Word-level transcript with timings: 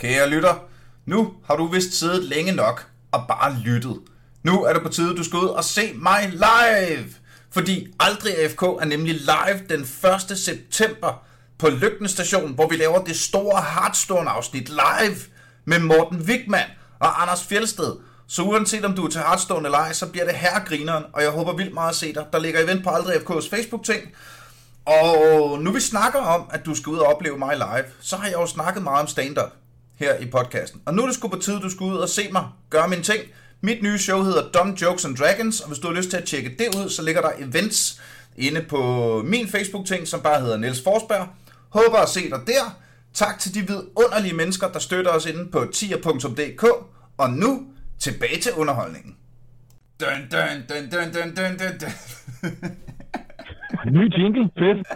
Kære 0.00 0.28
lytter, 0.28 0.54
nu 1.06 1.32
har 1.46 1.56
du 1.56 1.66
vist 1.66 1.98
siddet 1.98 2.24
længe 2.24 2.52
nok 2.52 2.86
og 3.12 3.24
bare 3.28 3.56
lyttet. 3.64 4.00
Nu 4.42 4.64
er 4.64 4.72
det 4.72 4.82
på 4.82 4.88
tide, 4.88 5.16
du 5.16 5.24
skal 5.24 5.38
ud 5.38 5.48
og 5.48 5.64
se 5.64 5.92
mig 5.94 6.28
live. 6.32 7.14
Fordi 7.50 7.86
Aldrig 8.00 8.38
AFK 8.38 8.62
er 8.62 8.84
nemlig 8.84 9.14
live 9.14 9.60
den 9.68 9.80
1. 10.30 10.38
september 10.38 11.22
på 11.58 11.68
Lygten 11.68 12.08
Station, 12.08 12.52
hvor 12.52 12.68
vi 12.68 12.76
laver 12.76 13.04
det 13.04 13.16
store 13.16 13.62
Hearthstone-afsnit 13.62 14.68
live 14.68 15.16
med 15.64 15.78
Morten 15.78 16.20
Wigman 16.20 16.70
og 16.98 17.22
Anders 17.22 17.44
Fjelsted. 17.44 17.96
Så 18.26 18.42
uanset 18.42 18.84
om 18.84 18.94
du 18.94 19.04
er 19.04 19.10
til 19.10 19.20
Hearthstone 19.20 19.66
eller 19.66 19.78
ej, 19.78 19.92
så 19.92 20.06
bliver 20.06 20.24
det 20.24 20.34
herregrineren, 20.34 21.04
og 21.12 21.22
jeg 21.22 21.30
håber 21.30 21.56
vildt 21.56 21.74
meget 21.74 21.90
at 21.90 21.96
se 21.96 22.14
dig. 22.14 22.26
Der 22.32 22.38
ligger 22.38 22.60
event 22.60 22.84
på 22.84 22.90
Aldrig 22.90 23.16
AFK's 23.16 23.50
Facebook-ting, 23.50 24.00
og 24.86 25.58
nu 25.60 25.72
vi 25.72 25.80
snakker 25.80 26.20
om, 26.20 26.50
at 26.50 26.66
du 26.66 26.74
skal 26.74 26.90
ud 26.90 26.98
og 26.98 27.06
opleve 27.06 27.38
mig 27.38 27.56
live, 27.56 27.84
så 28.00 28.16
har 28.16 28.26
jeg 28.26 28.34
jo 28.34 28.46
snakket 28.46 28.82
meget 28.82 29.00
om 29.00 29.06
stand-up 29.06 29.50
her 30.00 30.14
i 30.18 30.26
podcasten. 30.26 30.82
Og 30.86 30.94
nu 30.94 31.02
er 31.02 31.06
det 31.06 31.14
sgu 31.14 31.28
på 31.28 31.38
tide, 31.38 31.60
du 31.60 31.70
skal 31.70 31.84
ud 31.84 31.96
og 31.96 32.08
se 32.08 32.32
mig 32.32 32.44
gøre 32.70 32.88
min 32.88 33.02
ting. 33.02 33.20
Mit 33.60 33.82
nye 33.82 33.98
show 33.98 34.22
hedder 34.22 34.50
Dumb 34.50 34.82
Jokes 34.82 35.04
and 35.04 35.16
Dragons, 35.16 35.60
og 35.60 35.68
hvis 35.68 35.78
du 35.78 35.88
har 35.88 35.94
lyst 35.94 36.10
til 36.10 36.16
at 36.16 36.24
tjekke 36.24 36.50
det 36.58 36.74
ud, 36.78 36.88
så 36.88 37.02
ligger 37.02 37.20
der 37.20 37.30
events 37.38 38.02
inde 38.36 38.62
på 38.62 38.82
min 39.26 39.48
Facebook-ting, 39.48 40.08
som 40.08 40.20
bare 40.20 40.40
hedder 40.40 40.56
Niels 40.56 40.82
Forsberg. 40.82 41.28
Håber 41.68 41.98
at 41.98 42.08
se 42.08 42.30
dig 42.30 42.40
der. 42.46 42.78
Tak 43.14 43.38
til 43.38 43.54
de 43.54 43.60
vidunderlige 43.60 44.34
mennesker, 44.34 44.68
der 44.68 44.78
støtter 44.78 45.10
os 45.10 45.26
inde 45.26 45.50
på 45.50 45.66
tier.dk. 45.72 46.64
Og 47.18 47.30
nu 47.30 47.66
tilbage 47.98 48.40
til 48.40 48.52
underholdningen. 48.52 49.16
Dun, 50.00 50.28
dun, 50.32 50.64
dun, 50.68 50.90
dun, 50.90 51.12
dun, 51.12 51.34
dun, 51.36 51.78
dun. 51.80 51.92
Ny 53.86 54.18
jingle, 54.18 54.50
fedt. 54.58 54.88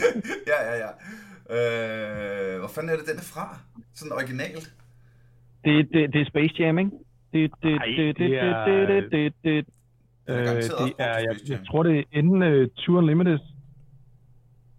ja, 0.50 0.70
ja, 0.70 0.76
ja. 0.76 0.88
Øh, 1.56 2.58
hvor 2.58 2.68
fanden 2.74 2.90
er 2.92 2.96
det, 2.96 3.06
den 3.10 3.16
er 3.16 3.22
fra? 3.34 3.58
Sådan 3.94 4.12
original. 4.12 4.58
Det, 5.64 5.88
det, 5.92 6.12
det 6.12 6.20
er 6.20 6.24
Space 6.24 6.54
Jam, 6.58 6.78
ikke? 6.78 6.90
Det, 7.32 7.50
det, 7.62 7.72
Ej, 7.74 7.84
det, 7.96 8.18
det, 8.18 8.30
det 8.30 8.38
er- 8.38 8.64
det, 8.66 8.88
det, 8.88 9.10
det, 9.12 9.34
det. 9.44 9.66
Er 10.26 10.40
Øh, 10.56 10.56
det 10.56 10.92
er, 10.98 11.18
jeg, 11.18 11.36
jeg 11.48 11.60
tror, 11.66 11.82
det 11.82 11.98
er 11.98 12.02
enten 12.12 12.42
uh, 12.42 12.66
Tour 12.76 12.98
Unlimited. 12.98 13.38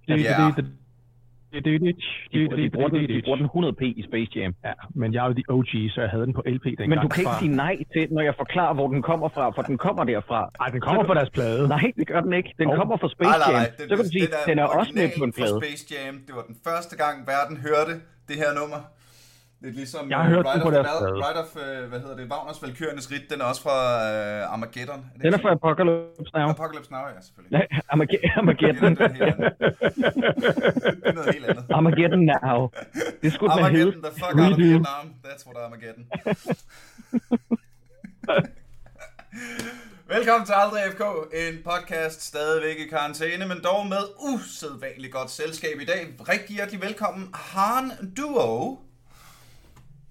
Det, 0.07 0.23
Ja. 0.23 0.45
det, 0.47 0.55
det, 0.55 0.66
det, 0.66 0.73
det, 1.54 1.66
det, 1.66 1.82
De, 1.82 1.88
det, 2.34 2.52
de, 2.52 2.58
det, 2.64 2.72
bruger 2.76 2.90
den, 2.90 3.00
det, 3.02 3.09
de 3.09 3.22
bruger 3.26 3.40
den 3.44 3.50
100p 3.56 3.84
i 4.00 4.04
Space 4.09 4.32
Jam. 4.36 4.52
Ja, 4.68 4.73
men 5.00 5.14
jeg 5.14 5.22
er 5.23 5.28
jo 5.30 5.34
de 5.40 5.44
OG, 5.56 5.72
så 5.94 5.98
jeg 6.06 6.09
havde 6.14 6.26
den 6.26 6.34
på 6.40 6.44
LP 6.56 6.64
dengang. 6.66 6.90
Men 6.90 6.98
du 7.06 7.08
kan 7.08 7.20
ikke 7.22 7.30
fra- 7.32 7.40
sige 7.44 7.56
nej 7.66 7.76
til, 7.94 8.04
når 8.16 8.22
jeg 8.30 8.36
forklarer, 8.44 8.73
hvor 8.73 8.88
den 8.96 9.02
kommer 9.09 9.28
fra, 9.36 9.44
for 9.56 9.62
den 9.70 9.78
kommer 9.86 10.04
derfra. 10.04 10.40
Ej, 10.64 10.68
den 10.76 10.81
kommer 10.88 11.04
fra 11.09 11.14
deres 11.20 11.30
plade. 11.38 11.68
Nej, 11.68 11.86
det 12.00 12.08
gør 12.08 12.22
den 12.22 12.34
ikke. 12.34 12.50
Den 12.62 12.70
Jo. 12.70 12.76
kommer 12.80 12.96
fra 13.02 13.09
Space 13.16 13.30
Nej, 13.30 13.38
nej, 13.38 13.52
Jam. 13.52 13.59
nej. 13.62 13.70
Den, 13.78 13.86
Så 13.90 13.94
kan 13.96 14.06
du 14.06 14.12
sige, 14.18 14.28
den 14.34 14.42
den 14.50 14.58
er 14.64 14.68
også 14.80 14.92
med 15.00 15.08
på 15.18 15.24
en 15.30 15.34
plade. 15.38 15.54
fra 15.56 15.66
Space 15.68 15.84
Jam. 15.94 16.14
Det 16.28 16.34
var 16.38 16.44
den 16.52 16.58
første 16.68 16.94
gang, 17.04 17.16
verden 17.34 17.56
hørte 17.68 17.94
det 18.30 18.36
her 18.44 18.52
nummer. 18.59 18.80
Det 19.64 19.69
er 19.69 19.73
ligesom 19.73 20.09
Jeg 20.09 20.17
har 20.17 20.30
hørt 20.30 20.45
Ride 20.45 20.61
på 20.61 20.67
of, 20.67 20.73
deres 20.73 20.88
Val- 20.88 21.00
plade. 21.00 21.14
Ride 21.30 21.39
of, 21.44 21.58
øh, 21.83 21.89
hvad 21.89 22.00
hedder 22.00 22.16
det, 22.16 22.31
Wagners 22.31 22.61
Valkyriernes 22.64 23.11
Rit, 23.11 23.22
den 23.31 23.42
er 23.42 23.45
også 23.45 23.61
fra 23.61 23.78
øh, 24.11 24.53
Armageddon. 24.53 25.00
Er 25.00 25.03
det 25.14 25.22
Den 25.23 25.33
er 25.33 25.38
fra 25.38 25.52
Apocalypse 25.52 26.31
Now. 26.38 26.50
Apocalypse 26.50 26.92
Now, 26.92 27.02
ja, 27.16 27.22
selvfølgelig. 27.22 27.52
Nej, 27.59 27.67
Armage- 27.94 28.38
Armageddon. 28.39 28.95
Det 29.14 29.22
er. 29.22 29.36
Det 29.36 29.45
er 31.06 31.14
noget 31.14 31.34
helt 31.34 31.45
andet. 31.45 31.66
Armageddon 31.78 32.19
Now. 32.31 32.69
Det 33.22 33.34
skulle 33.34 33.52
have 33.53 33.72
heddet. 33.72 33.95
Armageddon, 33.95 34.03
the 34.03 34.11
fuck 34.23 34.36
out 34.44 34.52
of. 34.52 34.58
Vietnam. 34.58 35.06
That's 35.25 35.44
what 35.47 35.58
Armageddon. 35.66 36.06
Velkommen 40.16 40.45
til 40.45 40.53
Aldrig 40.53 40.81
FK, 40.91 41.02
en 41.47 41.56
podcast 41.72 42.22
stadigvæk 42.22 42.78
i 42.86 42.89
karantæne, 42.89 43.47
men 43.47 43.58
dog 43.64 43.88
med 43.88 44.03
usædvanligt 44.34 45.13
godt 45.13 45.31
selskab 45.31 45.80
i 45.81 45.85
dag. 45.85 46.07
Rigtig 46.30 46.56
hjertelig 46.56 46.81
velkommen, 46.81 47.30
Han 47.34 47.91
Duo. 48.18 48.80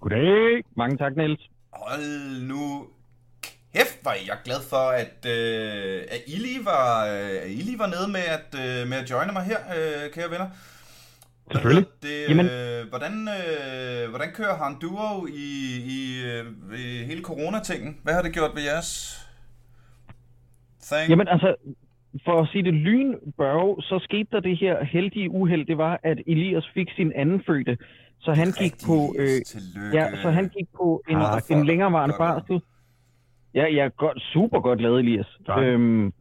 Goddag. 0.03 0.63
Mange 0.77 0.97
tak, 0.97 1.15
Niels. 1.17 1.49
Hold 1.73 2.07
nu 2.51 2.61
kæft, 3.75 3.97
var 4.05 4.15
jeg 4.29 4.37
glad 4.45 4.61
for, 4.71 4.85
at, 5.03 5.19
øh, 5.35 5.97
at, 6.15 6.21
I 6.33 6.35
lige 6.47 6.65
var, 6.65 6.87
øh, 7.13 7.35
at 7.43 7.49
I 7.57 7.61
lige 7.69 7.79
var 7.83 7.89
nede 7.95 8.07
med 8.17 8.25
at, 8.37 8.49
øh, 8.63 8.87
med 8.89 8.97
at 9.01 9.09
joine 9.11 9.31
mig 9.37 9.43
her, 9.51 9.61
øh, 9.77 10.11
kære 10.13 10.29
venner. 10.33 10.47
Selvfølgelig. 11.51 11.85
Det, 12.05 12.15
Jamen- 12.29 12.51
øh, 12.55 12.81
hvordan, 12.91 13.15
øh, 13.37 14.09
hvordan 14.09 14.29
kører 14.39 14.55
Han 14.63 14.73
Duo 14.81 15.25
i, 15.45 15.47
i, 15.97 15.99
øh, 16.31 16.45
i 16.85 16.85
hele 17.09 17.21
coronatingen? 17.29 17.91
Hvad 18.03 18.13
har 18.13 18.21
det 18.21 18.33
gjort 18.33 18.51
ved 18.55 18.63
jeres 18.71 18.91
thing? 20.89 21.09
Jamen 21.09 21.27
altså, 21.27 21.49
for 22.25 22.41
at 22.41 22.47
sige 22.51 22.63
det 22.63 22.73
lynbørge, 22.73 23.81
så 23.81 23.99
skete 24.07 24.29
der 24.31 24.39
det 24.39 24.57
her 24.57 24.83
heldige 24.83 25.29
uheld, 25.29 25.65
det 25.65 25.77
var, 25.77 25.99
at 26.03 26.17
Elias 26.27 26.67
fik 26.73 26.87
sin 26.95 27.11
anden 27.15 27.43
fødte. 27.47 27.77
Så 28.25 28.33
han 28.33 28.47
gik 28.61 28.73
på, 28.87 28.97
øh, 29.19 29.41
tillykke. 29.47 29.97
ja, 29.97 30.05
så 30.21 30.29
han 30.29 30.49
gik 30.57 30.67
på 30.77 31.01
en, 31.09 31.17
Motherfucker. 31.17 31.55
en 31.55 31.65
længerevarende 31.65 32.15
barsel. 32.17 32.61
Ja, 33.55 33.65
ja, 33.67 33.89
godt, 33.97 34.21
super 34.33 34.59
godt 34.59 34.81
lavet, 34.81 34.99
Elias. 34.99 35.37
Tak. 35.45 35.63
Øhm, 35.63 36.13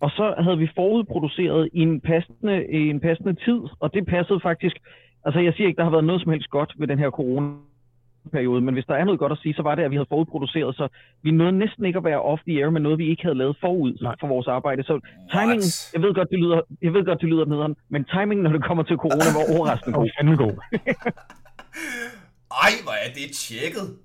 og 0.00 0.10
så 0.10 0.34
havde 0.38 0.58
vi 0.58 0.68
forudproduceret 0.74 1.68
i 1.72 1.80
en 1.80 2.00
passende, 2.00 2.66
i 2.72 2.90
en 2.90 3.00
passende 3.00 3.34
tid, 3.34 3.60
og 3.80 3.94
det 3.94 4.06
passede 4.06 4.40
faktisk. 4.40 4.76
Altså, 5.24 5.40
jeg 5.40 5.52
siger 5.54 5.66
ikke, 5.66 5.76
der 5.78 5.84
har 5.84 5.90
været 5.90 6.04
noget 6.04 6.22
som 6.22 6.32
helst 6.32 6.50
godt 6.50 6.74
ved 6.78 6.86
den 6.88 6.98
her 6.98 7.10
corona-periode, 7.10 8.60
men 8.60 8.74
hvis 8.74 8.84
der 8.84 8.94
er 8.94 9.04
noget 9.04 9.18
godt 9.20 9.32
at 9.32 9.38
sige, 9.42 9.54
så 9.54 9.62
var 9.62 9.74
det, 9.74 9.82
at 9.82 9.90
vi 9.90 9.96
havde 9.96 10.06
forudproduceret, 10.08 10.76
så 10.76 10.88
vi 11.22 11.30
nåede 11.30 11.52
næsten 11.52 11.84
ikke 11.84 11.96
at 11.96 12.04
være 12.04 12.22
off 12.22 12.42
the 12.48 12.62
air 12.62 12.70
med 12.70 12.80
noget, 12.80 12.98
vi 12.98 13.06
ikke 13.08 13.22
havde 13.22 13.38
lavet 13.38 13.56
forud 13.60 13.98
Nej. 14.02 14.14
for 14.20 14.26
vores 14.26 14.46
arbejde. 14.46 14.82
Så 14.82 15.00
timingen, 15.32 15.56
What? 15.70 15.90
jeg 15.94 16.02
ved 16.02 16.14
godt, 16.14 16.28
det 16.30 16.38
lyder, 16.38 16.60
jeg 16.82 16.92
ved 16.94 17.04
godt, 17.04 17.20
det 17.20 17.28
lyder 17.28 17.44
nederen, 17.44 17.76
men 17.88 18.04
timingen, 18.04 18.42
når 18.44 18.52
det 18.52 18.64
kommer 18.64 18.82
til 18.84 18.96
corona, 18.96 19.28
var 19.38 19.58
overraskende 19.58 19.98
god. 20.36 20.36
god. 20.36 20.54
Ej, 22.50 22.70
hvor 22.82 22.92
er 22.92 23.12
det 23.14 23.36
tjekket. 23.36 23.96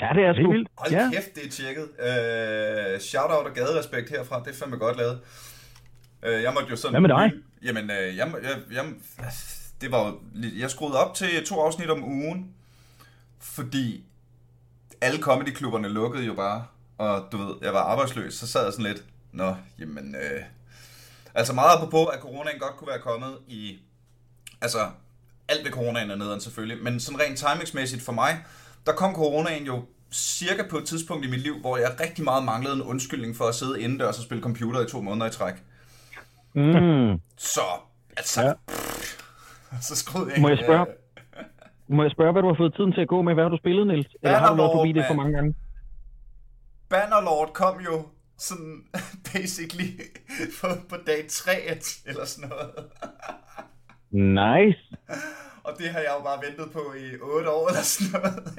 Ja, 0.00 0.08
det 0.14 0.22
er 0.22 0.32
Helt 0.32 0.44
sgu. 0.44 0.52
vildt. 0.52 0.68
Hold 0.78 0.92
Ja. 0.92 1.10
kæft, 1.12 1.34
det 1.34 1.46
er 1.46 1.50
tjekket. 1.50 1.88
Øh, 2.94 3.00
shout-out 3.00 3.46
og 3.46 3.54
gaderespekt 3.54 4.10
herfra, 4.10 4.42
det 4.44 4.50
er 4.54 4.58
fandme 4.58 4.76
godt 4.76 4.96
lavet. 4.96 5.20
Øh, 6.22 6.42
jeg 6.42 6.54
måtte 6.54 6.70
jo 6.70 6.76
sådan... 6.76 6.92
Hvad 6.92 7.00
med 7.00 7.08
dig? 7.08 7.32
Jamen, 7.62 7.90
øh, 7.90 8.16
jeg, 8.16 8.32
jeg, 8.42 8.56
jeg, 8.72 8.84
det 9.80 9.92
var 9.92 10.06
jo, 10.06 10.20
lidt- 10.34 10.58
jeg 10.60 10.70
skruede 10.70 10.98
op 11.04 11.14
til 11.14 11.44
to 11.46 11.60
afsnit 11.60 11.90
om 11.90 12.04
ugen, 12.04 12.54
fordi 13.40 14.04
alle 15.00 15.20
comedyklubberne 15.22 15.88
lukkede 15.88 16.24
jo 16.26 16.34
bare, 16.34 16.66
og 16.98 17.28
du 17.32 17.36
ved, 17.36 17.54
jeg 17.62 17.72
var 17.72 17.80
arbejdsløs, 17.82 18.34
så 18.34 18.46
sad 18.46 18.64
jeg 18.64 18.72
sådan 18.72 18.84
lidt, 18.92 19.04
nå, 19.32 19.54
jamen, 19.78 20.14
øh, 20.14 20.42
altså 21.34 21.52
meget 21.52 21.76
apropos, 21.76 22.08
at 22.14 22.20
coronaen 22.20 22.58
godt 22.58 22.76
kunne 22.76 22.88
være 22.88 22.98
kommet 23.00 23.38
i, 23.48 23.78
altså, 24.60 24.78
alt 25.48 25.64
ved 25.64 25.72
coronaen 25.72 26.10
er 26.10 26.16
nederen 26.16 26.40
selvfølgelig, 26.40 26.84
men 26.84 27.00
sådan 27.00 27.20
rent 27.20 27.38
timingsmæssigt 27.38 28.02
for 28.02 28.12
mig, 28.12 28.44
der 28.86 28.92
kom 28.92 29.14
coronaen 29.14 29.66
jo 29.66 29.84
cirka 30.12 30.62
på 30.70 30.78
et 30.78 30.84
tidspunkt 30.84 31.26
i 31.26 31.30
mit 31.30 31.40
liv, 31.40 31.60
hvor 31.60 31.76
jeg 31.76 31.96
rigtig 32.00 32.24
meget 32.24 32.44
manglede 32.44 32.74
en 32.74 32.82
undskyldning 32.82 33.36
for 33.36 33.44
at 33.44 33.54
sidde 33.54 33.80
indendørs 33.82 34.18
og 34.18 34.24
spille 34.24 34.42
computer 34.42 34.80
i 34.80 34.88
to 34.88 35.00
måneder 35.00 35.26
i 35.26 35.30
træk. 35.30 35.54
Mm. 36.54 37.20
Så, 37.36 37.60
altså, 38.16 38.42
Ja. 38.42 38.46
ja. 38.46 39.80
så 39.88 39.96
skruede 39.96 40.32
jeg 40.32 40.40
Må 40.40 40.48
jeg 40.48 40.58
spørge? 40.64 40.86
Må 41.96 42.02
jeg 42.02 42.10
spørge, 42.10 42.32
hvad 42.32 42.42
du 42.42 42.48
har 42.48 42.54
fået 42.58 42.74
tiden 42.74 42.92
til 42.92 43.00
at 43.00 43.08
gå 43.08 43.22
med? 43.22 43.34
Hvad 43.34 43.44
har 43.44 43.50
du 43.50 43.56
spillet, 43.56 43.86
Niels? 43.86 44.06
Eller 44.22 44.38
har 44.38 44.50
du 44.50 44.56
været 44.56 44.72
forbi 44.74 44.92
det 44.92 45.04
for 45.08 45.14
mange 45.14 45.32
gange? 45.32 45.54
Bannerlord 46.88 47.50
kom 47.52 47.80
jo 47.80 48.06
sådan 48.38 48.82
basically 49.32 49.90
på, 50.60 50.68
på 50.88 50.96
dag 51.06 51.26
3 51.30 51.52
eller 52.06 52.24
sådan 52.24 52.48
noget. 52.48 52.70
Nice. 54.10 54.78
Og 55.64 55.72
det 55.78 55.88
har 55.90 55.98
jeg 55.98 56.12
jo 56.18 56.22
bare 56.24 56.38
ventet 56.46 56.72
på 56.72 56.94
i 56.98 57.16
8 57.22 57.50
år 57.50 57.68
eller 57.68 57.82
sådan 57.82 58.20
noget. 58.20 58.54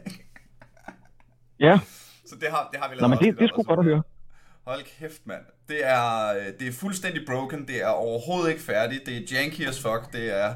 Ja, 1.59 1.79
Så 2.25 2.35
det 2.41 2.49
har, 2.49 2.69
det 2.71 2.79
har 2.81 2.89
vi 2.89 2.95
Nå, 2.95 2.99
lavet 3.01 3.09
men 3.09 3.19
det, 3.19 3.39
det 3.39 3.43
er 3.43 3.47
sgu 3.47 3.59
om, 3.59 3.65
godt 3.65 3.79
at 3.79 3.85
høre. 3.85 4.03
Hold 4.67 4.83
kæft, 4.99 5.21
mand. 5.25 5.41
Det 5.67 5.79
er, 5.87 6.33
øh, 6.35 6.45
det 6.59 6.67
er 6.67 6.71
fuldstændig 6.71 7.21
broken. 7.27 7.67
Det 7.67 7.81
er 7.83 7.87
overhovedet 7.87 8.49
ikke 8.51 8.61
færdigt. 8.63 9.05
Det 9.05 9.17
er 9.17 9.21
janky 9.31 9.67
as 9.67 9.81
fuck. 9.81 10.13
Det 10.13 10.39
er 10.43 10.55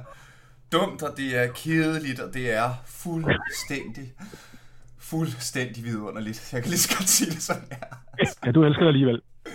dumt, 0.71 1.03
og 1.03 1.17
det 1.17 1.37
er 1.37 1.47
kedeligt, 1.47 2.19
og 2.19 2.33
det 2.33 2.53
er 2.53 2.69
fuldstændig, 2.85 4.13
fuldstændig 4.99 5.83
vidunderligt. 5.83 6.53
Jeg 6.53 6.61
kan 6.61 6.69
lige 6.69 6.79
så 6.79 6.97
godt 6.97 7.09
sige 7.09 7.31
det 7.31 7.41
sådan 7.41 7.67
her. 7.71 7.87
Ja, 8.45 8.51
du 8.51 8.63
elsker 8.63 8.81
det 8.83 8.87
alligevel. 8.87 9.21
Det 9.45 9.51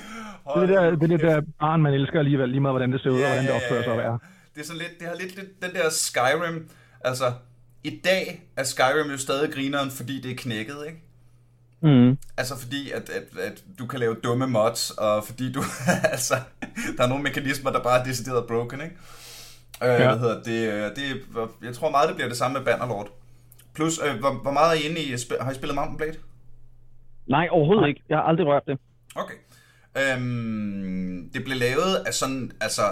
er 0.54 0.60
det 0.60 0.68
der, 0.68 0.80
Hold 0.80 1.00
det, 1.00 1.12
er 1.12 1.16
det 1.16 1.20
der 1.20 1.40
barn, 1.60 1.82
man 1.82 1.92
elsker 1.94 2.18
alligevel, 2.18 2.48
lige 2.48 2.60
meget 2.60 2.72
hvordan 2.72 2.92
det 2.92 3.00
ser 3.00 3.10
ud, 3.10 3.20
og 3.20 3.26
hvordan 3.26 3.44
det 3.44 3.52
opfører 3.52 3.82
sig 3.82 3.92
at 3.92 3.98
være. 3.98 4.18
Det 4.58 4.64
er 4.64 4.66
sådan 4.66 4.82
lidt, 4.82 5.00
det 5.00 5.08
har 5.08 5.14
lidt, 5.14 5.36
lidt 5.36 5.62
den 5.62 5.74
der 5.74 5.88
Skyrim, 5.90 6.68
altså, 7.00 7.32
i 7.84 8.00
dag 8.04 8.42
er 8.56 8.62
Skyrim 8.64 9.10
jo 9.10 9.18
stadig 9.18 9.52
grineren, 9.52 9.90
fordi 9.90 10.20
det 10.20 10.30
er 10.30 10.36
knækket, 10.36 10.76
ikke? 10.86 11.00
Mm. 11.80 12.18
Altså 12.36 12.58
fordi, 12.58 12.90
at, 12.90 13.10
at, 13.10 13.38
at 13.40 13.64
du 13.78 13.86
kan 13.86 14.00
lave 14.00 14.14
dumme 14.24 14.46
mods, 14.46 14.90
og 14.90 15.24
fordi 15.24 15.52
du, 15.52 15.62
altså, 16.12 16.34
der 16.96 17.04
er 17.04 17.08
nogle 17.08 17.22
mekanismer, 17.22 17.70
der 17.70 17.82
bare 17.82 18.00
er 18.00 18.04
decideret 18.04 18.46
broken, 18.46 18.80
ikke? 18.80 18.96
Øh, 19.82 19.88
Ja. 19.88 20.08
Hvad 20.08 20.18
hedder 20.18 20.42
det, 20.42 20.72
øh, 20.72 20.96
det, 20.96 21.22
jeg 21.62 21.74
tror 21.74 21.90
meget, 21.90 22.08
det 22.08 22.16
bliver 22.16 22.28
det 22.28 22.38
samme 22.38 22.58
med 22.58 22.64
Bannerlord. 22.66 23.08
Plus, 23.74 24.00
øh, 24.06 24.18
hvor, 24.18 24.30
hvor 24.42 24.52
meget 24.52 24.78
er 24.78 24.82
I 24.82 24.88
inde 24.88 25.00
i, 25.00 25.16
har 25.40 25.50
I 25.50 25.54
spillet 25.54 25.74
Mountain 25.74 25.96
Blade? 25.96 26.16
Nej, 27.26 27.48
overhovedet 27.50 27.88
ikke. 27.88 28.02
Jeg 28.08 28.18
har 28.18 28.24
aldrig 28.24 28.46
rørt 28.46 28.62
det. 28.66 28.78
Okay. 29.14 29.34
Øhm, 29.96 31.30
det 31.34 31.44
blev 31.44 31.56
lavet 31.56 31.94
af 32.06 32.14
sådan, 32.14 32.52
altså, 32.60 32.82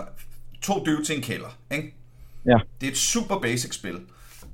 to 0.62 0.84
døve 0.84 1.04
til 1.04 1.16
en 1.16 1.22
kælder, 1.22 1.58
ikke? 1.70 1.94
Ja. 2.46 2.58
Det 2.80 2.86
er 2.86 2.90
et 2.90 2.96
super 2.96 3.40
basic 3.40 3.74
spil. 3.74 3.94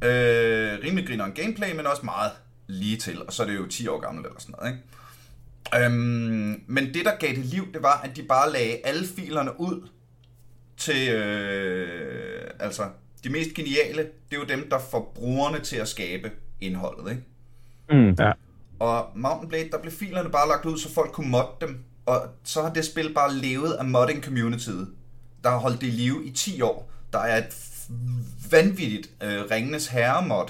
Øh, 0.05 0.79
rimelig 0.85 1.07
grineren 1.07 1.33
gameplay, 1.33 1.77
men 1.77 1.87
også 1.87 2.03
meget 2.05 2.33
lige 2.67 2.97
til. 2.97 3.27
Og 3.27 3.33
så 3.33 3.43
er 3.43 3.47
det 3.47 3.57
jo 3.57 3.67
10 3.67 3.89
år 3.89 4.01
gammelt 4.01 4.27
eller 4.27 4.41
sådan 4.41 4.55
noget, 4.59 4.73
ikke? 4.73 4.83
Øhm, 5.75 6.63
men 6.67 6.95
det, 6.95 7.05
der 7.05 7.17
gav 7.17 7.29
det 7.29 7.45
liv, 7.45 7.73
det 7.73 7.83
var, 7.83 8.01
at 8.05 8.17
de 8.17 8.23
bare 8.23 8.53
lagde 8.53 8.77
alle 8.85 9.07
filerne 9.17 9.61
ud 9.61 9.89
til, 10.77 11.09
øh, 11.09 12.51
altså, 12.61 12.83
de 13.25 13.31
mest 13.31 13.55
geniale, 13.55 14.03
det 14.03 14.37
er 14.37 14.41
jo 14.41 14.45
dem, 14.45 14.71
der 14.71 14.79
får 14.91 15.13
brugerne 15.15 15.61
til 15.61 15.77
at 15.77 15.89
skabe 15.89 16.31
indholdet, 16.61 17.11
ikke? 17.11 17.23
Mm. 17.91 18.17
Ja. 18.19 18.33
Og 18.79 19.11
Mountain 19.15 19.49
Blade, 19.49 19.71
der 19.71 19.79
blev 19.79 19.93
filerne 19.93 20.31
bare 20.31 20.49
lagt 20.49 20.65
ud, 20.65 20.79
så 20.79 20.95
folk 20.95 21.13
kunne 21.13 21.31
modde 21.31 21.51
dem. 21.61 21.85
Og 22.07 22.29
så 22.45 22.63
har 22.63 22.73
det 22.73 22.85
spil 22.85 23.15
bare 23.15 23.35
levet 23.35 23.73
af 23.73 23.85
modding 23.85 24.25
communityet, 24.25 24.89
der 25.45 25.51
har 25.51 25.59
holdt 25.59 25.81
det 25.81 25.87
i 25.87 25.91
live 25.91 26.25
i 26.25 26.31
10 26.31 26.63
år. 26.63 26.91
Der 27.13 27.19
er 27.19 27.39
et 27.39 27.57
vanvittigt 28.51 29.11
øh, 29.23 29.41
Ringenes 29.51 29.87
Herre-mod, 29.87 30.47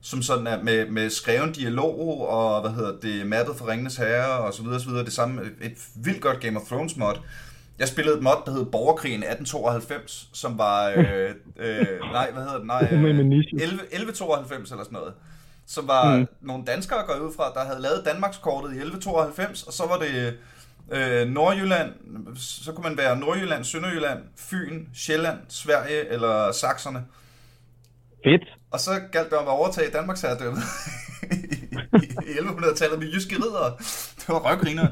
som 0.00 0.22
sådan 0.22 0.46
er 0.46 0.62
med, 0.62 0.90
med 0.90 1.10
skreven 1.10 1.52
dialog 1.52 2.28
og 2.28 2.60
hvad 2.60 2.70
hedder 2.70 3.00
det, 3.02 3.26
mappet 3.26 3.56
for 3.56 3.68
Ringenes 3.68 3.96
Herre 3.96 4.38
og 4.38 4.54
så 4.54 4.62
videre, 4.62 4.80
så 4.80 4.88
videre. 4.88 5.04
Det 5.04 5.12
samme, 5.12 5.42
et 5.60 5.72
vildt 5.94 6.20
godt 6.20 6.40
Game 6.40 6.60
of 6.60 6.66
Thrones 6.66 6.96
mod. 6.96 7.14
Jeg 7.78 7.88
spillede 7.88 8.16
et 8.16 8.22
mod, 8.22 8.42
der 8.46 8.52
hed 8.52 8.64
Borgerkrigen 8.64 9.22
1892, 9.22 10.28
som 10.32 10.58
var, 10.58 10.88
øh, 10.88 11.30
øh, 11.66 11.86
nej, 12.12 12.30
hvad 12.32 12.42
hedder 12.42 12.58
det, 12.58 12.66
nej, 12.66 12.88
øh, 12.92 13.26
niche. 13.26 13.62
11, 13.62 13.82
1192 13.82 14.70
eller 14.70 14.84
sådan 14.84 14.98
noget. 14.98 15.12
Som 15.66 15.88
var 15.88 16.16
mm. 16.16 16.26
nogle 16.40 16.64
danskere 16.64 17.06
går 17.06 17.26
ud 17.26 17.34
fra, 17.36 17.52
der 17.54 17.64
havde 17.64 17.80
lavet 17.80 18.02
Danmarkskortet 18.04 18.68
i 18.68 18.78
1192, 18.78 19.62
og 19.62 19.72
så 19.72 19.86
var 19.86 19.98
det 19.98 20.38
øh, 20.96 21.28
Nordjylland, 21.28 21.90
så 22.36 22.72
kunne 22.72 22.88
man 22.88 22.98
være 22.98 23.18
Nordjylland, 23.18 23.64
Sønderjylland, 23.64 24.18
Fyn, 24.36 24.86
Sjælland, 24.94 25.38
Sverige 25.48 26.12
eller 26.14 26.52
Saxerne. 26.52 27.00
Fedt. 28.24 28.44
Og 28.72 28.78
så 28.80 28.90
galt 29.12 29.30
det 29.30 29.38
om 29.38 29.48
at 29.48 29.58
overtage 29.60 29.90
Danmarks 29.98 30.22
herredømme 30.24 30.60
i 32.30 32.32
1100-tallet 32.42 32.98
med 32.98 33.06
jyske 33.14 33.34
ridere. 33.36 33.70
Det 34.20 34.28
var 34.28 34.40
røvgriner. 34.50 34.86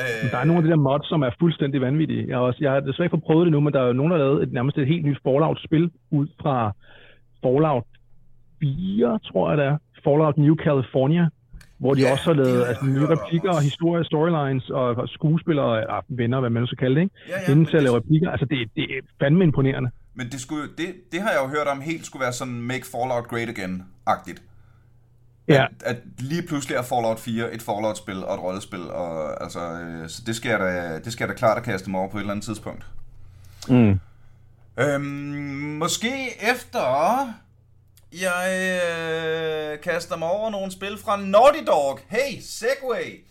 Øh, 0.00 0.30
Der 0.32 0.38
er 0.38 0.44
nogle 0.44 0.58
af 0.60 0.64
de 0.64 0.70
der 0.70 0.76
mods, 0.88 1.06
som 1.08 1.22
er 1.22 1.30
fuldstændig 1.40 1.80
vanvittige. 1.80 2.24
Jeg 2.28 2.36
har, 2.36 2.42
også, 2.42 2.58
jeg 2.62 2.70
har 2.72 2.80
desværre 2.80 3.06
ikke 3.06 3.26
prøvet 3.26 3.44
det 3.46 3.52
nu, 3.52 3.60
men 3.60 3.72
der 3.72 3.80
er 3.82 3.86
jo 3.86 3.92
nogen, 3.92 4.12
der 4.12 4.18
har 4.18 4.24
lavet 4.24 4.42
et, 4.42 4.52
nærmest 4.52 4.78
et 4.78 4.86
helt 4.86 5.04
nyt 5.06 5.18
Fallout-spil 5.26 5.90
ud 6.10 6.26
fra 6.42 6.72
Fallout 7.42 7.84
4, 8.60 9.18
tror 9.28 9.50
jeg 9.50 9.58
det 9.58 9.66
er. 9.66 9.76
Fallout 10.04 10.36
New 10.38 10.56
California, 10.66 11.24
hvor 11.78 11.94
de 11.94 12.00
Ja, 12.00 12.12
også 12.12 12.24
har 12.24 12.32
det 12.32 12.46
lavet 12.46 12.58
jeg 12.60 12.68
altså, 12.68 12.84
nye 12.84 13.06
replikker 13.06 13.48
også. 13.48 13.58
og 13.58 13.62
historie, 13.62 14.04
storylines 14.04 14.70
og, 14.70 15.08
skuespillere 15.08 15.86
og 15.86 16.04
venner, 16.08 16.40
hvad 16.40 16.50
man 16.50 16.62
nu 16.62 16.66
skal 16.66 16.78
kalde 16.78 16.94
det, 16.94 17.02
ikke? 17.02 17.14
Ja, 17.28 17.40
ja, 17.46 17.50
Inden 17.52 17.66
til 17.66 17.72
at 17.76 17.80
det- 17.80 17.82
lave 17.82 17.96
replikker. 17.96 18.30
Altså, 18.30 18.46
det, 18.46 18.58
det 18.76 18.82
er 18.84 19.00
fandme 19.20 19.44
imponerende. 19.44 19.90
Men 20.14 20.26
det, 20.28 20.40
skulle, 20.40 20.62
det, 20.78 20.86
det 21.12 21.20
har 21.22 21.30
jeg 21.30 21.40
jo 21.42 21.48
hørt 21.48 21.66
om 21.66 21.80
helt 21.80 22.06
skulle 22.06 22.20
være 22.22 22.32
sådan 22.32 22.60
Make 22.60 22.86
Fallout 22.92 23.28
Great 23.28 23.48
Again-agtigt. 23.48 24.42
Ja, 25.48 25.64
At, 25.64 25.70
at 25.84 25.96
lige 26.18 26.42
pludselig 26.48 26.76
er 26.76 26.82
Fallout 26.82 27.18
4 27.20 27.54
et 27.54 27.62
Fallout-spil 27.62 28.24
og 28.24 28.34
et 28.34 28.40
rollespil. 28.42 28.90
Og, 28.90 29.42
altså, 29.42 29.58
øh, 29.60 30.08
så 30.08 30.22
det 30.26 30.36
skal, 30.36 30.48
jeg 30.50 30.60
da, 30.60 30.98
det 31.04 31.12
skal 31.12 31.24
jeg 31.24 31.28
da 31.28 31.38
klart 31.38 31.58
at 31.58 31.62
kaste 31.64 31.90
mig 31.90 32.00
over 32.00 32.10
på 32.10 32.16
et 32.16 32.20
eller 32.20 32.32
andet 32.32 32.44
tidspunkt. 32.44 32.86
Mm. 33.68 34.00
Øhm, 34.80 35.02
måske 35.78 36.08
efter 36.52 36.80
jeg 38.20 38.48
øh, 39.74 39.80
kaster 39.80 40.16
mig 40.16 40.28
over 40.28 40.50
nogle 40.50 40.72
spil 40.72 40.98
fra 40.98 41.16
Naughty 41.16 41.64
Dog. 41.66 41.98
Hey, 42.08 42.40
Segway! 42.40 43.24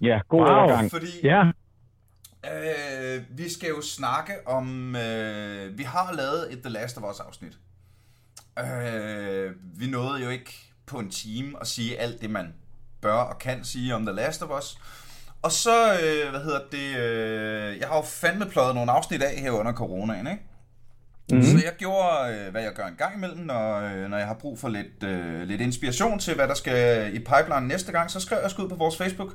Ja, 0.00 0.20
god 0.28 0.40
Wow. 0.40 0.48
overgang. 0.48 0.90
Fordi 0.90 1.20
ja. 1.22 1.42
øh, 2.52 3.22
vi 3.30 3.50
skal 3.52 3.68
jo 3.68 3.82
snakke 3.82 4.32
om... 4.46 4.96
Øh, 4.96 5.78
vi 5.78 5.82
har 5.82 6.12
lavet 6.12 6.52
et 6.52 6.60
The 6.62 6.70
Last 6.72 6.96
of 6.98 7.10
Us 7.10 7.20
afsnit. 7.20 7.52
Øh, 8.58 9.52
vi 9.78 9.86
nåede 9.86 10.24
jo 10.24 10.30
ikke 10.30 10.72
på 10.86 10.98
en 10.98 11.10
time 11.10 11.56
at 11.60 11.66
sige 11.66 11.98
alt 11.98 12.20
det, 12.20 12.30
man 12.30 12.54
bør 13.00 13.12
og 13.12 13.38
kan 13.38 13.64
sige 13.64 13.94
om 13.94 14.06
The 14.06 14.14
Last 14.14 14.42
of 14.42 14.58
Us. 14.58 14.78
Og 15.42 15.52
så, 15.52 15.92
øh, 15.92 16.30
hvad 16.30 16.40
hedder 16.40 16.60
det, 16.72 16.96
øh, 16.98 17.78
jeg 17.78 17.88
har 17.88 17.96
jo 17.96 18.02
fandme 18.02 18.46
pløjet 18.46 18.74
nogle 18.74 18.92
afsnit 18.92 19.22
af 19.22 19.36
her 19.40 19.50
under 19.50 19.72
coronaen, 19.72 20.26
ikke? 20.26 20.42
Mm. 21.32 21.42
Så 21.42 21.56
jeg 21.64 21.72
gjorde, 21.78 22.34
øh, 22.34 22.50
hvad 22.50 22.62
jeg 22.62 22.72
gør 22.72 22.86
en 22.86 22.94
gang 22.98 23.16
imellem, 23.16 23.38
når, 23.38 23.76
øh, 23.76 24.10
når 24.10 24.16
jeg 24.16 24.26
har 24.26 24.34
brug 24.34 24.58
for 24.58 24.68
lidt, 24.68 25.02
øh, 25.04 25.42
lidt 25.42 25.60
inspiration 25.60 26.18
til, 26.18 26.34
hvad 26.34 26.48
der 26.48 26.54
skal 26.54 27.14
i 27.14 27.18
pipeline 27.18 27.68
næste 27.68 27.92
gang, 27.92 28.10
så 28.10 28.20
skrev 28.20 28.38
jeg 28.42 28.50
sgu 28.50 28.62
ud 28.62 28.68
på 28.68 28.74
vores 28.74 28.96
Facebook. 28.96 29.34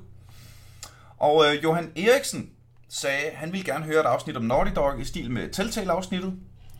Og 1.17 1.45
øh, 1.45 1.63
Johan 1.63 1.91
Eriksen 1.95 2.49
sagde, 2.89 3.31
han 3.33 3.51
ville 3.51 3.65
gerne 3.65 3.85
høre 3.85 3.99
et 3.99 4.05
afsnit 4.05 4.37
om 4.37 4.43
Naughty 4.43 4.71
Dog 4.75 5.01
i 5.01 5.03
stil 5.03 5.31
med 5.31 5.49
Telltale-afsnittet. 5.49 6.33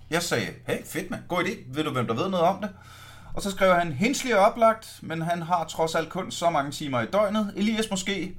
Jeg 0.09 0.21
sagde, 0.21 0.47
hey, 0.67 0.77
fedt 0.85 1.11
mand, 1.11 1.21
god 1.27 1.43
idé, 1.43 1.75
ved 1.75 1.83
du 1.83 1.91
hvem 1.91 2.07
der 2.07 2.13
ved 2.13 2.29
noget 2.29 2.45
om 2.45 2.57
det? 2.61 2.69
Og 3.33 3.41
så 3.41 3.51
skrev 3.51 3.73
han, 3.73 3.91
henslig 3.91 4.31
er 4.31 4.37
oplagt, 4.37 4.99
men 5.01 5.21
han 5.21 5.41
har 5.41 5.65
trods 5.65 5.95
alt 5.95 6.09
kun 6.09 6.31
så 6.31 6.49
mange 6.49 6.71
timer 6.71 7.01
i 7.01 7.05
døgnet. 7.05 7.53
Elias 7.55 7.89
måske. 7.89 8.35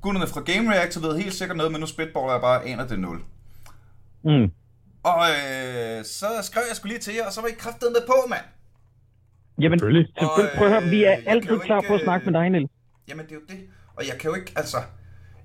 Gunnerne 0.00 0.26
fra 0.26 0.40
Game 0.40 0.70
Reactor 0.70 1.00
ved 1.00 1.18
helt 1.18 1.34
sikkert 1.34 1.56
noget, 1.56 1.72
men 1.72 1.80
nu 1.80 1.86
spitballer 1.86 2.32
jeg 2.32 2.40
bare 2.40 2.64
aner 2.64 2.86
det 2.86 2.98
0. 2.98 3.20
Mm. 4.22 4.52
Og 5.02 5.26
øh, 5.30 6.04
så 6.04 6.26
skrev 6.42 6.62
jeg 6.68 6.76
skulle 6.76 6.92
lige 6.92 7.02
til 7.02 7.14
jer, 7.14 7.26
og 7.26 7.32
så 7.32 7.40
var 7.40 7.48
I 7.48 7.52
kraftet 7.52 7.88
med 7.92 8.00
på, 8.06 8.14
mand. 8.28 8.44
Jamen, 9.60 9.78
Selvfølgelig. 9.78 10.12
selvfølgelig. 10.18 10.58
Prøv 10.58 10.66
at 10.66 10.72
høre, 10.72 10.90
vi 10.90 11.04
er 11.04 11.16
øh, 11.18 11.24
altid 11.26 11.58
klar 11.58 11.78
ikke, 11.78 11.88
på 11.88 11.94
at 11.94 12.00
snakke 12.00 12.26
øh, 12.26 12.32
med 12.32 12.40
dig, 12.40 12.50
Niels. 12.50 12.70
Jamen, 13.08 13.26
det 13.26 13.32
er 13.32 13.36
jo 13.36 13.46
det. 13.48 13.60
Og 13.96 14.06
jeg 14.06 14.18
kan 14.18 14.30
jo 14.30 14.34
ikke, 14.34 14.52
altså... 14.56 14.76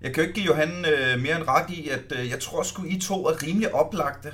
Jeg 0.02 0.14
kan 0.14 0.24
jo 0.24 0.28
ikke 0.28 0.42
give 0.42 0.46
Johan 0.46 0.86
øh, 0.86 1.20
mere 1.20 1.38
end 1.38 1.48
ret 1.48 1.70
i, 1.70 1.90
at 1.90 2.20
øh, 2.20 2.30
jeg 2.30 2.40
tror 2.40 2.64
sgu, 2.64 2.84
I 2.86 3.00
to 3.00 3.26
er 3.26 3.44
rimelig 3.44 3.74
oplagte 3.74 4.34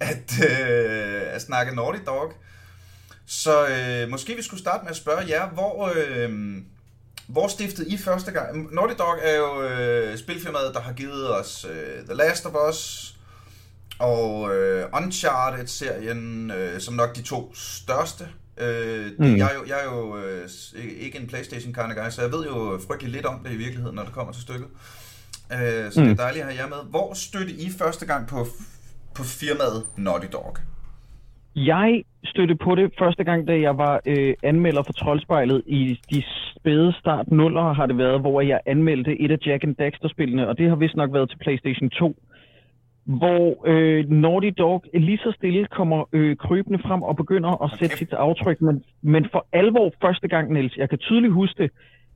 at, 0.00 0.32
øh, 0.50 1.22
at 1.34 1.42
snakke 1.42 1.74
Naughty 1.74 2.00
Dog. 2.06 2.32
Så 3.26 3.68
øh, 3.68 4.08
måske 4.08 4.34
vi 4.36 4.42
skulle 4.42 4.60
starte 4.60 4.84
med 4.84 4.90
at 4.90 4.96
spørge 4.96 5.28
jer, 5.28 5.48
hvor, 5.48 5.92
øh, 5.96 6.56
hvor 7.26 7.48
stiftede 7.48 7.88
I 7.90 7.96
første 7.96 8.32
gang? 8.32 8.74
Naughty 8.74 8.94
Dog 8.98 9.18
er 9.22 9.36
jo 9.36 9.62
øh, 9.62 10.18
spilfirmaet, 10.18 10.74
der 10.74 10.80
har 10.80 10.92
givet 10.92 11.36
os 11.36 11.66
øh, 11.70 12.04
The 12.04 12.14
Last 12.14 12.46
of 12.46 12.52
Us 12.68 13.14
og 14.00 14.54
øh, 14.54 14.84
Uncharted-serien, 14.96 16.50
øh, 16.50 16.80
som 16.80 16.94
nok 16.94 17.16
de 17.16 17.22
to 17.22 17.54
største. 17.54 18.24
Øh, 18.60 18.66
det, 18.66 19.14
Mm. 19.18 19.26
mm. 19.26 19.36
jeg, 19.36 19.46
er 19.52 19.54
jo, 19.54 19.64
jeg 19.66 19.76
er 19.84 19.88
jo 19.96 20.16
øh, 20.16 20.48
ikke 21.00 21.18
en 21.20 21.26
Playstation 21.26 21.72
kind 21.72 21.86
of 21.92 21.96
guy, 22.04 22.10
så 22.10 22.22
jeg 22.22 22.32
ved 22.32 22.44
jo 22.46 22.78
frygtelig 22.86 23.12
lidt 23.12 23.26
om 23.26 23.40
det 23.44 23.52
i 23.52 23.56
virkeligheden, 23.56 23.96
når 23.96 24.02
det 24.02 24.12
kommer 24.12 24.32
til 24.32 24.42
stykket. 24.42 24.68
Øh, 25.52 25.90
så 25.92 26.00
mm. 26.00 26.06
det 26.06 26.12
er 26.12 26.22
dejligt 26.24 26.44
at 26.44 26.52
have 26.52 26.62
jer 26.62 26.68
med. 26.68 26.90
Hvor 26.90 27.14
stødte 27.14 27.52
I 27.52 27.70
første 27.78 28.06
gang 28.06 28.28
på, 28.28 28.46
på 29.16 29.22
firmaet 29.22 29.82
Naughty 29.96 30.26
Dog? 30.32 30.56
Jeg 31.56 32.04
stødte 32.24 32.56
på 32.56 32.74
det 32.74 32.92
første 32.98 33.24
gang, 33.24 33.48
da 33.48 33.60
jeg 33.60 33.78
var 33.78 34.00
øh, 34.06 34.34
anmelder 34.42 34.82
for 34.82 34.92
Troldspejlet 34.92 35.62
i 35.66 36.00
de 36.10 36.22
spæde 36.56 36.92
start 37.00 37.30
nuller 37.30 37.72
har 37.72 37.86
det 37.86 37.98
været, 37.98 38.20
hvor 38.20 38.40
jeg 38.40 38.60
anmeldte 38.66 39.20
et 39.20 39.30
af 39.30 39.38
Jack 39.46 39.64
and 39.64 39.76
Daxter-spillene, 39.76 40.48
og 40.48 40.58
det 40.58 40.68
har 40.68 40.76
vist 40.76 40.96
nok 40.96 41.12
været 41.12 41.30
til 41.30 41.38
PlayStation 41.38 41.90
2, 41.90 42.16
hvor 43.08 43.62
øh, 43.66 44.10
Naughty 44.10 44.50
Dog 44.58 44.84
lige 44.94 45.18
så 45.18 45.32
stille 45.36 45.66
kommer 45.66 46.04
øh, 46.12 46.36
krybende 46.36 46.78
frem 46.78 47.02
og 47.02 47.16
begynder 47.16 47.62
at 47.64 47.70
sætte 47.70 47.88
kæft. 47.88 47.98
sit 47.98 48.12
aftryk, 48.12 48.60
men, 48.60 48.84
men 49.02 49.26
for 49.32 49.46
alvor 49.52 49.92
første 50.02 50.28
gang, 50.28 50.52
Niels, 50.52 50.76
jeg 50.76 50.88
kan 50.88 50.98
tydeligt 50.98 51.32
huske 51.32 51.62
det, 51.62 51.70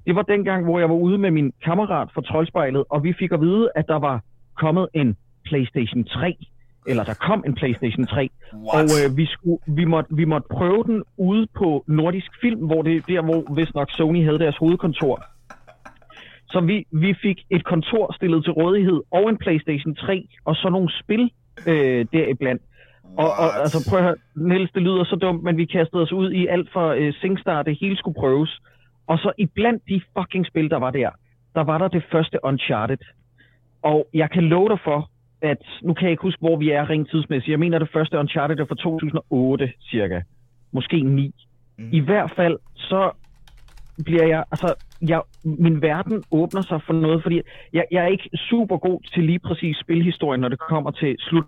det 0.06 0.14
var 0.14 0.22
dengang, 0.22 0.64
hvor 0.64 0.78
jeg 0.78 0.88
var 0.88 0.94
ude 0.94 1.18
med 1.18 1.30
min 1.30 1.52
kammerat 1.64 2.08
fra 2.14 2.22
Troldspejlet, 2.22 2.84
og 2.90 3.04
vi 3.04 3.12
fik 3.18 3.32
at 3.32 3.40
vide, 3.40 3.70
at 3.74 3.88
der 3.88 3.98
var 3.98 4.20
kommet 4.56 4.88
en 4.94 5.16
PlayStation 5.44 6.04
3, 6.04 6.36
eller 6.86 7.04
der 7.04 7.14
kom 7.14 7.44
en 7.46 7.54
PlayStation 7.54 8.06
3, 8.06 8.30
What? 8.54 8.74
og 8.74 8.82
øh, 8.82 9.16
vi, 9.16 9.26
skulle, 9.26 9.58
vi, 9.66 9.84
måtte, 9.84 10.16
vi 10.16 10.24
måtte 10.24 10.48
prøve 10.50 10.84
den 10.84 11.02
ude 11.16 11.46
på 11.54 11.84
Nordisk 11.86 12.30
Film, 12.40 12.66
hvor 12.66 12.82
det 12.82 13.06
der, 13.08 13.22
hvor 13.22 13.54
vist 13.54 13.74
nok 13.74 13.90
Sony 13.90 14.24
havde 14.24 14.38
deres 14.38 14.56
hovedkontor. 14.56 15.24
Så 16.52 16.60
vi, 16.60 16.86
vi 16.92 17.14
fik 17.22 17.38
et 17.50 17.64
kontor 17.64 18.12
stillet 18.16 18.44
til 18.44 18.52
rådighed, 18.52 19.00
og 19.10 19.28
en 19.28 19.38
PlayStation 19.38 19.94
3, 19.94 20.28
og 20.44 20.56
så 20.56 20.68
nogle 20.68 20.90
spil 21.02 21.30
øh, 21.66 22.06
deriblandt. 22.12 22.62
Og, 23.04 23.30
og 23.42 23.48
What? 23.48 23.60
altså 23.62 23.90
prøv 23.90 23.98
at 23.98 24.04
høre, 24.04 24.16
Niels, 24.36 24.70
det 24.72 24.82
lyder 24.82 25.04
så 25.04 25.16
dumt, 25.16 25.42
men 25.42 25.56
vi 25.56 25.64
kastede 25.64 26.02
os 26.02 26.12
ud 26.12 26.32
i 26.32 26.46
alt 26.46 26.72
for 26.72 26.88
øh, 26.88 27.12
SingStar, 27.20 27.62
det 27.62 27.78
hele 27.80 27.96
skulle 27.96 28.14
prøves. 28.14 28.60
Og 29.06 29.18
så 29.18 29.32
iblandt 29.38 29.82
de 29.88 30.00
fucking 30.18 30.46
spil, 30.46 30.70
der 30.70 30.76
var 30.76 30.90
der, 30.90 31.10
der 31.54 31.64
var 31.64 31.78
der 31.78 31.88
det 31.88 32.04
første 32.12 32.38
Uncharted. 32.44 33.04
Og 33.82 34.06
jeg 34.14 34.30
kan 34.30 34.44
love 34.44 34.68
dig 34.68 34.78
for, 34.84 35.10
at 35.42 35.62
nu 35.82 35.94
kan 35.94 36.04
jeg 36.04 36.10
ikke 36.10 36.22
huske, 36.22 36.40
hvor 36.40 36.56
vi 36.56 36.70
er 36.70 36.90
rent 36.90 37.10
tidsmæssigt. 37.10 37.50
Jeg 37.50 37.58
mener, 37.58 37.78
det 37.78 37.90
første 37.92 38.18
Uncharted 38.18 38.58
er 38.58 38.64
fra 38.64 38.74
2008 38.74 39.72
cirka. 39.90 40.20
Måske 40.72 41.02
9. 41.02 41.34
Mhm. 41.78 41.88
I 41.92 42.00
hvert 42.00 42.32
fald, 42.36 42.58
så 42.74 43.10
bliver 44.04 44.26
jeg, 44.26 44.44
altså, 44.50 44.74
jeg, 45.08 45.22
min 45.44 45.82
verden 45.82 46.24
åbner 46.30 46.62
sig 46.62 46.80
for 46.86 46.92
noget, 46.92 47.22
fordi 47.22 47.40
jeg, 47.72 47.84
jeg 47.90 48.04
er 48.04 48.08
ikke 48.08 48.30
super 48.50 48.76
god 48.76 49.00
til 49.14 49.22
lige 49.24 49.38
præcis 49.38 49.76
spilhistorien, 49.84 50.40
når 50.40 50.48
det 50.48 50.58
kommer 50.58 50.90
til 50.90 51.16
slut 51.18 51.44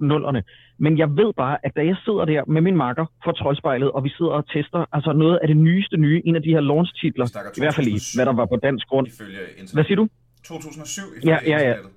nullerne. 0.00 0.42
Men 0.78 0.98
jeg 0.98 1.08
ved 1.16 1.32
bare, 1.36 1.56
at 1.66 1.72
da 1.76 1.84
jeg 1.84 1.96
sidder 2.04 2.24
der 2.24 2.42
med 2.46 2.60
min 2.60 2.76
makker 2.76 3.06
for 3.24 3.32
Troldspejlet, 3.32 3.90
og 3.90 4.04
vi 4.04 4.08
sidder 4.08 4.32
og 4.32 4.48
tester 4.48 4.84
altså 4.92 5.12
noget 5.12 5.38
af 5.42 5.48
det 5.48 5.56
nyeste 5.56 5.96
nye, 5.96 6.22
en 6.24 6.36
af 6.36 6.42
de 6.42 6.48
her 6.50 6.60
launch-titler, 6.60 7.26
i 7.56 7.60
hvert 7.60 7.74
fald 7.74 7.86
i, 7.86 7.90
2007. 7.90 8.16
hvad 8.18 8.26
der 8.26 8.32
var 8.32 8.46
på 8.46 8.56
dansk 8.62 8.86
grund. 8.88 9.06
Hvad 9.74 9.84
siger 9.84 9.96
du? 9.96 10.08
2007 10.44 11.02
ifølge 11.16 11.32
Ja, 11.32 11.38
ja, 11.46 11.50
ja. 11.50 11.56
internettet. 11.58 11.92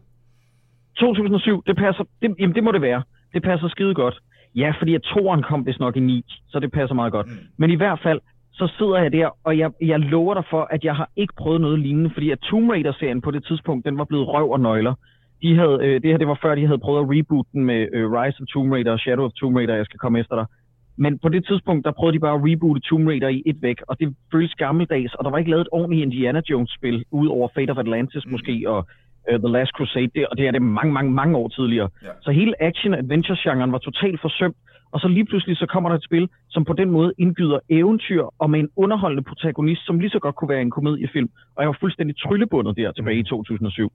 2007, 0.99 1.63
det 1.67 1.75
passer, 1.77 2.03
det, 2.21 2.35
jamen 2.39 2.55
det 2.55 2.63
må 2.63 2.71
det 2.71 2.81
være. 2.81 3.03
Det 3.33 3.43
passer 3.43 3.67
skide 3.67 3.93
godt. 3.93 4.19
Ja, 4.55 4.73
fordi 4.79 4.95
at 4.95 5.01
toeren 5.01 5.43
kom 5.43 5.65
vist 5.65 5.79
nok 5.79 5.97
i 5.97 5.99
9, 5.99 6.25
så 6.47 6.59
det 6.59 6.71
passer 6.71 6.95
meget 6.95 7.11
godt. 7.11 7.27
Mm. 7.27 7.33
Men 7.57 7.69
i 7.71 7.75
hvert 7.75 7.99
fald, 8.03 8.19
så 8.53 8.73
sidder 8.77 8.97
jeg 8.97 9.13
der, 9.13 9.29
og 9.43 9.57
jeg, 9.57 9.71
jeg 9.81 9.99
lover 9.99 10.33
dig 10.33 10.43
for, 10.49 10.67
at 10.71 10.83
jeg 10.83 10.95
har 10.95 11.09
ikke 11.15 11.33
prøvet 11.37 11.61
noget 11.61 11.79
lignende, 11.79 12.09
fordi 12.13 12.31
at 12.31 12.39
Tomb 12.39 12.69
Raider-serien 12.69 13.21
på 13.21 13.31
det 13.31 13.45
tidspunkt, 13.45 13.85
den 13.85 13.97
var 13.97 14.03
blevet 14.03 14.27
røv 14.27 14.51
og 14.51 14.59
nøgler. 14.59 14.93
De 15.41 15.55
havde, 15.55 15.77
øh, 15.81 16.01
det 16.01 16.11
her 16.11 16.17
det 16.17 16.27
var 16.27 16.39
før, 16.41 16.55
de 16.55 16.65
havde 16.65 16.79
prøvet 16.79 16.99
at 17.03 17.09
reboot 17.17 17.45
den 17.53 17.65
med 17.65 17.87
øh, 17.93 18.11
Rise 18.11 18.37
of 18.41 18.47
Tomb 18.47 18.71
Raider 18.71 18.91
og 18.91 18.99
Shadow 18.99 19.25
of 19.25 19.31
Tomb 19.31 19.55
Raider, 19.55 19.75
jeg 19.75 19.85
skal 19.85 19.99
komme 19.99 20.19
efter 20.19 20.35
dig. 20.35 20.45
Men 20.97 21.19
på 21.19 21.29
det 21.29 21.45
tidspunkt, 21.45 21.85
der 21.85 21.91
prøvede 21.91 22.15
de 22.15 22.19
bare 22.19 22.35
at 22.35 22.41
reboote 22.43 22.81
Tomb 22.81 23.07
Raider 23.07 23.27
i 23.27 23.43
et 23.45 23.57
væk, 23.61 23.77
og 23.87 23.99
det 23.99 24.15
føles 24.31 24.55
gammeldags, 24.55 25.13
og 25.15 25.23
der 25.23 25.31
var 25.31 25.37
ikke 25.37 25.51
lavet 25.51 25.61
et 25.61 25.67
ordentligt 25.71 26.03
Indiana 26.03 26.41
Jones-spil, 26.49 27.05
ud 27.11 27.27
over 27.27 27.47
Fate 27.55 27.71
of 27.71 27.77
Atlantis 27.77 28.25
Mm. 28.25 28.31
måske, 28.31 28.63
og 28.67 28.87
uh, 29.31 29.39
The 29.39 29.51
Last 29.51 29.71
Crusade, 29.71 30.11
det, 30.15 30.27
og 30.27 30.37
det 30.37 30.47
er 30.47 30.51
det 30.51 30.61
mange, 30.61 30.93
mange, 30.93 31.11
mange 31.11 31.37
år 31.37 31.47
tidligere. 31.47 31.89
Ja. 32.03 32.07
Så 32.21 32.31
hele 32.31 32.53
action-adventure-genren 32.63 33.71
var 33.71 33.77
totalt 33.77 34.21
forsømt, 34.21 34.57
og 34.93 34.99
så 34.99 35.07
lige 35.07 35.25
pludselig 35.25 35.57
så 35.57 35.65
kommer 35.73 35.89
der 35.89 35.97
et 35.97 36.03
spil, 36.09 36.25
som 36.49 36.65
på 36.65 36.73
den 36.73 36.89
måde 36.97 37.13
indgyder 37.17 37.59
eventyr, 37.69 38.23
og 38.41 38.47
med 38.49 38.59
en 38.59 38.69
underholdende 38.75 39.23
protagonist, 39.29 39.85
som 39.85 39.99
lige 39.99 40.13
så 40.15 40.19
godt 40.19 40.35
kunne 40.35 40.49
være 40.53 40.61
en 40.61 40.71
komediefilm. 40.77 41.29
Og 41.55 41.59
jeg 41.63 41.67
var 41.71 41.77
fuldstændig 41.79 42.15
tryllebundet 42.23 42.77
der 42.77 42.91
tilbage 42.91 43.19
i 43.19 43.23
2007. 43.23 43.91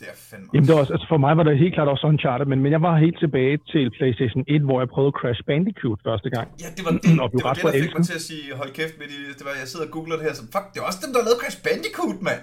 Det 0.00 0.06
er 0.12 0.18
fandme 0.30 0.48
Jamen 0.54 0.66
det 0.66 0.72
var 0.74 0.80
også, 0.84 0.92
altså 0.96 1.08
for 1.12 1.20
mig 1.26 1.32
var 1.38 1.44
det 1.48 1.58
helt 1.64 1.74
klart 1.76 1.88
også 1.94 2.06
Uncharted, 2.06 2.46
men, 2.52 2.58
men 2.64 2.70
jeg 2.76 2.82
var 2.88 2.94
helt 3.06 3.18
tilbage 3.24 3.56
til 3.72 3.84
PlayStation 3.96 4.44
1, 4.48 4.62
hvor 4.68 4.78
jeg 4.82 4.88
prøvede 4.94 5.12
Crash 5.20 5.40
Bandicoot 5.48 5.98
første 6.08 6.28
gang. 6.36 6.46
Ja, 6.62 6.68
det 6.76 6.82
var 6.86 6.92
det, 6.92 7.20
Og 7.22 7.28
det, 7.32 7.44
var 7.44 7.52
det 7.54 7.62
der 7.62 7.82
fik 7.86 7.94
mig 7.98 8.06
til 8.10 8.16
at 8.20 8.24
sige, 8.30 8.44
hold 8.60 8.70
kæft 8.78 8.94
med 9.00 9.06
de, 9.12 9.16
det 9.38 9.44
var, 9.48 9.52
jeg 9.62 9.68
sidder 9.72 9.86
og 9.88 9.92
googler 9.96 10.16
det 10.18 10.24
her, 10.28 10.34
så 10.40 10.44
fuck, 10.54 10.66
det 10.72 10.78
er 10.80 10.86
også 10.90 11.00
dem, 11.04 11.10
der 11.14 11.20
lavede 11.26 11.38
Crash 11.42 11.58
Bandicoot, 11.66 12.18
mand. 12.28 12.42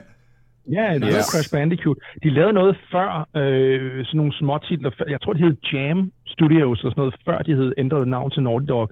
Ja, 0.71 0.93
det 0.93 1.07
Yes. 1.07 1.31
Crash 1.31 1.51
Bandicoot. 1.51 1.97
De 2.23 2.29
lavede 2.29 2.53
noget 2.53 2.77
før, 2.91 3.27
øh, 3.35 4.05
sådan 4.05 4.17
nogle 4.17 4.33
små 4.33 4.57
titler. 4.57 4.91
Jeg 5.09 5.21
tror, 5.21 5.33
det 5.33 5.41
hed 5.41 5.55
Jam 5.73 6.11
Studios 6.25 6.83
og 6.83 6.91
sådan 6.91 7.01
noget, 7.01 7.15
før 7.25 7.37
de 7.37 7.55
hed 7.55 7.73
ændret 7.77 8.07
navn 8.07 8.31
til 8.31 8.43
Naughty 8.43 8.67
Dog. 8.67 8.89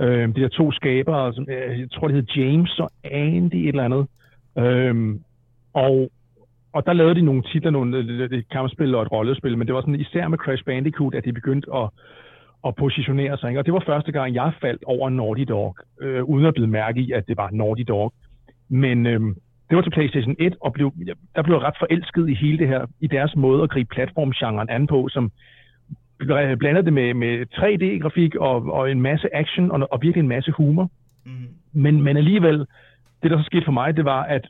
Øh, 0.00 0.28
de 0.34 0.40
der 0.40 0.48
to 0.48 0.72
skabere, 0.72 1.34
som, 1.34 1.46
øh, 1.50 1.80
jeg 1.80 1.90
tror, 1.90 2.08
det 2.08 2.16
hed 2.16 2.26
James 2.36 2.78
og 2.78 2.90
Andy 3.04 3.54
et 3.54 3.68
eller 3.68 3.84
andet. 3.84 4.06
Øh, 4.58 5.18
og, 5.72 6.10
og 6.72 6.86
der 6.86 6.92
lavede 6.92 7.14
de 7.14 7.22
nogle 7.22 7.42
titler, 7.42 7.70
nogle 7.70 7.96
øh, 7.96 8.08
det, 8.08 8.30
det 8.30 8.48
kampspil 8.48 8.94
og 8.94 9.02
et 9.02 9.12
rollespil, 9.12 9.58
men 9.58 9.66
det 9.66 9.74
var 9.74 9.80
sådan 9.80 10.00
især 10.00 10.28
med 10.28 10.38
Crash 10.38 10.64
Bandicoot, 10.64 11.14
at 11.14 11.24
de 11.24 11.32
begyndte 11.32 11.68
at, 11.74 11.88
at 12.66 12.74
positionere 12.74 13.38
sig. 13.38 13.48
Ikke? 13.48 13.60
Og 13.60 13.66
det 13.66 13.74
var 13.74 13.82
første 13.86 14.12
gang, 14.12 14.34
jeg 14.34 14.52
faldt 14.60 14.84
over 14.84 15.10
Naughty 15.10 15.44
Dog, 15.48 15.76
øh, 16.00 16.24
uden 16.24 16.46
at 16.46 16.54
blive 16.54 16.66
mærke 16.66 17.00
i, 17.00 17.12
at 17.12 17.28
det 17.28 17.36
var 17.36 17.50
Naughty 17.52 17.82
Dog. 17.88 18.12
Men 18.68 19.06
øh, 19.06 19.20
det 19.72 19.76
var 19.76 19.82
til 19.82 19.90
PlayStation 19.90 20.36
1, 20.38 20.56
og 20.60 20.72
blev, 20.72 20.92
der 21.36 21.42
blev 21.42 21.56
ret 21.56 21.74
forelsket 21.78 22.28
i 22.28 22.34
hele 22.34 22.58
det 22.58 22.68
her, 22.68 22.86
i 23.00 23.06
deres 23.06 23.36
måde 23.36 23.62
at 23.62 23.70
gribe 23.70 23.88
platformgenren 23.94 24.68
an 24.68 24.86
på, 24.86 25.08
som 25.08 25.32
blandede 26.58 26.84
det 26.84 26.92
med, 26.92 27.14
med 27.14 27.46
3D-grafik 27.52 28.34
og, 28.34 28.72
og 28.72 28.90
en 28.90 29.00
masse 29.00 29.36
action 29.36 29.70
og, 29.70 29.88
og 29.92 30.02
virkelig 30.02 30.20
en 30.20 30.28
masse 30.28 30.50
humor. 30.50 30.90
Mm. 31.24 31.48
Men, 31.72 32.02
men 32.02 32.16
alligevel, 32.16 32.58
det 33.22 33.30
der 33.30 33.38
så 33.38 33.44
skete 33.44 33.64
for 33.64 33.72
mig, 33.72 33.96
det 33.96 34.04
var, 34.04 34.22
at 34.22 34.48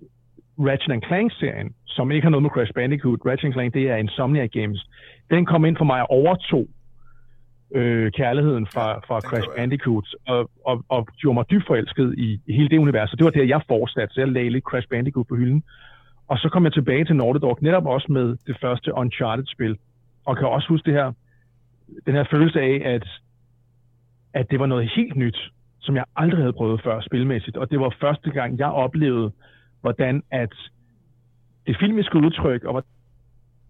Ratchet 0.58 1.04
Clank-serien, 1.06 1.74
som 1.86 2.10
ikke 2.10 2.24
har 2.24 2.30
noget 2.30 2.42
med 2.42 2.50
Crash 2.50 2.72
Bandicoot, 2.72 3.18
Ratchet 3.26 3.52
Clank, 3.52 3.74
det 3.74 3.90
er 3.90 3.96
Insomniac 3.96 4.50
Games, 4.50 4.86
den 5.30 5.46
kom 5.46 5.64
ind 5.64 5.76
for 5.76 5.84
mig 5.84 6.00
og 6.02 6.10
overtog 6.10 6.66
øh, 7.74 8.12
kærligheden 8.12 8.66
fra, 8.66 9.00
fra 9.06 9.20
Crash. 9.20 9.48
Bandicoot, 9.56 10.08
og, 10.26 10.50
og, 10.64 10.84
og 10.88 11.08
gjorde 11.16 11.34
mig 11.34 11.44
dybt 11.50 11.66
forelsket 11.66 12.14
i, 12.18 12.40
hele 12.48 12.68
det 12.68 12.78
univers. 12.78 13.12
Og 13.12 13.18
det 13.18 13.24
var 13.24 13.30
der, 13.30 13.44
jeg 13.44 13.62
fortsatte, 13.68 14.14
så 14.14 14.20
jeg 14.20 14.28
lagde 14.28 14.50
lidt 14.50 14.64
Crash 14.64 14.88
Bandicoot 14.88 15.26
på 15.28 15.36
hylden. 15.36 15.62
Og 16.28 16.38
så 16.38 16.48
kom 16.48 16.64
jeg 16.64 16.72
tilbage 16.72 17.04
til 17.04 17.16
Naughty 17.16 17.40
Dog, 17.42 17.58
netop 17.60 17.86
også 17.86 18.12
med 18.12 18.36
det 18.46 18.56
første 18.60 18.94
Uncharted-spil, 18.94 19.78
og 20.24 20.36
kan 20.36 20.46
også 20.46 20.68
huske 20.68 20.86
det 20.86 20.94
her, 20.94 21.12
den 22.06 22.14
her 22.14 22.24
følelse 22.30 22.60
af, 22.60 22.82
at, 22.84 23.06
at 24.34 24.50
det 24.50 24.60
var 24.60 24.66
noget 24.66 24.90
helt 24.96 25.16
nyt, 25.16 25.52
som 25.80 25.96
jeg 25.96 26.04
aldrig 26.16 26.40
havde 26.40 26.52
prøvet 26.52 26.82
før 26.82 27.00
spilmæssigt. 27.00 27.56
Og 27.56 27.70
det 27.70 27.80
var 27.80 27.96
første 28.00 28.30
gang, 28.30 28.58
jeg 28.58 28.66
oplevede, 28.66 29.32
hvordan 29.80 30.22
at 30.30 30.52
det 31.66 31.76
filmiske 31.80 32.18
udtryk, 32.18 32.64
og 32.64 32.84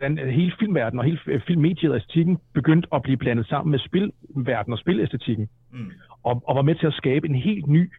hvordan 0.02 0.32
hele 0.32 0.52
filmverdenen 0.58 0.98
og 0.98 1.04
hele 1.04 1.40
filmmediet 1.46 1.90
og 1.90 1.96
æstetikken 1.96 2.38
begyndte 2.54 2.88
at 2.94 3.02
blive 3.02 3.16
blandet 3.16 3.46
sammen 3.46 3.70
med 3.70 3.78
spilverdenen 3.78 4.72
og 4.72 4.78
spilæstetikken, 4.78 5.48
Mm. 5.70 5.90
og, 6.22 6.42
og 6.48 6.56
var 6.56 6.62
med 6.62 6.74
til 6.74 6.86
at 6.86 6.92
skabe 6.92 7.28
en 7.28 7.34
helt 7.34 7.66
ny 7.66 7.92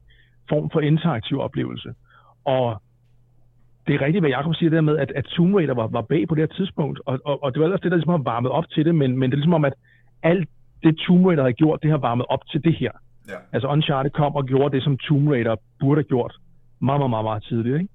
form 0.49 0.69
for 0.69 0.79
interaktiv 0.79 1.39
oplevelse. 1.39 1.93
Og 2.45 2.81
det 3.87 3.95
er 3.95 4.01
rigtigt, 4.01 4.21
hvad 4.21 4.29
Jacob 4.29 4.55
siger 4.55 4.69
der 4.69 4.81
med, 4.81 4.97
at, 4.97 5.11
at 5.15 5.25
Tomb 5.25 5.55
Raider 5.55 5.73
var, 5.73 5.87
var 5.87 6.01
bag 6.01 6.27
på 6.27 6.35
det 6.35 6.41
her 6.41 6.55
tidspunkt, 6.57 6.99
og, 7.05 7.19
og, 7.25 7.43
og 7.43 7.53
det 7.53 7.59
var 7.59 7.65
ellers 7.65 7.81
det, 7.81 7.91
der 7.91 7.97
ligesom 7.97 8.11
har 8.11 8.23
varmet 8.33 8.51
op 8.51 8.69
til 8.69 8.85
det, 8.85 8.95
men, 8.95 9.17
men 9.17 9.31
det 9.31 9.35
er 9.35 9.37
ligesom 9.37 9.53
om, 9.53 9.65
at 9.65 9.73
alt 10.23 10.49
det 10.83 10.97
Tomb 10.97 11.25
Raider 11.25 11.43
har 11.43 11.51
gjort, 11.51 11.83
det 11.83 11.91
har 11.91 11.97
varmet 11.97 12.25
op 12.29 12.47
til 12.51 12.63
det 12.63 12.75
her. 12.75 12.91
Ja. 13.29 13.33
Altså 13.51 13.67
Uncharted 13.67 14.11
kom 14.11 14.35
og 14.35 14.45
gjorde 14.45 14.75
det, 14.75 14.83
som 14.83 14.97
Tomb 14.97 15.27
Raider 15.29 15.55
burde 15.79 15.99
have 15.99 16.07
gjort 16.13 16.35
meget, 16.79 16.99
meget, 16.99 17.09
meget, 17.09 17.23
meget 17.23 17.43
tidligt, 17.43 17.75
ikke? 17.75 17.93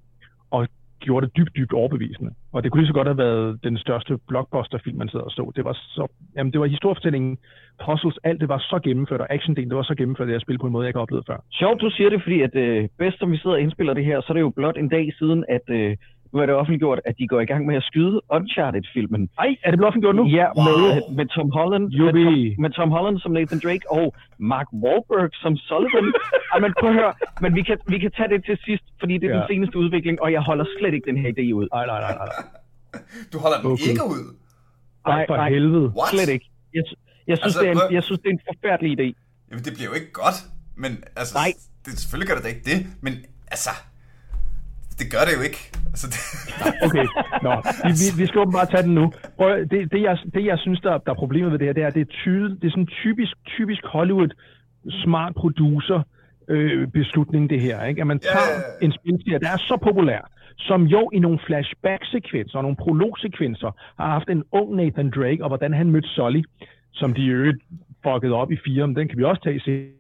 Og 0.51 0.69
gjorde 1.01 1.27
det 1.27 1.37
dybt, 1.37 1.57
dybt 1.57 1.73
overbevisende. 1.73 2.31
Og 2.53 2.63
det 2.63 2.71
kunne 2.71 2.83
lige 2.83 2.93
så 2.93 2.99
godt 2.99 3.09
have 3.09 3.19
været 3.19 3.65
den 3.65 3.79
største 3.79 4.19
blockbuster-film, 4.29 4.99
man 4.99 5.09
sad 5.09 5.21
og 5.21 5.31
så. 5.31 5.53
Det 5.57 5.65
var 5.65 5.73
så, 5.73 6.07
jamen 6.37 6.53
det 6.53 6.61
var 6.61 6.67
historiefortællingen, 6.67 7.39
puzzles, 7.85 8.19
alt 8.25 8.41
det 8.41 8.49
var 8.49 8.59
så 8.59 8.81
gennemført, 8.85 9.21
og 9.21 9.33
actiondelen, 9.35 9.71
det 9.71 9.77
var 9.77 9.83
så 9.83 9.95
gennemført, 9.95 10.29
det 10.29 10.35
jeg 10.35 10.41
spil 10.41 10.59
på 10.59 10.67
en 10.67 10.73
måde, 10.73 10.85
jeg 10.85 10.89
ikke 10.89 10.99
har 10.99 11.03
oplevet 11.03 11.27
før. 11.27 11.39
Sjovt, 11.53 11.81
du 11.81 11.91
siger 11.91 12.11
det, 12.11 12.23
fordi 12.23 12.41
at 12.43 12.55
øh, 12.55 12.89
bedst 12.99 13.19
som 13.19 13.33
vi 13.33 13.37
sidder 13.37 13.57
og 13.57 13.61
indspiller 13.61 13.95
det 13.95 14.05
her, 14.05 14.21
så 14.21 14.27
er 14.29 14.35
det 14.35 14.41
jo 14.41 14.51
blot 14.51 14.79
en 14.79 14.89
dag 14.89 15.13
siden, 15.19 15.45
at 15.49 15.67
øh, 15.69 15.97
er 16.43 16.47
det 16.47 16.55
offentliggjort, 16.55 17.01
at 17.09 17.15
de 17.19 17.25
går 17.33 17.41
i 17.41 17.45
gang 17.53 17.63
med 17.67 17.77
at 17.81 17.85
skyde 17.91 18.21
Uncharted-filmen. 18.37 19.23
Ej, 19.39 19.51
er 19.65 19.71
det 19.71 19.79
blevet 19.79 19.89
offentliggjort 19.91 20.17
nu? 20.21 20.25
Ja, 20.41 20.47
Wow. 20.57 20.65
med, 20.67 21.17
med 21.19 21.27
Tom 21.35 21.51
Holland, 21.59 21.85
med. 21.85 22.13
Tom, 22.13 22.63
med 22.63 22.71
Tom 22.71 22.91
Holland 22.97 23.17
som 23.19 23.33
Nathan 23.33 23.61
Drake 23.65 23.85
og 23.99 24.07
Mark 24.53 24.67
Wahlberg 24.83 25.31
som 25.43 25.53
Sullivan. 25.69 26.07
Ej, 26.53 26.59
men 26.65 26.71
prøv 26.81 26.89
at 26.91 26.97
høre, 27.01 27.13
men 27.45 27.51
vi 27.59 27.63
kan, 27.69 27.77
vi 27.93 27.99
kan 28.05 28.11
tage 28.19 28.29
det 28.35 28.41
til 28.49 28.57
sidst, 28.67 28.85
fordi 29.01 29.15
det 29.21 29.27
er 29.27 29.35
ja. 29.35 29.39
Den 29.39 29.45
seneste 29.53 29.77
udvikling, 29.83 30.17
og 30.23 30.29
jeg 30.33 30.41
holder 30.51 30.67
slet 30.79 30.95
ikke 30.95 31.07
den 31.11 31.19
her 31.23 31.29
idé 31.37 31.45
ud. 31.59 31.67
Nej, 31.75 31.87
nej, 31.87 32.01
nej, 32.07 32.15
nej. 32.23 32.29
Du 33.33 33.37
holder 33.45 33.59
den 33.63 33.67
Okay. 33.73 33.91
ikke 33.93 34.05
ud. 34.15 34.23
Ej, 35.07 35.25
for 35.29 35.37
nej. 35.37 35.49
helvede. 35.51 35.87
What? 35.99 36.09
Slet 36.15 36.29
ikke. 36.35 36.47
Jeg, 36.75 36.83
jeg, 37.31 37.37
synes, 37.39 37.45
Altså, 37.57 37.61
det 37.61 37.69
er 37.69 37.89
en, 37.89 37.95
jeg 37.97 38.03
synes, 38.07 38.21
det 38.23 38.29
er 38.33 38.37
en 38.39 38.45
forfærdelig 38.51 38.91
idé. 39.01 39.07
Jamen, 39.51 39.65
det 39.67 39.73
bliver 39.77 39.89
jo 39.91 39.95
ikke 40.01 40.13
godt. 40.13 40.39
Men 40.77 40.93
altså, 41.21 41.35
Nej. 41.43 41.51
Det, 41.85 41.91
selvfølgelig 42.03 42.29
gør 42.29 42.35
det 42.39 42.45
da 42.45 42.49
ikke 42.55 42.65
det. 42.73 42.79
Men 43.03 43.13
altså, 43.55 43.71
det 44.99 45.07
gør 45.13 45.23
det 45.29 45.35
jo 45.39 45.43
ikke. 45.49 45.61
Altså, 45.93 46.07
det, 46.13 46.21
Okay, 46.87 47.07
nå. 47.43 47.53
Vi, 47.87 47.93
vi, 48.01 48.07
vi 48.21 48.27
skal 48.27 48.39
åbenbart 48.41 48.71
tage 48.71 48.83
den 48.83 48.95
nu. 48.95 49.13
Prøv, 49.37 49.51
det, 49.73 49.93
det, 49.93 50.03
jeg, 50.03 50.19
det, 50.35 50.45
jeg 50.45 50.59
synes, 50.59 50.81
der, 50.81 50.99
der 50.99 51.11
er 51.11 51.15
problemet 51.15 51.53
ved 51.53 51.59
det 51.59 51.67
her, 51.67 51.73
det 51.73 51.83
er, 51.83 51.91
det 51.91 52.01
er, 52.01 52.13
tyde, 52.23 52.49
det 52.61 52.65
er 52.65 52.71
sådan 52.71 52.87
typisk, 52.87 53.33
typisk 53.47 53.83
Hollywood 53.85 54.29
smart 55.05 55.35
producer 55.35 56.03
øh, 56.49 56.89
beslutning, 56.89 57.51
det 57.51 57.61
her. 57.61 57.85
Ikke? 57.85 58.01
At 58.01 58.07
man 58.07 58.19
tager 58.19 58.51
ja. 58.81 58.87
en 58.87 58.93
spilserie, 58.93 59.39
der 59.39 59.49
er 59.49 59.57
så 59.57 59.79
populær, 59.83 60.31
som 60.59 60.83
jo 60.83 61.11
i 61.13 61.19
nogle 61.19 61.39
flashback-sekvenser 61.47 62.59
og 62.59 62.63
nogle 62.63 62.77
prolog-sekvenser 62.77 63.71
har 64.01 64.11
haft 64.11 64.29
en 64.29 64.45
ung 64.53 64.77
Nathan 64.77 65.11
Drake, 65.11 65.43
og 65.43 65.49
hvordan 65.49 65.73
han 65.75 65.91
mødte 65.91 66.09
Sully, 66.09 66.43
som 66.93 67.15
de 67.15 67.23
i 67.23 67.29
øvrigt 67.29 67.59
fuckede 68.03 68.35
op 68.35 68.53
i 68.53 68.57
fire, 68.65 68.87
men 68.87 68.97
den 68.97 69.09
kan 69.09 69.19
vi 69.19 69.25
også 69.25 69.43
tage 69.43 69.93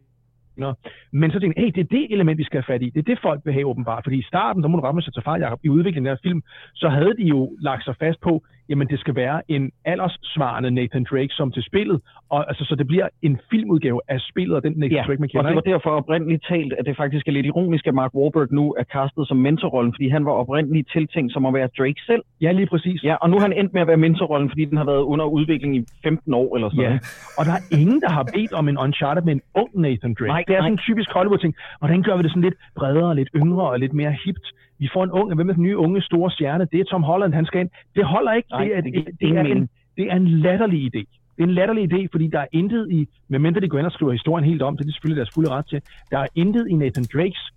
Nå. 0.58 0.74
Men 1.12 1.30
så 1.30 1.40
tænkte 1.40 1.60
jeg, 1.60 1.64
hey, 1.64 1.72
det 1.74 1.80
er 1.80 1.96
det 1.96 2.12
element, 2.12 2.38
vi 2.38 2.44
skal 2.44 2.62
have 2.62 2.72
fat 2.72 2.82
i. 2.82 2.90
Det 2.90 3.00
er 3.00 3.10
det, 3.10 3.18
folk 3.22 3.40
vil 3.44 3.54
have 3.54 3.66
åbenbart. 3.66 4.04
Fordi 4.04 4.18
i 4.18 4.30
starten, 4.32 4.62
der 4.62 4.68
må 4.68 4.76
du 4.76 4.82
ramme 4.82 5.02
sig 5.02 5.12
til 5.14 5.22
far, 5.22 5.38
Jacob, 5.38 5.60
i 5.64 5.68
udviklingen 5.68 6.06
af 6.06 6.16
den 6.16 6.20
her 6.22 6.28
film, 6.30 6.42
så 6.74 6.88
havde 6.88 7.14
de 7.16 7.22
jo 7.22 7.56
lagt 7.60 7.84
sig 7.84 7.96
fast 7.96 8.20
på, 8.20 8.44
jamen 8.68 8.88
det 8.88 9.00
skal 9.00 9.14
være 9.14 9.42
en 9.48 9.70
alderssvarende 9.84 10.70
Nathan 10.70 11.04
Drake 11.10 11.28
som 11.30 11.52
til 11.52 11.62
spillet. 11.62 12.00
Og 12.30 12.48
altså, 12.48 12.64
så 12.64 12.75
det 12.75 12.87
bliver 12.87 13.08
en 13.22 13.38
filmudgave 13.50 14.00
af 14.08 14.20
spillet 14.20 14.56
af 14.56 14.62
den 14.62 14.72
Nathan 14.76 14.96
Ja, 14.96 15.02
Drake, 15.06 15.20
man 15.20 15.25
og 15.25 15.30
kender. 15.30 15.46
det 15.50 15.54
var 15.54 15.60
derfor 15.72 15.90
oprindeligt 15.90 16.44
talt, 16.48 16.72
at 16.78 16.87
det 16.87 16.96
faktisk 16.96 17.28
er 17.28 17.32
lidt 17.32 17.46
ironisk, 17.46 17.87
at 17.87 17.94
Mark 17.94 18.14
Wahlberg 18.14 18.48
nu 18.52 18.75
er 18.78 18.84
castet 18.84 19.28
som 19.28 19.37
mentorrollen, 19.37 19.92
fordi 19.94 20.08
han 20.08 20.25
var 20.25 20.32
oprindeligt 20.32 20.88
tiltænkt 20.92 21.32
som 21.32 21.46
at 21.46 21.54
være 21.54 21.68
Drake 21.78 22.00
selv. 22.06 22.22
Ja, 22.40 22.52
lige 22.52 22.66
præcis. 22.66 23.04
Ja, 23.04 23.14
og 23.14 23.30
nu 23.30 23.37
er 23.37 23.40
han 23.40 23.52
endt 23.52 23.72
med 23.72 23.80
at 23.80 23.87
være 23.88 23.96
mentorrollen, 23.96 24.50
fordi 24.50 24.64
den 24.64 24.76
har 24.76 24.84
været 24.84 25.02
under 25.02 25.25
udvikling 25.25 25.76
i 25.76 25.84
15 26.02 26.34
år 26.34 26.56
eller 26.56 26.68
sådan 26.70 26.82
Ja, 26.82 26.88
noget. 26.88 27.34
og 27.38 27.44
der 27.46 27.52
er 27.52 27.62
ingen, 27.80 28.00
der 28.00 28.10
har 28.10 28.22
bedt 28.34 28.52
om 28.52 28.68
en 28.68 28.78
Uncharted 28.78 29.22
med 29.22 29.32
en 29.32 29.42
ung 29.54 29.70
Nathan 29.80 30.14
Drake. 30.18 30.28
Nej, 30.28 30.44
det 30.48 30.54
er 30.54 30.58
nej. 30.58 30.64
sådan 30.66 30.72
en 30.72 30.78
typisk 30.88 31.10
Hollywood-ting. 31.12 31.54
Hvordan 31.78 32.02
gør 32.02 32.16
vi 32.16 32.22
det 32.22 32.30
sådan 32.30 32.42
lidt 32.42 32.54
bredere, 32.76 33.14
lidt 33.14 33.28
yngre 33.37 33.68
og 33.68 33.78
lidt 33.78 33.92
mere 33.92 34.12
hipt? 34.25 34.46
Vi 34.78 34.88
får 34.92 35.04
en 35.04 35.11
ung, 35.11 35.35
hvem 35.35 35.49
er 35.49 35.52
den 35.52 35.62
nye 35.62 35.76
unge 35.76 36.02
store 36.02 36.30
stjerne? 36.30 36.68
Det 36.73 36.80
er 36.80 36.85
Tom 36.85 37.02
Holland, 37.02 37.35
han 37.35 37.47
skal 37.47 37.61
ind. 37.61 37.70
Det 37.97 38.04
holder 38.04 38.32
ikke. 38.32 38.49
Nej, 38.50 38.64
det, 38.64 38.76
er, 38.76 38.80
det 38.80 38.94
det, 38.94 39.20
det, 39.20 39.28
er 39.37 39.40
en, 39.40 39.68
det 39.97 40.04
er 40.12 40.16
en 40.16 40.28
latterlig 40.28 40.80
idé. 40.85 41.02
Det 41.37 41.44
er 41.44 41.49
en 41.49 41.54
latterlig 41.54 41.92
idé, 41.92 42.08
fordi 42.12 42.26
der 42.26 42.40
er 42.40 42.47
intet 42.52 42.90
i, 42.90 43.08
medmindre 43.28 43.61
de 43.61 43.68
går 43.68 43.78
ind 43.78 43.87
og 43.87 43.92
skriver 43.92 44.12
historien 44.12 44.44
helt 44.44 44.62
om, 44.62 44.76
det 44.76 44.85
er 44.85 44.87
de 44.87 44.92
selvfølgelig 44.92 45.20
deres 45.20 45.35
fulde 45.35 45.50
ret 45.50 45.66
til, 45.66 45.82
der 46.11 46.18
er 46.18 46.26
intet 46.35 46.68
i 46.68 46.75
Nathan 46.75 47.04
Drakes 47.12 47.52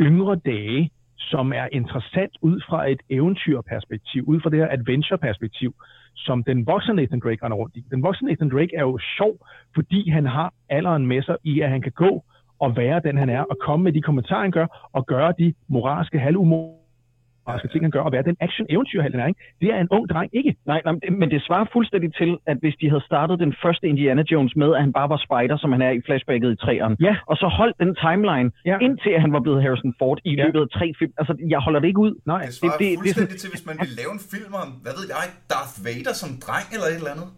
yngre 0.00 0.36
dage, 0.36 0.90
som 1.16 1.52
er 1.52 1.68
interessant 1.72 2.32
ud 2.42 2.60
fra 2.68 2.90
et 2.90 3.00
eventyrperspektiv, 3.10 4.24
ud 4.26 4.40
fra 4.40 4.50
det 4.50 4.58
her 4.58 4.68
adventure-perspektiv, 4.70 5.74
som 6.16 6.44
den 6.44 6.66
voksne 6.66 6.94
Nathan 6.94 7.20
Drake 7.20 7.44
render 7.44 7.56
rundt 7.56 7.76
i. 7.76 7.84
Den 7.90 8.02
voksne 8.02 8.28
Nathan 8.28 8.50
Drake 8.50 8.76
er 8.76 8.80
jo 8.80 8.98
sjov, 9.16 9.46
fordi 9.74 10.10
han 10.10 10.26
har 10.26 10.52
alderen 10.68 11.06
med 11.06 11.22
sig 11.22 11.36
i, 11.44 11.60
at 11.60 11.70
han 11.70 11.82
kan 11.82 11.92
gå 11.92 12.24
og 12.60 12.76
være 12.76 13.00
den, 13.04 13.16
han 13.18 13.28
er, 13.30 13.40
og 13.50 13.56
komme 13.66 13.84
med 13.84 13.92
de 13.92 14.02
kommentarer, 14.02 14.42
han 14.42 14.50
gør, 14.50 14.66
og 14.92 15.06
gøre 15.06 15.32
de 15.38 15.54
moralske, 15.68 16.18
halvumoralske 16.18 17.68
ting, 17.72 17.84
han 17.84 17.90
gør, 17.90 18.00
og 18.00 18.12
være 18.12 18.22
den 18.22 18.36
action-eventyrheld, 18.46 19.12
han 19.16 19.20
er, 19.24 19.26
ikke? 19.26 19.40
Det 19.60 19.68
er 19.74 19.78
en 19.80 19.88
ung 19.96 20.08
dreng, 20.08 20.30
ikke? 20.40 20.56
Nej, 20.66 20.80
nej, 20.84 20.94
men 21.20 21.30
det 21.30 21.42
svarer 21.46 21.66
fuldstændig 21.72 22.10
til, 22.20 22.30
at 22.46 22.56
hvis 22.62 22.74
de 22.80 22.86
havde 22.92 23.04
startet 23.10 23.38
den 23.44 23.52
første 23.62 23.84
Indiana 23.92 24.22
Jones 24.32 24.56
med, 24.56 24.70
at 24.74 24.80
han 24.80 24.92
bare 24.92 25.08
var 25.14 25.20
spider, 25.26 25.56
som 25.62 25.72
han 25.72 25.82
er 25.82 25.90
i 25.90 26.00
flashbacket 26.06 26.52
i 26.52 26.56
træerne, 26.64 26.96
Ja. 27.00 27.14
og 27.30 27.36
så 27.36 27.46
holdt 27.58 27.76
den 27.84 27.92
timeline, 28.06 28.48
Ja. 28.70 28.76
indtil 28.86 29.20
han 29.24 29.32
var 29.32 29.40
blevet 29.40 29.62
Harrison 29.62 29.94
Ford 29.98 30.18
i 30.24 30.34
Ja. 30.34 30.44
løbet 30.44 30.60
af 30.60 30.68
tre 30.78 30.86
film. 30.98 31.12
Altså, 31.20 31.34
jeg 31.54 31.60
holder 31.66 31.80
det 31.80 31.88
ikke 31.92 32.00
ud. 32.06 32.12
Nej, 32.26 32.42
Det 32.44 32.54
svarer 32.54 32.72
det- 32.72 32.80
det 32.90 32.98
fuldstændig 32.98 33.28
sådan- 33.30 33.38
til, 33.42 33.50
hvis 33.54 33.64
man 33.70 33.76
ville 33.82 33.94
lave 34.00 34.10
en 34.18 34.22
film 34.34 34.52
om, 34.62 34.68
hvad 34.84 34.92
ved 34.98 35.06
jeg, 35.14 35.24
Darth 35.52 35.74
Vader 35.86 36.14
som 36.22 36.30
dreng 36.46 36.66
eller 36.74 36.88
et 36.92 36.98
eller 37.02 37.12
andet. 37.16 37.28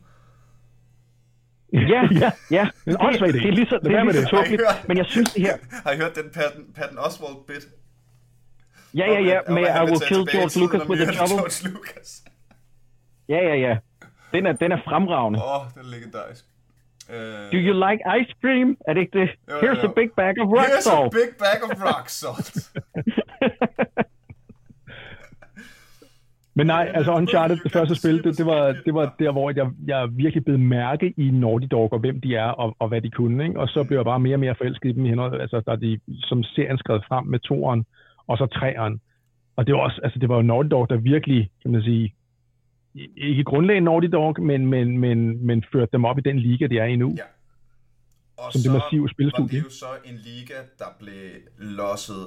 Ja, 1.93 2.09
Ja. 2.21 2.31
ja. 2.51 2.69
En 2.87 2.97
åndssvag 3.01 3.29
idé. 3.29 3.33
det 3.33 3.49
er 3.49 3.53
lige 3.53 3.67
så, 3.67 3.79
det 3.85 3.93
er 3.93 4.03
lige 4.05 4.15
så 4.15 4.21
det. 4.21 4.29
tåbeligt, 4.29 4.63
men 4.89 4.97
jeg 4.97 5.07
synes 5.07 5.31
det 5.33 5.43
her... 5.43 5.57
Har 5.85 5.93
I 5.93 5.97
hørt 5.97 6.15
den 6.17 6.31
Patton, 6.35 6.65
Patton 6.75 6.99
Oswalt-bit? 6.99 7.65
Ja, 8.95 9.07
ja, 9.13 9.21
ja, 9.21 9.39
med 9.49 9.63
I 9.63 9.83
will 9.91 10.01
kill 10.09 10.23
George 10.35 10.61
Lucas 10.61 10.89
with 10.89 11.03
a 11.09 11.13
shovel. 11.27 11.73
Ja, 13.29 13.37
ja, 13.49 13.55
ja. 13.55 13.77
Den 14.33 14.47
er, 14.47 14.53
den 14.53 14.73
er 14.73 14.79
fremragende. 14.89 15.39
Åh, 15.39 15.61
oh, 15.61 15.67
den 15.75 15.81
er 15.85 15.89
legendarisk. 15.91 16.45
Uh, 17.09 17.15
Do 17.53 17.59
you 17.67 17.75
like 17.87 18.01
ice 18.21 18.33
cream? 18.41 18.77
Er 18.89 18.93
det 18.95 19.01
ikke 19.01 19.19
det? 19.19 19.29
Jo, 19.51 19.55
Here's 19.61 19.83
jo. 19.83 19.89
a 19.91 19.93
big 20.01 20.11
bag 20.17 20.35
of 20.43 20.47
rock 20.57 20.67
Here's 20.67 20.79
a 20.79 20.81
salt. 20.91 21.13
big 21.13 21.31
bag 21.39 21.59
of 21.67 21.71
rock 21.87 22.09
salt. 22.09 22.55
Men 26.61 26.67
nej, 26.67 26.91
altså 26.95 27.13
Uncharted, 27.13 27.57
det 27.65 27.73
første 27.73 27.95
spil, 27.95 28.25
det, 28.25 28.39
det, 28.39 28.47
var, 28.47 28.77
det 28.87 28.95
var 28.95 29.15
der, 29.19 29.33
hvor 29.33 29.53
jeg, 29.57 29.67
jeg 29.87 30.09
virkelig 30.13 30.45
blev 30.45 30.59
mærke 30.59 31.15
i 31.17 31.31
Naughty 31.31 31.67
Dog, 31.71 31.93
og 31.93 31.99
hvem 31.99 32.21
de 32.21 32.35
er, 32.35 32.51
og, 32.63 32.77
og 32.79 32.89
hvad 32.89 33.01
de 33.01 33.11
kunne. 33.11 33.45
Ikke? 33.45 33.61
Og 33.61 33.69
så 33.69 33.85
blev 33.85 33.99
jeg 33.99 34.05
bare 34.05 34.21
mere 34.21 34.35
og 34.35 34.41
mere 34.41 34.55
forelsket 34.55 34.89
i 34.89 34.93
dem, 34.93 35.05
i 35.05 35.09
henhold, 35.09 35.41
altså, 35.41 35.61
da 35.61 35.77
de 35.77 36.01
som 36.21 36.43
serien 36.43 36.79
skrev 36.79 37.01
frem 37.09 37.27
med 37.27 37.39
toeren, 37.39 37.85
og 38.27 38.39
så 38.39 38.47
treeren. 38.47 39.01
Og 39.57 39.67
det 39.67 39.75
var 39.75 39.81
også, 39.81 40.01
altså 40.05 40.19
det 40.19 40.29
var 40.29 40.37
jo 40.37 40.43
Naughty 40.43 40.69
Dog, 40.71 40.91
der 40.91 40.97
virkelig, 40.97 41.51
kan 41.63 41.71
man 41.71 41.83
sige, 41.83 42.15
ikke 43.17 43.45
grundlagde 43.45 43.81
Naughty 43.81 44.09
Dog, 44.13 44.43
men, 44.43 44.67
men, 44.67 44.99
men, 44.99 45.47
men 45.47 45.65
førte 45.73 45.93
dem 45.93 46.05
op 46.05 46.19
i 46.19 46.23
den 46.23 46.39
liga, 46.39 46.67
de 46.67 46.79
er 46.79 46.85
i 46.85 46.97
nu. 46.97 47.15
Ja. 47.19 47.23
Og 48.37 48.53
Som 48.53 48.61
det 48.63 48.73
massive 48.73 49.09
spilstudie. 49.09 49.59
var 49.59 49.65
det 49.65 49.65
jo 49.65 49.71
så 49.71 49.93
en 50.05 50.17
liga, 50.17 50.55
der 50.79 50.91
blev 50.99 51.31
losset 51.59 52.25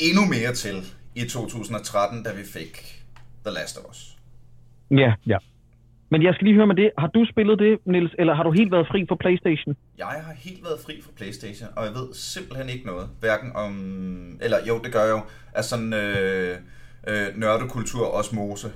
endnu 0.00 0.24
mere 0.34 0.52
til 0.54 0.76
i 1.14 1.28
2013, 1.28 2.22
da 2.22 2.30
vi 2.34 2.44
fik 2.44 3.05
The 3.46 3.54
Last 3.54 3.78
of 3.78 3.84
Us. 3.90 4.18
Ja. 4.90 5.12
Ja. 5.26 5.38
Men 6.10 6.22
jeg 6.22 6.34
skal 6.34 6.44
lige 6.44 6.54
høre 6.54 6.66
med 6.66 6.76
det. 6.76 6.90
Har 6.98 7.06
du 7.06 7.26
spillet 7.32 7.58
det, 7.58 7.78
Niels, 7.84 8.14
eller 8.18 8.34
har 8.34 8.42
du 8.42 8.50
helt 8.50 8.72
været 8.72 8.86
fri 8.86 9.04
for 9.08 9.16
Playstation? 9.16 9.76
Jeg 9.98 10.06
har 10.06 10.34
helt 10.36 10.64
været 10.64 10.78
fri 10.86 11.00
fra 11.04 11.12
Playstation, 11.16 11.68
og 11.76 11.84
jeg 11.84 11.92
ved 11.92 12.14
simpelthen 12.14 12.68
ikke 12.68 12.86
noget. 12.86 13.08
Hverken 13.20 13.52
om... 13.54 13.72
Eller 14.40 14.58
jo, 14.68 14.78
det 14.84 14.92
gør 14.92 15.04
jeg 15.08 15.10
jo. 15.10 15.20
Af 15.54 15.64
sådan 15.64 15.92
øh, 15.94 16.56
øh, 17.08 17.26
nørdekultur 17.36 18.06
osmose. 18.18 18.68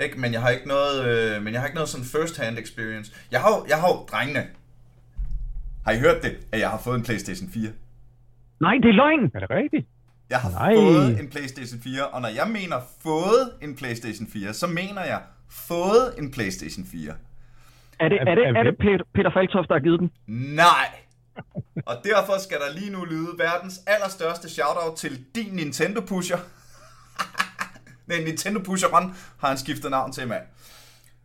Ikke? 0.00 0.20
Men 0.20 0.32
jeg 0.32 0.40
har 0.40 0.50
ikke 0.50 0.68
noget, 0.68 0.96
øh, 1.08 1.42
men 1.42 1.52
jeg 1.52 1.60
har 1.60 1.66
ikke 1.66 1.74
noget 1.80 1.88
sådan 1.88 2.06
first 2.06 2.40
hand 2.42 2.58
experience. 2.58 3.12
Jeg 3.30 3.40
har 3.40 3.50
jeg 3.68 3.76
har 3.76 3.88
drengene. 4.12 4.42
Har 5.84 5.92
I 5.92 5.98
hørt 5.98 6.22
det, 6.22 6.32
at 6.52 6.60
jeg 6.60 6.70
har 6.70 6.80
fået 6.84 6.96
en 6.96 7.02
Playstation 7.02 7.48
4? 7.50 7.70
Nej, 8.60 8.74
det 8.82 8.88
er 8.88 8.98
løgn! 9.02 9.30
Er 9.34 9.40
det 9.40 9.50
rigtigt? 9.50 9.86
Jeg 10.30 10.38
har 10.38 10.50
Nej. 10.50 10.74
fået 10.76 11.20
en 11.20 11.28
PlayStation 11.30 11.80
4, 11.80 12.06
og 12.06 12.20
når 12.20 12.28
jeg 12.28 12.48
mener 12.48 12.76
fået 13.02 13.52
en 13.62 13.76
PlayStation 13.76 14.28
4, 14.32 14.54
så 14.54 14.66
mener 14.66 15.04
jeg 15.04 15.20
fået 15.50 16.14
en 16.18 16.30
PlayStation 16.30 16.86
4. 16.92 17.12
Er 18.00 18.08
det, 18.08 18.18
Er- 18.20 18.34
det, 18.34 18.44
er 18.56 18.62
det? 18.62 18.78
Peter, 18.78 19.04
Peter 19.14 19.30
Falktoft, 19.34 19.68
der 19.68 19.74
har 19.74 19.80
givet 19.80 20.00
den? 20.00 20.10
Nej! 20.54 20.88
Og 21.86 21.94
derfor 22.04 22.38
skal 22.42 22.56
der 22.58 22.78
lige 22.80 22.90
nu 22.92 23.04
lyde 23.04 23.28
verdens 23.38 23.80
allerstørste 23.86 24.50
shoutout 24.50 24.96
til 24.98 25.24
din 25.34 25.52
Nintendo 25.52 26.00
Pusher. 26.00 26.38
Nej, 28.08 28.18
Nintendo 28.24 28.60
Pusher 28.60 28.88
Run 28.88 29.14
har 29.38 29.48
han 29.48 29.58
skiftet 29.58 29.90
navn 29.90 30.12
til, 30.12 30.28
mand. 30.28 30.42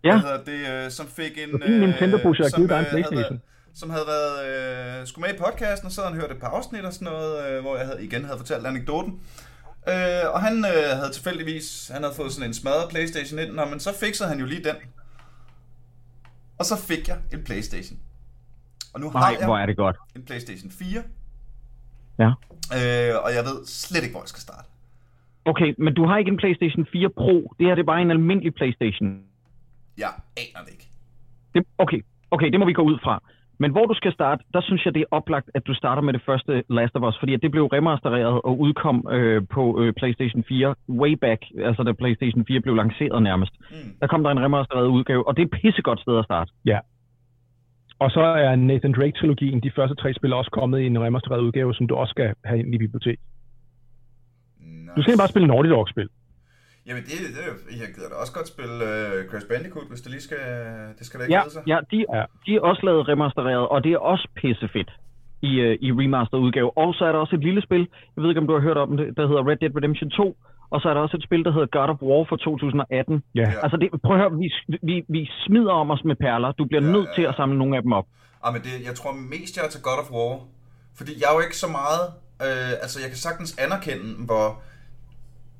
Ja. 0.04 0.12
Hvad 0.12 0.22
hedder 0.32 0.44
det, 0.80 0.86
øh, 0.86 0.92
som 0.92 1.08
fik 1.08 1.32
en... 1.38 1.52
Så 1.62 1.68
din 1.68 1.80
Nintendo 1.80 2.18
Pusher 2.24 2.46
har 2.46 2.58
givet 2.58 2.70
dig 2.70 2.80
en 2.80 2.86
øh, 2.86 2.90
havde 2.92 3.04
PlayStation. 3.04 3.22
været- 3.24 3.42
Som 3.74 3.90
havde 3.90 4.04
været, 4.08 4.36
øh, 5.02 5.08
skulle 5.08 5.28
med 5.28 5.36
i 5.36 5.38
podcasten, 5.38 5.86
og 5.86 5.92
så 5.92 6.02
havde 6.02 6.14
han 6.14 6.22
hørt 6.22 6.32
et 6.32 6.40
par 6.40 6.48
afsnit 6.48 6.86
og 6.86 6.94
sådan 6.94 7.06
noget, 7.14 7.52
øh, 7.52 7.62
hvor 7.62 7.78
jeg 7.78 7.86
havde, 7.86 8.04
igen 8.06 8.26
havde 8.26 8.38
fortalt 8.38 8.66
anekdoten. 8.68 9.12
Øh, 9.88 10.34
og 10.34 10.42
han 10.42 10.58
øh, 10.58 10.98
havde 11.00 11.12
tilfældigvis, 11.14 11.88
han 11.94 12.04
havde 12.04 12.16
fået 12.16 12.32
sådan 12.32 12.50
en 12.50 12.54
smadret 12.54 12.90
Playstation 12.90 13.40
1, 13.40 13.54
Nå, 13.54 13.66
men 13.66 13.80
så 13.80 13.94
fiksede 14.00 14.30
han 14.30 14.40
jo 14.40 14.46
lige 14.46 14.64
den. 14.64 14.76
Og 16.60 16.66
så 16.66 16.78
fik 16.88 17.08
jeg 17.08 17.18
en 17.34 17.44
Playstation. 17.44 18.00
Og 18.94 19.00
nu 19.00 19.10
har 19.10 19.20
Nej, 19.20 19.36
jeg 19.40 19.48
hvor 19.48 19.58
er 19.58 19.66
det 19.66 19.78
godt. 19.78 19.96
en 20.16 20.26
PlayStation 20.26 20.72
4, 20.72 21.04
Ja. 22.20 22.28
øh, 22.78 23.24
og 23.24 23.30
jeg 23.36 23.44
ved 23.46 23.66
slet 23.66 24.04
ikke, 24.04 24.14
hvor 24.14 24.22
jeg 24.22 24.28
skal 24.30 24.42
starte. 24.42 24.68
Okay, 25.46 25.74
men 25.78 25.94
du 25.94 26.06
har 26.08 26.18
ikke 26.18 26.32
en 26.32 26.38
PlayStation 26.38 26.86
4 26.92 27.10
Pro. 27.10 27.54
Det 27.60 27.68
her 27.68 27.76
det 27.76 27.82
er 27.82 27.86
bare 27.86 28.02
en 28.02 28.12
almindelig 28.12 28.54
PlayStation. 28.54 29.22
Jeg 29.98 30.12
aner 30.38 30.66
det 30.66 30.72
ikke. 30.72 30.88
Det, 31.54 31.64
okay, 31.78 32.02
okay, 32.32 32.50
det 32.52 32.60
må 32.60 32.66
vi 32.66 32.74
gå 32.74 32.82
ud 32.82 33.00
fra. 33.04 33.24
Men 33.64 33.72
hvor 33.72 33.86
du 33.86 33.94
skal 33.94 34.14
starte, 34.14 34.44
der 34.54 34.62
synes 34.62 34.86
jeg, 34.86 34.94
det 34.94 35.02
er 35.02 35.12
oplagt, 35.12 35.50
at 35.54 35.68
du 35.68 35.74
starter 35.74 36.02
med 36.02 36.14
det 36.14 36.22
første 36.26 36.64
Last 36.70 36.96
of 36.96 37.04
Us, 37.10 37.20
fordi 37.20 37.34
at 37.34 37.42
det 37.42 37.52
blev 37.52 37.66
remastereret 37.66 38.42
og 38.48 38.60
udkom 38.60 39.08
øh, 39.12 39.42
på 39.56 39.82
øh, 39.82 39.94
PlayStation 39.94 40.44
4 40.44 40.76
way 40.90 41.14
back, 41.14 41.42
altså 41.68 41.84
da 41.84 41.92
PlayStation 41.92 42.46
4 42.46 42.60
blev 42.60 42.76
lanceret 42.76 43.24
nærmest. 43.24 43.54
Mm. 43.60 43.76
Der 44.02 44.08
kom 44.08 44.24
der 44.24 44.32
en 44.32 44.44
remastereret 44.46 44.88
udgave, 44.88 45.28
og 45.28 45.38
det 45.38 45.42
er 45.42 45.46
et 45.46 45.62
pissegodt 45.62 46.02
sted 46.02 46.18
at 46.18 46.26
starte. 46.26 46.52
Ja. 46.66 46.80
Og 48.00 48.12
så 48.12 48.22
er 48.22 48.56
Nathan 48.56 48.94
Drake-trilogien, 48.94 49.60
de 49.64 49.72
første 49.76 49.96
tre 49.96 50.14
spil, 50.14 50.34
også 50.34 50.52
kommet 50.52 50.80
i 50.80 50.86
en 50.86 51.00
remastereret 51.04 51.42
udgave, 51.42 51.74
som 51.74 51.88
du 51.88 51.96
også 51.96 52.12
skal 52.12 52.34
have 52.46 52.60
ind 52.60 52.76
i 52.76 52.78
bibliotek. 52.78 53.20
Nice. 54.60 54.92
Du 54.96 55.02
skal 55.02 55.18
bare 55.18 55.28
spille 55.28 55.48
Naughty 55.48 55.70
Dog-spil. 55.70 56.10
Jamen, 56.88 57.04
det, 57.04 57.12
det, 57.12 57.44
det, 57.70 57.80
jeg 57.82 57.88
gider 57.96 58.10
da 58.10 58.16
også 58.16 58.34
godt 58.34 58.48
spille 58.48 58.76
uh, 58.86 59.30
Crash 59.30 59.48
Bandicoot, 59.52 59.88
hvis 59.90 60.02
det 60.02 60.12
lige 60.12 60.22
skal, 60.30 60.38
det 61.00 61.06
skal 61.08 61.20
da 61.20 61.24
ikke 61.26 61.36
Ja, 61.36 61.42
sig. 61.50 61.64
ja, 61.68 61.78
de, 61.92 61.98
Ja. 62.18 62.24
de 62.46 62.56
er 62.56 62.62
også 62.62 62.82
lavet 62.86 63.08
remastereret, 63.08 63.66
og 63.74 63.84
det 63.84 63.92
er 63.94 63.98
også 63.98 64.28
pissefedt 64.36 64.92
i, 65.42 65.52
øh, 65.66 65.78
i 65.82 65.90
remastered 65.92 66.42
udgave. 66.42 66.78
Og 66.78 66.94
så 66.98 67.06
er 67.06 67.12
der 67.12 67.20
også 67.20 67.36
et 67.36 67.44
lille 67.50 67.62
spil, 67.68 67.84
jeg 68.16 68.20
ved 68.22 68.30
ikke, 68.30 68.42
om 68.42 68.48
du 68.48 68.54
har 68.54 68.62
hørt 68.68 68.78
om 68.78 68.98
det, 68.98 69.18
der 69.18 69.28
hedder 69.28 69.48
Red 69.50 69.58
Dead 69.62 69.76
Redemption 69.78 70.10
2, 70.10 70.38
og 70.74 70.82
så 70.82 70.90
er 70.90 70.94
der 70.94 71.02
også 71.02 71.18
et 71.18 71.24
spil, 71.24 71.44
der 71.44 71.52
hedder 71.56 71.70
God 71.78 71.90
of 71.94 72.02
War 72.02 72.24
fra 72.30 72.38
2018. 72.38 73.24
Ja. 73.36 73.42
Ja. 73.42 73.52
Altså, 73.64 73.78
det, 73.82 73.88
prøv 74.06 74.16
at 74.16 74.22
høre, 74.22 74.32
vi, 74.44 74.48
vi, 74.90 74.96
vi 75.16 75.22
smider 75.46 75.74
om 75.84 75.92
os 75.92 76.04
med 76.10 76.16
perler. 76.16 76.52
Du 76.52 76.66
bliver 76.66 76.82
Ja, 76.84 76.88
ja, 76.88 76.94
nødt 76.96 77.08
ja, 77.10 77.14
til 77.16 77.22
ja. 77.22 77.30
at 77.30 77.36
samle 77.36 77.58
nogle 77.58 77.78
af 77.78 77.82
dem 77.84 77.92
op. 78.00 78.06
Ah, 78.44 78.54
men 78.54 78.62
det, 78.62 78.74
jeg 78.88 78.96
tror 79.00 79.12
mest, 79.34 79.58
jeg 79.58 79.66
er 79.66 79.70
til 79.76 79.82
God 79.82 79.98
of 80.04 80.10
War. 80.16 80.40
Fordi 80.98 81.12
jeg 81.22 81.28
er 81.32 81.36
jo 81.38 81.42
ikke 81.48 81.58
så 81.66 81.70
meget... 81.80 82.04
Øh, 82.46 82.72
altså, 82.84 82.98
jeg 83.04 83.10
kan 83.14 83.18
sagtens 83.28 83.52
anerkende, 83.66 84.08
hvor 84.30 84.46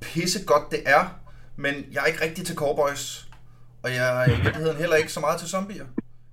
pisse 0.02 0.46
godt 0.46 0.72
det 0.72 0.80
er, 0.86 1.20
men 1.56 1.74
jeg 1.92 2.00
er 2.04 2.06
ikke 2.06 2.24
rigtig 2.24 2.46
til 2.46 2.56
cowboys. 2.56 3.28
Og 3.84 3.90
jeg 3.90 4.24
er 4.24 4.28
i 4.30 4.36
virkeligheden 4.44 4.78
heller 4.78 4.96
ikke 4.96 5.12
så 5.14 5.20
meget 5.20 5.40
til 5.40 5.50
zombier. 5.50 5.86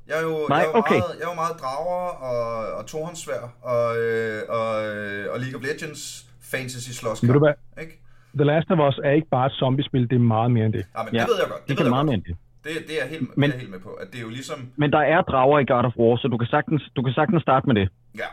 Jeg 0.09 0.17
er 0.19 0.23
jo, 0.23 0.47
Nej, 0.49 0.59
jeg 0.59 0.65
er 0.67 0.69
jo, 0.71 0.77
okay. 0.79 0.95
meget, 0.99 1.15
jeg 1.19 1.25
er 1.25 1.31
jo 1.31 1.35
meget 1.35 1.57
drager 1.61 2.09
og, 2.31 2.73
og 2.79 2.87
tohåndssvær 2.87 3.43
og, 3.63 3.99
øh, 3.99 4.43
og, 4.49 4.87
øh, 4.87 5.33
og 5.33 5.41
League 5.41 5.57
of 5.61 5.63
Legends 5.69 6.27
fantasy 6.43 6.91
slåskamp. 6.91 7.29
Ved 7.29 7.35
du 7.35 7.45
hvad? 7.47 7.55
Ikke? 7.83 7.95
The 8.35 8.45
Last 8.45 8.71
of 8.71 8.79
Us 8.89 8.99
er 9.05 9.11
ikke 9.11 9.29
bare 9.31 9.47
et 9.47 9.53
zombiespil, 9.53 10.03
det 10.11 10.17
er 10.17 10.21
meget 10.37 10.51
mere 10.51 10.65
end 10.67 10.73
det. 10.73 10.87
Ja, 10.97 11.03
men 11.05 11.15
Ja, 11.15 11.21
det 11.21 11.29
ved 11.29 11.37
jeg 11.43 11.49
godt. 11.51 11.69
Det 11.69 11.77
kan 11.77 11.85
jeg 11.87 11.91
meget 11.91 12.07
godt. 12.07 12.07
mere 12.07 12.15
end 12.15 12.25
det. 12.25 12.37
Det, 12.65 12.89
det, 12.89 12.95
er 12.99 13.03
jeg 13.03 13.11
helt, 13.11 13.37
Men- 13.37 13.51
det 13.51 13.57
er 13.57 13.61
helt 13.61 13.71
med 13.71 13.81
på. 13.81 13.89
At 13.91 14.07
det 14.13 14.19
er 14.19 14.23
jo 14.23 14.29
ligesom... 14.29 14.59
Men 14.77 14.93
der 14.93 14.99
er 14.99 15.23
drager 15.23 15.59
i 15.59 15.65
God 15.65 15.85
of 15.85 15.93
War, 15.97 16.17
så 16.17 16.29
du 16.29 16.37
kan 16.39 16.47
sagtens, 16.47 16.83
du 16.97 17.03
kan 17.03 17.13
sagtens 17.13 17.43
starte 17.43 17.67
med 17.67 17.75
det. 17.75 17.89
Ja. 18.19 18.31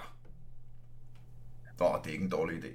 Nå, 1.80 1.86
det 2.04 2.10
er 2.10 2.14
ikke 2.14 2.24
en 2.24 2.32
dårlig 2.32 2.56
idé. 2.58 2.72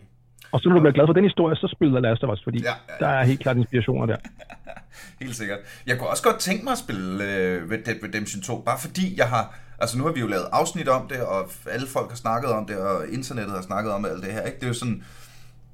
Og 0.52 0.60
så 0.60 0.68
du 0.68 0.80
bliver 0.80 0.92
glad 0.92 1.06
for 1.06 1.12
den 1.12 1.24
historie, 1.24 1.56
så 1.56 1.68
spiller 1.76 2.00
Last 2.00 2.24
of 2.24 2.32
Us, 2.32 2.42
fordi 2.44 2.58
Ja, 2.62 2.68
ja, 2.68 2.74
ja, 3.00 3.04
der 3.06 3.12
er 3.12 3.24
helt 3.24 3.40
klart 3.40 3.56
inspirationer 3.56 4.06
der. 4.06 4.16
Helt 5.20 5.36
sikkert. 5.36 5.58
Jeg 5.86 5.98
kunne 5.98 6.08
også 6.08 6.22
godt 6.22 6.38
tænke 6.38 6.64
mig 6.64 6.72
at 6.72 6.78
spille 6.78 7.08
uh, 7.14 7.70
Red 7.70 7.82
Dead 7.86 7.96
Redemption 8.04 8.42
2, 8.42 8.60
bare 8.60 8.78
fordi 8.80 9.18
jeg 9.18 9.26
har... 9.28 9.58
Altså 9.78 9.98
nu 9.98 10.04
har 10.04 10.12
vi 10.12 10.20
jo 10.20 10.26
lavet 10.26 10.44
afsnit 10.52 10.88
om 10.88 11.08
det, 11.08 11.20
og 11.22 11.40
alle 11.70 11.86
folk 11.86 12.08
har 12.08 12.16
snakket 12.16 12.50
om 12.52 12.66
det, 12.66 12.78
og 12.78 13.08
internettet 13.12 13.54
har 13.54 13.62
snakket 13.62 13.92
om 13.92 14.04
alt 14.04 14.22
det 14.24 14.32
her. 14.32 14.42
Ikke? 14.42 14.56
Det 14.56 14.64
er 14.64 14.68
jo 14.68 14.74
sådan... 14.74 15.02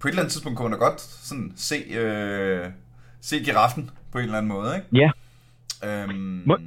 På 0.00 0.08
et 0.08 0.12
eller 0.12 0.22
andet 0.22 0.32
tidspunkt 0.32 0.58
kunne 0.58 0.68
man 0.70 0.78
da 0.78 0.84
godt 0.84 1.00
sådan 1.00 1.52
se, 1.56 1.74
øh, 1.98 2.64
se 3.20 3.36
giraffen 3.44 3.90
på 4.12 4.18
en 4.18 4.24
eller 4.24 4.38
anden 4.38 4.48
måde, 4.52 4.70
ikke? 4.76 4.88
Ja. 5.02 5.10
Øhm, 5.84 6.42
Må- 6.46 6.58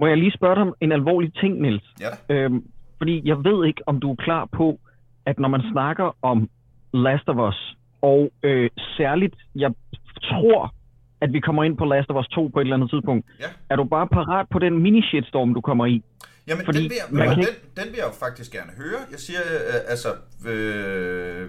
Må 0.00 0.06
jeg 0.06 0.16
lige 0.18 0.32
spørge 0.32 0.54
dig 0.54 0.62
om 0.62 0.74
en 0.80 0.92
alvorlig 0.92 1.34
ting, 1.34 1.60
Niels? 1.60 1.84
ja. 2.00 2.34
Øhm, 2.34 2.64
fordi 2.98 3.22
jeg 3.24 3.36
ved 3.44 3.66
ikke, 3.66 3.82
om 3.86 4.00
du 4.00 4.10
er 4.12 4.16
klar 4.16 4.48
på, 4.56 4.80
at 5.26 5.38
når 5.38 5.48
man 5.48 5.62
snakker 5.72 6.16
om 6.22 6.50
Last 6.96 7.28
of 7.28 7.36
Us, 7.48 7.76
og 8.02 8.30
øh, 8.42 8.70
særligt, 8.96 9.34
jeg 9.54 9.70
tror, 10.22 10.74
at 11.20 11.32
vi 11.32 11.40
kommer 11.40 11.64
ind 11.64 11.76
på 11.76 11.84
Last 11.84 12.10
of 12.10 12.16
Us 12.20 12.28
2 12.28 12.48
på 12.48 12.60
et 12.60 12.64
eller 12.64 12.76
andet 12.76 12.90
tidspunkt, 12.90 13.26
Ja. 13.40 13.46
er 13.70 13.76
du 13.76 13.84
bare 13.84 14.08
parat 14.08 14.46
på 14.50 14.58
den 14.58 14.74
mini-shitstorm, 14.82 15.54
du 15.54 15.60
kommer 15.60 15.86
i? 15.86 16.02
Jamen, 16.48 16.64
Fordi 16.64 16.78
den, 16.82 16.90
vil 16.90 16.96
jeg, 16.96 17.06
man 17.10 17.28
kan 17.28 17.36
den, 17.38 17.46
den 17.76 17.86
vil 17.92 17.96
jeg 17.96 18.06
jo 18.06 18.12
faktisk 18.26 18.52
gerne 18.52 18.70
høre. 18.76 19.00
Jeg 19.10 19.18
siger, 19.18 19.38
øh, 19.40 19.74
altså, 19.88 20.08
øh, 20.50 21.48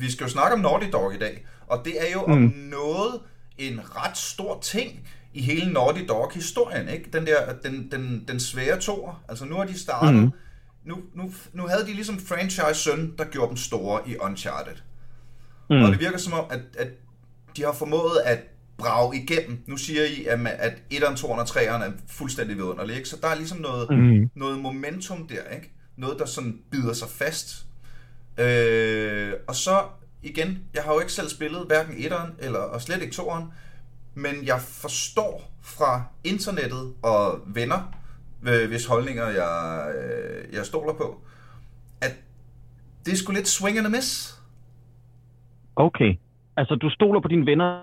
vi 0.00 0.10
skal 0.10 0.24
jo 0.24 0.30
snakke 0.30 0.54
om 0.54 0.60
Naughty 0.60 0.86
Dog 0.92 1.14
i 1.14 1.18
dag, 1.18 1.46
og 1.66 1.78
det 1.84 1.92
er 2.00 2.12
jo 2.14 2.26
mm. 2.26 2.32
om 2.32 2.38
noget 2.70 3.12
en 3.58 3.80
ret 3.84 4.16
stor 4.16 4.58
ting 4.62 5.08
i 5.34 5.42
hele 5.42 5.72
Naughty 5.72 6.00
Dog-historien, 6.08 6.88
ikke? 6.88 7.10
Den 7.12 7.26
der, 7.26 7.38
den, 7.62 7.88
den, 7.90 8.24
den 8.28 8.40
svære 8.40 8.78
tor. 8.80 9.20
Altså, 9.28 9.44
nu 9.44 9.54
har 9.54 9.64
de 9.64 9.78
startet, 9.78 10.14
mm. 10.14 10.30
Nu, 10.86 10.96
nu, 11.14 11.32
nu 11.52 11.66
havde 11.66 11.86
de 11.86 11.92
ligesom 11.92 12.18
franchise-søn, 12.18 13.14
der 13.18 13.24
gjorde 13.24 13.48
dem 13.48 13.56
store 13.56 14.08
i 14.08 14.16
Uncharted. 14.16 14.76
Mm. 15.70 15.82
Og 15.82 15.90
det 15.90 16.00
virker 16.00 16.18
som 16.18 16.32
om, 16.32 16.44
at, 16.50 16.60
at 16.78 16.88
de 17.56 17.62
har 17.62 17.72
formået 17.72 18.18
at 18.24 18.38
brage 18.78 19.22
igennem. 19.22 19.58
Nu 19.66 19.76
siger 19.76 20.04
I, 20.04 20.24
at, 20.24 20.46
at 20.46 20.72
1'eren, 20.92 21.18
2'eren 21.18 21.40
og 21.40 21.48
3'eren 21.48 21.84
er 21.84 21.90
fuldstændig 22.08 22.56
vidunderlige, 22.56 22.96
ikke? 22.96 23.08
Så 23.08 23.16
der 23.22 23.28
er 23.28 23.34
ligesom 23.34 23.58
noget, 23.58 23.90
mm. 23.90 24.30
noget 24.34 24.58
momentum 24.58 25.28
der, 25.28 25.54
ikke? 25.54 25.72
Noget, 25.96 26.18
der 26.18 26.26
sådan 26.26 26.58
bider 26.70 26.92
sig 26.92 27.08
fast. 27.08 27.66
Øh, 28.38 29.32
og 29.46 29.56
så 29.56 29.82
igen, 30.22 30.58
jeg 30.74 30.82
har 30.82 30.92
jo 30.94 31.00
ikke 31.00 31.12
selv 31.12 31.28
spillet 31.28 31.66
hverken 31.66 31.94
1'eren 31.94 32.30
eller 32.38 32.58
og 32.58 32.82
slet 32.82 33.02
ikke 33.02 33.14
2'eren, 33.14 33.44
men 34.14 34.34
jeg 34.44 34.60
forstår 34.60 35.52
fra 35.62 36.02
internettet 36.24 36.92
og 37.02 37.40
venner, 37.46 37.92
hvis 38.68 38.86
holdninger 38.86 39.26
jeg, 39.28 39.54
øh, 39.98 40.54
jeg 40.54 40.66
stoler 40.66 40.92
på, 40.92 41.20
at 42.00 42.12
det 43.04 43.12
er 43.12 43.16
sgu 43.16 43.32
lidt 43.32 43.48
swing 43.48 43.78
and 43.78 43.86
a 43.86 43.90
miss. 43.90 44.34
Okay. 45.76 46.10
Altså, 46.56 46.74
du 46.74 46.90
stoler 46.90 47.20
på 47.20 47.28
dine 47.28 47.46
venner 47.46 47.80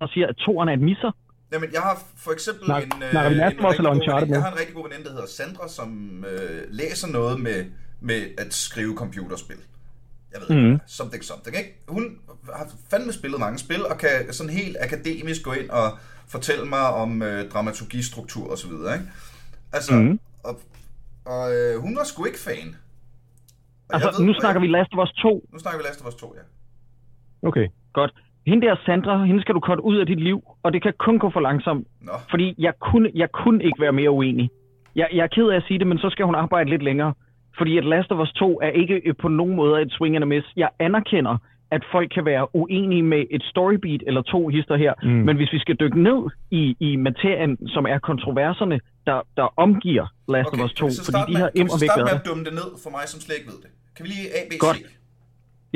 og 0.00 0.08
siger, 0.08 0.26
at 0.26 0.36
toeren 0.36 0.68
er 0.68 0.72
et 0.72 0.80
misser? 0.80 1.10
Jamen, 1.52 1.68
jeg 1.72 1.80
har 1.80 2.02
for 2.16 2.30
eksempel 2.32 2.64
Snak, 2.64 2.82
en, 2.82 2.92
øh, 3.02 3.30
vi 3.30 3.34
en, 3.36 3.66
Us 3.66 3.76
eller 3.76 3.90
god 3.90 4.00
veninde, 4.20 4.32
jeg 4.34 4.42
har 4.42 4.52
en 4.52 4.58
rigtig 4.58 4.74
god 4.74 4.84
veninde, 4.88 5.04
der 5.04 5.10
hedder 5.10 5.26
Sandra, 5.26 5.68
som 5.68 6.24
øh, 6.28 6.60
læser 6.70 7.08
noget 7.08 7.40
med, 7.40 7.64
med 8.00 8.20
at 8.38 8.54
skrive 8.54 8.96
computerspil. 8.96 9.56
Jeg 10.32 10.40
ved 10.40 10.56
Mhm. 10.56 10.72
ikke, 10.72 10.84
something 10.86 11.24
something, 11.24 11.56
ikke? 11.56 11.82
Hun 11.88 12.18
har 12.54 12.66
fandme 12.90 13.12
spillet 13.12 13.40
mange 13.40 13.58
spil, 13.58 13.86
og 13.86 13.98
kan 13.98 14.32
sådan 14.32 14.52
helt 14.52 14.76
akademisk 14.80 15.42
gå 15.42 15.52
ind 15.52 15.70
og 15.70 15.98
fortælle 16.28 16.64
mig 16.64 16.86
om 16.90 17.22
øh, 17.22 17.50
dramaturgistruktur 17.50 18.50
og 18.50 18.58
så 18.58 18.68
videre, 18.68 18.94
ikke? 18.94 19.06
Altså, 19.72 19.94
Mhm. 19.94 20.20
og, 20.44 20.52
og 21.26 21.44
øh, 21.56 21.80
hun 21.84 21.96
var 21.96 22.04
sgu 22.04 22.24
ikke 22.24 22.38
fan. 22.48 22.68
Og 23.88 23.94
Altså, 23.94 24.08
ved- 24.18 24.26
nu 24.26 24.32
snakker 24.34 24.60
jeg, 24.60 24.68
vi 24.68 24.72
Last 24.76 24.92
of 24.94 25.02
Us 25.04 25.12
2. 25.12 25.48
Nu 25.52 25.58
snakker 25.58 25.78
vi 25.80 25.84
Last 25.88 26.00
of 26.02 26.08
Us 26.08 26.14
2, 26.14 26.34
ja. 26.38 26.42
Okay. 27.48 27.66
Godt. 27.92 28.12
Hende 28.46 28.66
der 28.66 28.76
Sandra, 28.86 29.24
hende 29.24 29.40
skal 29.40 29.54
du 29.54 29.60
korte 29.60 29.84
ud 29.84 29.96
af 29.96 30.06
dit 30.06 30.20
liv, 30.20 30.42
og 30.62 30.72
det 30.72 30.82
kan 30.82 30.92
kun 30.98 31.18
gå 31.18 31.30
for 31.30 31.40
langsomt, 31.40 31.86
Nå, 32.00 32.12
fordi 32.30 32.54
jeg 32.58 32.72
kunne, 32.80 33.10
jeg 33.14 33.32
kunne 33.32 33.64
ikke 33.64 33.80
være 33.80 33.92
mere 33.92 34.10
uenig. 34.10 34.50
Jeg, 34.96 35.08
jeg 35.12 35.22
er 35.22 35.26
ked 35.26 35.48
af 35.48 35.56
at 35.56 35.62
sige 35.68 35.78
det, 35.78 35.86
men 35.86 35.98
så 35.98 36.10
skal 36.10 36.24
hun 36.26 36.34
arbejde 36.34 36.70
lidt 36.70 36.82
længere. 36.82 37.14
Fordi 37.58 37.78
at 37.78 37.84
Last 37.84 38.12
of 38.12 38.18
Us 38.20 38.32
2 38.32 38.60
er 38.60 38.68
ikke 38.68 38.94
øh, 39.06 39.14
på 39.22 39.28
nogen 39.28 39.56
måde 39.56 39.82
et 39.82 39.92
swing 39.92 40.14
and 40.16 40.22
a 40.24 40.26
miss. 40.26 40.46
Jeg 40.56 40.68
anerkender, 40.78 41.36
at 41.70 41.82
folk 41.92 42.10
kan 42.14 42.24
være 42.24 42.56
uenige 42.56 43.02
med 43.02 43.24
et 43.30 43.42
storybeat 43.42 44.02
eller 44.06 44.22
to 44.22 44.48
hister 44.48 44.76
her. 44.76 44.94
Mm. 45.02 45.08
Mm. 45.08 45.14
Men 45.14 45.36
hvis 45.36 45.52
vi 45.52 45.58
skal 45.58 45.76
dykke 45.76 46.02
ned 46.02 46.30
i, 46.50 46.76
i 46.80 46.96
materien, 46.96 47.68
som 47.68 47.86
er 47.86 47.98
kontroverserne, 47.98 48.80
der, 49.08 49.18
der 49.38 49.46
omgiver 49.64 50.06
Last 50.34 50.48
okay. 50.48 50.58
of 50.58 50.64
Us 50.64 50.72
Kan 50.72 50.80
2, 50.80 50.86
vi 50.86 50.92
så 50.92 51.04
fordi 51.08 51.22
de 51.28 51.32
med, 51.32 51.40
har 51.44 51.50
im 51.60 51.68
og 51.74 51.80
væk 51.82 51.90
været 51.96 52.08
med 52.10 52.20
at 52.20 52.26
dumme 52.28 52.44
det 52.48 52.54
ned 52.60 52.70
for 52.84 52.90
mig, 52.96 53.04
som 53.12 53.18
slet 53.24 53.36
ikke 53.40 53.48
ved 53.52 53.58
det? 53.64 53.70
Kan 53.94 54.02
vi 54.04 54.08
lige 54.14 54.26
A, 54.38 54.40
B, 54.50 54.52
Godt. 54.66 54.78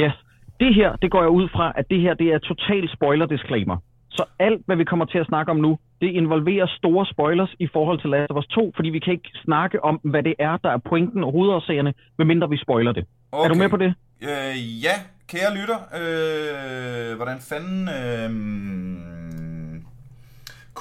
Yes. 0.03 0.15
Det 0.63 0.71
her, 0.79 0.91
det 1.03 1.09
går 1.15 1.23
jeg 1.27 1.33
ud 1.41 1.47
fra, 1.55 1.67
at 1.79 1.85
det 1.93 2.01
her, 2.05 2.15
det 2.15 2.29
er 2.35 2.39
total 2.39 2.85
spoiler 2.97 3.27
disclaimer. 3.27 3.77
Så 4.11 4.25
alt, 4.39 4.63
hvad 4.67 4.77
vi 4.77 4.85
kommer 4.85 5.07
til 5.13 5.19
at 5.19 5.27
snakke 5.27 5.51
om 5.51 5.57
nu, 5.67 5.79
det 6.01 6.11
involverer 6.21 6.67
store 6.79 7.07
spoilers 7.13 7.53
i 7.59 7.69
forhold 7.73 7.99
til 8.01 8.11
Last 8.11 8.31
of 8.31 8.37
Us 8.37 8.47
2, 8.47 8.73
fordi 8.77 8.89
vi 8.89 8.99
kan 8.99 9.13
ikke 9.13 9.31
snakke 9.45 9.85
om, 9.85 9.95
hvad 10.13 10.23
det 10.23 10.35
er, 10.39 10.57
der 10.57 10.71
er 10.71 10.79
pointen 10.91 11.25
og 11.25 11.33
hovedårsagerne, 11.33 11.95
medmindre 12.19 12.49
vi 12.49 12.59
spoiler 12.67 12.93
det. 12.93 13.05
Okay. 13.33 13.45
Er 13.45 13.49
du 13.53 13.59
med 13.63 13.69
på 13.69 13.77
det? 13.77 13.95
Øh, 14.23 14.55
ja, 14.87 14.97
kære 15.33 15.51
lytter. 15.59 15.79
Øh, 16.01 17.17
hvordan 17.17 17.39
fanden... 17.51 17.89
Øh, 17.99 19.22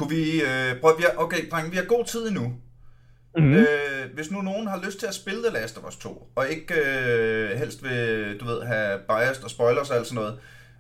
kunne 0.02 0.10
vi... 0.16 0.42
Øh, 0.42 0.80
prøv, 0.82 0.98
vi 0.98 1.04
har, 1.04 1.14
okay, 1.24 1.50
drenge, 1.52 1.72
vi 1.72 1.78
har 1.78 1.84
god 1.84 2.06
tid 2.06 2.28
endnu. 2.28 2.44
Mm-hmm. 3.38 3.52
Mm. 3.52 3.56
Øh, 3.56 4.14
hvis 4.14 4.32
nu 4.32 4.42
nogen 4.42 4.68
har 4.68 4.82
lyst 4.86 5.00
til 5.00 5.06
at 5.08 5.14
spille 5.14 5.44
The 5.44 5.54
Last 5.54 5.78
of 5.78 5.84
Us 5.88 5.96
2, 5.96 6.28
og 6.36 6.50
ikke 6.50 6.74
øh, 6.76 7.58
helst 7.58 7.84
vil, 7.84 8.38
du 8.40 8.46
ved, 8.46 8.64
have 8.64 9.00
biased 9.10 9.44
og 9.44 9.50
spoilers 9.50 9.90
og 9.90 9.98
alt 9.98 10.08
sådan 10.08 10.16
noget, 10.24 10.38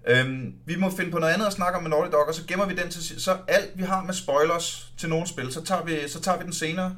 øhm, 0.07 0.53
vi 0.65 0.75
må 0.75 0.89
finde 0.97 1.11
på 1.11 1.19
noget 1.19 1.33
andet 1.33 1.45
at 1.47 1.53
snakke 1.53 1.77
om 1.77 1.83
med 1.83 1.89
Naughty 1.89 2.11
Dog, 2.11 2.27
og 2.27 2.33
så 2.33 2.47
gemmer 2.47 2.65
vi 2.65 2.75
den 2.75 2.89
til. 2.89 3.21
Så 3.21 3.37
alt 3.47 3.71
vi 3.75 3.83
har 3.83 4.03
med 4.03 4.13
spoilers 4.13 4.91
til 4.97 5.09
nogle 5.09 5.27
spil, 5.27 5.51
så 5.51 5.63
tager 5.63 5.83
vi, 5.83 5.97
så 6.07 6.21
tager 6.21 6.37
vi 6.37 6.43
den 6.43 6.53
senere. 6.53 6.95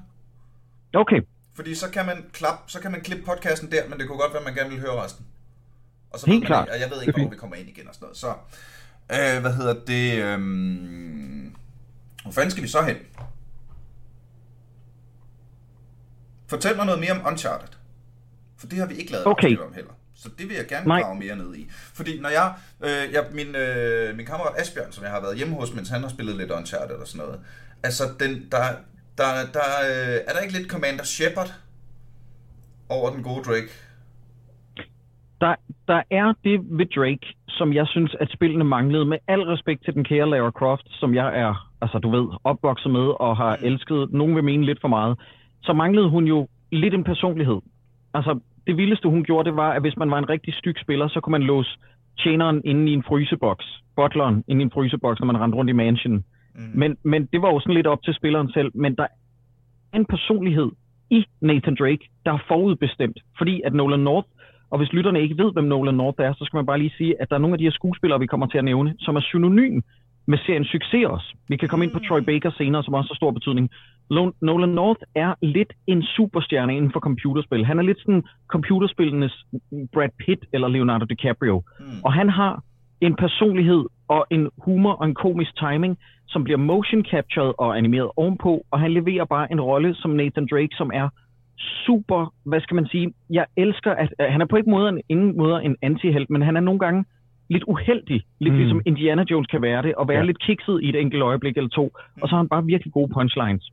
Okay. 0.93 1.21
Fordi 1.55 1.75
så 1.75 1.89
kan 1.89 2.05
man 2.05 2.25
klap, 2.33 2.57
så 2.67 2.79
kan 2.79 2.91
man 2.91 3.01
klippe 3.01 3.25
podcasten 3.25 3.71
der, 3.71 3.87
men 3.89 3.99
det 3.99 4.07
kunne 4.07 4.17
godt 4.17 4.31
være, 4.33 4.39
at 4.41 4.45
man 4.45 4.53
gerne 4.55 4.69
vil 4.69 4.79
høre 4.79 5.03
resten. 5.03 5.25
Og 6.11 6.19
så 6.19 6.25
Helt 6.25 6.45
klart. 6.45 6.65
ikke- 6.67 6.73
Og 6.75 6.79
jeg 6.79 6.89
ved 6.91 7.01
ikke, 7.07 7.19
hvor 7.21 7.29
vi 7.29 7.35
kommer 7.35 7.55
ind 7.55 7.69
igen 7.69 7.87
og 7.87 7.93
sådan 7.95 8.05
noget. 8.05 8.17
Så, 8.17 8.27
øh, 9.11 9.41
hvad 9.41 9.53
hedder 9.53 9.73
det? 9.87 10.23
Øhm, 10.23 11.55
hvor 12.23 12.31
fanden 12.31 12.51
skal 12.51 12.63
vi 12.63 12.67
så 12.67 12.81
hen? 12.81 12.97
Fortæl 16.49 16.75
mig 16.75 16.85
noget 16.85 16.99
mere 16.99 17.11
om 17.11 17.21
Uncharted. 17.27 17.67
For 18.59 18.67
det 18.67 18.79
har 18.79 18.87
vi 18.87 18.95
ikke 18.95 19.11
lavet 19.11 19.27
Okay. 19.27 19.57
om 19.57 19.73
heller. 19.73 19.91
Så 20.15 20.29
det 20.37 20.49
vil 20.49 20.55
jeg 20.55 20.67
gerne 20.67 20.87
Nej. 20.87 21.01
grave 21.01 21.15
mere 21.15 21.35
ned 21.35 21.55
i. 21.55 21.67
Fordi 21.71 22.19
når 22.19 22.29
jeg, 22.29 22.53
øh, 22.83 23.13
jeg 23.13 23.25
min, 23.31 23.55
øh, 23.55 24.15
min 24.17 24.25
kammerat 24.25 24.61
Asbjørn, 24.61 24.91
som 24.91 25.03
jeg 25.03 25.11
har 25.11 25.21
været 25.21 25.37
hjemme 25.37 25.55
hos, 25.55 25.73
mens 25.75 25.89
han 25.89 26.01
har 26.01 26.09
spillet 26.09 26.35
lidt 26.37 26.51
Uncharted 26.51 26.95
og 26.95 27.07
sådan 27.07 27.25
noget, 27.25 27.39
altså 27.83 28.03
den, 28.19 28.31
der, 28.51 28.63
der, 29.17 29.31
der, 29.53 29.67
øh, 29.89 30.17
er 30.27 30.33
der 30.33 30.39
ikke 30.39 30.57
lidt 30.57 30.71
Commander 30.71 31.03
Shepard 31.03 31.53
over 32.89 33.09
den 33.09 33.23
gode 33.23 33.43
Drake? 33.43 33.69
Der, 35.41 35.55
der 35.87 36.01
er 36.11 36.33
det 36.43 36.59
ved 36.79 36.85
Drake, 36.95 37.27
som 37.47 37.73
jeg 37.73 37.87
synes, 37.87 38.15
at 38.19 38.29
spillene 38.33 38.63
manglede. 38.63 39.05
Med 39.05 39.17
al 39.27 39.41
respekt 39.41 39.83
til 39.85 39.93
den 39.93 40.03
kære 40.03 40.29
Lara 40.29 40.51
Croft, 40.51 40.87
som 40.89 41.13
jeg 41.15 41.39
er, 41.39 41.72
altså 41.83 41.97
du 41.99 42.09
ved, 42.17 42.25
opvokset 42.43 42.91
med 42.91 43.07
og 43.25 43.37
har 43.37 43.57
Mm. 43.61 43.65
elsket, 43.67 43.99
nogen 44.11 44.35
vil 44.35 44.43
mene 44.43 44.65
lidt 44.65 44.81
for 44.81 44.87
meget, 44.87 45.13
så 45.63 45.73
manglede 45.73 46.09
hun 46.09 46.25
jo 46.33 46.47
lidt 46.71 46.93
en 46.93 47.03
personlighed. 47.03 47.59
Altså, 48.13 48.39
det 48.67 48.77
vildeste 48.77 49.09
hun 49.09 49.23
gjorde, 49.23 49.49
det 49.49 49.55
var, 49.55 49.69
at 49.71 49.81
hvis 49.81 49.97
man 49.97 50.11
var 50.11 50.17
en 50.17 50.29
rigtig 50.29 50.53
styg 50.53 50.75
spiller, 50.81 51.07
så 51.07 51.19
kunne 51.19 51.31
man 51.31 51.43
låse 51.43 51.69
tjeneren 52.19 52.61
inde 52.65 52.91
i 52.91 52.93
en 52.93 53.03
fryseboks, 53.03 53.65
butleren 53.95 54.43
inde 54.47 54.61
i 54.61 54.65
en 54.65 54.71
fryseboks, 54.71 55.19
når 55.19 55.25
man 55.25 55.39
rendte 55.41 55.57
rundt 55.57 55.69
i 55.69 55.73
mansion. 55.73 56.23
Mm. 56.55 56.71
Men, 56.73 56.97
men 57.03 57.25
det 57.33 57.41
var 57.41 57.49
jo 57.53 57.59
sådan 57.59 57.73
lidt 57.73 57.87
op 57.87 58.03
til 58.03 58.13
spilleren 58.13 58.49
selv. 58.51 58.71
Men 58.75 58.95
der 58.95 59.03
er 59.03 59.97
en 59.97 60.05
personlighed 60.05 60.71
i 61.09 61.25
Nathan 61.41 61.75
Drake, 61.79 62.09
der 62.25 62.33
er 62.33 62.43
forudbestemt. 62.47 63.19
Fordi 63.37 63.61
at 63.65 63.73
Nolan 63.73 63.99
North, 63.99 64.27
og 64.69 64.77
hvis 64.77 64.93
lytterne 64.93 65.21
ikke 65.21 65.37
ved, 65.37 65.53
hvem 65.53 65.65
Nolan 65.65 65.95
North 65.95 66.21
er, 66.21 66.33
så 66.33 66.45
skal 66.45 66.57
man 66.57 66.65
bare 66.65 66.79
lige 66.79 66.93
sige, 66.97 67.21
at 67.21 67.29
der 67.29 67.35
er 67.35 67.39
nogle 67.39 67.53
af 67.53 67.57
de 67.57 67.63
her 67.63 67.71
skuespillere, 67.71 68.19
vi 68.19 68.27
kommer 68.27 68.47
til 68.47 68.57
at 68.57 68.65
nævne, 68.65 68.95
som 68.99 69.15
er 69.15 69.21
synonym 69.21 69.81
med 70.25 70.37
serien 70.45 70.65
succes 70.65 71.05
også. 71.05 71.35
Vi 71.47 71.57
kan 71.57 71.69
komme 71.69 71.85
ind 71.85 71.93
på 71.93 71.99
Troy 71.99 72.19
Baker 72.19 72.51
senere, 72.57 72.83
som 72.83 72.93
også 72.93 73.09
har 73.09 73.15
stor 73.15 73.31
betydning. 73.31 73.69
Nolan 74.41 74.69
North 74.69 75.01
er 75.15 75.33
lidt 75.41 75.73
en 75.87 76.03
superstjerne 76.03 76.77
inden 76.77 76.91
for 76.91 76.99
computerspil. 76.99 77.65
Han 77.65 77.79
er 77.79 77.83
lidt 77.83 77.99
sådan 77.99 78.23
computerspillenes 78.47 79.45
Brad 79.93 80.09
Pitt 80.25 80.45
eller 80.53 80.67
Leonardo 80.67 81.05
DiCaprio. 81.05 81.63
Mm. 81.79 81.85
Og 82.05 82.13
han 82.13 82.29
har 82.29 82.63
en 83.01 83.15
personlighed 83.15 83.83
og 84.07 84.25
en 84.29 84.49
humor 84.57 84.93
og 84.93 85.05
en 85.05 85.15
komisk 85.15 85.51
timing, 85.57 85.97
som 86.27 86.43
bliver 86.43 86.57
motion 86.57 87.03
captured 87.05 87.53
og 87.57 87.77
animeret 87.77 88.09
ovenpå, 88.15 88.65
og 88.71 88.79
han 88.79 88.91
leverer 88.91 89.25
bare 89.25 89.51
en 89.51 89.61
rolle 89.61 89.95
som 89.95 90.11
Nathan 90.11 90.47
Drake, 90.51 90.75
som 90.77 90.91
er 90.93 91.09
super, 91.85 92.33
hvad 92.45 92.61
skal 92.61 92.75
man 92.75 92.87
sige, 92.87 93.13
jeg 93.29 93.45
elsker, 93.57 93.91
at, 93.91 94.13
at 94.19 94.31
han 94.31 94.41
er 94.41 94.45
på 94.45 94.55
ikke 94.55 94.69
måde, 94.69 95.01
ingen 95.09 95.37
måde 95.37 95.63
en 95.63 95.75
antihelt, 95.81 96.29
men 96.29 96.41
han 96.41 96.55
er 96.55 96.61
nogle 96.61 96.79
gange 96.79 97.05
lidt 97.49 97.63
uheldig, 97.67 98.21
lidt 98.39 98.53
Mm. 98.53 98.59
ligesom 98.59 98.81
Indiana 98.85 99.23
Jones 99.31 99.47
kan 99.47 99.61
være 99.61 99.81
det, 99.81 99.95
og 99.95 100.07
være 100.07 100.15
Ja. 100.17 100.21
ja. 100.21 100.25
lidt 100.25 100.39
kikset 100.43 100.79
i 100.83 100.89
et 100.89 100.95
enkelt 101.01 101.23
øjeblik 101.23 101.57
eller 101.57 101.69
to, 101.69 101.91
og 102.21 102.29
så 102.29 102.35
har 102.35 102.37
han 102.37 102.49
bare 102.49 102.65
virkelig 102.65 102.93
gode 102.93 103.11
punchlines. 103.13 103.71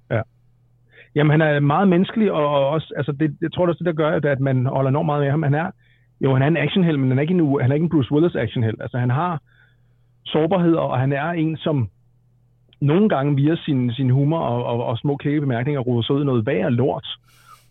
Jamen, 1.14 1.30
han 1.30 1.40
er 1.40 1.60
meget 1.60 1.88
menneskelig, 1.88 2.32
og 2.32 2.68
også, 2.68 2.92
altså, 2.96 3.12
det, 3.12 3.36
jeg 3.40 3.52
tror 3.52 3.66
det 3.66 3.72
er 3.72 3.76
det, 3.78 3.86
der 3.86 3.92
gør, 3.92 4.10
at- 4.10 4.24
at 4.24 4.40
man 4.40 4.66
holder 4.66 4.88
enormt 4.90 5.06
meget 5.06 5.22
med 5.22 5.30
ham. 5.30 5.42
Han 5.42 5.54
er, 5.54 5.70
jo, 6.20 6.32
han 6.32 6.42
er 6.42 6.46
en 6.46 6.56
actionheld, 6.56 6.96
men 6.96 7.08
han 7.08 7.18
er 7.18 7.22
ikke 7.22 7.34
en, 7.34 7.60
han 7.60 7.70
er 7.70 7.74
ikke 7.74 7.84
en 7.84 7.90
Bruce 7.90 8.12
Willis 8.12 8.34
actionheld. 8.34 8.76
Altså, 8.80 8.98
han 8.98 9.10
har 9.10 9.40
sårbarhed, 10.24 10.74
og 10.74 10.98
han 11.00 11.12
er 11.12 11.30
en, 11.30 11.56
som 11.56 11.88
nogle 12.80 13.08
gange 13.08 13.36
via 13.36 13.56
sin, 13.56 13.92
sin 13.92 14.10
humor 14.10 14.38
og, 14.38 14.64
og, 14.64 14.84
og 14.84 14.98
små 14.98 15.16
klæde 15.16 15.40
bemærkninger 15.40 15.80
roder 15.80 16.02
sig 16.02 16.14
ud 16.16 16.22
i 16.22 16.24
noget 16.24 16.46
værre 16.46 16.70
lort. 16.70 17.06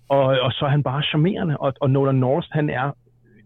Og, 0.10 0.24
og 0.24 0.52
så 0.52 0.66
er 0.66 0.70
han 0.70 0.84
bare 0.84 1.04
charmerende, 1.04 1.58
og, 1.58 1.74
og 1.82 1.90
Nolan 1.90 2.16
North, 2.16 2.48
han 2.52 2.70
er 2.70 2.92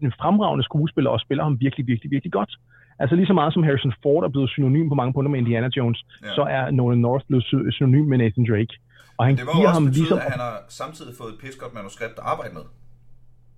en 0.02 0.12
fremragende 0.20 0.64
skuespiller, 0.64 1.10
og 1.10 1.20
spiller 1.20 1.44
ham 1.44 1.60
virkelig, 1.60 1.86
virkelig, 1.86 2.10
virkelig 2.10 2.32
godt. 2.32 2.52
Altså 2.98 3.16
lige 3.16 3.26
så 3.26 3.32
meget 3.32 3.52
som 3.54 3.62
Harrison 3.62 3.94
Ford 4.02 4.24
er 4.24 4.28
blevet 4.28 4.50
synonym 4.50 4.88
på 4.88 4.94
mange 4.94 5.12
punkter 5.12 5.30
med 5.30 5.38
Indiana 5.38 5.68
Jones, 5.76 6.04
Ja. 6.22 6.28
så 6.34 6.42
er 6.42 6.70
Nolan 6.70 6.98
North 6.98 7.24
blevet 7.28 7.44
sy- 7.44 7.70
synonym 7.70 8.04
med 8.06 8.18
Nathan 8.18 8.46
Drake. 8.50 8.74
Og 9.18 9.26
han 9.26 9.34
Det 9.36 9.40
jo 9.42 9.56
giver 9.56 9.68
også 9.68 9.80
ham 9.80 9.84
betyde, 9.86 10.00
ligesom... 10.02 10.18
at 10.18 10.30
han 10.34 10.40
har 10.40 10.54
samtidig 10.68 11.12
fået 11.20 11.30
et 11.34 11.38
pissegodt 11.42 11.74
manuskript 11.74 12.12
at 12.18 12.24
arbejde 12.32 12.54
med. 12.54 12.62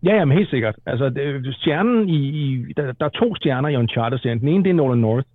Ja, 0.02 0.14
jamen 0.18 0.36
helt 0.38 0.50
sikkert. 0.50 0.76
Altså, 0.86 1.08
det, 1.10 1.54
stjernen 1.56 2.08
i, 2.08 2.18
i 2.68 2.72
der, 2.76 2.92
der 2.92 3.04
er 3.06 3.14
to 3.22 3.34
stjerner 3.34 3.68
i 3.68 3.76
Uncharted-serien. 3.76 4.40
Den 4.40 4.48
ene, 4.48 4.64
det 4.64 4.70
er 4.70 4.74
Nolan 4.74 4.98
North, 4.98 5.26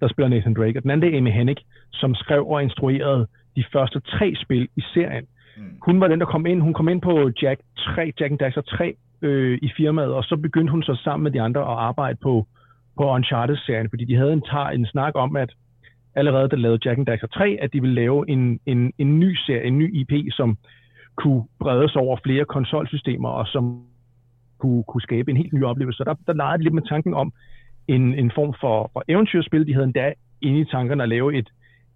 der 0.00 0.08
spiller 0.08 0.28
Nathan 0.28 0.54
Drake, 0.54 0.78
og 0.78 0.82
den 0.82 0.90
anden, 0.90 1.02
det 1.06 1.14
er 1.14 1.18
Amy 1.18 1.30
Hennig, 1.32 1.56
som 1.92 2.14
skrev 2.14 2.46
og 2.48 2.62
instruerede 2.62 3.26
de 3.56 3.64
første 3.72 4.00
tre 4.00 4.34
spil 4.44 4.68
i 4.76 4.82
serien. 4.94 5.24
Mm. 5.56 5.62
Hun 5.82 6.00
var 6.00 6.08
den, 6.08 6.20
der 6.20 6.26
kom 6.26 6.46
ind. 6.46 6.60
Hun 6.62 6.74
kom 6.74 6.88
ind 6.88 7.00
på 7.02 7.30
Jack 7.42 7.60
3, 7.78 8.12
Jack 8.20 8.30
and 8.30 8.38
Daxter 8.38 8.62
3 8.62 8.94
øh, 9.22 9.58
i 9.62 9.70
firmaet, 9.76 10.12
og 10.12 10.24
så 10.24 10.36
begyndte 10.36 10.70
hun 10.70 10.82
så 10.82 11.00
sammen 11.04 11.24
med 11.24 11.30
de 11.30 11.40
andre 11.40 11.60
at 11.60 11.78
arbejde 11.78 12.18
på, 12.22 12.46
på 12.96 13.10
Uncharted-serien, 13.10 13.90
fordi 13.90 14.04
de 14.04 14.16
havde 14.16 14.32
en, 14.32 14.42
tar, 14.42 14.70
en 14.70 14.86
snak 14.86 15.12
om, 15.14 15.36
at 15.36 15.50
allerede 16.14 16.48
da 16.48 16.56
de 16.56 16.62
lavede 16.62 16.80
Jack 16.84 16.98
and 16.98 17.06
Daxter 17.06 17.28
3, 17.28 17.58
at 17.60 17.72
de 17.72 17.80
ville 17.80 17.94
lave 17.94 18.28
en, 18.28 18.60
en, 18.66 18.92
en 18.98 19.18
ny 19.20 19.34
serie, 19.34 19.64
en 19.64 19.78
ny 19.78 19.94
IP, 19.94 20.32
som 20.32 20.58
kunne 21.16 21.44
bredes 21.60 21.96
over 21.96 22.16
flere 22.24 22.44
konsolsystemer, 22.44 23.28
og 23.28 23.46
som 23.46 23.82
kunne, 24.58 24.82
kunne 24.82 25.02
skabe 25.02 25.30
en 25.30 25.36
helt 25.36 25.52
ny 25.52 25.64
oplevelse. 25.64 25.96
Så 25.96 26.04
der, 26.04 26.14
der 26.26 26.32
legede 26.32 26.58
de 26.58 26.62
lidt 26.62 26.74
med 26.74 26.82
tanken 26.82 27.14
om 27.14 27.32
en, 27.88 28.14
en 28.14 28.30
form 28.34 28.54
for, 28.60 28.90
for 28.92 29.02
eventyrspil. 29.08 29.66
De 29.66 29.74
havde 29.74 29.84
endda 29.84 30.12
inde 30.40 30.60
i 30.60 30.64
tankerne 30.64 31.02
at 31.02 31.08
lave 31.08 31.38
et, 31.38 31.48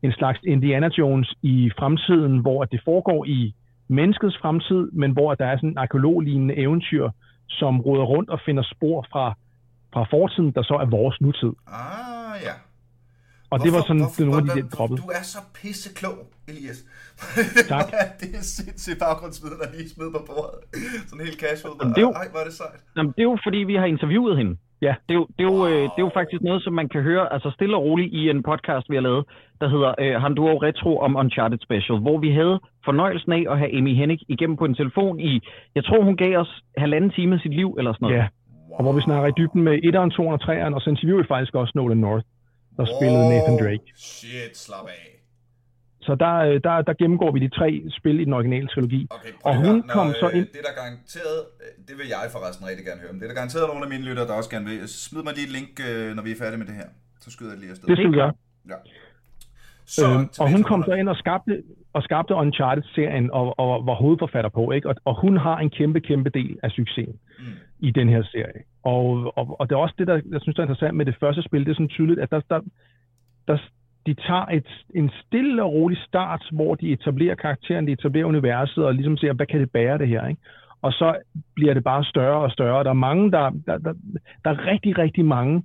en 0.03 0.13
slags 0.13 0.39
Indiana 0.43 0.89
Jones 0.99 1.35
i 1.43 1.71
fremtiden, 1.79 2.39
hvor 2.39 2.65
det 2.65 2.81
foregår 2.85 3.25
i 3.25 3.55
menneskets 3.89 4.39
fremtid, 4.39 4.91
men 4.93 5.11
hvor 5.11 5.35
der 5.35 5.47
er 5.47 5.57
sådan 5.57 5.71
en 5.71 5.79
arkeologlignende 5.79 6.57
eventyr, 6.57 7.11
som 7.49 7.81
råder 7.81 8.05
rundt 8.05 8.31
og 8.31 8.41
finder 8.47 8.63
spor 8.63 9.07
fra, 9.13 9.35
fra 9.93 10.05
fortiden, 10.11 10.53
der 10.53 10.63
så 10.63 10.75
er 10.75 10.85
vores 10.87 11.21
nutid. 11.21 11.53
Ah, 11.67 12.37
ja. 12.43 12.55
Og 13.55 13.59
hvorfor, 13.59 13.67
det 13.67 13.73
var 13.77 13.83
sådan 13.91 14.05
hvorfor, 14.05 14.25
nogle 14.25 14.37
af 14.41 14.45
de 14.49 14.53
der 14.61 14.69
droppet. 14.77 14.97
Du 15.05 15.09
er 15.19 15.25
så 15.35 15.41
pisseklog, 15.59 16.19
Elias. 16.51 16.79
Tak. 17.73 17.89
det 18.21 18.29
er 18.39 18.45
sindssygt 18.59 18.99
baggrundsviden, 19.05 19.59
der 19.61 19.67
lige 19.77 19.89
smidt 19.95 20.13
på 20.17 20.23
bordet. 20.31 20.59
Sådan 21.09 21.25
helt 21.29 21.39
casual. 21.45 21.73
Jamen, 21.81 21.93
det 21.95 22.01
er 22.05 22.07
jo, 22.11 22.15
Ej, 22.23 22.27
hvor 22.33 22.41
er 22.45 22.47
det 22.51 22.57
sejt. 22.63 22.81
Jamen, 22.97 23.13
det 23.17 23.23
er 23.25 23.29
jo 23.33 23.37
fordi, 23.47 23.61
vi 23.71 23.75
har 23.81 23.87
interviewet 23.95 24.35
hende. 24.41 24.55
Ja. 24.87 24.95
Det 25.07 25.13
er, 25.15 25.19
jo, 25.21 25.27
det, 25.37 25.43
er 25.47 25.51
jo, 25.53 25.59
wow. 25.63 25.69
det 25.95 25.99
er 26.03 26.07
jo 26.09 26.13
faktisk 26.21 26.43
noget, 26.49 26.61
som 26.65 26.73
man 26.81 26.89
kan 26.89 27.03
høre 27.11 27.25
altså 27.35 27.51
stille 27.57 27.77
og 27.77 27.83
roligt 27.87 28.11
i 28.21 28.21
en 28.31 28.43
podcast, 28.51 28.85
vi 28.91 28.97
har 28.99 29.05
lavet, 29.09 29.25
der 29.61 29.69
hedder 29.75 29.91
øh, 30.03 30.15
Handuo 30.23 30.57
Retro 30.67 30.93
om 31.07 31.17
Uncharted 31.23 31.59
Special, 31.67 31.99
hvor 32.05 32.19
vi 32.25 32.31
havde 32.41 32.57
fornøjelsen 32.85 33.33
af 33.39 33.43
at 33.53 33.57
have 33.59 33.71
Amy 33.79 33.95
Hennig 34.01 34.19
igennem 34.29 34.57
på 34.57 34.65
en 34.65 34.75
telefon 34.75 35.21
i, 35.21 35.33
jeg 35.75 35.85
tror 35.85 36.01
hun 36.09 36.17
gav 36.17 36.33
os 36.43 36.53
halvanden 36.85 37.11
time 37.11 37.35
af 37.35 37.41
sit 37.41 37.55
liv, 37.61 37.71
eller 37.79 37.93
sådan 37.93 38.05
noget. 38.07 38.17
Ja, 38.17 38.27
og 38.77 38.83
hvor 38.85 38.93
vi 38.93 39.01
snakker 39.01 39.27
i 39.29 39.37
dybden 39.39 39.63
med 39.69 39.75
1'eren, 39.89 40.11
2'eren 40.17 40.37
og 40.39 40.43
3'eren, 40.49 40.75
og 40.75 40.81
så 40.81 40.91
interviewede 40.91 41.23
vi 41.25 41.29
faktisk 41.35 41.55
også 41.55 41.73
Nolan 41.75 41.99
North 42.07 42.27
der 42.77 42.87
spillede 42.97 43.29
Nathan 43.33 43.57
Drake. 43.63 43.87
Shit, 43.97 44.57
slap 44.65 44.87
af. 44.89 45.15
Så 46.07 46.13
der, 46.25 46.35
øh, 46.49 46.61
der, 46.67 46.83
der 46.89 46.95
gennemgår 47.01 47.31
vi 47.33 47.39
de 47.47 47.49
tre 47.49 47.69
spil 47.99 48.21
i 48.21 48.25
den 48.25 48.33
originale 48.33 48.69
trilogi. 48.69 49.07
Okay, 49.11 49.33
og 49.49 49.53
hun 49.65 49.77
kom 49.95 50.09
så 50.23 50.29
ind... 50.29 50.47
Det 50.47 50.61
er 50.63 50.67
der 50.71 50.77
garanteret, 50.83 51.39
øh, 51.63 51.87
det 51.89 51.95
vil 51.99 52.07
jeg 52.15 52.25
forresten 52.37 52.67
rigtig 52.71 52.85
gerne 52.89 53.01
høre, 53.01 53.13
men 53.13 53.21
det 53.21 53.27
er 53.27 53.33
der 53.33 53.39
garanteret 53.41 53.65
nogle 53.73 53.85
af 53.87 53.91
mine 53.95 54.05
lyttere, 54.09 54.27
der 54.27 54.35
også 54.41 54.51
gerne 54.51 54.67
vil. 54.71 54.89
Smid 54.89 55.23
mig 55.23 55.33
lige 55.35 55.47
et 55.51 55.55
link, 55.59 55.71
øh, 55.89 56.15
når 56.17 56.23
vi 56.27 56.31
er 56.33 56.39
færdige 56.43 56.61
med 56.63 56.67
det 56.71 56.75
her. 56.75 56.89
Så 57.21 57.31
skyder 57.35 57.51
jeg 57.53 57.61
lige 57.61 57.71
afsted. 57.71 57.89
Det 57.89 57.97
skal 57.99 58.11
vi 58.13 58.17
gøre. 58.23 58.33
Ja. 58.73 58.79
Så, 59.87 60.07
øhm, 60.09 60.29
og 60.41 60.47
hun 60.55 60.63
kom 60.63 60.81
så 60.89 60.95
ind 61.01 61.09
og 61.09 61.17
skabte, 61.17 61.63
og 61.93 62.03
skabte 62.03 62.35
Uncharted-serien 62.35 63.31
og, 63.31 63.59
og 63.59 63.87
var 63.87 63.95
hovedforfatter 63.95 64.51
på, 64.59 64.73
ikke? 64.73 64.89
Og, 64.89 64.95
og 65.05 65.21
hun 65.21 65.37
har 65.37 65.57
en 65.59 65.71
kæmpe, 65.71 66.01
kæmpe 66.01 66.31
del 66.31 66.59
af 66.63 66.71
succesen 66.71 67.19
mm 67.39 67.45
i 67.81 67.91
den 67.91 68.09
her 68.09 68.23
serie. 68.23 68.61
Og, 68.83 69.33
og, 69.39 69.61
og 69.61 69.69
det 69.69 69.75
er 69.75 69.79
også 69.79 69.95
det, 69.99 70.07
der 70.07 70.15
jeg 70.15 70.41
synes, 70.41 70.57
der 70.57 70.63
er 70.63 70.67
interessant 70.67 70.97
med 70.97 71.07
det 71.07 71.17
første 71.21 71.43
spil. 71.43 71.65
Det 71.65 71.71
er 71.71 71.75
sådan 71.75 71.89
tydeligt, 71.89 72.21
at 72.21 72.31
der, 72.31 72.41
der, 72.51 72.61
der, 73.49 73.59
de 74.07 74.15
tager 74.15 74.47
et, 74.47 74.85
en 74.95 75.11
stille 75.27 75.63
og 75.63 75.73
rolig 75.73 75.99
start, 75.99 76.49
hvor 76.53 76.75
de 76.75 76.93
etablerer 76.93 77.35
karakteren, 77.35 77.87
de 77.87 77.93
etablerer 77.93 78.27
universet, 78.27 78.85
og 78.85 78.95
ligesom 78.95 79.17
ser, 79.17 79.33
hvad 79.33 79.47
kan 79.47 79.61
det 79.61 79.71
bære 79.71 79.99
det 79.99 80.09
her, 80.09 80.27
ikke? 80.27 80.41
Og 80.83 80.93
så 80.93 81.17
bliver 81.55 81.75
det 81.75 81.85
bare 81.85 82.05
større 82.05 82.41
og 82.41 82.51
større. 82.51 82.85
Der 82.85 82.91
er 82.91 83.05
mange, 83.09 83.31
der, 83.31 83.51
der, 83.67 83.79
der, 83.79 83.95
der 84.45 84.51
er 84.51 84.67
rigtig, 84.67 84.99
rigtig 84.99 85.25
mange, 85.25 85.63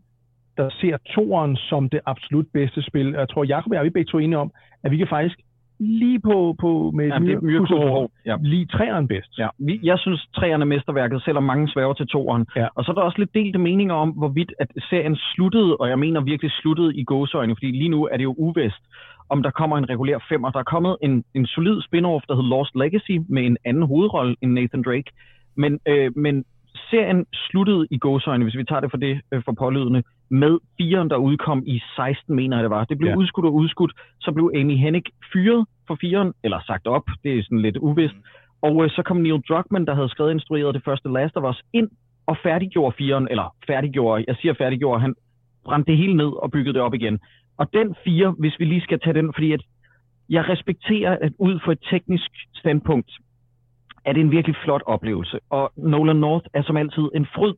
der 0.58 0.69
ser 0.69 0.98
toeren 0.98 1.56
som 1.56 1.89
det 1.89 2.00
absolut 2.06 2.48
bedste 2.54 2.82
spil. 2.82 3.08
Jeg 3.12 3.30
tror, 3.30 3.43
Jacob 3.43 3.72
og 3.72 3.74
jeg 3.74 3.80
er 3.80 3.84
vi 3.84 3.89
begge 3.89 4.12
to 4.12 4.17
enige 4.17 4.38
om, 4.38 4.52
at 4.84 4.91
vi 4.91 4.98
kan 4.98 5.08
faktisk 5.08 5.39
lige 5.80 6.20
på, 6.20 6.56
på 6.60 6.92
med 6.96 7.08
ja, 7.08 7.20
det 7.20 7.72
over, 7.72 8.08
ja. 8.26 8.36
lige 8.42 8.65
træerne 8.65 9.08
bedst. 9.08 9.39
Ja. 9.39 9.48
Jeg 9.84 10.00
synes, 10.00 10.28
træerne 10.36 10.63
er 10.63 10.65
mesterværket, 10.65 11.24
selvom 11.24 11.44
mange 11.44 11.70
sværger 11.70 11.94
til 11.94 12.08
toeren. 12.08 12.46
Ja. 12.56 12.68
Og 12.76 12.84
så 12.84 12.92
er 12.92 12.96
der 12.96 13.02
også 13.02 13.20
lidt 13.20 13.34
delte 13.34 13.60
meninger 13.60 13.96
om, 13.96 14.10
hvorvidt 14.10 14.54
at 14.60 14.68
serien 14.89 15.15
sluttede, 15.15 15.78
og 15.78 15.89
jeg 15.89 16.00
mener 16.00 16.22
virkelig 16.22 16.52
sluttede 16.52 16.96
i 16.96 17.04
gåsøjne, 17.04 17.56
fordi 17.56 17.72
lige 17.72 17.89
nu 17.89 18.06
er 18.12 18.18
det 18.18 18.24
jo 18.24 18.36
uvest, 18.38 18.84
om 19.30 19.44
der 19.44 19.52
kommer 19.52 19.78
en 19.78 19.89
regulær 19.89 20.18
femmer. 20.30 20.52
Der 20.52 20.60
er 20.60 20.74
kommet 20.74 20.98
en, 21.02 21.24
en 21.34 21.46
solid 21.46 21.82
spin-off, 21.82 22.24
der 22.28 22.36
hedder 22.36 22.50
Lost 22.50 22.76
Legacy, 22.76 23.18
med 23.30 23.46
en 23.46 23.58
anden 23.65 23.84
hovedrolle 23.84 24.36
end 24.42 24.52
Nathan 24.52 24.84
Drake. 24.84 25.12
Men, 25.56 25.80
øh, 25.88 26.12
men 26.15 26.46
serien 26.89 27.26
sluttede 27.34 27.88
i 27.92 27.98
gåsøjne, 27.98 28.44
hvis 28.44 28.58
vi 28.58 28.63
tager 28.63 28.80
det 28.80 28.92
for 28.92 28.98
det 28.98 29.22
øh, 29.32 29.42
for 29.46 29.52
pålydende, 29.52 30.04
med 30.30 30.60
firen, 30.78 31.10
der 31.10 31.15
udkom 31.15 31.63
i 31.65 31.82
16, 31.96 32.36
mener 32.36 32.58
jeg 32.58 32.63
det 32.63 32.70
var. 32.70 32.84
Det 32.86 32.98
blev 32.98 33.10
ja. 33.10 33.15
udskudt 33.15 33.46
og 33.46 33.54
udskudt. 33.54 33.94
Så 34.20 34.32
blev 34.32 34.52
Amy 34.56 34.76
Hennig 34.78 35.04
fyret 35.34 35.65
for 35.88 35.98
firen, 36.02 36.34
eller 36.44 36.60
sagt 36.68 36.88
op, 36.88 37.04
det 37.24 37.39
er 37.39 37.44
sådan 37.44 37.62
lidt 37.62 37.78
uvist. 37.78 38.15
Og 38.62 38.84
øh, 38.84 38.89
så 38.89 39.02
kom 39.04 39.18
Neil 39.18 39.42
Druckmann, 39.50 39.88
der 39.88 39.96
havde 39.96 40.10
skrevet 40.10 40.30
og 40.30 40.36
instrueret 40.36 40.76
det 40.76 40.84
første 40.84 41.10
Last 41.10 41.38
of 41.38 41.50
Us, 41.50 41.62
ind 41.74 41.89
og 42.28 42.38
færdiggjorde 42.44 42.96
firen, 42.98 43.28
eller 43.32 43.56
færdiggjorde, 43.68 44.26
jeg 44.28 44.36
siger 44.42 44.54
færdiggjorde, 44.54 45.02
han 45.02 45.15
brændte 45.65 45.92
det 45.92 45.98
hele 45.98 46.13
ned 46.13 46.32
og 46.44 46.52
byggede 46.52 46.74
det 46.74 46.82
op 46.82 46.94
igen. 46.94 47.20
Og 47.58 47.74
den 47.74 47.96
fire, 48.04 48.36
hvis 48.39 48.60
vi 48.60 48.65
lige 48.65 48.82
skal 48.82 49.00
tage 49.00 49.13
den, 49.13 49.34
fordi 49.34 49.52
at 49.52 49.62
jeg 50.30 50.50
respekterer, 50.50 51.18
at 51.22 51.32
ud 51.39 51.60
fra 51.63 51.72
et 51.72 51.80
teknisk 51.92 52.32
standpunkt, 52.54 53.12
er 54.06 54.14
det 54.14 54.22
en 54.22 54.32
virkelig 54.32 54.56
flot 54.64 54.82
oplevelse. 54.86 55.40
Og 55.50 55.72
Nolan 55.76 56.16
North 56.16 56.46
er 56.54 56.64
som 56.64 56.78
altid 56.78 57.04
en 57.16 57.28
fryd 57.36 57.54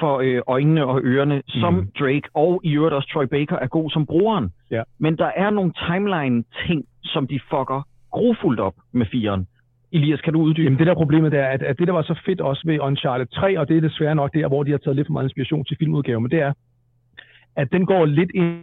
for 0.00 0.18
øh, 0.18 0.42
øjnene 0.46 0.84
og 0.86 1.00
ørerne, 1.02 1.36
mm. 1.36 1.42
som 1.46 1.88
Drake, 1.98 2.28
og 2.34 2.60
i 2.64 2.72
øvrigt 2.72 2.94
også 2.94 3.08
Troy 3.12 3.24
Baker 3.24 3.56
er 3.56 3.66
god 3.66 3.90
som 3.90 4.06
brugeren. 4.06 4.52
Ja. 4.70 4.82
Men 4.98 5.18
der 5.18 5.30
er 5.36 5.50
nogle 5.50 5.72
timeline-ting, 5.88 6.84
som 7.04 7.26
de 7.26 7.40
fucker 7.50 7.86
grofuldt 8.10 8.60
op 8.60 8.74
med 8.92 9.06
firen. 9.06 9.46
Elias, 9.92 10.20
kan 10.20 10.32
du 10.32 10.40
uddybe? 10.40 10.64
Jamen 10.64 10.78
det 10.78 10.86
der 10.86 10.94
problemet 10.94 11.34
er, 11.34 11.46
at, 11.46 11.62
at 11.62 11.78
det 11.78 11.86
der 11.86 11.92
var 11.92 12.02
så 12.02 12.20
fedt 12.26 12.40
også 12.40 12.62
ved 12.66 12.80
Uncharted 12.80 13.26
3, 13.26 13.58
og 13.60 13.68
det 13.68 13.76
er 13.76 13.80
desværre 13.80 14.14
nok 14.14 14.34
der, 14.34 14.48
hvor 14.48 14.62
de 14.62 14.70
har 14.70 14.78
taget 14.78 14.96
lidt 14.96 15.08
for 15.08 15.12
meget 15.12 15.24
inspiration 15.24 15.64
til 15.64 15.76
filmudgaven, 15.78 16.22
men 16.22 16.30
det 16.30 16.40
er, 16.40 16.52
at 17.56 17.72
den 17.72 17.86
går 17.86 18.04
lidt 18.04 18.30
ind 18.34 18.60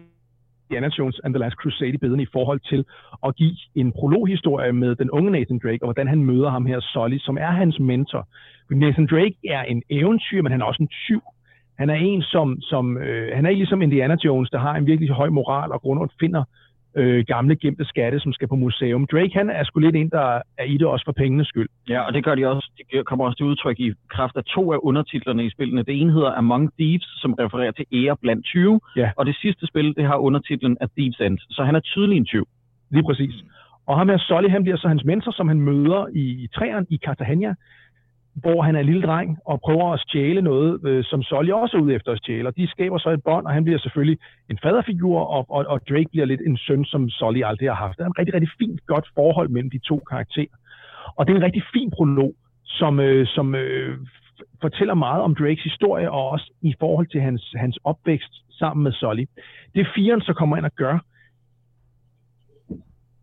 Indiana 0.70 0.90
Jones 0.98 1.20
and 1.24 1.34
the 1.34 1.40
Last 1.40 1.56
Crusade 1.56 1.94
i 1.94 1.98
bedene 1.98 2.24
i 2.24 2.34
forhold 2.34 2.60
til 2.60 2.86
at 3.28 3.36
give 3.36 3.56
en 3.76 3.92
prologhistorie 3.92 4.74
med 4.74 4.96
den 4.96 5.12
unge 5.12 5.32
Nathan 5.32 5.60
Drake, 5.64 5.82
og 5.82 5.88
hvordan 5.88 6.08
han 6.08 6.26
møder 6.26 6.50
ham 6.50 6.66
her, 6.66 6.80
Sully, 6.80 7.18
som 7.18 7.38
er 7.38 7.52
hans 7.52 7.80
mentor. 7.80 8.28
Nathan 8.70 9.08
Drake 9.08 9.38
er 9.50 9.64
en 9.64 9.84
eventyr, 9.90 10.42
men 10.42 10.52
han 10.52 10.62
er 10.62 10.66
også 10.66 10.84
en 10.84 10.88
tyv. 10.88 11.22
Han 11.78 11.90
er 11.90 11.96
en, 11.96 12.22
som, 12.22 12.62
som 12.62 12.98
øh, 12.98 13.36
han 13.36 13.46
er 13.46 13.52
ligesom 13.52 13.82
Indiana 13.82 14.16
Jones, 14.26 14.50
der 14.50 14.60
har 14.60 14.76
en 14.76 14.86
virkelig 14.86 15.10
høj 15.10 15.30
moral 15.30 15.72
og 15.72 15.82
grund 15.82 16.00
og 16.00 16.12
finder 16.20 16.44
øh, 16.98 17.26
gamle 17.28 17.56
gemte 17.56 17.86
skatte, 17.86 18.20
som 18.20 18.34
skal 18.34 18.48
på 18.48 18.56
museum. 18.56 19.08
Drake, 19.12 19.34
han 19.34 19.50
er 19.50 19.64
sgu 19.64 19.80
lidt 19.80 19.96
en, 19.96 20.10
der 20.10 20.42
er 20.58 20.64
i 20.64 20.78
det 20.78 20.88
også 20.88 21.06
for 21.06 21.12
pengenes 21.12 21.48
skyld. 21.48 21.70
Ja, 21.90 22.00
og 22.02 22.14
det 22.14 22.24
gør 22.24 22.36
de 22.36 22.48
også. 22.48 22.72
Det 22.92 23.06
kommer 23.06 23.26
også 23.26 23.38
til 23.38 23.46
udtryk 23.46 23.80
i 23.80 23.94
kraft 24.10 24.36
af 24.36 24.44
to 24.44 24.74
af 24.74 24.78
undertitlerne 24.82 25.46
i 25.46 25.50
spillene. 25.50 25.84
Det 25.84 26.02
ene 26.02 26.14
hedder 26.14 26.32
Among 26.32 26.74
Thieves, 26.80 27.08
som 27.22 27.34
refererer 27.34 27.72
til 27.72 27.86
ære 27.94 28.18
blandt 28.22 28.46
20, 28.46 28.80
ja. 28.96 29.12
og 29.18 29.26
det 29.26 29.36
sidste 29.36 29.68
spil, 29.68 29.96
det 29.96 30.06
har 30.06 30.16
undertitlen 30.16 30.78
af 30.82 30.88
Thieves 30.98 31.20
End. 31.20 31.38
Så 31.50 31.64
han 31.64 31.76
er 31.76 31.80
tydelig 31.80 32.18
en 32.18 32.26
20. 32.26 32.46
Lige 32.92 33.04
præcis. 33.04 33.36
Og 33.88 33.98
ham 33.98 34.10
her 34.10 34.18
Solly, 34.18 34.50
han 34.50 34.64
bliver 34.64 34.78
så 34.78 34.88
hans 34.88 35.04
mentor, 35.06 35.32
som 35.32 35.48
han 35.48 35.62
møder 35.62 36.08
i, 36.14 36.26
i 36.44 36.48
træerne 36.56 36.86
i 36.90 36.98
Cartagena, 37.06 37.56
hvor 38.42 38.62
han 38.62 38.76
er 38.76 38.80
en 38.80 38.86
lille 38.86 39.08
dreng 39.08 39.38
og 39.46 39.62
prøver 39.62 39.94
at 39.94 40.00
stjæle 40.00 40.42
noget, 40.42 40.80
øh, 40.88 41.04
som 41.04 41.24
Solly 41.24 41.52
også 41.52 41.78
er 41.78 41.82
ude 41.82 41.96
efter 41.96 42.12
at 42.12 42.18
stjæle. 42.18 42.48
Og 42.48 42.58
de 42.58 42.68
skaber 42.68 42.98
så 42.98 43.10
et 43.10 43.24
bånd, 43.24 43.46
og 43.46 43.54
han 43.54 43.64
bliver 43.64 43.80
selvfølgelig 43.80 44.18
en 44.50 44.60
faderfigur, 44.64 45.20
og, 45.20 45.46
og, 45.50 45.66
og 45.68 45.80
Drake 45.90 46.10
bliver 46.12 46.26
lidt 46.26 46.42
en 46.42 46.58
søn, 46.58 46.86
som 46.86 47.10
Solly 47.10 47.42
aldrig 47.44 47.70
har 47.70 47.76
haft. 47.86 47.98
Der 47.98 48.04
er 48.04 48.08
en 48.08 48.20
rigtig, 48.20 48.34
rigtig 48.34 48.52
fint, 48.60 48.86
godt 48.86 49.08
forhold 49.16 49.50
mellem 49.50 49.70
de 49.70 49.80
to 49.80 49.98
karakterer. 50.10 50.56
Og 51.16 51.28
det 51.28 51.34
er 51.34 51.38
en 51.38 51.44
rigtig 51.44 51.64
fin 51.74 51.92
prolog, 51.92 52.34
som, 52.66 53.00
øh, 53.00 53.28
som 53.28 53.56
øh, 53.56 53.98
fortæller 54.62 54.94
meget 54.94 55.22
om 55.22 55.36
Drakes 55.36 55.64
historie, 55.64 56.12
og 56.12 56.30
også 56.30 56.52
i 56.62 56.74
forhold 56.80 57.08
til 57.08 57.22
hans, 57.22 57.54
hans 57.56 57.80
opvækst 57.84 58.34
sammen 58.60 58.84
med 58.84 58.92
Solly. 58.92 59.26
Det 59.74 59.82
er 59.82 59.92
firen, 59.96 60.22
så 60.22 60.34
kommer 60.34 60.58
ind 60.58 60.66
og 60.66 60.76
gør. 60.76 60.98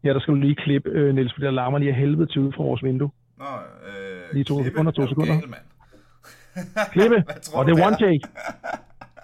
Ja, 0.04 0.12
der 0.12 0.20
skal 0.20 0.34
du 0.34 0.38
lige 0.40 0.54
klippe, 0.54 0.90
øh, 0.90 1.14
Niels, 1.14 1.34
for 1.34 1.40
der 1.40 1.50
larmer 1.50 1.78
lige 1.78 1.90
af 1.90 1.96
helvede 1.96 2.26
til 2.26 2.40
ud 2.40 2.52
fra 2.52 2.62
vores 2.62 2.82
vindue. 2.82 3.10
Nå, 3.38 3.52
øh, 3.88 4.13
Lige 4.34 4.44
to 4.44 4.64
sekunder, 4.64 4.92
to 4.92 5.06
sekunder. 5.08 5.34
Gal, 5.34 5.54
klippe, 6.92 7.18
og 7.54 7.66
det 7.66 7.72
er 7.72 7.86
one 7.86 7.96
take. 7.96 8.24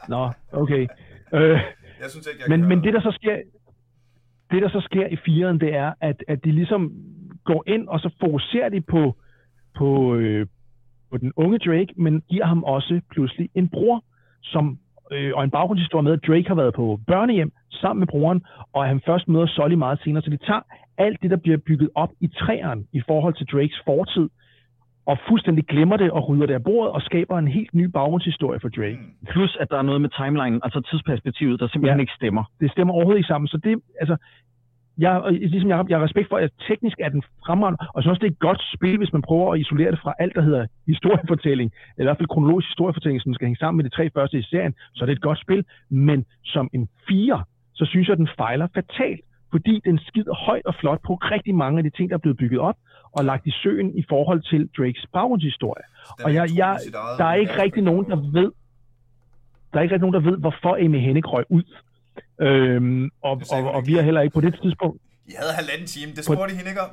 Nå, 0.09 0.31
okay. 0.53 0.83
Øh, 1.35 1.59
jeg 2.03 2.11
synes 2.11 2.27
ikke, 2.27 2.41
jeg 2.43 2.59
men, 2.59 2.69
men 2.69 2.85
det, 2.85 2.95
der 2.95 3.01
så 3.01 3.13
sker, 3.21 3.37
det, 4.51 4.63
der 4.63 4.69
så 4.69 4.81
sker 4.81 5.07
i 5.07 5.17
firen, 5.25 5.61
det 5.61 5.75
er, 5.75 5.93
at, 6.01 6.25
at 6.29 6.45
de 6.45 6.53
ligesom 6.53 6.93
går 7.45 7.65
ind, 7.67 7.89
og 7.89 8.01
så 8.01 8.11
fokuserer 8.21 8.69
de 8.69 8.81
på, 8.81 9.17
på, 9.79 10.15
øh, 10.15 10.47
på 11.11 11.17
den 11.17 11.33
unge 11.37 11.59
Drake, 11.59 11.93
men 11.97 12.23
giver 12.31 12.47
ham 12.47 12.65
også 12.65 13.01
pludselig 13.11 13.49
en 13.55 13.69
bror, 13.69 14.05
som, 14.43 14.79
øh, 15.13 15.33
og 15.35 15.45
en 15.45 15.51
baggrundshistorie 15.51 16.03
med, 16.03 16.13
at 16.13 16.27
Drake 16.27 16.49
har 16.49 16.55
været 16.55 16.75
på 16.75 17.01
børnehjem 17.07 17.53
sammen 17.71 18.01
med 18.01 18.07
broren, 18.07 18.45
og 18.73 18.83
at 18.83 18.89
han 18.89 19.01
først 19.07 19.29
møder 19.29 19.47
Solly 19.47 19.75
meget 19.75 20.01
senere. 20.05 20.23
Så 20.23 20.31
de 20.31 20.37
tager 20.37 20.61
alt 20.99 21.23
det, 21.23 21.31
der 21.31 21.37
bliver 21.37 21.59
bygget 21.59 21.91
op 21.95 22.11
i 22.21 22.29
træerne 22.29 22.85
i 22.93 23.03
forhold 23.07 23.35
til 23.35 23.47
Drakes 23.53 23.83
fortid, 23.85 24.29
og 25.11 25.19
fuldstændig 25.29 25.65
glemmer 25.67 25.97
det 25.97 26.11
og 26.11 26.29
rydder 26.29 26.47
det 26.47 26.55
af 26.55 26.65
bordet 26.65 26.93
og 26.93 27.03
skaber 27.03 27.39
en 27.39 27.49
helt 27.49 27.75
ny 27.75 27.85
baggrundshistorie 27.85 28.61
for 28.61 28.69
Drake. 28.69 28.99
Mm. 29.01 29.27
Plus, 29.33 29.57
at 29.61 29.71
der 29.71 29.79
er 29.79 29.83
noget 29.83 30.01
med 30.01 30.11
timeline, 30.23 30.61
altså 30.65 30.81
tidsperspektivet, 30.91 31.61
der 31.61 31.69
simpelthen 31.69 31.99
ja, 31.99 32.01
ikke 32.01 32.13
stemmer. 32.21 32.45
Det 32.61 32.71
stemmer 32.71 32.95
overhovedet 32.95 33.19
ikke 33.19 33.33
sammen. 33.33 33.49
Så 33.49 33.59
det, 33.65 33.81
altså, 34.01 34.17
jeg, 34.99 35.23
ligesom 35.55 35.71
jeg, 35.71 35.85
jeg 35.89 35.99
har 35.99 36.05
respekt 36.05 36.29
for, 36.29 36.37
at 36.37 36.51
teknisk 36.69 36.97
er 37.01 37.09
den 37.09 37.23
fremragende, 37.47 37.79
og 37.95 38.03
så 38.03 38.09
også 38.11 38.21
det 38.21 38.27
er 38.27 38.37
et 38.39 38.47
godt 38.49 38.63
spil, 38.75 38.97
hvis 38.99 39.13
man 39.13 39.23
prøver 39.23 39.53
at 39.53 39.61
isolere 39.61 39.91
det 39.91 40.01
fra 40.05 40.15
alt, 40.19 40.35
der 40.35 40.43
hedder 40.43 40.67
historiefortælling, 40.87 41.73
eller 41.97 42.05
i 42.05 42.09
hvert 42.09 42.21
fald 42.21 42.35
kronologisk 42.35 42.69
historiefortælling, 42.69 43.23
som 43.23 43.35
skal 43.35 43.47
hænge 43.47 43.59
sammen 43.59 43.77
med 43.79 43.85
de 43.91 43.97
tre 43.97 44.11
første 44.17 44.39
i 44.39 44.43
serien, 44.43 44.75
så 44.95 45.05
er 45.05 45.07
det 45.07 45.13
et 45.13 45.27
godt 45.29 45.41
spil, 45.41 45.65
men 45.91 46.25
som 46.45 46.71
en 46.73 46.89
fire, 47.09 47.45
så 47.75 47.85
synes 47.85 48.09
jeg, 48.09 48.13
at 48.13 48.19
den 48.19 48.31
fejler 48.39 48.67
fatalt 48.75 49.21
fordi 49.51 49.81
den 49.85 49.99
skider 49.99 50.35
højt 50.35 50.67
og 50.67 50.75
flot 50.75 51.01
på 51.07 51.15
rigtig 51.15 51.55
mange 51.55 51.79
af 51.79 51.85
de 51.85 51.91
ting, 51.91 52.11
der 52.11 52.17
er 52.17 52.25
blevet 52.25 52.39
bygget 52.39 52.61
op 52.61 52.77
og 53.13 53.25
lagt 53.25 53.47
i 53.47 53.51
søen 53.63 53.99
i 53.99 54.05
forhold 54.09 54.43
til 54.43 54.71
Drakes 54.77 55.07
baggrundshistorie. 55.13 55.85
Og 56.25 56.35
jeg, 56.35 56.49
jeg, 56.57 56.79
der 57.19 57.25
er 57.25 57.35
ikke 57.35 57.63
rigtig 57.63 57.83
nogen, 57.83 58.11
der 58.11 58.17
ved, 58.17 58.53
der 59.73 59.79
er 59.79 59.83
ikke 59.83 59.95
rigtig 59.95 60.11
nogen, 60.11 60.25
der 60.25 60.31
ved, 60.31 60.39
hvorfor 60.39 60.85
Amy 60.85 61.01
Hennig 61.01 61.33
røg 61.33 61.45
ud. 61.49 61.63
Øhm, 62.41 63.11
og, 63.23 63.43
og, 63.53 63.73
og 63.73 63.87
vi 63.87 63.95
har 63.95 64.03
heller 64.03 64.21
ikke 64.21 64.35
på 64.35 64.41
det 64.41 64.59
tidspunkt... 64.63 65.03
I 65.27 65.33
havde 65.39 65.53
halvanden 65.53 65.87
time, 65.87 66.13
det 66.13 66.25
spurgte 66.25 66.55
I 66.55 66.57
hende 66.57 66.71
ikke 66.71 66.81
om. 66.81 66.91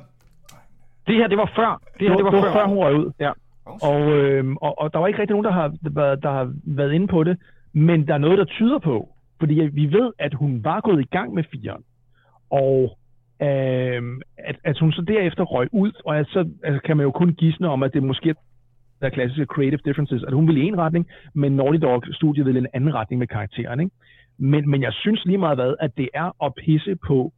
Det 1.06 1.14
her, 1.16 1.26
det 1.26 1.38
var 1.38 1.52
før. 1.56 1.82
Det 1.98 2.08
her, 2.08 2.16
det 2.16 2.24
var, 2.24 2.30
det 2.30 2.42
var 2.42 2.52
før, 2.52 2.66
hun 2.66 2.78
røg 2.78 2.94
ud. 2.94 3.12
Ja. 3.20 3.32
Og, 3.66 4.00
øhm, 4.00 4.56
og, 4.56 4.78
og 4.78 4.92
der 4.92 4.98
var 4.98 5.06
ikke 5.06 5.20
rigtig 5.20 5.34
nogen, 5.34 5.44
der 5.44 5.52
har, 5.52 5.72
været, 5.82 6.22
der 6.22 6.30
har 6.30 6.52
været 6.64 6.92
inde 6.92 7.06
på 7.06 7.24
det, 7.24 7.38
men 7.72 8.06
der 8.08 8.14
er 8.14 8.18
noget, 8.18 8.38
der 8.38 8.44
tyder 8.44 8.78
på, 8.78 9.14
fordi 9.38 9.54
vi 9.54 9.92
ved, 9.92 10.12
at 10.18 10.34
hun 10.34 10.64
var 10.64 10.80
gået 10.80 11.00
i 11.00 11.08
gang 11.10 11.34
med 11.34 11.44
firen, 11.50 11.82
og 12.50 12.97
øhm, 13.42 14.20
at, 14.38 14.56
at 14.64 14.78
hun 14.78 14.92
så 14.92 15.02
derefter 15.02 15.44
røg 15.44 15.68
ud, 15.72 15.92
og 16.04 16.18
at 16.18 16.26
så 16.28 16.48
altså, 16.64 16.80
kan 16.82 16.96
man 16.96 17.04
jo 17.04 17.10
kun 17.10 17.34
gisne 17.34 17.68
om, 17.68 17.82
at 17.82 17.94
det 17.94 18.02
måske 18.02 18.34
der 19.00 19.06
er 19.06 19.10
klassiske 19.10 19.44
creative 19.44 19.80
differences, 19.84 20.22
at 20.22 20.32
hun 20.32 20.46
ville 20.46 20.60
i 20.60 20.64
en 20.64 20.78
retning, 20.78 21.06
men 21.34 21.56
Naughty 21.56 21.78
Dog-studiet 21.82 22.46
ville 22.46 22.60
i 22.60 22.62
en 22.62 22.68
anden 22.74 22.94
retning 22.94 23.18
med 23.18 23.26
karakteren. 23.26 23.80
Ikke? 23.80 23.92
Men, 24.38 24.70
men 24.70 24.82
jeg 24.82 24.92
synes 24.92 25.24
lige 25.24 25.38
meget 25.38 25.56
hvad, 25.56 25.74
at 25.80 25.96
det 25.96 26.08
er 26.14 26.44
at 26.44 26.54
pisse 26.54 26.96
på 27.06 27.32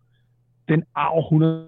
den 0.69 0.85
arv, 0.95 1.29
hun 1.31 1.43
har 1.43 1.65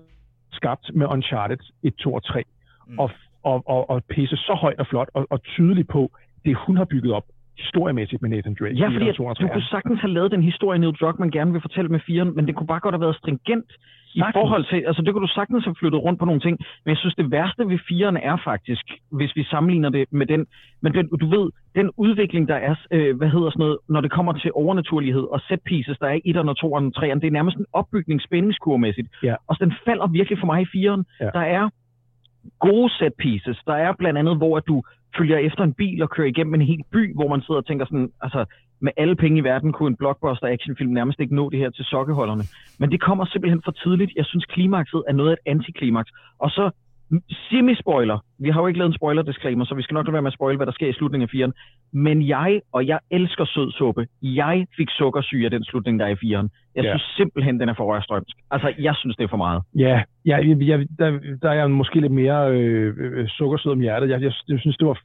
skabt 0.52 0.90
med 0.94 1.06
Uncharted 1.06 1.58
1, 1.82 1.94
2 1.94 2.14
og 2.14 2.24
3, 2.24 2.42
Mm. 2.86 2.98
og, 2.98 3.10
og, 3.42 3.62
og, 3.66 3.90
og 3.90 4.04
pisse 4.04 4.36
så 4.36 4.54
højt 4.60 4.78
og 4.78 4.86
flot 4.86 5.08
og, 5.14 5.26
og 5.30 5.42
tydeligt 5.42 5.88
på 5.88 6.10
det, 6.44 6.56
hun 6.56 6.76
har 6.76 6.84
bygget 6.84 7.12
op 7.12 7.24
historiemæssigt 7.58 8.22
med 8.22 8.30
Nathan 8.30 8.56
Drake. 8.60 8.74
Ja, 8.74 8.88
fordi 8.88 9.08
at 9.08 9.14
2 9.14 9.24
og 9.26 9.38
du 9.40 9.44
3'eren. 9.46 9.52
kunne 9.52 9.62
sagtens 9.62 10.00
have 10.00 10.12
lavet 10.12 10.30
den 10.30 10.42
historie, 10.42 10.78
Neil 10.78 10.92
Druckmann 10.94 11.30
gerne 11.30 11.52
vil 11.52 11.60
fortælle 11.60 11.88
med 11.88 12.00
firen, 12.06 12.36
men 12.36 12.46
det 12.46 12.54
kunne 12.56 12.66
bare 12.66 12.80
godt 12.80 12.94
have 12.94 13.00
været 13.00 13.16
stringent 13.16 13.72
i 14.14 14.18
Sagtens. 14.18 14.34
forhold 14.40 14.64
til, 14.70 14.84
altså 14.88 15.02
det 15.02 15.12
kunne 15.12 15.26
du 15.28 15.32
sagtens 15.32 15.64
have 15.64 15.74
flyttet 15.80 16.02
rundt 16.02 16.18
på 16.18 16.24
nogle 16.24 16.40
ting, 16.40 16.58
men 16.84 16.90
jeg 16.90 16.96
synes 16.98 17.14
det 17.14 17.30
værste 17.30 17.68
ved 17.68 17.78
firen 17.88 18.16
er 18.16 18.36
faktisk, 18.44 18.84
hvis 19.18 19.36
vi 19.36 19.44
sammenligner 19.44 19.88
det 19.90 20.04
med 20.10 20.26
den, 20.26 20.46
men 20.82 20.94
den, 20.94 21.08
du 21.08 21.26
ved, 21.36 21.50
den 21.74 21.90
udvikling 21.96 22.48
der 22.48 22.54
er, 22.54 22.74
øh, 22.90 23.16
hvad 23.16 23.28
hedder 23.28 23.50
sådan 23.50 23.58
noget, 23.64 23.78
når 23.88 24.00
det 24.00 24.10
kommer 24.10 24.32
til 24.32 24.50
overnaturlighed 24.54 25.22
og 25.22 25.40
set 25.48 25.60
pieces, 25.66 25.98
der 25.98 26.06
er 26.06 26.18
i 26.24 26.30
1'eren 26.30 26.48
og 26.52 26.56
2'eren 26.62 26.84
og 26.90 26.92
3'eren, 26.98 27.20
det 27.20 27.26
er 27.26 27.30
nærmest 27.38 27.56
en 27.56 27.66
opbygning 27.72 28.22
spændingskurmæssigt, 28.22 29.08
Ja. 29.22 29.34
og 29.48 29.56
den 29.60 29.72
falder 29.86 30.06
virkelig 30.06 30.38
for 30.38 30.46
mig 30.46 30.62
i 30.62 30.66
firen. 30.72 31.04
Ja. 31.20 31.24
Der 31.34 31.40
er 31.58 31.68
gode 32.58 32.90
set 32.98 33.12
pieces, 33.18 33.58
der 33.66 33.74
er 33.74 33.92
blandt 33.98 34.18
andet, 34.18 34.36
hvor 34.36 34.56
at 34.56 34.62
du 34.66 34.82
følger 35.18 35.38
efter 35.38 35.62
en 35.64 35.74
bil 35.74 36.02
og 36.02 36.10
kører 36.10 36.28
igennem 36.28 36.54
en 36.54 36.62
hel 36.62 36.82
by, 36.92 37.14
hvor 37.14 37.28
man 37.28 37.42
sidder 37.42 37.60
og 37.60 37.66
tænker 37.66 37.84
sådan, 37.86 38.10
altså 38.22 38.44
med 38.82 38.92
alle 38.96 39.16
penge 39.16 39.38
i 39.38 39.44
verden 39.44 39.72
kunne 39.72 39.88
en 39.90 39.96
blockbuster 39.96 40.46
actionfilm 40.46 40.92
nærmest 40.92 41.20
ikke 41.20 41.34
nå 41.34 41.50
det 41.50 41.58
her 41.58 41.70
til 41.70 41.84
sokkeholderne. 41.84 42.44
Men 42.80 42.90
det 42.92 43.00
kommer 43.00 43.24
simpelthen 43.24 43.62
for 43.64 43.70
tidligt. 43.72 44.12
Jeg 44.16 44.24
synes, 44.26 44.44
klimakset 44.44 45.02
er 45.08 45.12
noget 45.12 45.30
af 45.30 45.32
et 45.34 45.50
antiklimaks. 45.54 46.10
Og 46.38 46.50
så 46.50 46.70
semi-spoiler. 47.30 48.18
Vi 48.38 48.50
har 48.50 48.60
jo 48.60 48.66
ikke 48.66 48.78
lavet 48.78 48.88
en 48.90 48.94
spoiler-disclaimer, 49.00 49.64
så 49.64 49.74
vi 49.74 49.82
skal 49.82 49.94
nok 49.94 50.06
lade 50.06 50.12
være 50.12 50.22
med 50.22 50.30
at 50.30 50.34
spoil, 50.34 50.56
hvad 50.56 50.66
der 50.66 50.72
sker 50.72 50.88
i 50.88 50.92
slutningen 50.92 51.22
af 51.26 51.30
firen. 51.30 51.52
Men 51.92 52.28
jeg, 52.28 52.60
og 52.72 52.86
jeg 52.86 52.98
elsker 53.10 53.44
sød 53.44 53.72
suppe, 53.72 54.06
jeg 54.22 54.66
fik 54.76 54.88
sukkersyge 54.90 55.44
af 55.44 55.50
den 55.50 55.64
slutning, 55.64 55.98
der 56.00 56.06
er 56.06 56.10
i 56.10 56.16
firen. 56.16 56.50
Jeg 56.74 56.84
Ja. 56.84 56.90
synes 56.90 57.02
simpelthen, 57.16 57.60
den 57.60 57.68
er 57.68 57.74
for 57.74 57.84
rørstrømsk. 57.84 58.36
Altså, 58.50 58.72
jeg 58.78 58.94
synes, 58.96 59.16
det 59.16 59.24
er 59.24 59.28
for 59.28 59.36
meget. 59.36 59.62
Ja, 59.78 60.02
ja 60.26 60.36
jeg, 60.48 60.62
jeg, 60.62 60.86
der, 60.98 61.18
der 61.42 61.50
er 61.50 61.54
jeg 61.54 61.70
måske 61.70 62.00
lidt 62.00 62.12
mere 62.12 62.50
øh, 62.52 62.94
øh, 62.98 63.28
sukkersød 63.28 63.72
om 63.72 63.80
hjertet. 63.80 64.08
Jeg, 64.10 64.22
jeg, 64.22 64.32
jeg 64.48 64.60
synes, 64.60 64.76
det 64.76 64.86
var 64.86 64.98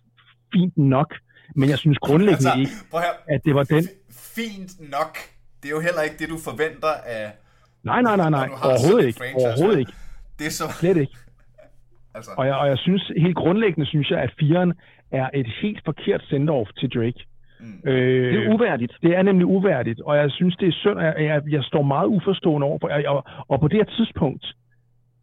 fint 0.54 0.78
nok, 0.78 1.16
men 1.55 1.69
jeg 1.69 1.77
synes 1.77 1.97
grundlæggende 1.97 2.51
altså, 2.51 2.60
ikke, 2.60 2.71
her. 2.93 3.36
at 3.36 3.41
det 3.45 3.55
var 3.55 3.63
den... 3.63 3.83
Fint 4.36 4.71
nok. 4.91 5.17
Det 5.63 5.67
er 5.69 5.75
jo 5.75 5.79
heller 5.79 6.01
ikke 6.01 6.15
det, 6.19 6.29
du 6.29 6.38
forventer 6.43 6.93
af... 7.05 7.31
Nej, 7.83 8.01
nej, 8.01 8.15
nej, 8.15 8.29
nej. 8.29 8.49
Overhovedet 8.63 9.07
ikke. 9.07 9.17
franchise, 9.19 9.45
Overhovedet 9.47 9.79
ikke. 9.79 9.91
Det 10.39 10.45
er 10.47 10.51
så... 10.51 10.63
Slet 10.79 10.97
ikke. 10.97 11.13
Altså, 12.15 12.31
Og 12.38 12.45
jeg, 12.47 12.55
og 12.55 12.67
jeg 12.67 12.77
synes, 12.77 13.12
helt 13.17 13.36
grundlæggende 13.36 13.86
synes 13.86 14.10
jeg, 14.12 14.19
at 14.19 14.33
firen 14.39 14.73
er 15.12 15.29
et 15.33 15.47
helt 15.62 15.81
forkert 15.86 16.21
send-off 16.21 16.69
til 16.79 16.89
Drake. 16.95 17.19
mm. 17.60 17.81
Øh, 17.89 18.33
Det 18.33 18.45
er 18.45 18.53
uværdigt. 18.55 18.93
Det 19.01 19.15
er 19.17 19.21
nemlig 19.21 19.45
uværdigt, 19.45 20.01
og 20.01 20.17
jeg 20.17 20.31
synes, 20.31 20.55
det 20.57 20.67
er 20.67 20.71
synd, 20.71 20.99
at 20.99 21.25
jeg, 21.25 21.41
jeg 21.49 21.63
står 21.63 21.81
meget 21.81 22.07
uforstående 22.07 22.65
over 22.67 22.77
for, 22.81 22.88
og, 22.89 23.03
og, 23.15 23.23
og 23.47 23.60
på 23.60 23.67
det 23.67 23.77
her 23.77 23.86
tidspunkt, 23.97 24.45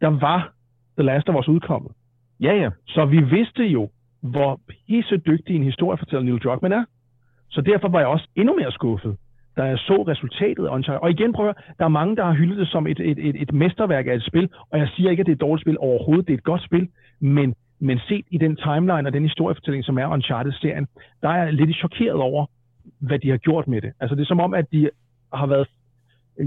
der 0.01 0.07
var 0.07 0.53
The 0.97 1.05
Last 1.05 1.29
of 1.29 1.35
Us 1.35 1.47
udkommet. 1.47 1.91
Ja, 2.39 2.53
ja. 2.53 2.69
Så 2.87 3.05
vi 3.05 3.19
vidste 3.21 3.63
jo, 3.63 3.89
hvor 4.25 4.59
pisse 4.67 5.17
dygtig 5.17 5.55
en 5.55 5.63
historiefortæller 5.63 6.23
Neil 6.23 6.39
Druckmann 6.39 6.73
er. 6.73 6.85
Så 7.49 7.61
derfor 7.61 7.87
var 7.87 7.99
jeg 7.99 8.07
også 8.07 8.27
endnu 8.35 8.55
mere 8.55 8.71
skuffet, 8.71 9.17
da 9.57 9.63
jeg 9.63 9.77
så 9.77 10.03
resultatet 10.07 10.65
af 10.65 10.69
Uncharted. 10.75 11.01
Og 11.01 11.11
igen 11.11 11.33
prøver 11.33 11.53
der 11.79 11.85
er 11.85 11.89
mange, 11.99 12.15
der 12.15 12.25
har 12.25 12.33
hyldet 12.33 12.57
det 12.57 12.67
som 12.67 12.87
et, 12.87 12.99
et, 12.99 13.17
et, 13.29 13.41
et 13.41 13.53
mesterværk 13.53 14.07
af 14.07 14.15
et 14.15 14.23
spil, 14.23 14.49
og 14.69 14.79
jeg 14.79 14.87
siger 14.95 15.09
ikke, 15.11 15.21
at 15.21 15.25
det 15.25 15.31
er 15.31 15.35
et 15.35 15.41
dårligt 15.41 15.63
spil 15.63 15.77
overhovedet, 15.79 16.27
det 16.27 16.33
er 16.33 16.37
et 16.37 16.43
godt 16.43 16.63
spil, 16.63 16.87
men, 17.19 17.55
men 17.79 17.99
set 18.07 18.25
i 18.31 18.37
den 18.37 18.55
timeline 18.55 19.07
og 19.07 19.13
den 19.13 19.23
historiefortælling, 19.23 19.85
som 19.85 19.97
er 19.97 20.07
Uncharted-serien, 20.07 20.87
der 21.21 21.29
er 21.29 21.43
jeg 21.43 21.53
lidt 21.53 21.75
chokeret 21.75 22.19
over, 22.29 22.45
hvad 22.99 23.19
de 23.19 23.29
har 23.29 23.37
gjort 23.37 23.67
med 23.67 23.81
det. 23.81 23.91
Altså 23.99 24.15
det 24.15 24.21
er 24.21 24.25
som 24.25 24.39
om, 24.39 24.53
at 24.53 24.71
de 24.71 24.89
har 25.33 25.47
været 25.47 25.67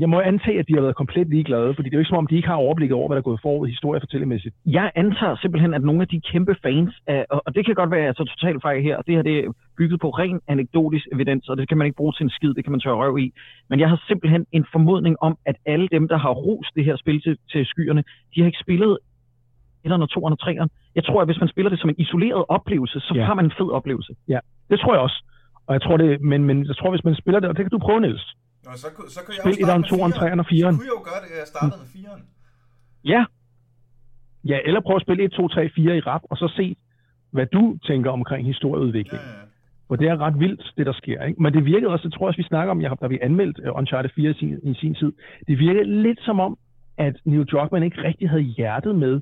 jeg 0.03 0.09
må 0.09 0.21
antage, 0.21 0.59
at 0.59 0.69
de 0.69 0.75
har 0.75 0.81
været 0.81 0.97
komplet 0.97 1.29
ligeglade, 1.29 1.75
fordi 1.75 1.89
det 1.89 1.95
er 1.95 1.99
jo 1.99 2.01
ikke 2.01 2.09
som 2.09 2.19
om, 2.19 2.27
de 2.27 2.37
ikke 2.37 2.49
har 2.49 2.55
overblikket 2.55 2.95
over, 2.97 3.09
hvad 3.09 3.17
der 3.17 3.21
er 3.21 3.31
gået 3.31 3.41
forud 3.43 3.69
historiefortællemæssigt. 3.69 4.55
jeg 4.67 4.91
antager 4.95 5.37
simpelthen, 5.37 5.75
at 5.75 5.83
nogle 5.83 6.01
af 6.03 6.09
de 6.09 6.21
kæmpe 6.21 6.55
fans, 6.63 6.95
af, 7.07 7.27
og 7.31 7.55
det 7.55 7.67
kan 7.67 7.75
godt 7.75 7.91
være, 7.91 8.01
at 8.01 8.07
jeg 8.07 8.17
tager 8.17 8.27
totalt 8.35 8.63
fejl 8.63 8.83
her, 8.83 8.97
og 8.97 9.07
det 9.07 9.15
her 9.15 9.23
det 9.23 9.39
er 9.39 9.53
bygget 9.79 10.01
på 10.01 10.11
ren 10.11 10.41
anekdotisk 10.49 11.07
evidens, 11.13 11.49
og 11.49 11.57
det 11.57 11.69
kan 11.69 11.79
man 11.79 11.85
ikke 11.87 11.97
bruge 11.97 12.13
til 12.13 12.25
en 12.25 12.31
skid, 12.31 12.55
det 12.55 12.65
kan 12.65 12.71
man 12.71 12.81
tørre 12.81 12.97
røv 12.97 13.19
i. 13.19 13.33
Men 13.71 13.81
jeg 13.81 13.89
har 13.89 14.05
simpelthen 14.09 14.47
en 14.53 14.67
formodning 14.73 15.17
om, 15.21 15.39
at 15.47 15.57
alle 15.67 15.89
dem, 15.93 16.09
der 16.09 16.19
har 16.19 16.31
rost 16.31 16.71
det 16.75 16.85
her 16.85 16.97
spil 16.97 17.21
til, 17.23 17.39
til 17.53 17.67
skyerne, 17.67 18.05
de 18.35 18.41
har 18.41 18.47
ikke 18.47 18.59
spillet 18.67 18.99
1'eren 19.87 20.03
og 20.07 20.09
2'eren 20.17 20.35
og 20.37 20.39
3'eren. 20.43 20.69
Jeg 20.95 21.05
tror, 21.05 21.21
at 21.21 21.29
hvis 21.29 21.41
man 21.41 21.49
spiller 21.49 21.71
det 21.71 21.81
som 21.81 21.91
en 21.91 21.95
isoleret 21.99 22.45
oplevelse, 22.49 23.01
så 23.01 23.13
Ja. 23.15 23.21
ja. 23.21 23.27
har 23.27 23.35
man 23.35 23.45
en 23.45 23.53
fed 23.59 23.71
oplevelse. 23.71 24.13
Det 24.71 24.81
tror 24.81 24.95
jeg 24.95 25.03
også. 25.03 25.25
Og 25.67 25.73
jeg 25.75 25.83
tror 25.83 25.97
det, 25.97 26.21
men, 26.21 26.45
men 26.45 26.67
jeg 26.67 26.77
tror, 26.77 26.91
hvis 26.91 27.05
man 27.05 27.15
spiller 27.15 27.41
det, 27.41 27.49
og 27.49 27.57
det 27.57 27.65
kan 27.65 27.71
du 27.71 27.79
prøve, 27.79 28.01
Niels. 28.01 28.35
Nå, 28.69 28.73
så, 28.83 28.87
kunne- 28.95 29.11
så 29.15 29.21
kunne 29.25 29.35
jeg 29.37 29.43
Spil 29.45 29.61
jo 29.61 29.67
starte 29.67 29.73
1'eren, 29.73 29.81
med 29.81 29.89
2'eren, 29.93 30.13
4'eren. 30.15 30.21
3'eren 30.21 30.41
og 30.45 30.47
4'eren. 30.53 30.73
Så 30.75 30.79
kunne 30.81 30.91
jeg 30.93 30.97
jo 31.01 31.05
gøre 31.11 31.21
det, 31.25 31.31
at 31.35 31.39
jeg 31.43 31.49
startede 31.55 31.79
med 31.83 31.89
4'eren. 31.97 32.23
Ja, 33.13 33.23
Ja, 34.45 34.59
eller 34.65 34.81
prøv 34.81 34.97
at 34.97 35.03
spille 35.03 35.25
1, 35.25 35.31
2, 35.31 35.49
3, 35.49 35.69
4 35.75 35.97
i 35.97 36.01
rap, 36.01 36.23
og 36.31 36.37
så 36.37 36.49
se, 36.57 36.77
hvad 37.31 37.47
du 37.47 37.79
tænker 37.87 38.11
omkring 38.11 38.43
Ja, 38.47 38.53
historieudvikling. 38.53 39.23
ja. 39.23 39.45
For 39.89 39.97
det 39.97 40.09
er 40.09 40.17
ret 40.21 40.41
vildt, 40.41 40.73
det 40.77 40.87
der 40.87 40.93
sker. 40.93 41.23
Ikke? 41.25 41.43
Men 41.43 41.53
det 41.53 41.65
virkede 41.65 41.91
også, 41.93 42.09
det 42.09 42.13
tror 42.15 42.25
jeg 42.27 42.29
også, 42.29 42.37
vi 42.37 42.43
snakker 42.53 42.71
om, 42.71 42.81
jeg 42.83 42.91
har, 42.91 42.97
da 42.97 43.07
vi 43.07 43.19
anmeldt 43.23 43.59
uh, 43.69 43.77
Uncharted 43.79 44.11
4 44.15 44.31
i 44.31 44.35
sin, 44.35 44.59
i 44.63 44.75
sin 44.75 44.95
tid, 44.95 45.13
det 45.49 45.59
virkede 45.59 46.03
lidt 46.03 46.21
som 46.23 46.41
om, 46.41 46.59
at 46.99 47.17
Neil 47.25 47.45
Druckmann 47.47 47.85
ikke 47.85 48.03
rigtig 48.05 48.29
havde 48.31 48.43
hjertet 48.43 48.95
med 48.97 49.21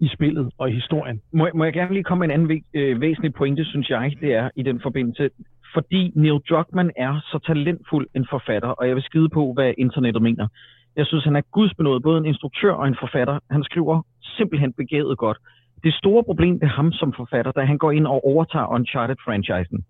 i 0.00 0.08
spillet 0.08 0.50
og 0.58 0.70
i 0.70 0.72
historien. 0.74 1.20
må, 1.32 1.46
jeg- 1.46 1.56
må 1.56 1.64
jeg 1.64 1.72
gerne 1.72 1.92
lige 1.92 2.04
komme 2.04 2.26
med 2.26 2.34
en 2.34 2.40
anden 2.40 2.50
væ- 2.56 2.70
øh, 2.80 3.00
væsentlig 3.00 3.34
pointe, 3.34 3.64
synes 3.64 3.90
jeg, 3.90 4.16
det 4.20 4.34
er 4.34 4.50
i 4.56 4.62
den 4.62 4.80
forbindelse. 4.80 5.30
Fordi 5.74 6.12
Neil 6.14 6.40
Druckmann 6.48 6.90
er 6.96 7.20
så 7.24 7.38
talentfuld 7.46 8.06
en 8.14 8.26
forfatter, 8.30 8.68
og 8.68 8.88
jeg 8.88 8.94
vil 8.94 9.02
skide 9.02 9.28
på, 9.28 9.52
hvad 9.52 9.74
internettet 9.78 10.22
mener. 10.22 10.48
Jeg 10.96 11.06
synes, 11.06 11.24
han 11.24 11.36
er 11.36 11.40
gudsbenået, 11.40 12.02
både 12.02 12.18
en 12.18 12.26
instruktør 12.26 12.72
og 12.72 12.88
en 12.88 12.96
forfatter. 13.00 13.38
Han 13.50 13.64
skriver 13.64 14.02
simpelthen 14.22 14.72
begavet 14.72 15.18
godt. 15.18 15.38
Det 15.84 15.94
store 15.94 16.24
problem 16.24 16.60
ved 16.60 16.68
ham 16.68 16.92
som 16.92 17.12
forfatter, 17.12 17.52
da 17.52 17.60
han 17.60 17.78
går 17.78 17.90
ind 17.90 18.06
og 18.06 18.24
overtager 18.24 18.66
Uncharted-franchisen, 18.66 19.84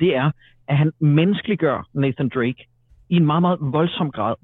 det 0.00 0.16
er, 0.16 0.30
at 0.68 0.76
han 0.76 0.92
menneskeliggør 1.00 1.88
Nathan 1.92 2.28
Drake 2.34 2.66
i 3.08 3.16
en 3.16 3.26
meget, 3.26 3.42
meget 3.42 3.58
voldsom 3.60 4.10
grad. 4.10 4.34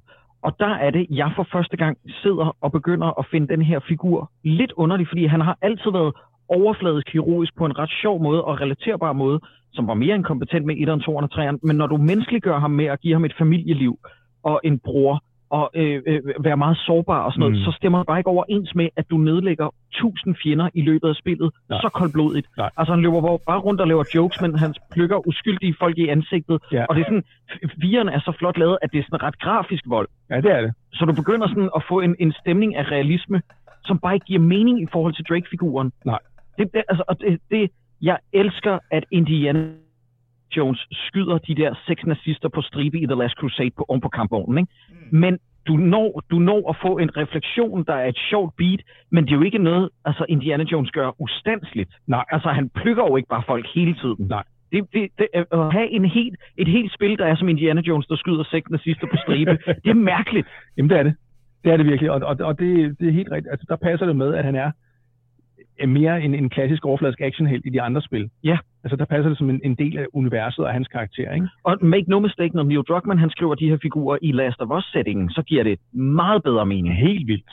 Og 0.42 0.56
der 0.58 0.74
er 0.74 0.90
det, 0.90 1.06
jeg 1.10 1.32
for 1.36 1.46
første 1.52 1.76
gang 1.76 1.98
sidder 2.22 2.56
og 2.60 2.72
begynder 2.72 3.18
at 3.18 3.26
finde 3.30 3.48
den 3.48 3.62
her 3.62 3.80
figur 3.88 4.30
lidt 4.44 4.72
underlig, 4.76 5.08
fordi 5.08 5.26
han 5.26 5.40
har 5.40 5.58
altid 5.62 5.90
været 5.92 6.14
overfladisk 6.48 7.08
heroisk 7.12 7.56
på 7.56 7.64
en 7.66 7.78
ret 7.78 7.90
sjov 8.02 8.22
måde 8.22 8.44
og 8.44 8.60
relaterbar 8.60 9.12
måde, 9.12 9.40
som 9.72 9.86
var 9.86 9.94
mere 9.94 10.14
end 10.14 10.24
kompetent 10.24 10.66
med 10.66 10.74
1'eren, 10.74 11.00
2'eren 11.04 11.26
og 11.28 11.30
3'eren. 11.34 11.58
Men 11.62 11.76
når 11.76 11.86
du 11.86 11.96
menneskeliggør 11.96 12.58
ham 12.58 12.70
med 12.70 12.84
at 12.84 13.00
give 13.00 13.12
ham 13.14 13.24
et 13.24 13.34
familieliv 13.38 13.98
og 14.42 14.60
en 14.64 14.78
bror, 14.78 15.22
og 15.50 15.70
øh, 15.74 16.02
øh, 16.06 16.20
være 16.40 16.56
meget 16.56 16.76
sårbar 16.86 17.22
og 17.24 17.32
sådan 17.32 17.40
noget, 17.40 17.54
Mm. 17.56 17.64
så 17.64 17.72
stemmer 17.76 17.98
det 17.98 18.06
bare 18.06 18.18
ikke 18.18 18.30
overens 18.30 18.74
med, 18.74 18.88
at 18.96 19.10
du 19.10 19.16
nedlægger 19.16 19.68
tusind 19.92 20.34
fjender 20.42 20.68
i 20.74 20.80
løbet 20.82 21.08
af 21.08 21.14
spillet, 21.14 21.50
Nej. 21.70 21.80
så 21.80 21.88
koldblodigt. 21.88 22.46
Nej. 22.56 22.70
Altså 22.76 22.92
han 22.94 23.02
løber 23.02 23.20
bare- 23.46 23.58
rundt 23.58 23.80
og 23.80 23.86
laver 23.88 24.04
jokes, 24.14 24.40
men 24.40 24.58
han 24.58 24.74
plukker 24.92 25.26
uskyldige 25.28 25.74
folk 25.78 25.98
i 25.98 26.08
ansigtet, 26.08 26.58
Ja. 26.72 26.84
og 26.88 26.94
det 26.94 27.00
er 27.00 27.04
sådan, 27.06 27.24
fireren 27.82 28.08
er 28.08 28.20
så 28.20 28.32
flot 28.38 28.58
lavet, 28.58 28.78
at 28.82 28.92
det 28.92 28.98
er 28.98 29.02
sådan 29.02 29.22
ret 29.22 29.38
grafisk 29.38 29.84
vold. 29.86 30.08
Ja, 30.30 30.36
det 30.40 30.50
er 30.52 30.60
det. 30.60 30.72
Så 30.92 31.04
du 31.04 31.12
begynder 31.12 31.48
sådan 31.48 31.70
at 31.76 31.82
få 31.88 32.00
en, 32.00 32.16
en 32.18 32.32
stemning 32.40 32.76
af 32.76 32.90
realisme, 32.90 33.42
som 33.84 33.98
bare 33.98 34.14
ikke 34.14 34.26
giver 34.26 34.40
mening 34.40 34.82
i 34.82 34.86
forhold 34.92 35.14
til 35.14 35.24
Drake-figuren. 35.28 35.92
Nej. 36.04 36.18
Det, 36.58 36.74
det, 36.74 36.82
altså, 36.88 37.04
og 37.08 37.20
det, 37.20 37.40
det, 37.50 37.70
jeg 38.02 38.18
elsker, 38.32 38.78
at 38.90 39.04
Indiana 39.10 39.68
Jones 40.56 40.86
skyder 40.92 41.38
de 41.38 41.54
der 41.54 41.74
seks 41.86 42.06
nazister 42.06 42.48
på 42.48 42.62
stribe 42.62 42.98
i 42.98 43.06
The 43.06 43.14
Last 43.14 43.34
Crusade 43.34 43.70
på, 43.70 43.84
oven 43.88 44.00
på 44.00 44.08
kampvognen. 44.08 44.58
Ikke? 44.58 44.72
Mm. 44.90 45.18
Men 45.18 45.38
du 45.66 45.72
når, 45.76 46.22
du 46.30 46.38
når 46.38 46.70
at 46.70 46.76
få 46.82 46.98
en 46.98 47.16
refleksion, 47.16 47.84
der 47.84 47.94
er 47.94 48.08
et 48.08 48.18
sjovt 48.30 48.56
beat, 48.56 48.80
men 49.10 49.24
det 49.24 49.32
er 49.32 49.36
jo 49.36 49.42
ikke 49.42 49.58
noget, 49.58 49.90
altså 50.04 50.24
Indiana 50.28 50.64
Jones 50.72 50.90
gør 50.90 51.22
ustandsligt. 51.22 51.90
Nej. 52.06 52.24
Altså 52.30 52.48
han 52.48 52.68
plukker 52.68 53.04
jo 53.08 53.16
ikke 53.16 53.28
bare 53.28 53.42
folk 53.46 53.66
hele 53.74 53.94
tiden. 53.94 54.26
Nej. 54.28 54.44
Det, 54.72 54.86
det, 54.92 55.10
det, 55.18 55.28
at 55.34 55.72
have 55.72 55.90
en 55.90 56.04
helt, 56.04 56.36
et 56.56 56.68
helt 56.68 56.94
spil, 56.94 57.18
der 57.18 57.26
er 57.26 57.36
som 57.36 57.48
Indiana 57.48 57.80
Jones, 57.80 58.06
der 58.06 58.16
skyder 58.16 58.44
seks 58.50 58.70
nazister 58.70 59.06
på 59.06 59.16
stribe, 59.16 59.50
det 59.84 59.90
er 59.90 59.94
mærkeligt. 59.94 60.48
Jamen, 60.76 60.90
det 60.90 60.98
er 60.98 61.02
det. 61.02 61.14
Det 61.64 61.72
er 61.72 61.76
det 61.76 61.86
virkelig, 61.86 62.10
og, 62.10 62.20
og, 62.20 62.36
og 62.40 62.58
det, 62.58 62.98
det 63.00 63.08
er 63.08 63.12
helt 63.12 63.30
rigtigt. 63.30 63.50
Altså, 63.50 63.66
der 63.68 63.76
passer 63.76 64.06
det 64.06 64.16
med, 64.16 64.34
at 64.34 64.44
han 64.44 64.54
er 64.54 64.70
er 65.78 65.86
mere 65.86 66.22
en, 66.22 66.34
en 66.34 66.50
klassisk 66.50 66.84
overfladisk 66.86 67.20
actionhelt 67.20 67.66
i 67.66 67.70
de 67.70 67.82
andre 67.82 68.02
spil. 68.02 68.30
Ja. 68.44 68.58
Altså, 68.84 68.96
der 68.96 69.04
passer 69.04 69.28
det 69.28 69.38
som 69.38 69.50
en, 69.50 69.60
en 69.64 69.74
del 69.74 69.98
af 69.98 70.06
universet 70.12 70.64
og 70.64 70.72
hans 70.72 70.88
karakter, 70.88 71.32
ikke? 71.32 71.48
Og 71.62 71.78
make 71.80 72.10
no 72.10 72.18
mistake, 72.18 72.56
når 72.56 72.62
Neil 72.62 72.82
Druckmann 72.82 73.20
han 73.20 73.30
skriver 73.30 73.54
de 73.54 73.68
her 73.68 73.78
figurer 73.82 74.18
i 74.22 74.32
Last 74.32 74.60
of 74.60 74.78
Us-settingen, 74.78 75.30
så 75.30 75.42
giver 75.42 75.62
det 75.62 75.78
meget 75.92 76.42
bedre 76.42 76.66
mening. 76.66 76.96
Helt 76.96 77.26
vildt. 77.26 77.50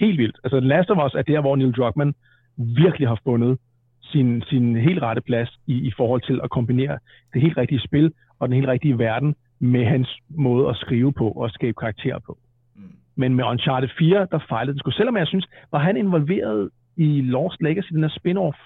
Helt 0.00 0.18
vildt. 0.18 0.36
Altså, 0.44 0.60
Last 0.60 0.90
of 0.90 1.06
Us 1.06 1.14
er 1.14 1.22
der, 1.22 1.40
hvor 1.40 1.56
Neil 1.56 1.72
Druckmann 1.72 2.14
virkelig 2.56 3.08
har 3.08 3.20
fundet 3.24 3.58
sin, 4.00 4.42
sin 4.42 4.76
helt 4.76 5.02
rette 5.02 5.22
plads 5.22 5.58
i, 5.66 5.74
i 5.74 5.92
forhold 5.96 6.20
til 6.20 6.40
at 6.44 6.50
kombinere 6.50 6.98
det 7.34 7.42
helt 7.42 7.56
rigtige 7.56 7.80
spil 7.80 8.12
og 8.38 8.48
den 8.48 8.56
helt 8.56 8.68
rigtige 8.68 8.98
verden 8.98 9.34
med 9.58 9.84
hans 9.84 10.18
måde 10.28 10.68
at 10.68 10.76
skrive 10.76 11.12
på 11.12 11.30
og 11.30 11.50
skabe 11.50 11.74
karakterer 11.80 12.18
på. 12.18 12.38
Mm. 12.76 12.82
Men 13.16 13.34
med 13.34 13.44
Uncharted 13.44 13.88
4, 13.98 14.26
der 14.30 14.38
fejlede 14.48 14.72
den 14.72 14.78
sgu. 14.78 14.90
Selvom 14.90 15.16
jeg 15.16 15.26
synes, 15.26 15.46
var 15.72 15.78
han 15.78 15.96
involveret 15.96 16.70
i 16.96 17.20
Lost 17.20 17.62
Legacy, 17.62 17.92
den 17.92 18.02
her 18.02 18.08
spin-off. 18.20 18.58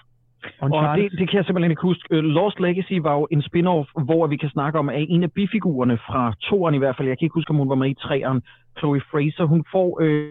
Og 0.59 0.97
det, 0.97 1.11
det 1.11 1.29
kan 1.29 1.37
jeg 1.37 1.45
simpelthen 1.45 1.71
ikke 1.71 1.81
huske. 1.81 2.03
Øh, 2.11 2.23
Lost 2.23 2.59
Legacy 2.59 2.93
var 3.01 3.13
jo 3.13 3.27
en 3.31 3.41
spin-off, 3.41 4.03
hvor 4.03 4.27
vi 4.27 4.37
kan 4.37 4.49
snakke 4.49 4.79
om, 4.79 4.89
at 4.89 5.05
en 5.09 5.23
af 5.23 5.31
bifigurerne 5.31 5.97
fra 5.97 6.33
toeren 6.41 6.75
i 6.75 6.77
hvert 6.77 6.97
fald, 6.97 7.07
jeg 7.07 7.17
kan 7.17 7.25
ikke 7.25 7.33
huske, 7.33 7.49
om 7.49 7.55
hun 7.55 7.69
var 7.69 7.75
med 7.75 7.89
i 7.89 7.93
treeren, 7.93 8.41
Chloe 8.77 9.01
Fraser, 9.11 9.45
hun 9.45 9.65
får 9.71 10.01
øh, 10.01 10.29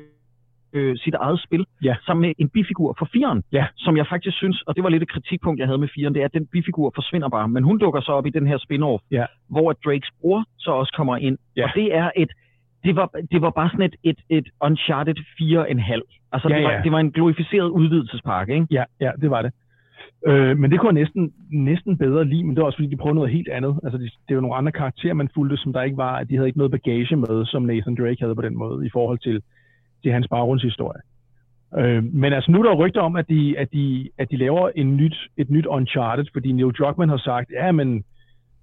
øh, 0.72 0.96
sit 0.96 1.14
eget 1.14 1.40
spil, 1.40 1.66
ja. 1.82 1.96
sammen 2.07 2.20
med 2.26 2.32
en 2.38 2.48
bifigur 2.48 2.94
fra 2.98 3.07
firen, 3.12 3.42
ja. 3.53 3.66
som 3.76 3.96
jeg 3.96 4.07
faktisk 4.07 4.36
synes, 4.36 4.62
og 4.62 4.76
det 4.76 4.82
var 4.84 4.88
lidt 4.88 5.03
et 5.03 5.11
kritikpunkt, 5.11 5.59
jeg 5.59 5.66
havde 5.66 5.78
med 5.78 5.88
firen, 5.94 6.14
det 6.14 6.20
er, 6.20 6.24
at 6.24 6.32
den 6.32 6.46
bifigur 6.46 6.92
forsvinder 6.94 7.28
bare, 7.28 7.48
men 7.48 7.62
hun 7.64 7.78
dukker 7.78 8.01
så 8.01 8.12
op 8.12 8.26
i 8.26 8.30
den 8.30 8.46
her 8.46 8.59
spin-off, 8.59 9.07
ja. 9.11 9.24
hvor 9.48 9.72
Drakes 9.72 10.11
bror 10.20 10.44
så 10.59 10.70
også 10.70 10.92
kommer 10.96 11.16
ind, 11.16 11.38
ja. 11.57 11.64
og 11.64 11.70
det 11.74 11.94
er 11.94 12.11
et, 12.16 12.32
det 12.85 12.97
var, 12.97 13.11
det 13.33 13.43
var 13.43 13.51
bare 13.51 13.70
sådan 13.70 13.85
et, 13.85 13.97
et, 14.03 14.20
et 14.28 14.49
Uncharted 14.61 15.14
4,5. 15.14 16.28
Altså, 16.33 16.49
ja, 16.49 16.57
det, 16.57 16.64
var, 16.64 16.72
ja. 16.72 16.81
det 16.85 16.93
var 16.93 16.99
en 16.99 17.12
glorificeret 17.12 17.68
udvidelsespakke, 17.68 18.55
ikke? 18.55 18.66
Ja, 18.70 18.85
ja, 19.01 19.11
det 19.20 19.31
var 19.31 19.43
det. 19.43 19.53
Øh, 20.26 20.59
men 20.59 20.70
det 20.70 20.81
kunne 20.81 20.89
jeg 20.89 21.03
næsten, 21.03 21.33
næsten 21.51 21.99
bedre 21.99 22.24
lide, 22.24 22.45
men 22.45 22.55
det 22.55 22.61
var 22.61 22.66
også 22.66 22.76
fordi, 22.78 22.91
de 22.91 22.97
prøvede 22.97 23.14
noget 23.14 23.31
helt 23.31 23.49
andet. 23.49 23.81
Altså, 23.85 23.99
det, 23.99 24.12
det 24.28 24.37
var 24.37 24.43
nogle 24.43 24.57
andre 24.57 24.72
karakterer, 24.72 25.14
man 25.14 25.28
fulgte, 25.35 25.57
som 25.57 25.72
der 25.72 25.83
ikke 25.83 25.97
var, 25.97 26.16
at 26.16 26.28
de 26.28 26.35
havde 26.35 26.49
ikke 26.49 26.59
noget 26.59 26.70
bagage 26.70 27.16
med, 27.16 27.47
som 27.47 27.62
Nathan 27.62 27.95
Drake 27.95 28.20
havde 28.20 28.35
på 28.35 28.43
den 28.43 28.59
måde, 28.59 28.87
i 28.87 28.91
forhold 28.93 29.18
til, 29.18 29.43
til 30.03 30.12
hans 30.12 30.28
baggrundshistorie. 30.28 31.01
Øh, 31.78 32.05
men 32.05 32.33
altså, 32.33 32.51
nu 32.51 32.59
er 32.59 32.62
der 32.62 32.74
rygter 32.74 33.01
om, 33.01 33.16
at 33.16 33.28
de, 33.28 33.59
at 33.59 33.72
de, 33.72 34.09
at 34.18 34.31
de 34.31 34.37
laver 34.37 34.70
en 34.74 34.97
nyt, 34.97 35.16
et 35.37 35.51
nyt 35.51 35.66
Uncharted, 35.66 36.24
fordi 36.33 36.53
Neil 36.53 36.72
Druckmann 36.72 37.11
har 37.11 37.22
sagt, 37.24 37.51
ja, 37.51 37.72
men 37.72 38.05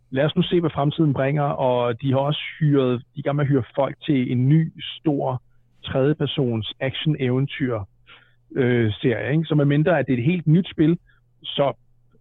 lad 0.10 0.26
os 0.26 0.36
nu 0.36 0.42
se, 0.42 0.60
hvad 0.60 0.70
fremtiden 0.70 1.14
bringer, 1.14 1.44
og 1.44 2.02
de 2.02 2.12
har 2.12 2.20
også 2.20 2.42
hyret, 2.60 3.04
de 3.16 3.34
med 3.34 3.44
at 3.44 3.48
hyre 3.48 3.64
folk 3.76 3.96
til 4.06 4.32
en 4.32 4.50
ny, 4.50 4.74
stor, 5.00 5.42
tredjepersons 5.86 6.74
action-eventyr 6.80 7.80
øh? 8.56 8.92
Så 9.46 9.54
med 9.58 9.66
mindre, 9.66 10.00
at 10.00 10.08
det 10.08 10.14
er 10.14 10.18
et 10.18 10.24
helt 10.24 10.48
nyt 10.48 10.70
spil, 10.72 10.98
så 11.44 11.74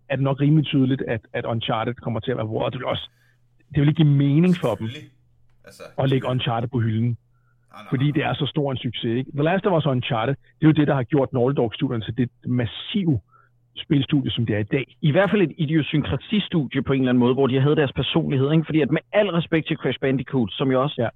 er 0.09 0.17
det 0.17 0.23
nok 0.23 0.41
rimelig 0.41 0.67
tydeligt, 0.67 1.03
at, 1.03 1.21
at 1.33 1.45
Uncharted 1.45 1.95
kommer 1.95 2.21
til 2.21 2.31
at 2.31 2.37
være 2.37 2.47
hvor 2.47 2.69
det 2.69 2.79
vil 2.79 2.87
også 2.87 3.11
det 3.75 3.81
vil 3.81 3.89
ikke 3.89 4.03
give 4.03 4.17
mening 4.17 4.57
for 4.57 4.75
dem 4.75 4.89
altså, 5.65 5.83
at 5.99 6.09
lægge 6.11 6.29
Uncharted 6.29 6.69
på 6.69 6.81
hylden. 6.81 7.09
Nej, 7.09 7.83
nej, 7.83 7.89
fordi 7.89 8.11
det 8.11 8.23
er 8.25 8.35
så 8.35 8.47
stor 8.47 8.73
en 8.73 8.79
succes. 8.79 9.17
Ikke? 9.17 9.31
The 9.35 9.43
Last 9.43 9.67
of 9.67 9.79
Us 9.79 9.87
Uncharted, 9.87 10.35
det 10.35 10.67
er 10.67 10.67
jo 10.67 10.73
det, 10.73 10.87
der 10.87 10.95
har 10.95 11.03
gjort 11.03 11.33
Naughty 11.33 11.57
Dog-studierne 11.57 12.05
til 12.05 12.17
det 12.17 12.31
massive 12.47 13.21
spilstudie, 13.79 14.31
som 14.31 14.47
det 14.47 14.55
er 14.55 14.59
i 14.59 14.71
dag. 14.77 14.97
I 15.01 15.11
hvert 15.11 15.31
fald 15.31 15.43
et 15.43 15.53
idiosynkrasistudie 15.59 16.83
på 16.83 16.93
en 16.93 17.01
eller 17.01 17.11
anden 17.11 17.25
måde, 17.25 17.35
hvor 17.35 17.47
de 17.47 17.61
havde 17.61 17.77
deres 17.77 17.93
personlighed. 17.93 18.53
Ikke? 18.53 18.65
Fordi 18.65 18.81
at 18.81 18.91
med 18.91 19.01
al 19.13 19.29
respekt 19.29 19.67
til 19.67 19.77
Crash 19.77 19.99
Bandicoot, 20.01 20.51
som 20.53 20.71
jeg 20.71 20.79
også 20.79 20.97
ja. 20.99 21.09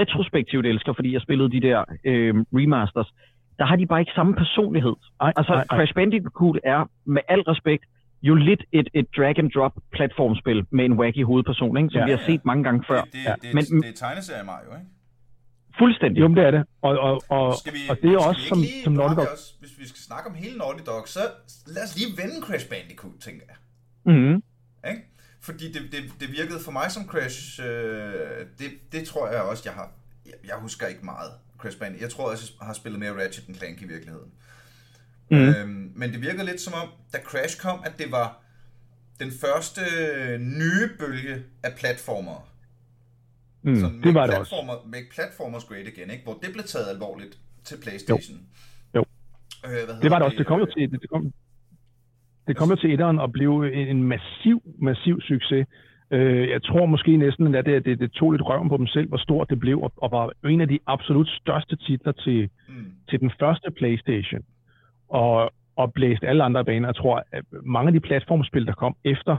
retrospektivt 0.00 0.66
elsker, 0.66 0.92
fordi 0.92 1.12
jeg 1.12 1.20
spillede 1.20 1.50
de 1.50 1.60
der 1.60 1.84
øh, 2.04 2.34
remasters, 2.52 3.14
der 3.58 3.64
har 3.64 3.76
de 3.76 3.86
bare 3.86 4.00
ikke 4.00 4.12
samme 4.14 4.34
personlighed. 4.34 4.94
Ej, 5.20 5.32
altså, 5.36 5.52
ej, 5.52 5.64
ej. 5.70 5.76
Crash 5.76 5.94
Bandicoot 5.94 6.58
er 6.64 6.90
med 7.04 7.22
al 7.28 7.40
respekt 7.40 7.84
jo 8.22 8.34
lidt 8.34 8.62
et, 8.72 8.88
et 8.94 9.06
drag-and-drop 9.16 9.72
platformspil 9.92 10.66
med 10.70 10.84
en 10.84 10.92
wacky 10.92 11.24
hovedperson, 11.24 11.76
ikke? 11.76 11.88
som 11.90 11.98
ja, 11.98 12.04
vi 12.04 12.10
har 12.10 12.18
ja. 12.18 12.26
set 12.26 12.44
mange 12.44 12.64
gange 12.64 12.84
før. 12.88 13.00
Det, 13.00 13.12
det, 13.12 13.24
ja. 13.24 13.34
det, 13.42 13.54
Men, 13.54 13.82
det 13.82 13.88
er 13.88 13.92
tegneserie 14.06 14.44
Mario, 14.44 14.70
ikke? 14.78 14.95
Fuldstændig. 15.78 16.20
Jo, 16.20 16.28
det 16.28 16.44
er 16.48 16.50
det. 16.50 16.64
Og, 16.82 16.98
og, 16.98 17.22
og, 17.28 17.54
skal 17.58 17.72
vi, 17.72 17.78
og 17.90 17.96
det 18.02 18.10
er 18.14 18.18
også 18.18 18.40
som, 18.48 18.58
som 18.84 18.92
Naughty 18.92 19.16
Dog. 19.16 19.28
Også, 19.32 19.52
hvis 19.60 19.78
vi 19.78 19.88
skal 19.88 20.00
snakke 20.00 20.30
om 20.30 20.34
hele 20.34 20.58
Naughty 20.58 20.84
Dog, 20.86 21.08
så 21.08 21.20
lad 21.66 21.82
os 21.84 21.96
lige 21.96 22.16
vende 22.16 22.40
Crash 22.46 22.68
Bandicoot, 22.68 23.18
tænker 23.20 23.44
jeg. 23.48 23.56
Mm-hmm. 24.14 24.42
Ikke? 24.90 25.02
Fordi 25.40 25.72
det, 25.72 25.82
det, 25.92 26.00
det 26.20 26.32
virkede 26.32 26.60
for 26.60 26.72
mig 26.72 26.90
som 26.90 27.06
Crash, 27.06 27.60
øh, 27.60 28.46
det, 28.58 28.70
det 28.92 29.08
tror 29.08 29.28
jeg 29.28 29.42
også, 29.42 29.62
jeg 29.66 29.74
har... 29.74 29.90
Jeg, 30.26 30.34
jeg 30.44 30.56
husker 30.56 30.86
ikke 30.86 31.04
meget 31.04 31.30
Crash 31.58 31.78
Bandicoot. 31.78 32.02
Jeg 32.02 32.10
tror 32.10 32.30
også, 32.30 32.52
jeg 32.60 32.66
har 32.66 32.74
spillet 32.74 33.00
mere 33.00 33.24
Ratchet 33.24 33.46
end 33.46 33.56
Clank 33.56 33.82
i 33.82 33.86
virkeligheden. 33.86 34.32
Mm. 35.30 35.36
Øhm, 35.36 35.92
men 35.94 36.12
det 36.12 36.20
virkede 36.20 36.44
lidt 36.44 36.60
som 36.60 36.74
om, 36.74 36.88
da 37.12 37.18
Crash 37.18 37.60
kom, 37.60 37.82
at 37.84 37.92
det 37.98 38.12
var 38.12 38.42
den 39.20 39.32
første 39.40 39.80
nye 40.38 40.90
bølge 40.98 41.42
af 41.62 41.74
platformer. 41.74 42.48
Mm, 43.66 43.76
så 43.82 43.86
det 44.04 44.14
var 44.14 44.26
det 44.26 44.38
også. 44.38 44.54
Make 44.94 45.08
platformers 45.14 45.64
great 45.64 45.86
again, 45.92 46.10
ikke? 46.10 46.24
hvor 46.24 46.36
det 46.42 46.50
blev 46.54 46.64
taget 46.64 46.88
alvorligt 46.94 47.34
til 47.64 47.76
Playstation. 47.82 48.38
Jo, 48.94 48.98
jo. 48.98 49.04
Øh, 49.66 50.02
det 50.02 50.10
var 50.10 50.18
det 50.18 50.26
også. 50.26 50.38
Det 50.38 50.46
kom 50.46 50.60
jo 50.60 50.66
til, 50.66 50.92
det 50.92 51.10
kom, 51.10 51.32
det 52.46 52.56
kom 52.56 52.68
jo 52.70 52.76
til 52.76 52.92
etteren 52.92 53.18
og 53.18 53.32
blev 53.32 53.52
en 53.92 54.02
massiv, 54.02 54.58
massiv 54.78 55.20
succes. 55.20 55.66
Øh, 56.10 56.48
jeg 56.48 56.62
tror 56.62 56.86
måske 56.86 57.16
næsten, 57.16 57.54
at 57.54 57.66
det, 57.66 57.84
det, 57.84 57.98
det 57.98 58.12
tog 58.12 58.32
lidt 58.32 58.42
røven 58.42 58.68
på 58.68 58.76
dem 58.76 58.86
selv, 58.86 59.08
hvor 59.08 59.18
stort 59.18 59.50
det 59.50 59.60
blev, 59.60 59.80
og, 59.80 59.92
og 59.96 60.10
var 60.10 60.48
en 60.48 60.60
af 60.60 60.68
de 60.68 60.78
absolut 60.86 61.28
største 61.28 61.76
titler 61.76 62.12
til, 62.12 62.50
mm. 62.68 62.92
til 63.08 63.20
den 63.20 63.30
første 63.40 63.70
Playstation. 63.70 64.42
Og, 65.08 65.52
og 65.76 65.92
blæste 65.92 66.28
alle 66.28 66.44
andre 66.44 66.64
baner. 66.64 66.88
Jeg 66.88 66.96
tror, 66.96 67.24
at 67.32 67.44
mange 67.62 67.88
af 67.88 67.92
de 67.92 68.00
platformspil, 68.00 68.66
der 68.66 68.72
kom 68.72 68.96
efter, 69.04 69.36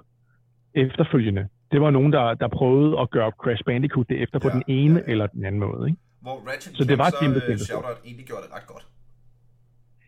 efterfølgende, 0.73 1.47
det 1.71 1.81
var 1.81 1.89
nogen, 1.89 2.13
der, 2.13 2.33
der 2.33 2.47
prøvede 2.47 2.99
at 2.99 3.09
gøre 3.09 3.31
Crash 3.31 3.63
Bandicoot 3.65 4.09
det 4.09 4.21
efter 4.23 4.39
ja, 4.43 4.49
på 4.49 4.55
den 4.55 4.63
ene 4.67 4.93
ja, 4.93 5.05
ja. 5.07 5.11
eller 5.11 5.27
den 5.27 5.45
anden 5.45 5.59
måde. 5.59 5.89
Ikke? 5.89 5.99
Hvor 6.21 6.37
Ratchet 6.49 6.77
så 6.77 6.83
det 6.83 6.97
var 6.97 7.09
så, 7.09 7.17
kæmpe, 7.21 7.39
kæmpe 7.39 7.59
Shoutout 7.59 7.99
egentlig 8.05 8.25
gjorde 8.25 8.43
det 8.43 8.51
ret 8.55 8.67
godt. 8.67 8.85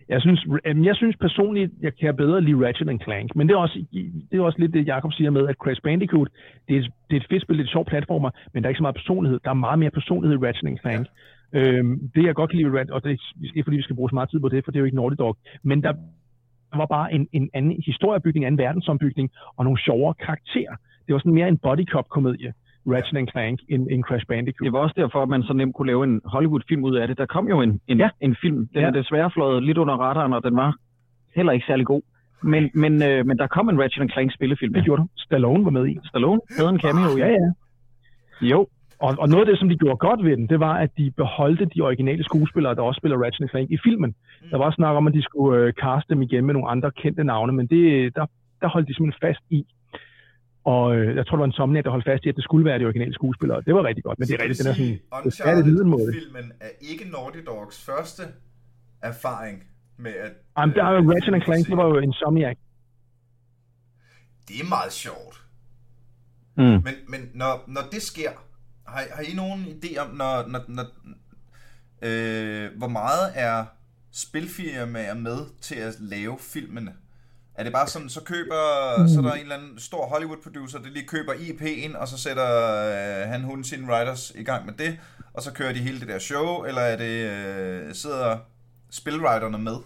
Jeg 0.09 0.21
synes, 0.21 0.47
jeg 0.89 0.95
synes 0.95 1.15
personligt, 1.17 1.71
jeg 1.81 1.95
kan 1.95 2.15
bedre 2.15 2.41
lide 2.41 2.67
Ratchet 2.67 3.01
Clank, 3.03 3.35
men 3.35 3.47
det 3.47 3.53
er, 3.53 3.57
også, 3.57 3.85
det 4.31 4.39
er 4.39 4.41
også 4.41 4.59
lidt 4.59 4.73
det, 4.73 4.87
Jacob 4.87 5.13
siger 5.13 5.29
med, 5.29 5.47
at 5.47 5.55
Crash 5.55 5.81
Bandicoot, 5.81 6.27
det 6.67 6.77
er, 6.77 6.81
det 6.81 7.15
er 7.17 7.21
et 7.21 7.27
fedt 7.29 7.41
spil, 7.43 7.57
det 7.57 7.63
er 7.63 7.65
et 7.65 7.71
sjovt 7.71 7.87
platformer, 7.87 8.29
men 8.53 8.63
der 8.63 8.67
er 8.67 8.69
ikke 8.69 8.77
så 8.77 8.87
meget 8.87 8.95
personlighed. 8.95 9.39
Der 9.43 9.49
er 9.49 9.53
meget 9.53 9.79
mere 9.79 9.91
personlighed 9.91 10.37
i 10.37 10.45
Ratchet 10.45 10.79
Clank. 10.81 11.07
Ja. 11.53 11.59
Øhm, 11.59 12.11
det 12.15 12.23
jeg 12.25 12.35
godt 12.35 12.49
kan 12.49 12.57
lide 12.59 12.79
Ratchet, 12.79 12.91
og 12.91 13.03
det 13.03 13.09
er 13.09 13.17
ikke 13.43 13.63
fordi, 13.63 13.77
vi 13.77 13.81
skal 13.81 13.95
bruge 13.95 14.09
så 14.09 14.15
meget 14.15 14.29
tid 14.29 14.39
på 14.39 14.49
det, 14.49 14.63
for 14.63 14.71
det 14.71 14.77
er 14.77 14.79
jo 14.79 14.85
ikke 14.85 14.97
Naughty 14.97 15.15
Dog, 15.19 15.37
men 15.63 15.83
der 15.83 15.93
var 16.75 16.85
bare 16.85 17.13
en, 17.13 17.27
en 17.31 17.49
anden 17.53 17.83
historiebygning, 17.85 18.43
en 18.43 18.47
anden 18.47 18.63
verdensombygning, 18.65 19.31
og 19.57 19.63
nogle 19.63 19.79
sjovere 19.79 20.13
karakterer. 20.13 20.75
Det 21.09 21.13
var 21.13 21.19
sådan 21.19 21.33
mere 21.33 21.47
en 21.47 21.57
body 21.57 21.85
cop 21.85 22.09
komedie 22.09 22.53
Ratchet 22.87 23.17
and 23.17 23.27
Clank 23.27 23.59
end, 23.69 23.87
end 23.91 24.03
Crash 24.03 24.25
Bandicoot. 24.27 24.65
Det 24.65 24.73
var 24.73 24.79
også 24.79 24.93
derfor, 24.97 25.23
at 25.23 25.29
man 25.29 25.43
så 25.43 25.53
nemt 25.53 25.75
kunne 25.75 25.87
lave 25.87 26.03
en 26.03 26.21
Hollywood-film 26.25 26.83
ud 26.83 26.95
af 26.95 27.07
det. 27.07 27.17
Der 27.17 27.25
kom 27.25 27.47
jo 27.47 27.61
en, 27.61 27.81
en, 27.87 27.97
ja. 27.97 28.09
en 28.21 28.35
film. 28.41 28.67
Den 28.73 28.81
ja. 28.81 28.87
er 28.87 28.91
desværre 28.91 29.31
flået 29.31 29.63
lidt 29.63 29.77
under 29.77 29.93
radaren, 29.93 30.33
og 30.33 30.43
den 30.43 30.55
var 30.55 30.75
heller 31.35 31.51
ikke 31.51 31.65
særlig 31.65 31.85
god. 31.85 32.01
Men, 32.43 32.69
men, 32.73 33.03
øh, 33.03 33.25
men 33.25 33.37
der 33.37 33.47
kom 33.47 33.69
en 33.69 33.81
Ratchet 33.81 34.01
and 34.01 34.09
Clank 34.09 34.33
spillefilm. 34.33 34.73
Det 34.73 34.83
gjorde 34.83 35.01
du. 35.01 35.07
Stallone 35.17 35.65
var 35.65 35.71
med 35.71 35.87
i. 35.87 35.97
Stallone 36.05 36.41
havde 36.57 36.69
en 36.69 36.79
cameo, 36.79 37.17
ja. 37.17 37.27
ja. 37.27 37.51
Jo, 38.41 38.67
og, 38.99 39.15
og 39.19 39.29
noget 39.29 39.43
af 39.45 39.49
det, 39.51 39.59
som 39.59 39.69
de 39.69 39.77
gjorde 39.77 39.97
godt 39.97 40.23
ved 40.23 40.37
den, 40.37 40.47
det 40.47 40.59
var, 40.59 40.73
at 40.73 40.89
de 40.97 41.11
beholdte 41.11 41.65
de 41.65 41.81
originale 41.81 42.23
skuespillere, 42.23 42.75
der 42.75 42.81
også 42.81 42.99
spiller 42.99 43.23
Ratchet 43.23 43.49
Clank 43.49 43.71
i 43.71 43.77
filmen. 43.83 44.15
Der 44.51 44.57
var 44.57 44.71
snak 44.71 44.95
om, 44.95 45.07
at 45.07 45.13
de 45.13 45.21
skulle 45.21 45.61
øh, 45.61 45.73
caste 45.73 46.13
dem 46.13 46.21
igen 46.21 46.45
med 46.45 46.53
nogle 46.53 46.69
andre 46.69 46.91
kendte 46.91 47.23
navne, 47.23 47.53
men 47.53 47.67
det, 47.67 48.15
der, 48.15 48.25
der 48.61 48.67
holdt 48.67 48.87
de 48.87 48.93
simpelthen 48.95 49.27
fast 49.27 49.43
i, 49.49 49.65
og 50.63 50.95
øh, 50.95 51.15
jeg 51.15 51.27
tror, 51.27 51.37
det 51.37 51.39
var 51.39 51.45
en 51.45 51.51
somnig, 51.51 51.83
der 51.83 51.91
holdt 51.91 52.05
fast 52.05 52.25
i, 52.25 52.29
at 52.29 52.35
det 52.35 52.43
skulle 52.43 52.65
være 52.65 52.79
de 52.79 52.85
originale 52.85 53.13
skuespillere. 53.13 53.61
Det 53.61 53.75
var 53.75 53.83
rigtig 53.83 54.03
godt, 54.03 54.19
men 54.19 54.27
det 54.27 54.33
er 54.33 54.43
rigtigt, 54.43 54.59
den 54.59 54.67
er 54.67 54.73
sådan... 54.73 54.99
Uncharted-filmen 55.25 56.51
er 56.59 56.69
ikke 56.81 57.05
Naughty 57.11 57.39
Dogs 57.47 57.85
første 57.85 58.23
erfaring 59.01 59.63
med 59.97 60.11
at... 60.11 60.31
Jamen, 60.57 60.75
der 60.75 60.83
er 60.83 60.91
jo 60.91 61.11
Ratchet 61.11 61.33
and 61.33 61.43
Clank, 61.43 61.67
det 61.67 61.77
var 61.77 61.85
jo 61.85 61.97
Insomniac. 61.97 62.57
Det 64.47 64.55
er 64.59 64.69
meget 64.69 64.93
sjovt. 64.93 65.43
Mm. 66.55 66.63
Men, 66.63 66.95
men 67.07 67.31
når, 67.33 67.63
når 67.67 67.81
det 67.91 68.01
sker, 68.01 68.31
har, 68.87 69.03
har 69.13 69.23
I 69.23 69.35
nogen 69.35 69.65
idé 69.65 69.97
om, 69.99 70.15
når, 70.15 70.47
når, 70.47 70.61
når, 70.67 70.85
øh, 72.01 72.77
hvor 72.77 72.87
meget 72.87 73.31
er 73.35 73.65
spilfirmaer 74.11 75.13
med 75.13 75.37
til 75.61 75.75
at 75.75 75.95
lave 75.99 76.37
filmene? 76.39 76.93
Er 77.59 77.63
det 77.63 77.73
bare 77.73 77.87
sådan, 77.87 78.09
så 78.09 78.21
køber, 78.33 78.61
mm. 78.97 79.07
så 79.07 79.19
er 79.19 79.23
der 79.23 79.33
en 79.33 79.45
eller 79.47 79.59
anden 79.59 79.79
stor 79.89 80.03
Hollywood-producer, 80.11 80.77
der 80.79 80.89
lige 80.97 81.11
køber 81.15 81.33
IP'en, 81.47 81.91
og 82.01 82.07
så 82.11 82.17
sætter 82.25 82.49
øh, 82.95 83.21
han, 83.31 83.41
hun, 83.49 83.63
sine 83.63 83.87
writers 83.89 84.23
i 84.41 84.43
gang 84.43 84.61
med 84.65 84.73
det, 84.73 84.91
og 85.35 85.41
så 85.41 85.49
kører 85.53 85.73
de 85.73 85.79
hele 85.87 85.99
det 85.99 86.07
der 86.07 86.19
show, 86.19 86.49
eller 86.67 86.81
er 86.81 86.97
det, 87.05 87.15
øh, 87.33 87.93
sidder 87.93 88.37
spilwriterne 88.99 89.57
med? 89.57 89.77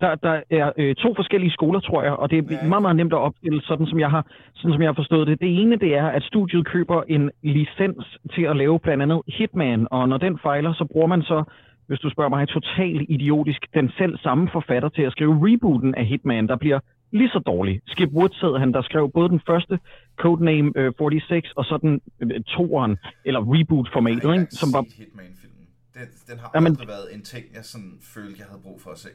Der, 0.00 0.14
der 0.14 0.34
er 0.50 0.72
øh, 0.76 0.94
to 0.94 1.14
forskellige 1.20 1.52
skoler, 1.52 1.80
tror 1.80 2.02
jeg, 2.02 2.12
og 2.12 2.30
det 2.30 2.38
er 2.38 2.42
ja. 2.50 2.68
meget, 2.68 2.82
meget 2.82 2.96
nemt 2.96 3.12
at 3.12 3.18
opstille, 3.28 3.62
sådan 3.62 3.86
som 3.86 3.98
jeg 4.00 4.10
har, 4.10 4.26
sådan 4.54 4.72
som 4.72 4.82
jeg 4.82 4.88
har 4.88 5.00
forstået 5.02 5.26
det. 5.26 5.40
Det 5.40 5.60
ene, 5.60 5.76
det 5.76 5.94
er, 5.96 6.06
at 6.06 6.22
studiet 6.22 6.66
køber 6.66 7.02
en 7.08 7.30
licens 7.42 8.18
til 8.34 8.42
at 8.42 8.56
lave 8.56 8.78
blandt 8.78 9.02
andet 9.02 9.20
Hitman, 9.28 9.86
og 9.90 10.08
når 10.08 10.18
den 10.18 10.38
fejler, 10.42 10.72
så 10.72 10.84
bruger 10.92 11.06
man 11.06 11.22
så 11.22 11.44
hvis 11.86 11.98
du 11.98 12.10
spørger 12.10 12.30
mig, 12.30 12.48
totalt 12.48 13.06
idiotisk 13.08 13.66
den 13.74 13.90
selv 13.98 14.18
samme 14.18 14.48
forfatter 14.52 14.88
til 14.88 15.02
at 15.02 15.12
skrive 15.12 15.34
rebooten 15.42 15.94
af 15.94 16.06
Hitman. 16.06 16.48
Der 16.48 16.56
bliver 16.56 16.80
lige 17.12 17.28
så 17.28 17.38
dårlig. 17.38 17.80
Skip 17.86 18.10
Woods 18.12 18.40
hed 18.40 18.58
han, 18.58 18.72
der 18.72 18.82
skrev 18.82 19.10
både 19.14 19.28
den 19.28 19.40
første 19.46 19.78
Codename 20.16 20.72
øh, 20.76 20.92
46, 20.98 21.42
og 21.56 21.64
så 21.64 21.78
den 21.82 22.00
øh, 22.20 22.40
toeren, 22.40 22.96
eller 23.24 23.40
reboot-formatet, 23.54 24.32
ikke? 24.34 24.46
som 24.50 24.68
var 24.72 24.84
Hitman-filmen. 24.98 25.66
Den, 25.94 26.06
den 26.28 26.38
har 26.38 26.50
Jamen- 26.54 26.72
aldrig 26.72 26.88
været 26.88 27.14
en 27.14 27.22
ting, 27.22 27.44
jeg 27.54 27.64
sådan 27.64 27.92
følte, 28.14 28.36
jeg 28.38 28.46
havde 28.50 28.62
brug 28.62 28.80
for 28.80 28.90
at 28.90 28.98
se. 28.98 29.08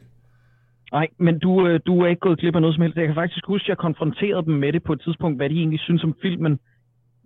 Nej, 0.91 1.07
men 1.17 1.39
du, 1.39 1.67
øh, 1.67 1.79
du 1.85 2.01
er 2.01 2.07
ikke 2.07 2.19
gået 2.19 2.39
glip 2.39 2.55
af 2.55 2.61
noget 2.61 2.75
som 2.75 2.81
helst. 2.81 2.97
Jeg 2.97 3.05
kan 3.05 3.15
faktisk 3.15 3.45
huske, 3.47 3.65
at 3.65 3.69
jeg 3.69 3.77
konfronterede 3.77 4.45
dem 4.45 4.53
med 4.53 4.73
det 4.73 4.83
på 4.83 4.93
et 4.93 5.01
tidspunkt, 5.01 5.37
hvad 5.39 5.49
de 5.49 5.55
egentlig 5.55 5.79
synes 5.79 6.03
om 6.03 6.15
filmen, 6.21 6.59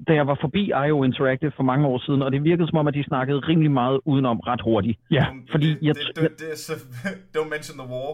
da 0.08 0.14
jeg 0.14 0.28
var 0.28 0.38
forbi 0.42 0.72
IO 0.88 1.04
Interactive 1.04 1.52
for 1.52 1.64
mange 1.64 1.88
år 1.88 1.98
siden, 2.06 2.22
og 2.22 2.32
det 2.32 2.44
virkede 2.44 2.68
som 2.68 2.78
om, 2.78 2.88
at 2.88 2.94
de 2.94 3.04
snakkede 3.04 3.40
rimelig 3.40 3.72
meget 3.72 4.00
udenom 4.06 4.40
ret 4.40 4.62
hurtigt. 4.62 5.00
Ja, 5.12 5.26
fordi 5.52 5.70
det, 5.70 5.78
jeg- 5.82 5.96
det, 5.96 6.16
det, 6.16 6.30
det, 6.40 6.58
så, 6.58 6.74
don't 7.38 7.50
mention 7.50 7.78
the 7.80 7.88
war. 7.94 8.14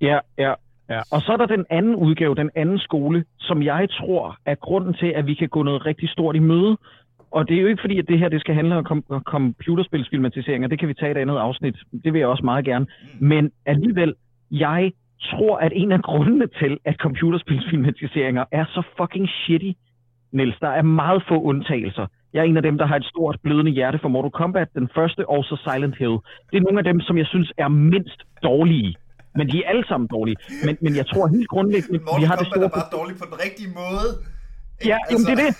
Ja, 0.00 0.18
ja. 0.38 0.52
Ja. 0.90 1.00
Og 1.10 1.20
så 1.22 1.32
er 1.32 1.36
der 1.36 1.46
den 1.46 1.64
anden 1.70 1.94
udgave, 1.94 2.34
den 2.34 2.50
anden 2.54 2.78
skole, 2.78 3.24
som 3.38 3.62
jeg 3.62 3.88
tror 3.90 4.36
er 4.46 4.54
grunden 4.54 4.94
til, 4.94 5.06
at 5.06 5.26
vi 5.26 5.34
kan 5.34 5.48
gå 5.48 5.62
noget 5.62 5.86
rigtig 5.86 6.08
stort 6.08 6.36
i 6.36 6.38
møde. 6.38 6.76
Og 7.30 7.48
det 7.48 7.56
er 7.56 7.60
jo 7.60 7.66
ikke 7.66 7.80
fordi, 7.80 7.98
at 7.98 8.08
det 8.08 8.18
her 8.18 8.28
det 8.28 8.40
skal 8.40 8.54
handle 8.54 8.76
om 8.76 8.84
kom- 8.84 9.22
computerspilsfilmatiseringer. 9.24 10.68
Det 10.68 10.78
kan 10.78 10.88
vi 10.88 10.94
tage 10.94 11.08
i 11.08 11.10
et 11.10 11.16
andet 11.16 11.36
afsnit. 11.36 11.76
Det 12.04 12.12
vil 12.12 12.18
jeg 12.18 12.28
også 12.28 12.44
meget 12.44 12.64
gerne. 12.64 12.86
Men 13.20 13.50
alligevel, 13.66 14.14
jeg 14.50 14.92
tror, 15.30 15.56
at 15.56 15.72
en 15.74 15.92
af 15.92 16.02
grundene 16.02 16.46
til, 16.46 16.78
at 16.84 16.96
computerspilsfilmatiseringer 16.96 18.44
er 18.52 18.64
så 18.64 18.82
fucking 19.00 19.28
shitty, 19.28 19.70
Niels, 20.36 20.58
der 20.60 20.68
er 20.68 20.82
meget 20.82 21.22
få 21.28 21.36
undtagelser. 21.50 22.06
Jeg 22.32 22.40
er 22.40 22.44
en 22.50 22.56
af 22.56 22.62
dem, 22.62 22.78
der 22.78 22.86
har 22.86 22.96
et 22.96 23.04
stort 23.04 23.36
blødende 23.42 23.70
hjerte 23.78 23.98
for 24.02 24.08
Mortal 24.08 24.30
Kombat, 24.30 24.68
den 24.74 24.88
første, 24.94 25.28
og 25.28 25.44
så 25.44 25.54
Silent 25.64 25.96
Hill. 25.98 26.16
Det 26.50 26.56
er 26.58 26.60
nogle 26.66 26.78
af 26.78 26.84
dem, 26.84 27.00
som 27.00 27.18
jeg 27.18 27.26
synes 27.26 27.52
er 27.58 27.68
mindst 27.68 28.20
dårlige. 28.42 28.94
Men 29.38 29.48
de 29.52 29.64
er 29.64 29.68
alle 29.68 29.84
sammen 29.88 30.06
dårlige. 30.16 30.36
Men, 30.66 30.76
men 30.80 30.96
jeg 30.96 31.06
tror 31.06 31.26
helt 31.36 31.48
grundlæggende, 31.48 31.98
vi 31.98 32.04
Mortal 32.04 32.26
har 32.30 32.36
det 32.36 32.46
Kombat 32.52 32.52
store... 32.52 32.64
er 32.64 32.78
bare 32.80 32.90
dårlig 32.98 33.14
på 33.22 33.24
den 33.30 33.36
rigtige 33.44 33.70
måde. 33.82 34.06
Ikke? 34.80 34.88
Ja, 34.90 34.98
jamen, 35.10 35.24
det 35.28 35.32
er 35.38 35.42
det. 35.46 35.52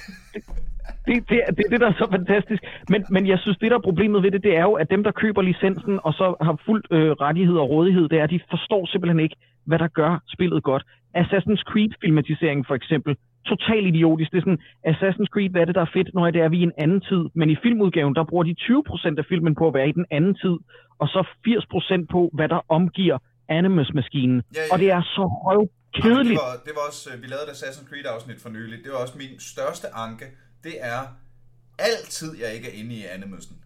Det, 1.07 1.15
det, 1.31 1.39
er- 1.47 1.53
det 1.57 1.63
er 1.67 1.71
det, 1.73 1.81
der 1.81 1.89
er 1.93 1.97
så 2.03 2.07
fantastisk. 2.11 2.63
Men, 2.93 3.01
men 3.15 3.23
jeg 3.33 3.39
synes, 3.39 3.59
det 3.59 3.71
der 3.71 3.77
er 3.77 3.87
problemet 3.91 4.23
ved 4.23 4.31
det, 4.31 4.43
det 4.43 4.57
er 4.57 4.63
jo, 4.71 4.73
at 4.73 4.91
dem, 4.91 5.03
der 5.05 5.11
køber 5.23 5.43
licensen 5.43 6.01
og 6.07 6.13
så 6.21 6.27
har 6.47 6.55
fuldt 6.67 6.87
øh, 6.91 7.11
rettighed 7.11 7.57
og 7.63 7.71
rådighed, 7.71 8.09
det 8.09 8.19
er, 8.19 8.25
at 8.25 8.31
de 8.31 8.41
forstår 8.51 8.87
simpelthen 8.87 9.21
ikke, 9.21 9.37
hvad 9.69 9.79
der 9.79 9.89
gør 9.89 10.23
spillet 10.35 10.63
godt. 10.63 10.83
Assassin's 11.23 11.63
Creed-filmatiseringen 11.71 12.65
for 12.69 12.75
eksempel, 12.75 13.17
totalt 13.53 13.87
idiotisk. 13.93 14.31
Det 14.33 14.39
er 14.39 14.47
sådan, 14.49 14.63
Assassin's 14.91 15.31
Creed, 15.33 15.51
hvad 15.51 15.61
er 15.61 15.69
det, 15.69 15.75
der 15.75 15.85
er 15.89 15.93
fedt, 15.99 16.09
når 16.15 16.31
det 16.31 16.41
er, 16.45 16.49
vi 16.49 16.59
i 16.59 16.69
en 16.71 16.77
anden 16.85 17.01
tid. 17.01 17.23
Men 17.39 17.51
i 17.51 17.57
filmudgaven, 17.63 18.15
der 18.15 18.25
bruger 18.31 18.45
de 18.45 18.55
20% 18.61 19.19
af 19.21 19.25
filmen 19.33 19.55
på 19.61 19.65
at 19.69 19.75
være 19.75 19.89
i 19.89 19.97
den 20.01 20.07
anden 20.11 20.35
tid, 20.43 20.57
og 21.03 21.07
så 21.09 21.21
80% 21.49 22.07
på, 22.15 22.31
hvad 22.37 22.49
der 22.49 22.61
omgiver 22.69 23.19
Animus-maskinen. 23.49 24.43
Ja, 24.55 24.61
ja. 24.61 24.73
Og 24.73 24.79
det 24.79 24.91
er 24.91 25.03
så 25.03 25.25
røv 25.47 25.61
Jamen, 25.61 25.71
det, 25.95 26.03
kedeligt. 26.03 26.41
var, 26.43 26.53
det 26.67 26.73
var 26.79 26.85
også, 26.89 27.11
øh, 27.13 27.23
vi 27.23 27.27
lavede 27.27 27.47
et 27.51 27.53
Assassin's 27.57 27.89
Creed 27.89 28.07
afsnit 28.15 28.41
for 28.41 28.49
nylig. 28.49 28.79
Det 28.85 28.93
var 28.93 28.99
også 28.99 29.19
min 29.19 29.41
største 29.53 29.87
anke. 29.95 30.27
Det 30.65 30.75
er 30.81 31.01
altid, 31.79 32.31
jeg 32.43 32.55
ikke 32.57 32.69
er 32.71 32.75
inde 32.81 32.95
i 32.95 33.05
animusen. 33.17 33.57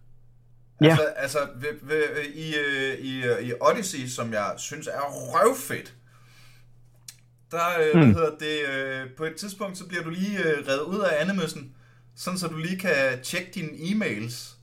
Ja. 0.81 0.89
Altså, 0.89 1.03
altså 1.15 1.39
ved, 1.55 1.73
ved, 1.81 2.03
i, 2.45 2.47
øh, 2.65 2.93
i, 3.09 3.13
øh, 3.29 3.47
i 3.47 3.51
Odyssey, 3.61 4.07
som 4.07 4.33
jeg 4.33 4.53
synes 4.57 4.87
er 4.87 5.05
røvfedt, 5.33 5.93
der 7.51 7.67
øh, 7.79 7.95
Mm. 7.95 7.99
hvad 8.11 8.13
hedder 8.13 8.37
det, 8.39 8.57
øh, 8.73 9.09
på 9.17 9.23
et 9.25 9.35
tidspunkt, 9.35 9.77
så 9.77 9.85
bliver 9.87 10.03
du 10.03 10.09
lige 10.09 10.37
øh, 10.39 10.67
reddet 10.67 10.81
ud 10.83 10.99
af 10.99 11.21
animusen, 11.21 11.75
sådan 12.15 12.39
så 12.39 12.47
du 12.47 12.57
lige 12.57 12.79
kan 12.79 13.21
tjekke 13.23 13.51
dine 13.55 13.69
e-mails. 13.69 14.55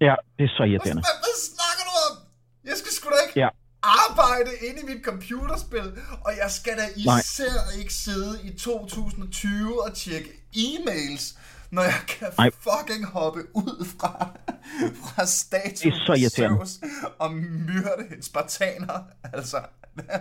Ja, 0.00 0.14
det 0.38 0.44
er 0.44 0.48
så 0.56 0.62
irriterende. 0.62 1.02
hvad, 1.02 1.16
hvad 1.24 1.36
snakker 1.50 1.84
du 1.88 1.92
om? 2.10 2.18
Jeg 2.64 2.76
skal 2.76 2.92
sgu 2.92 3.08
da 3.08 3.14
ikke 3.28 3.40
Ja. 3.40 3.48
arbejde 3.82 4.50
inde 4.68 4.80
i 4.82 4.94
mit 4.94 5.04
computerspil, 5.04 5.92
og 6.24 6.32
jeg 6.42 6.50
skal 6.50 6.76
da 6.76 6.86
især 6.96 7.54
Nej. 7.72 7.80
ikke 7.80 7.94
sidde 7.94 8.38
i 8.44 8.58
2020 8.58 9.82
og 9.84 9.94
tjekke 9.94 10.30
e-mails, 10.56 11.38
når 11.70 11.82
jeg 11.82 12.00
kan 12.08 12.28
Nej. 12.38 12.50
fucking 12.60 13.06
hoppe 13.06 13.40
ud 13.54 13.86
fra, 13.98 14.28
fra 15.04 15.26
statuen 15.26 15.92
er 15.92 17.14
og 17.18 17.32
myrde 17.34 18.16
en 18.16 18.22
spartaner. 18.22 18.98
Altså, 19.32 19.56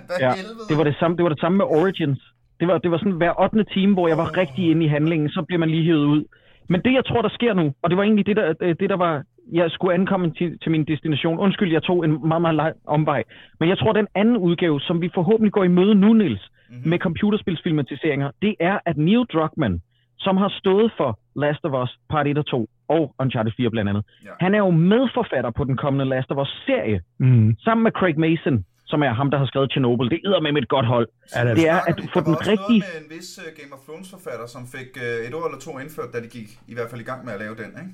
hvad, 0.08 0.18
Ja, 0.20 0.32
helvede? 0.36 0.66
det 0.70 0.78
var 0.78 0.84
det 0.84 0.96
samme, 1.00 1.18
det 1.18 1.24
var 1.24 1.30
det 1.30 1.40
samme 1.40 1.58
med 1.58 1.66
Origins. 1.66 2.22
Det 2.60 2.68
var, 2.68 2.78
det 2.78 2.92
var 2.92 2.98
sådan 2.98 3.12
hver 3.22 3.34
8. 3.44 3.64
time, 3.64 3.94
hvor 3.94 4.08
jeg 4.08 4.18
var 4.18 4.38
rigtig 4.38 4.70
inde 4.72 4.86
i 4.86 4.88
handlingen, 4.88 5.30
så 5.30 5.42
bliver 5.48 5.60
man 5.60 5.70
lige 5.70 5.84
hævet 5.84 6.06
ud. 6.06 6.24
Men 6.70 6.82
det, 6.82 6.94
jeg 6.94 7.06
tror, 7.06 7.22
der 7.22 7.30
sker 7.30 7.54
nu, 7.54 7.74
og 7.82 7.90
det 7.90 7.98
var 7.98 8.04
egentlig 8.04 8.26
det, 8.26 8.36
der, 8.36 8.54
øh, 8.62 8.76
det, 8.80 8.90
der 8.90 8.96
var, 8.98 9.24
jeg 9.54 9.72
skulle 9.72 9.94
ankomme 9.94 10.32
til, 10.34 10.60
til 10.62 10.72
min 10.72 10.84
destination. 10.86 11.40
Undskyld, 11.40 11.72
jeg 11.72 11.84
tog 11.84 12.06
en 12.06 12.28
meget, 12.28 12.42
meget 12.42 12.56
lang 12.56 12.76
omvej. 12.88 13.24
Men 13.60 13.70
jeg 13.70 13.78
tror, 13.78 13.94
den 13.94 14.08
anden 14.16 14.38
udgave, 14.38 14.80
som 14.82 15.02
vi 15.02 15.10
forhåbentlig 15.14 15.52
går 15.52 15.64
i 15.64 15.68
møde 15.68 15.96
nu, 15.96 16.14
Nils, 16.14 16.50
Mhm. 16.70 16.76
mm-hmm. 16.78 16.90
med 16.90 17.00
computerspilsfilmatiseringer, 17.00 18.32
det 18.42 18.56
er, 18.60 18.80
at 18.86 18.98
Neil 18.98 19.24
Druckmann, 19.34 19.82
som 20.18 20.38
har 20.38 20.50
stået 20.60 20.92
for 20.98 21.20
Last 21.36 21.60
of 21.66 21.84
Us 21.84 21.98
Part 22.10 22.28
1 22.28 22.38
og 22.38 22.46
2, 22.46 22.68
og 22.88 23.16
Uncharted 23.20 23.52
4 23.58 23.70
blandt 23.70 23.90
andet, 23.90 24.04
Ja. 24.26 24.30
han 24.40 24.56
er 24.56 24.58
jo 24.58 24.70
medforfatter 24.72 25.52
på 25.52 25.64
den 25.64 25.78
kommende 25.78 26.06
Last 26.06 26.32
of 26.32 26.38
Us-serie, 26.38 27.02
Mm. 27.20 27.56
sammen 27.60 27.84
med 27.84 27.92
Craig 27.92 28.20
Mason, 28.20 28.66
som 28.86 29.04
er 29.04 29.14
ham, 29.14 29.32
der 29.32 29.38
har 29.38 29.46
skrevet 29.46 29.72
Chernobyl. 29.72 30.10
Det 30.10 30.20
er 30.26 30.40
med 30.42 30.62
et 30.62 30.70
godt 30.70 30.86
hold. 30.86 31.08
Ja, 31.36 31.42
det 31.42 31.50
er 31.50 31.56
det 31.56 31.68
er, 31.70 31.80
at 31.80 31.96
der 31.98 32.22
den 32.22 32.32
var 32.32 32.38
også 32.38 32.52
rigtige... 32.52 32.80
noget 32.80 32.94
med 32.96 33.04
en 33.04 33.10
vis 33.18 33.40
uh, 33.42 33.44
Game 33.60 33.74
of 33.74 33.80
Thrones 33.88 34.10
forfatter, 34.10 34.46
som 34.46 34.68
fik 34.68 34.90
uh, 34.98 35.28
et 35.28 35.34
år 35.34 35.46
eller 35.46 35.60
to 35.60 35.80
indført, 35.80 36.14
da 36.14 36.22
de 36.22 36.28
gik 36.28 36.50
i 36.68 36.74
hvert 36.74 36.90
fald 36.90 37.02
i 37.02 37.04
gang 37.04 37.26
med 37.26 37.34
at 37.34 37.40
lave 37.40 37.56
den, 37.56 37.70
ikke? 37.82 37.94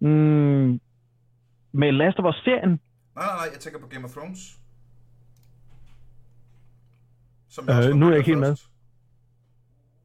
Mm, 0.00 0.80
med 1.72 1.92
Last 1.92 2.18
of 2.18 2.24
Us-serien. 2.24 2.70
Nej, 2.70 2.78
nej, 3.26 3.34
nej, 3.36 3.46
jeg 3.52 3.60
tænker 3.60 3.80
på 3.80 3.86
Game 3.86 4.04
of 4.04 4.10
Thrones. 4.10 4.58
Som 7.48 7.68
Øh, 7.68 7.76
også 7.76 7.88
var 7.88 7.96
nu 7.96 8.06
er 8.06 8.10
jeg 8.10 8.18
ikke 8.18 8.30
helt 8.30 8.40
med. 8.40 8.56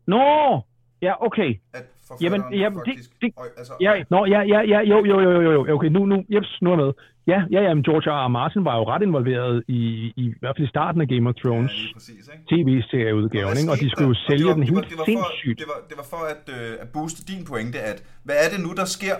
Nå! 0.07 0.61
Ja, 1.01 1.25
okay. 1.25 1.59
At 1.73 1.85
forfatteren 2.09 2.53
jamen, 2.63 2.79
det- 2.79 2.85
faktisk... 2.87 3.09
det- 3.21 3.33
øj, 3.43 3.47
altså, 3.61 3.73
Ja, 3.85 3.91
Nå, 4.13 4.19
ja, 4.33 4.41
ja, 4.53 4.59
ja, 4.73 4.79
jo, 4.91 4.97
jo, 5.11 5.15
jo, 5.25 5.31
jo, 5.45 5.51
jo, 5.67 5.75
okay, 5.75 5.87
nu, 5.95 6.01
nu, 6.11 6.15
jeps, 6.33 6.51
nu 6.61 6.67
er 6.71 6.75
jeg 6.77 6.85
med. 6.85 6.91
Ja, 7.31 7.39
ja, 7.55 7.59
ja, 7.67 7.71
men 7.73 7.83
George 7.83 8.07
R. 8.11 8.25
R. 8.25 8.27
Martin 8.27 8.65
var 8.65 8.75
jo 8.79 8.83
ret 8.91 9.01
involveret 9.01 9.63
i, 9.67 9.81
i, 10.21 10.23
i 10.25 10.33
hvert 10.39 10.55
fald 10.57 10.67
i 10.67 10.69
starten 10.69 11.01
af 11.01 11.07
Game 11.13 11.29
of 11.29 11.35
ja, 11.35 11.41
Thrones 11.43 11.71
lige 11.81 11.93
præcis, 11.93 12.23
ikke? 12.33 12.43
tv-serieudgaven, 12.51 13.55
ikke? 13.61 13.71
og 13.73 13.77
de 13.83 13.89
skulle 13.89 14.07
jo? 14.11 14.15
Og 14.17 14.21
sælge 14.29 14.39
det 14.39 14.47
var- 14.47 14.53
den 14.53 14.63
det 14.65 14.75
var- 14.75 14.81
helt 14.81 14.89
det 14.91 14.97
var 14.97 15.05
for- 15.05 15.11
sindssygt. 15.11 15.59
Det 15.61 15.67
var, 15.73 15.79
det 15.89 15.97
var 16.01 16.07
for 16.13 16.21
at, 16.33 16.43
øh, 16.57 16.83
at 16.83 16.87
booste 16.95 17.19
din 17.31 17.41
pointe, 17.51 17.77
at 17.91 17.97
hvad 18.25 18.35
er 18.43 18.47
det 18.53 18.59
nu, 18.65 18.71
der 18.81 18.85
sker 18.97 19.17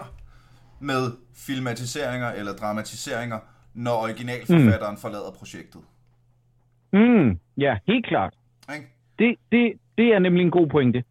med 0.92 1.04
filmatiseringer 1.48 2.30
eller 2.40 2.54
dramatiseringer, 2.62 3.40
når 3.74 3.96
originalforfatteren 4.06 4.96
mm. 4.98 5.02
forlader 5.04 5.32
projektet? 5.40 5.82
Mm, 6.94 7.40
ja, 7.58 7.78
helt 7.88 8.06
klart. 8.06 8.34
Ikke? 8.76 8.88
Det, 9.20 9.36
det, 9.52 9.74
det 9.98 10.08
er 10.16 10.20
nemlig 10.20 10.44
en 10.44 10.52
god 10.52 10.68
pointe. 10.68 11.04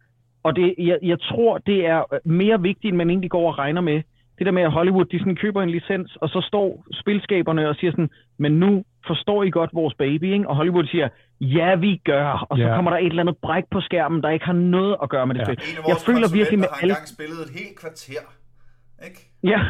Og 0.43 0.55
det, 0.55 0.75
jeg, 0.77 0.97
jeg 1.01 1.19
tror, 1.21 1.57
det 1.57 1.85
er 1.85 2.03
mere 2.25 2.61
vigtigt, 2.61 2.89
end 2.91 2.97
man 2.97 3.09
egentlig 3.09 3.29
går 3.31 3.47
og 3.51 3.57
regner 3.57 3.81
med. 3.81 4.01
Det 4.37 4.45
der 4.45 4.51
med, 4.51 4.61
at 4.63 4.71
Hollywood 4.71 5.05
de 5.05 5.19
sådan 5.19 5.35
køber 5.35 5.61
en 5.61 5.69
licens, 5.69 6.15
og 6.15 6.29
så 6.29 6.41
står 6.47 6.85
spilskaberne 6.93 7.69
og 7.69 7.75
siger 7.75 7.91
sådan, 7.91 8.09
men 8.37 8.51
nu 8.59 8.83
forstår 9.07 9.43
I 9.43 9.49
godt 9.49 9.69
vores 9.73 9.93
baby, 9.93 10.33
ikke? 10.33 10.47
Og 10.49 10.55
Hollywood 10.55 10.85
siger, 10.87 11.09
ja, 11.41 11.75
vi 11.75 12.01
gør. 12.05 12.47
Og 12.49 12.57
så 12.57 12.63
Ja. 12.63 12.75
kommer 12.75 12.91
der 12.91 12.97
et 12.97 13.05
eller 13.05 13.23
andet 13.23 13.37
bræk 13.37 13.63
på 13.71 13.81
skærmen, 13.81 14.21
der 14.23 14.29
ikke 14.29 14.45
har 14.45 14.53
noget 14.53 14.95
at 15.03 15.09
gøre 15.09 15.27
med 15.27 15.35
det 15.35 15.39
Ja. 15.41 15.45
spil. 15.45 15.57
En 15.71 15.77
af 15.83 15.87
Jeg 15.87 15.97
føler 16.05 16.27
virkelig 16.33 16.59
med 16.59 16.67
har 16.73 16.79
alle... 16.81 16.91
engang 16.93 17.07
spillet 17.07 17.39
et 17.45 17.51
helt 17.59 17.79
kvarter. 17.79 18.23
Ikke? 19.05 19.19
Ja. 19.43 19.59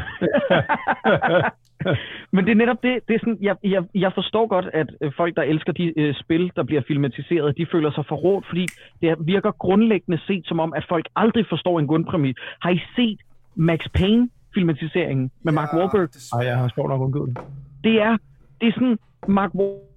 Men 2.33 2.45
det 2.45 2.51
er 2.51 2.55
netop 2.55 2.83
det, 2.83 2.99
det 3.07 3.13
er 3.15 3.19
sådan, 3.19 3.37
jeg, 3.41 3.55
jeg, 3.63 3.83
jeg 3.95 4.11
forstår 4.13 4.47
godt, 4.47 4.65
at 4.73 4.89
øh, 5.01 5.11
folk, 5.17 5.35
der 5.35 5.41
elsker 5.41 5.73
de 5.73 5.99
øh, 5.99 6.15
spil, 6.15 6.51
der 6.55 6.63
bliver 6.63 6.81
filmatiseret, 6.87 7.57
de 7.57 7.65
føler 7.71 7.91
sig 7.91 8.05
forrådt, 8.05 8.45
fordi 8.47 8.67
det 9.01 9.15
virker 9.19 9.51
grundlæggende 9.51 10.19
set 10.27 10.43
som 10.45 10.59
om, 10.59 10.73
at 10.73 10.85
folk 10.89 11.05
aldrig 11.15 11.45
forstår 11.49 11.79
en 11.79 11.87
grundpræmis. 11.87 12.35
Har 12.61 12.69
I 12.69 12.81
set 12.95 13.19
Max 13.55 13.79
Payne-filmatiseringen 13.93 15.31
med 15.43 15.53
Mark 15.53 15.73
Wahlberg? 15.73 16.01
Ej, 16.01 16.05
desværre. 16.05 16.45
jeg 16.45 16.57
har 16.57 16.71
sjovt 16.75 16.89
nok 16.89 17.01
undgået 17.01 17.27
den. 17.27 17.37
Det 17.83 18.01
er, 18.01 18.17
det 18.61 18.67
er 18.67 18.71
sådan, 18.71 18.97
Mark 19.27 19.55
Wahlberg, 19.55 19.88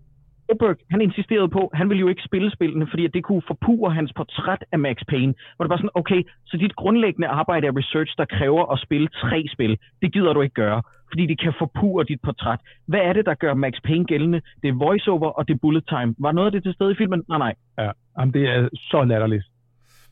han 0.91 1.01
insisterede 1.01 1.49
på, 1.49 1.71
han 1.75 1.89
ville 1.89 2.01
jo 2.01 2.09
ikke 2.09 2.23
spille 2.23 2.51
spillene, 2.53 2.87
fordi 2.91 3.05
at 3.05 3.15
det 3.15 3.25
kunne 3.25 3.43
forpure 3.47 3.95
hans 3.95 4.13
portræt 4.17 4.65
af 4.73 4.79
Max 4.79 4.97
Payne. 5.09 5.35
Hvor 5.57 5.65
det 5.65 5.71
var 5.71 5.77
sådan, 5.77 5.91
okay, 5.95 6.23
så 6.47 6.57
dit 6.57 6.77
grundlæggende 6.77 7.29
arbejde 7.29 7.67
er 7.67 7.77
research, 7.77 8.13
der 8.19 8.25
kræver 8.25 8.73
at 8.73 8.79
spille 8.87 9.09
tre 9.09 9.45
spil. 9.53 9.79
Det 10.03 10.13
gider 10.13 10.33
du 10.33 10.41
ikke 10.43 10.55
gøre, 10.55 10.83
fordi 11.11 11.27
det 11.27 11.41
kan 11.41 11.55
forpure 11.59 12.05
dit 12.05 12.21
portræt. 12.23 12.61
Hvad 12.87 13.01
er 13.01 13.13
det, 13.13 13.27
der 13.27 13.35
gør 13.35 13.55
Max 13.55 13.75
Payne 13.85 14.05
gældende? 14.05 14.41
Det 14.63 14.69
er 14.69 14.73
voiceover, 14.73 15.31
og 15.31 15.49
det 15.49 15.55
er 15.55 15.59
bullet 15.59 15.85
time. 15.89 16.15
Var 16.19 16.33
noget 16.33 16.47
af 16.47 16.53
det 16.53 16.63
til 16.63 16.75
stede 16.75 16.93
i 16.93 16.95
filmen? 16.95 17.23
Nej, 17.29 17.39
nej. 17.39 17.55
Ja, 17.79 17.91
jamen, 18.19 18.35
det 18.35 18.43
er 18.49 18.69
så 18.75 19.05
latterligt. 19.05 19.45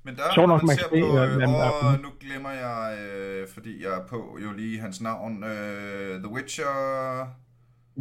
Men 0.05 0.15
der, 0.15 0.23
Sjovt 0.35 0.49
når 0.49 0.55
nok, 0.55 0.63
man 0.63 0.67
Max 0.67 0.79
ser 0.79 0.89
Payne, 0.93 1.07
på, 1.07 1.43
øh, 1.43 1.93
og 1.93 2.01
nu 2.05 2.11
glemmer 2.21 2.53
jeg, 2.65 2.81
øh, 3.03 3.49
fordi 3.55 3.73
jeg 3.85 3.93
er 3.99 4.05
på 4.11 4.39
jo 4.45 4.51
lige 4.61 4.81
hans 4.81 5.03
navn, 5.03 5.45
øh, 5.45 6.23
The 6.23 6.31
Witcher, 6.35 6.73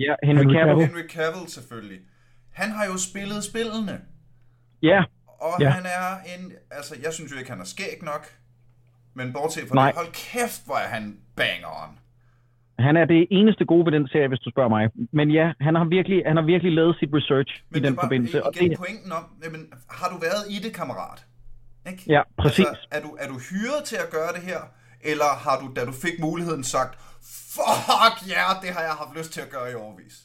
Ja, 0.06 0.14
Henry. 0.24 0.54
Cavill. 0.54 0.88
Henry 0.88 1.06
Cavill 1.16 1.48
selvfølgelig. 1.48 2.00
Han 2.62 2.70
har 2.72 2.86
jo 2.86 2.98
spillet 3.10 3.44
spillene, 3.44 3.96
Ja, 4.82 5.04
og 5.28 5.54
Ja. 5.62 5.70
han 5.70 5.86
er 5.86 6.08
en, 6.34 6.52
altså 6.72 6.94
jeg 7.04 7.14
synes 7.14 7.32
jo 7.32 7.38
ikke, 7.38 7.52
han 7.52 7.60
er 7.66 7.70
skæg 7.76 7.98
nok, 8.12 8.24
men 9.14 9.34
bortset 9.34 9.68
fra 9.68 9.76
Nej. 9.76 9.88
det, 9.92 9.96
hold 9.96 10.12
kæft, 10.14 10.62
hvor 10.66 10.76
er 10.76 10.88
han 10.96 11.18
bang 11.36 11.62
on. 11.66 11.92
Han 12.88 12.98
er 12.98 13.06
det 13.06 13.28
eneste 13.32 13.66
gode 13.66 13.86
ved 13.86 13.92
den 13.92 14.08
serie, 14.08 14.28
hvis 14.28 14.40
du 14.40 14.50
spørger 14.50 14.70
mig. 14.70 14.90
Men 15.14 15.32
ja, 15.32 15.52
han 15.62 15.76
har 15.76 15.86
virkelig, 15.98 16.24
han 16.26 16.36
har 16.36 16.44
virkelig 16.54 16.72
lavet 16.80 16.96
sit 17.00 17.10
research 17.14 17.52
Men 17.70 17.84
i 17.84 17.86
den 17.88 17.96
var 17.96 18.04
forbindelse. 18.04 18.38
igen 18.38 18.44
Og 18.48 18.54
det, 18.54 18.78
pointen 18.78 19.12
om, 19.12 19.24
jamen, 19.44 19.62
har 19.90 20.10
du 20.14 20.18
været 20.28 20.44
i 20.50 20.58
det, 20.64 20.74
kammerat? 20.74 21.26
Ikke? 21.90 22.04
ja, 22.08 22.22
præcis. 22.38 22.66
Altså, 22.66 22.88
er, 22.92 23.02
du, 23.02 23.18
er 23.20 23.28
du 23.28 23.38
hyret 23.50 23.84
til 23.86 23.96
at 23.96 24.10
gøre 24.12 24.32
det 24.36 24.42
her, 24.42 24.60
eller 25.02 25.30
har 25.46 25.60
du, 25.62 25.74
da 25.76 25.86
du 25.86 25.92
fik 25.92 26.20
muligheden, 26.20 26.64
sagt, 26.64 26.94
fuck 27.56 28.16
ja, 28.30 28.34
yeah, 28.34 28.62
det 28.64 28.70
har 28.76 28.82
jeg 28.82 28.92
haft 29.02 29.18
lyst 29.18 29.32
til 29.34 29.42
at 29.42 29.50
gøre 29.50 29.72
i 29.72 29.76
overvis? 29.76 30.16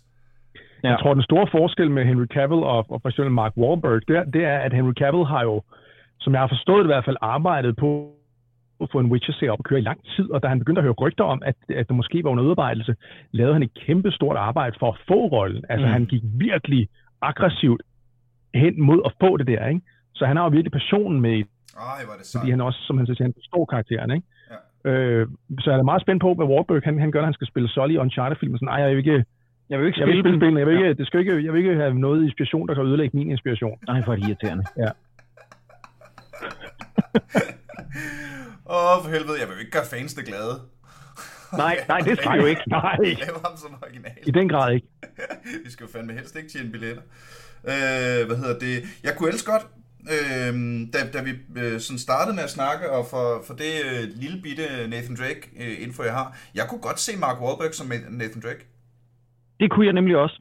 Ja. 0.85 0.91
Jeg 0.91 0.99
tror, 1.01 1.15
den 1.15 1.23
store 1.23 1.47
forskel 1.51 1.91
med 1.91 2.05
Henry 2.05 2.27
Cavill 2.27 2.63
og, 2.63 2.87
og 2.91 2.99
for 3.03 3.09
eksempel 3.09 3.33
Mark 3.33 3.53
Wahlberg, 3.57 4.01
det 4.09 4.17
er, 4.17 4.25
det 4.25 4.45
er, 4.45 4.59
at 4.59 4.73
Henry 4.73 4.93
Cavill 4.93 5.25
har 5.25 5.43
jo, 5.43 5.63
som 6.21 6.33
jeg 6.33 6.41
har 6.41 6.49
forstået 6.49 6.79
det 6.79 6.91
i 6.91 6.95
hvert 6.95 7.05
fald, 7.05 7.17
arbejdet 7.21 7.77
på 7.77 8.11
at 8.83 8.89
få 8.93 8.99
en 8.99 9.11
Witcher-serie 9.13 9.53
op 9.53 9.59
at 9.59 9.65
køre 9.65 9.79
i 9.79 9.83
lang 9.83 10.01
tid, 10.17 10.31
og 10.31 10.43
da 10.43 10.49
han 10.49 10.59
begyndte 10.59 10.79
at 10.81 10.83
høre 10.85 10.93
rygter 10.93 11.25
om, 11.25 11.43
at, 11.47 11.55
at 11.77 11.89
der 11.89 11.95
måske 11.95 12.25
var 12.25 12.31
under 12.31 12.45
udarbejdelse, 12.45 12.95
lavede 13.33 13.53
han 13.53 13.63
et 13.63 13.75
kæmpe 13.87 14.11
stort 14.11 14.37
arbejde 14.37 14.77
for 14.79 14.89
at 14.93 14.99
få 15.09 15.27
rollen. 15.27 15.65
Altså, 15.69 15.87
Mm. 15.87 15.93
han 15.93 16.05
gik 16.07 16.23
virkelig 16.25 16.89
aggressivt 17.23 17.83
hen 18.55 18.83
mod 18.83 19.01
at 19.05 19.13
få 19.21 19.37
det 19.37 19.47
der, 19.47 19.67
ikke? 19.67 19.81
Så 20.15 20.27
han 20.27 20.37
har 20.37 20.45
jo 20.45 20.51
virkelig 20.51 20.73
passionen 20.73 21.21
med, 21.21 21.33
i 21.33 21.37
det, 21.43 21.49
Ej, 21.77 21.83
er 21.83 21.99
det 22.01 22.09
fordi 22.11 22.25
sejt. 22.25 22.51
han 22.51 22.61
også, 22.61 22.79
som 22.87 22.97
han 22.99 23.07
siger, 23.07 23.25
han 23.25 23.35
forstår 23.41 23.65
karakteren, 23.65 24.11
ikke? 24.11 24.27
Ja. 24.85 24.91
Øh, 24.91 25.29
så 25.61 25.71
jeg 25.71 25.79
er 25.79 25.83
meget 25.83 26.03
spændt 26.03 26.21
på, 26.23 26.35
hvad 26.35 26.47
Wahlberg 26.47 26.81
han, 26.85 26.99
han 27.01 27.11
gør, 27.11 27.21
når 27.21 27.25
han 27.27 27.35
skal 27.35 27.47
spille 27.47 27.69
Sully 27.69 27.93
i 27.95 27.97
Uncharted-filmen. 27.97 28.59
Sådan, 28.59 28.67
nej, 28.67 28.81
jeg 28.81 28.91
vil 28.91 28.99
ikke, 29.07 29.25
Jeg 29.71 29.79
vil 29.79 29.85
jo 29.85 29.87
ikke 29.87 30.01
jeg 30.01 30.09
vil 30.09 30.21
spille 30.23 30.39
spillene. 30.39 30.61
Jeg 30.61 30.67
vil 30.67 30.75
Ja. 30.75 30.89
ikke, 30.89 30.95
det 30.99 31.07
skal 31.07 31.21
ikke, 31.21 31.45
jeg 31.45 31.53
vil 31.53 31.59
ikke 31.59 31.75
have 31.75 31.95
noget 31.95 32.25
inspiration, 32.25 32.69
der 32.69 32.75
kan 32.75 32.85
ødelægge 32.87 33.17
min 33.17 33.31
inspiration. 33.31 33.79
Nej, 33.87 33.99
er 33.99 34.03
det 34.05 34.29
irriterende. 34.29 34.65
Åh, 38.67 38.97
oh, 38.99 39.03
for 39.05 39.11
helvede, 39.11 39.41
jeg 39.41 39.49
vil 39.49 39.55
jo 39.55 39.61
ikke 39.61 39.71
gøre 39.71 39.87
fansene 39.91 40.25
glade. 40.25 40.61
Nej, 41.65 41.85
nej, 41.89 41.99
det 41.99 42.19
skal 42.19 42.41
jo 42.41 42.47
ikke. 42.47 42.63
nej. 42.67 42.97
Lav 43.27 43.41
ham 43.45 43.57
som 43.57 43.75
original. 43.83 44.13
I 44.27 44.31
den 44.31 44.49
grad 44.49 44.73
ikke. 44.75 44.87
Vi 45.65 45.71
skal 45.71 45.85
jo 45.85 45.91
fandme 45.93 46.13
helst 46.13 46.37
ikke 46.37 46.49
tjene 46.49 46.71
billetter. 46.71 47.03
Øh, 47.65 48.27
hvad 48.27 48.37
hedder 48.37 48.59
det? 48.59 48.85
Jeg 49.05 49.13
kunne 49.17 49.29
ellers 49.29 49.43
godt, 49.43 49.67
øh, 50.15 50.55
da, 50.93 50.99
da 51.19 51.23
vi 51.23 51.31
øh, 51.57 51.81
sådan 51.81 51.99
startede 51.99 52.35
med 52.37 52.45
at 52.45 52.51
snakke, 52.51 52.91
og 52.91 53.07
for, 53.11 53.43
for 53.47 53.55
det 53.55 53.73
øh, 53.85 54.09
lille 54.17 54.43
bitte 54.43 54.63
Nathan 54.89 55.17
Drake 55.17 55.51
øh, 55.61 55.77
info, 55.87 56.03
jeg 56.03 56.13
har, 56.13 56.39
jeg 56.55 56.67
kunne 56.69 56.81
godt 56.81 57.01
se 57.01 57.17
Mark 57.17 57.41
Wahlberg 57.41 57.75
som 57.75 57.93
Nathan 58.11 58.43
Drake. 58.43 58.67
Det 59.65 59.71
kunne 59.73 59.87
jeg 59.87 59.93
nemlig 60.01 60.17
også. 60.17 60.41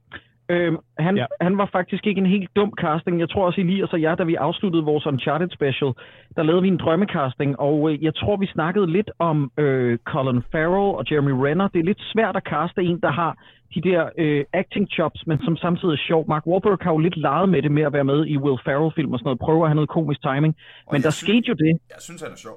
Øhm, 0.49 0.77
han, 0.99 1.17
ja. 1.17 1.25
Han 1.41 1.57
var 1.57 1.69
faktisk 1.71 2.07
ikke 2.07 2.19
en 2.19 2.25
helt 2.35 2.49
dum 2.55 2.73
casting. 2.81 3.19
Jeg 3.19 3.29
tror 3.29 3.45
også, 3.45 3.61
Elias 3.61 3.93
og 3.93 4.01
jeg, 4.01 4.17
da 4.17 4.23
vi 4.23 4.35
afsluttede 4.35 4.83
vores 4.83 5.05
Uncharted 5.05 5.49
special, 5.49 5.91
der 6.35 6.43
lavede 6.43 6.61
vi 6.61 6.67
en 6.67 6.77
drømmecasting, 6.77 7.59
og 7.59 7.91
øh, 7.91 8.03
jeg 8.03 8.15
tror, 8.15 8.35
vi 8.37 8.47
snakkede 8.47 8.87
lidt 8.91 9.11
om 9.19 9.51
øh, 9.57 9.97
Colin 10.11 10.41
Farrell 10.51 10.89
og 10.99 11.03
Jeremy 11.11 11.31
Renner. 11.31 11.67
Det 11.67 11.79
er 11.79 11.83
lidt 11.83 12.01
svært 12.13 12.35
at 12.35 12.43
caste 12.43 12.81
en, 12.81 12.99
der 13.01 13.11
har 13.11 13.37
de 13.75 13.81
der 13.81 14.09
øh, 14.17 14.45
acting 14.53 14.87
chops, 14.95 15.27
men 15.27 15.37
som 15.45 15.57
samtidig 15.57 15.93
er 15.93 15.97
sjov. 16.07 16.25
Mark 16.27 16.47
Wahlberg 16.47 16.77
har 16.81 16.91
jo 16.91 16.97
lidt 16.97 17.17
leget 17.17 17.49
med 17.49 17.61
det 17.61 17.71
med 17.71 17.83
at 17.83 17.93
være 17.93 18.03
med 18.03 18.25
i 18.25 18.37
Will 18.37 18.59
Ferrell-film 18.65 19.13
og 19.13 19.19
sådan 19.19 19.27
noget, 19.27 19.39
prøve 19.39 19.61
at 19.63 19.69
have 19.69 19.75
noget 19.75 19.89
komisk 19.89 20.21
timing. 20.21 20.55
Og 20.87 20.93
Men 20.93 21.01
der 21.01 21.09
synes- 21.09 21.15
skete 21.29 21.45
jo 21.51 21.53
det, 21.53 21.71
Jeg 21.89 22.01
synes, 22.07 22.21
han 22.21 22.31
er 22.31 22.35
sjov. 22.45 22.55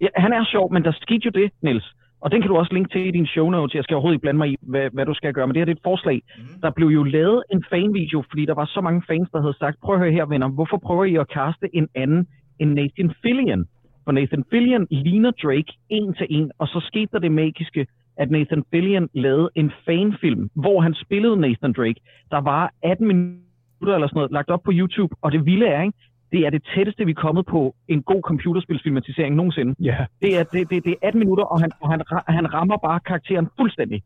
Ja, 0.00 0.08
han 0.16 0.32
er 0.32 0.44
sjov, 0.44 0.72
men 0.72 0.84
der 0.84 0.92
skete 0.92 1.22
jo 1.24 1.30
det, 1.30 1.50
Niels. 1.62 1.94
Og 2.24 2.30
den 2.32 2.40
kan 2.40 2.48
du 2.50 2.56
også 2.56 2.72
linke 2.74 2.90
til 2.92 3.06
i 3.06 3.10
din 3.10 3.26
show 3.26 3.50
notes. 3.50 3.74
Jeg 3.74 3.84
skal 3.84 3.94
overhovedet 3.94 4.14
ikke 4.14 4.22
blande 4.26 4.38
mig 4.38 4.48
i, 4.48 4.56
hvad, 4.60 4.90
hvad 4.92 5.06
du 5.06 5.14
skal 5.14 5.32
gøre, 5.32 5.46
men 5.46 5.54
det 5.54 5.60
her 5.60 5.64
det 5.64 5.72
er 5.72 5.76
et 5.76 5.90
forslag. 5.90 6.22
Mhm. 6.38 6.60
Der 6.62 6.70
blev 6.70 6.88
jo 6.88 7.02
lavet 7.02 7.42
en 7.52 7.64
fanvideo, 7.70 8.24
fordi 8.30 8.46
der 8.46 8.54
var 8.54 8.64
så 8.64 8.80
mange 8.80 9.02
fans, 9.06 9.28
der 9.32 9.40
havde 9.40 9.58
sagt, 9.58 9.80
prøv 9.80 9.94
at 9.94 10.00
høre 10.00 10.12
her, 10.12 10.26
venner, 10.26 10.48
hvorfor 10.48 10.76
prøver 10.76 11.04
I 11.04 11.16
at 11.16 11.28
kaste 11.28 11.76
en 11.76 11.88
anden 11.94 12.26
end 12.60 12.70
Nathan 12.72 13.12
Fillion? 13.22 13.66
For 14.04 14.12
Nathan 14.12 14.44
Fillion 14.50 14.86
ligner 14.90 15.30
Drake 15.30 15.72
en 15.88 16.14
til 16.14 16.26
en, 16.30 16.50
og 16.58 16.68
så 16.68 16.80
skete 16.80 17.08
der 17.12 17.18
det 17.18 17.32
magiske, 17.32 17.86
at 18.16 18.30
Nathan 18.30 18.64
Fillion 18.70 19.08
lavede 19.14 19.50
en 19.54 19.72
fanfilm, 19.86 20.50
hvor 20.54 20.80
han 20.80 20.94
spillede 20.94 21.36
Nathan 21.36 21.72
Drake. 21.72 22.00
Der 22.30 22.40
var 22.40 22.72
18 22.82 23.06
minutter 23.06 23.94
eller 23.94 24.08
sådan 24.08 24.18
noget 24.18 24.32
lagt 24.32 24.50
op 24.50 24.62
på 24.62 24.70
YouTube, 24.74 25.14
og 25.22 25.32
det 25.32 25.46
vilde 25.46 25.66
er, 25.66 25.82
ikke? 25.82 25.98
Det 26.34 26.40
er 26.46 26.50
det 26.56 26.62
tætteste, 26.74 27.02
vi 27.04 27.10
er 27.18 27.20
kommet 27.26 27.44
på 27.46 27.60
en 27.88 28.00
god 28.02 28.22
computerspilsfilmatisering 28.30 29.32
nogensinde. 29.40 29.72
Ja, 29.90 29.98
Det 30.22 30.30
er, 30.38 30.44
det, 30.54 30.70
det, 30.70 30.84
det 30.84 30.92
er 30.92 30.96
18 31.08 31.18
minutter, 31.18 31.44
og 31.44 31.60
han, 31.60 31.70
og 31.82 31.88
han, 31.92 32.00
han 32.38 32.46
rammer 32.56 32.76
bare 32.86 33.00
karakteren 33.08 33.46
fuldstændig. 33.60 33.98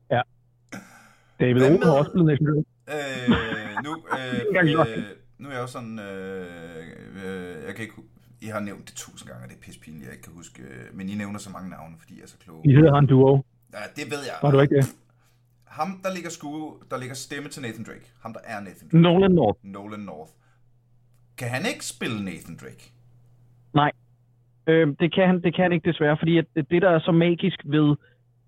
David 1.41 1.61
Hvad 1.61 1.71
med- 1.71 1.83
har 1.85 1.93
også 2.01 2.11
Drake. 2.15 2.65
Øh, 2.95 3.85
nu, 3.87 3.93
øh, 4.17 4.35
øh, 4.89 5.05
nu 5.39 5.49
er 5.49 5.53
jeg 5.53 5.61
jo 5.61 5.67
sådan, 5.67 5.99
øh, 5.99 6.47
øh, 7.25 7.55
jeg 7.67 7.75
kan 7.75 7.83
ikke, 7.87 7.95
I 8.41 8.47
har 8.47 8.61
nævnt 8.61 8.85
det 8.89 8.95
tusind 8.97 9.29
gange, 9.31 9.45
og 9.45 9.49
det 9.51 9.57
er 9.57 9.61
pissepinligt, 9.67 10.05
jeg 10.05 10.13
ikke 10.13 10.23
kan 10.23 10.33
huske, 10.37 10.63
øh, 10.63 10.97
men 10.97 11.09
I 11.09 11.15
nævner 11.15 11.39
så 11.39 11.51
mange 11.51 11.71
navne, 11.71 11.95
fordi 11.99 12.13
I 12.19 12.21
er 12.23 12.27
så 12.27 12.39
kloge. 12.45 12.63
De 12.65 12.75
hedder 12.77 12.95
han 12.95 13.07
duo. 13.07 13.45
Ja, 13.73 13.79
det 13.97 14.05
ved 14.11 14.19
jeg. 14.31 14.35
Var 14.43 14.51
du 14.51 14.61
ikke 14.61 14.77
det? 14.77 14.87
Ham, 15.65 16.01
der 16.05 16.15
ligger 16.15 16.31
skue, 16.31 16.73
der 16.91 16.99
ligger 16.99 17.15
stemme 17.15 17.49
til 17.49 17.63
Nathan 17.63 17.85
Drake. 17.85 18.07
Ham, 18.23 18.33
der 18.33 18.41
er 18.45 18.61
Nathan 18.61 18.89
Drake. 18.89 19.03
Nolan 19.03 19.31
North. 19.31 19.59
Nolan 19.63 20.01
North. 20.01 20.31
Kan 21.39 21.49
han 21.49 21.63
ikke 21.73 21.85
spille 21.85 22.25
Nathan 22.25 22.57
Drake? 22.63 22.93
Øh, 24.69 24.89
det, 25.01 25.15
kan 25.15 25.27
han, 25.27 25.43
det 25.43 25.55
kan 25.55 25.63
han 25.63 25.73
ikke 25.73 25.91
desværre, 25.91 26.17
fordi 26.19 26.39
at 26.39 26.45
det, 26.71 26.83
der 26.83 26.91
er 26.91 26.99
så 26.99 27.13
magisk 27.13 27.59
ved 27.65 27.97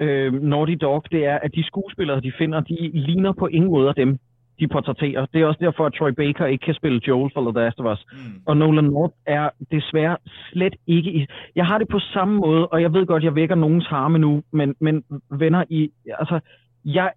øh, 0.00 0.32
Naughty 0.32 0.74
Dog, 0.80 1.04
det 1.10 1.24
er, 1.24 1.38
at 1.38 1.54
de 1.54 1.66
skuespillere, 1.66 2.20
de 2.20 2.32
finder, 2.38 2.60
de 2.60 2.90
ligner 2.94 3.32
på 3.32 3.46
ingen 3.46 3.70
måde 3.70 3.94
dem, 3.96 4.18
de 4.60 4.68
portrætterer. 4.68 5.26
Det 5.32 5.40
er 5.40 5.46
også 5.46 5.58
derfor, 5.60 5.86
at 5.86 5.92
Troy 5.92 6.10
Baker 6.10 6.46
ikke 6.46 6.64
kan 6.64 6.74
spille 6.74 7.00
Joel 7.08 7.30
for 7.34 7.50
The 7.50 7.60
Last 7.60 7.80
of 7.80 7.92
Us. 7.92 8.06
Mm. 8.12 8.42
Og 8.46 8.56
Nolan 8.56 8.84
North 8.84 9.14
er 9.26 9.50
desværre 9.70 10.16
slet 10.52 10.74
ikke 10.86 11.10
i... 11.12 11.26
Jeg 11.56 11.66
har 11.66 11.78
det 11.78 11.88
på 11.88 11.98
samme 11.98 12.36
måde, 12.36 12.68
og 12.68 12.82
jeg 12.82 12.92
ved 12.92 13.06
godt, 13.06 13.24
jeg 13.24 13.34
vækker 13.34 13.54
nogens 13.54 13.86
harme 13.86 14.18
nu, 14.18 14.42
men, 14.52 14.74
men 14.80 15.04
venner 15.30 15.64
i... 15.70 15.90
Altså, 16.18 16.40
jeg 16.84 17.10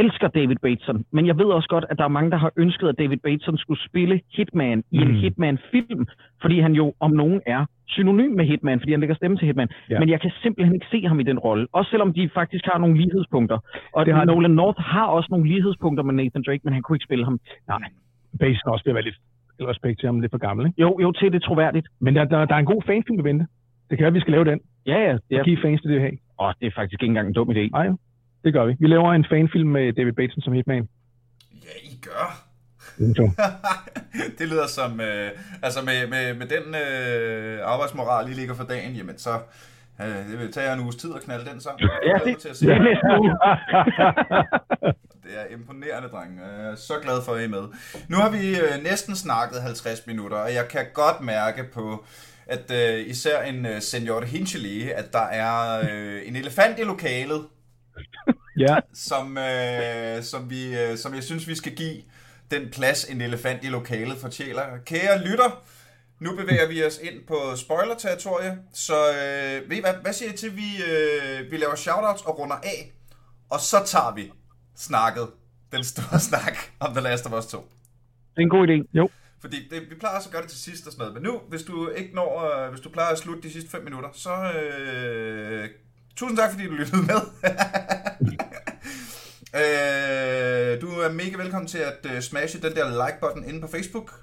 elsker 0.00 0.28
David 0.28 0.56
Bateson, 0.62 1.04
men 1.16 1.26
jeg 1.26 1.36
ved 1.38 1.44
også 1.44 1.68
godt, 1.68 1.84
at 1.90 1.98
der 1.98 2.04
er 2.04 2.08
mange, 2.18 2.30
der 2.30 2.36
har 2.36 2.52
ønsket, 2.56 2.88
at 2.88 2.98
David 2.98 3.16
Bateson 3.16 3.56
skulle 3.58 3.80
spille 3.88 4.20
Hitman 4.36 4.84
i 4.90 4.96
en 4.96 5.08
Mm. 5.08 5.14
Hitman-film, 5.14 6.06
fordi 6.42 6.60
han 6.60 6.72
jo 6.72 6.94
om 7.00 7.10
nogen 7.10 7.40
er 7.46 7.66
synonym 7.88 8.30
med 8.38 8.44
Hitman, 8.44 8.80
fordi 8.80 8.90
han 8.92 9.00
lægger 9.00 9.16
stemme 9.16 9.36
til 9.36 9.46
Hitman. 9.46 9.68
Ja. 9.90 9.98
Men 9.98 10.08
jeg 10.08 10.20
kan 10.20 10.30
simpelthen 10.42 10.74
ikke 10.74 10.86
se 10.90 11.06
ham 11.06 11.20
i 11.20 11.22
den 11.22 11.38
rolle, 11.38 11.66
også 11.72 11.90
selvom 11.90 12.12
de 12.12 12.28
faktisk 12.34 12.64
har 12.64 12.78
nogle 12.78 12.96
lighedspunkter. 12.96 13.58
Og 13.92 14.06
Det 14.06 14.14
har. 14.14 14.24
Nolan 14.24 14.50
North 14.50 14.80
har 14.80 15.06
også 15.06 15.28
nogle 15.30 15.48
lighedspunkter 15.48 16.04
med 16.04 16.14
Nathan 16.14 16.42
Drake, 16.46 16.60
men 16.64 16.72
han 16.72 16.82
kunne 16.82 16.96
ikke 16.96 17.04
spille 17.04 17.24
ham. 17.24 17.40
Nej. 17.68 17.78
Base 18.40 18.60
også 18.66 18.84
ved 18.84 18.90
at 18.90 18.94
være 18.94 19.04
lidt 19.04 19.18
respekt 19.60 20.00
til 20.00 20.06
ham, 20.06 20.20
lidt 20.20 20.30
for 20.32 20.38
gammel, 20.38 20.66
ikke? 20.66 20.80
Jo, 20.80 20.98
jo, 21.02 21.12
til 21.12 21.32
det 21.32 21.42
troværdigt. 21.42 21.86
Men 22.00 22.16
der, 22.16 22.24
der, 22.24 22.44
der 22.44 22.54
er 22.54 22.58
en 22.58 22.64
god 22.74 22.82
fanfilm, 22.86 23.16
der 23.16 23.22
venter. 23.24 23.46
Det 23.90 23.98
kan 23.98 24.02
være, 24.02 24.12
at 24.14 24.14
vi 24.14 24.20
skal 24.20 24.32
lave 24.32 24.44
den. 24.44 24.60
Ja, 24.86 24.98
ja. 25.30 25.38
Og 25.38 25.44
give 25.44 25.58
fans 25.62 25.80
det, 25.82 25.90
det 25.90 26.00
her. 26.00 26.10
Åh, 26.40 26.52
det 26.60 26.66
er 26.66 26.70
faktisk 26.74 27.02
ikke 27.02 27.10
engang 27.10 27.28
en 27.28 27.34
dum 27.34 27.50
idé. 27.50 27.68
Nej. 27.70 27.88
Det 28.44 28.52
gør 28.52 28.64
vi. 28.64 28.74
Vi 28.80 28.86
laver 28.86 29.12
en 29.12 29.26
fanfilm 29.30 29.68
med 29.68 29.92
David 29.92 30.12
Bateson 30.12 30.42
som 30.42 30.52
hitman. 30.52 30.88
Ja, 31.52 31.70
I 31.82 31.98
gør. 32.02 32.42
Det 34.38 34.48
lyder 34.48 34.66
som, 34.66 35.00
øh, 35.00 35.30
altså 35.62 35.82
med, 35.82 36.06
med, 36.06 36.34
med 36.34 36.46
den 36.46 36.74
øh, 36.74 37.58
arbejdsmoral, 37.64 38.30
I 38.30 38.34
ligger 38.34 38.54
for 38.54 38.64
dagen, 38.64 38.92
jamen 38.94 39.18
så, 39.18 39.30
øh, 40.00 40.06
det 40.30 40.38
vil 40.38 40.52
tage 40.52 40.72
en 40.72 40.80
uges 40.80 40.96
tid 40.96 41.10
at 41.16 41.22
knalde 41.22 41.50
den 41.50 41.60
sammen. 41.60 41.88
Ja, 42.06 42.30
det- 42.30 42.38
til 42.38 42.48
at 42.48 42.56
se 42.56 42.66
det 42.66 42.72
er 42.74 42.78
det. 42.78 42.96
Det 45.26 45.34
er 45.40 45.54
imponerende, 45.54 46.08
drenge. 46.08 46.42
Jeg 46.44 46.70
er 46.70 46.74
så 46.74 46.92
glad 47.02 47.22
for, 47.24 47.32
at 47.32 47.40
I 47.40 47.44
er 47.44 47.48
med. 47.48 47.62
Nu 48.08 48.16
har 48.16 48.30
vi 48.30 48.48
øh, 48.58 48.82
næsten 48.82 49.16
snakket 49.16 49.62
50 49.62 50.06
minutter, 50.06 50.36
og 50.36 50.54
jeg 50.54 50.68
kan 50.68 50.84
godt 50.94 51.20
mærke 51.20 51.64
på, 51.74 52.04
at 52.46 52.70
øh, 52.72 53.06
især 53.06 53.42
en 53.42 53.66
øh, 53.66 53.80
senior 53.80 54.20
Hinchley, 54.24 54.90
at 54.90 55.12
der 55.12 55.22
er 55.26 55.80
øh, 55.92 56.22
en 56.28 56.36
elefant 56.36 56.78
i 56.78 56.82
lokalet, 56.82 57.42
ja, 58.68 58.76
som, 58.94 59.38
øh, 59.38 60.22
som, 60.22 60.50
vi, 60.50 60.78
øh, 60.78 60.96
som 60.98 61.14
jeg 61.14 61.22
synes, 61.22 61.48
vi 61.48 61.54
skal 61.54 61.74
give 61.74 62.02
den 62.50 62.70
plads, 62.70 63.04
en 63.04 63.20
elefant 63.20 63.64
i 63.64 63.68
lokalet 63.68 64.18
fortjener. 64.18 64.62
Kære 64.86 65.24
lytter, 65.24 65.62
nu 66.20 66.36
bevæger 66.36 66.68
vi 66.68 66.84
os 66.84 66.98
ind 67.02 67.26
på 67.26 67.56
spoiler-territorie, 67.56 68.58
så 68.72 68.94
øh, 69.08 69.70
ved 69.70 69.76
I 69.76 69.80
hvad, 69.80 69.94
hvad 70.02 70.12
siger 70.12 70.32
I 70.32 70.36
til, 70.36 70.56
vi, 70.56 70.82
øh, 70.90 71.50
vi 71.50 71.56
laver 71.56 71.74
shoutouts 71.74 72.22
og 72.22 72.38
runder 72.38 72.56
af, 72.56 72.92
og 73.50 73.60
så 73.60 73.76
tager 73.86 74.14
vi 74.14 74.32
snakket, 74.76 75.28
den 75.72 75.84
store 75.84 76.20
snak 76.30 76.56
om 76.80 76.92
The 76.92 77.00
Last 77.00 77.26
of 77.26 77.32
Us 77.32 77.46
2. 77.46 77.58
Det 77.58 77.66
er 78.36 78.40
en 78.42 78.48
god 78.48 78.68
idé. 78.68 78.90
Jo. 78.92 79.08
Fordi 79.40 79.68
det, 79.70 79.90
vi 79.90 79.94
plejer 79.94 80.16
også 80.16 80.28
at 80.28 80.32
gøre 80.32 80.42
det 80.42 80.50
til 80.50 80.58
sidst 80.58 80.86
og 80.86 80.92
sådan 80.92 81.06
noget. 81.06 81.14
Men 81.14 81.22
nu, 81.22 81.40
hvis 81.48 81.62
du 81.62 81.88
ikke 81.88 82.14
når, 82.14 82.30
øh, 82.44 82.70
hvis 82.70 82.80
du 82.80 82.88
plejer 82.88 83.12
at 83.12 83.18
slutte 83.18 83.42
de 83.42 83.52
sidste 83.52 83.70
5 83.70 83.84
minutter, 83.84 84.08
så 84.12 84.52
øh, 84.52 85.68
tusind 86.16 86.38
tak, 86.38 86.50
fordi 86.50 86.66
du 86.66 86.72
lyttede 86.72 87.02
med. 87.02 87.20
øh, 89.60 90.80
du 90.80 90.88
er 91.00 91.12
mega 91.12 91.36
velkommen 91.36 91.68
til 91.68 91.78
at 91.78 92.06
uh, 92.14 92.20
smashe 92.20 92.60
den 92.60 92.74
der 92.74 93.06
like-button 93.06 93.48
inde 93.48 93.60
på 93.60 93.66
Facebook. 93.66 94.20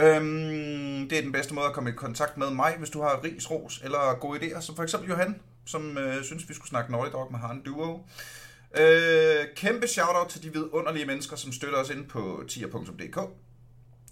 Øhm, 0.00 1.08
det 1.08 1.18
er 1.18 1.22
den 1.22 1.32
bedste 1.32 1.54
måde 1.54 1.66
at 1.66 1.72
komme 1.72 1.90
i 1.90 1.92
kontakt 1.92 2.36
med 2.36 2.50
mig, 2.50 2.74
hvis 2.78 2.90
du 2.90 3.02
har 3.02 3.24
ris, 3.24 3.50
ros 3.50 3.80
eller 3.84 4.18
gode 4.20 4.40
idéer, 4.40 4.60
som 4.60 4.76
for 4.76 4.82
eksempel 4.82 5.10
Johan, 5.10 5.40
som 5.66 5.98
øh, 5.98 6.24
synes, 6.24 6.48
vi 6.48 6.54
skulle 6.54 6.68
snakke 6.68 6.92
Naughty 6.92 7.12
Dog 7.12 7.28
med 7.30 7.40
Han 7.40 7.62
Duo. 7.62 8.00
Øh, 8.78 9.46
kæmpe 9.56 9.86
shoutout 9.86 10.28
til 10.28 10.42
de 10.42 10.52
vidunderlige 10.52 11.06
mennesker, 11.06 11.36
som 11.36 11.52
støtter 11.52 11.78
os 11.78 11.90
ind 11.90 12.06
på 12.06 12.44
tier.dk. 12.48 13.18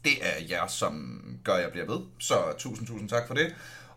Det 0.05 0.13
er 0.23 0.45
jer, 0.51 0.67
som 0.67 1.23
gør, 1.45 1.53
at 1.53 1.63
jeg 1.63 1.71
bliver 1.71 1.87
ved. 1.87 2.01
Så 2.19 2.35
tusind, 2.59 2.87
tusind 2.87 3.09
tak 3.09 3.27
for 3.27 3.35
det. 3.35 3.55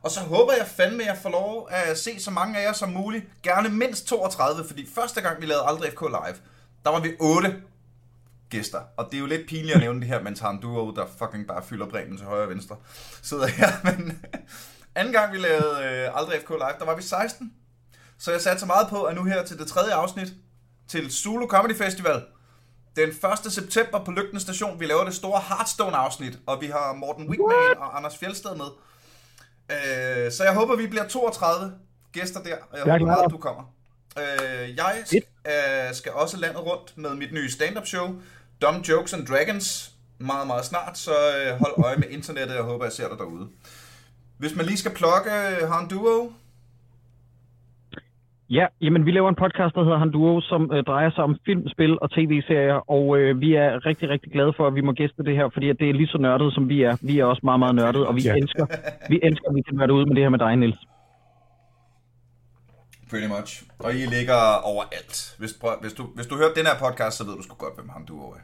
Og 0.08 0.12
så 0.12 0.20
håber 0.20 0.54
jeg 0.54 0.68
fandme, 0.68 1.04
at 1.04 1.08
jeg 1.08 1.18
får 1.18 1.30
lov 1.30 1.68
at 1.72 1.98
se 1.98 2.20
så 2.20 2.32
mange 2.32 2.60
af 2.60 2.64
jer 2.64 2.74
som 2.74 2.90
muligt. 2.90 3.26
Gerne 3.44 3.70
mindst 3.70 4.08
32, 4.08 4.68
fordi 4.68 4.90
første 4.96 5.22
gang 5.22 5.42
vi 5.42 5.46
lavede 5.46 5.64
Aldrig 5.68 5.92
FK 5.92 6.02
Live, 6.02 6.38
der 6.84 6.90
var 6.90 7.00
vi 7.00 7.16
8 7.20 7.56
gæster. 8.50 8.82
Og 8.98 9.06
det 9.06 9.14
er 9.14 9.20
jo 9.20 9.26
lidt 9.26 9.48
pinligt 9.48 9.76
at 9.76 9.82
nævne 9.82 10.00
det 10.00 10.08
her, 10.08 10.22
mens 10.22 10.40
har 10.40 10.50
en 10.50 10.62
duo, 10.62 10.92
der 10.92 11.06
fucking 11.20 11.48
bare 11.48 11.64
fylder 11.64 11.86
bremen 11.86 12.18
til 12.18 12.26
højre 12.26 12.44
og 12.44 12.50
venstre, 12.50 12.76
sidder 13.22 13.48
her. 13.48 13.68
Men 13.88 14.26
anden 14.96 15.14
gang 15.14 15.34
vi 15.34 15.38
lavede 15.38 15.84
øh, 15.84 16.20
Aldrig 16.20 16.42
FK 16.42 16.50
Live, 16.50 16.80
der 16.80 16.86
var 16.86 16.96
vi 16.96 17.02
16. 17.02 17.54
Så 18.18 18.32
jeg 18.32 18.42
satte 18.42 18.60
så 18.60 18.66
meget 18.66 18.88
på, 18.90 19.04
at 19.04 19.16
nu 19.16 19.24
her 19.24 19.44
til 19.44 19.60
det 19.60 19.68
tredje 19.68 19.94
afsnit, 19.94 20.34
til 20.88 21.12
Zulu 21.12 21.48
Comedy 21.48 21.76
Festival, 21.76 22.24
den 22.96 23.10
1. 23.46 23.54
september 23.54 24.04
på 24.04 24.12
Lygten 24.12 24.40
Station, 24.40 24.80
vi 24.80 24.86
laver 24.86 25.04
det 25.04 25.16
store 25.16 25.42
Hearthstone-afsnit, 25.42 26.40
og 26.46 26.62
vi 26.62 26.68
har 26.68 26.94
Morten 26.94 27.30
Wigman 27.30 27.78
og 27.78 27.98
Anders 27.98 28.18
Fjeldsted 28.18 28.56
med. 28.56 28.68
Øh, 29.72 30.32
så 30.32 30.44
jeg 30.44 30.54
håber, 30.54 30.76
vi 30.76 30.88
bliver 30.88 31.08
32 31.08 31.74
gæster 32.12 32.44
der, 32.44 32.56
og 32.72 32.78
jeg, 32.78 32.86
jeg 32.88 32.94
håber 32.94 33.06
meget, 33.06 33.32
du 33.32 33.38
kommer. 33.38 33.64
Øh, 34.18 34.78
jeg 34.78 35.04
øh, 35.46 35.94
skal 35.96 36.12
også 36.12 36.38
landet 36.38 36.66
rundt 36.66 36.98
med 36.98 37.16
mit 37.16 37.34
nye 37.34 37.52
stand-up 37.52 37.86
show, 37.86 38.16
Dumb 38.62 38.90
Jokes 38.90 39.14
and 39.14 39.28
Dragons, 39.28 39.92
meget, 40.20 40.48
meget 40.48 40.66
snart, 40.66 40.98
så 40.98 41.12
øh, 41.12 41.60
hold 41.60 41.74
øje 41.86 41.98
med 41.98 42.08
internettet, 42.10 42.56
jeg 42.56 42.64
håber, 42.64 42.86
jeg 42.86 42.94
ser 42.94 43.10
dig 43.10 43.18
derude. 43.18 43.48
Hvis 44.38 44.56
man 44.56 44.66
lige 44.66 44.78
skal 44.78 44.92
plukke 44.92 45.32
øh, 45.32 45.72
Han 45.72 45.88
Duo, 45.88 46.32
Ja, 48.50 48.66
jamen 48.82 49.06
vi 49.06 49.12
laver 49.12 49.30
en 49.30 49.36
podcast, 49.36 49.76
der 49.76 49.84
hedder 49.84 49.98
Han 49.98 50.12
Duo, 50.12 50.42
som 50.42 50.72
øh, 50.74 50.84
drejer 50.84 51.12
sig 51.12 51.24
om 51.24 51.36
film, 51.46 51.70
spil 51.70 52.00
og 52.02 52.12
tv-serier, 52.12 52.92
og 52.92 53.18
øh, 53.18 53.42
vi 53.42 53.56
er 53.56 53.86
rigtig, 53.86 54.10
rigtig 54.10 54.32
glade 54.32 54.54
for, 54.58 54.68
at 54.68 54.76
vi 54.76 54.82
må 54.82 54.92
gæste 54.92 55.24
det 55.24 55.36
her, 55.36 55.50
fordi 55.54 55.70
at 55.70 55.80
det 55.80 55.90
er 55.90 55.94
lige 55.94 56.08
så 56.08 56.18
nørdet, 56.18 56.54
som 56.54 56.70
vi 56.70 56.84
er. 56.84 56.98
Vi 57.02 57.20
er 57.20 57.26
også 57.26 57.42
meget, 57.44 57.60
meget 57.60 57.76
nørdet, 57.76 58.08
og 58.08 58.16
vi 58.16 58.22
ja. 58.22 58.36
elsker, 58.36 58.66
vi 59.10 59.20
elsker, 59.24 59.50
at 59.50 59.56
vi 59.56 59.62
kan 59.62 59.80
være 59.80 59.88
derude 59.88 60.06
med 60.06 60.16
det 60.16 60.24
her 60.24 60.30
med 60.30 60.40
dig, 60.40 60.56
Niels. 60.56 60.80
Pretty 63.10 63.28
much. 63.28 63.64
Og 63.80 63.94
I 63.94 64.06
ligger 64.16 64.40
overalt. 64.64 65.36
Hvis, 65.40 65.52
hvis, 65.82 65.94
du, 65.94 66.04
hvis 66.16 66.28
du 66.28 66.36
hører 66.36 66.54
den 66.56 66.66
her 66.66 66.90
podcast, 66.90 67.18
så 67.18 67.24
ved 67.26 67.36
du 67.36 67.44
sgu 67.44 67.56
godt, 67.56 67.76
hvem 67.76 67.90
Han 67.90 68.06
Duo 68.06 68.30
er. 68.30 68.44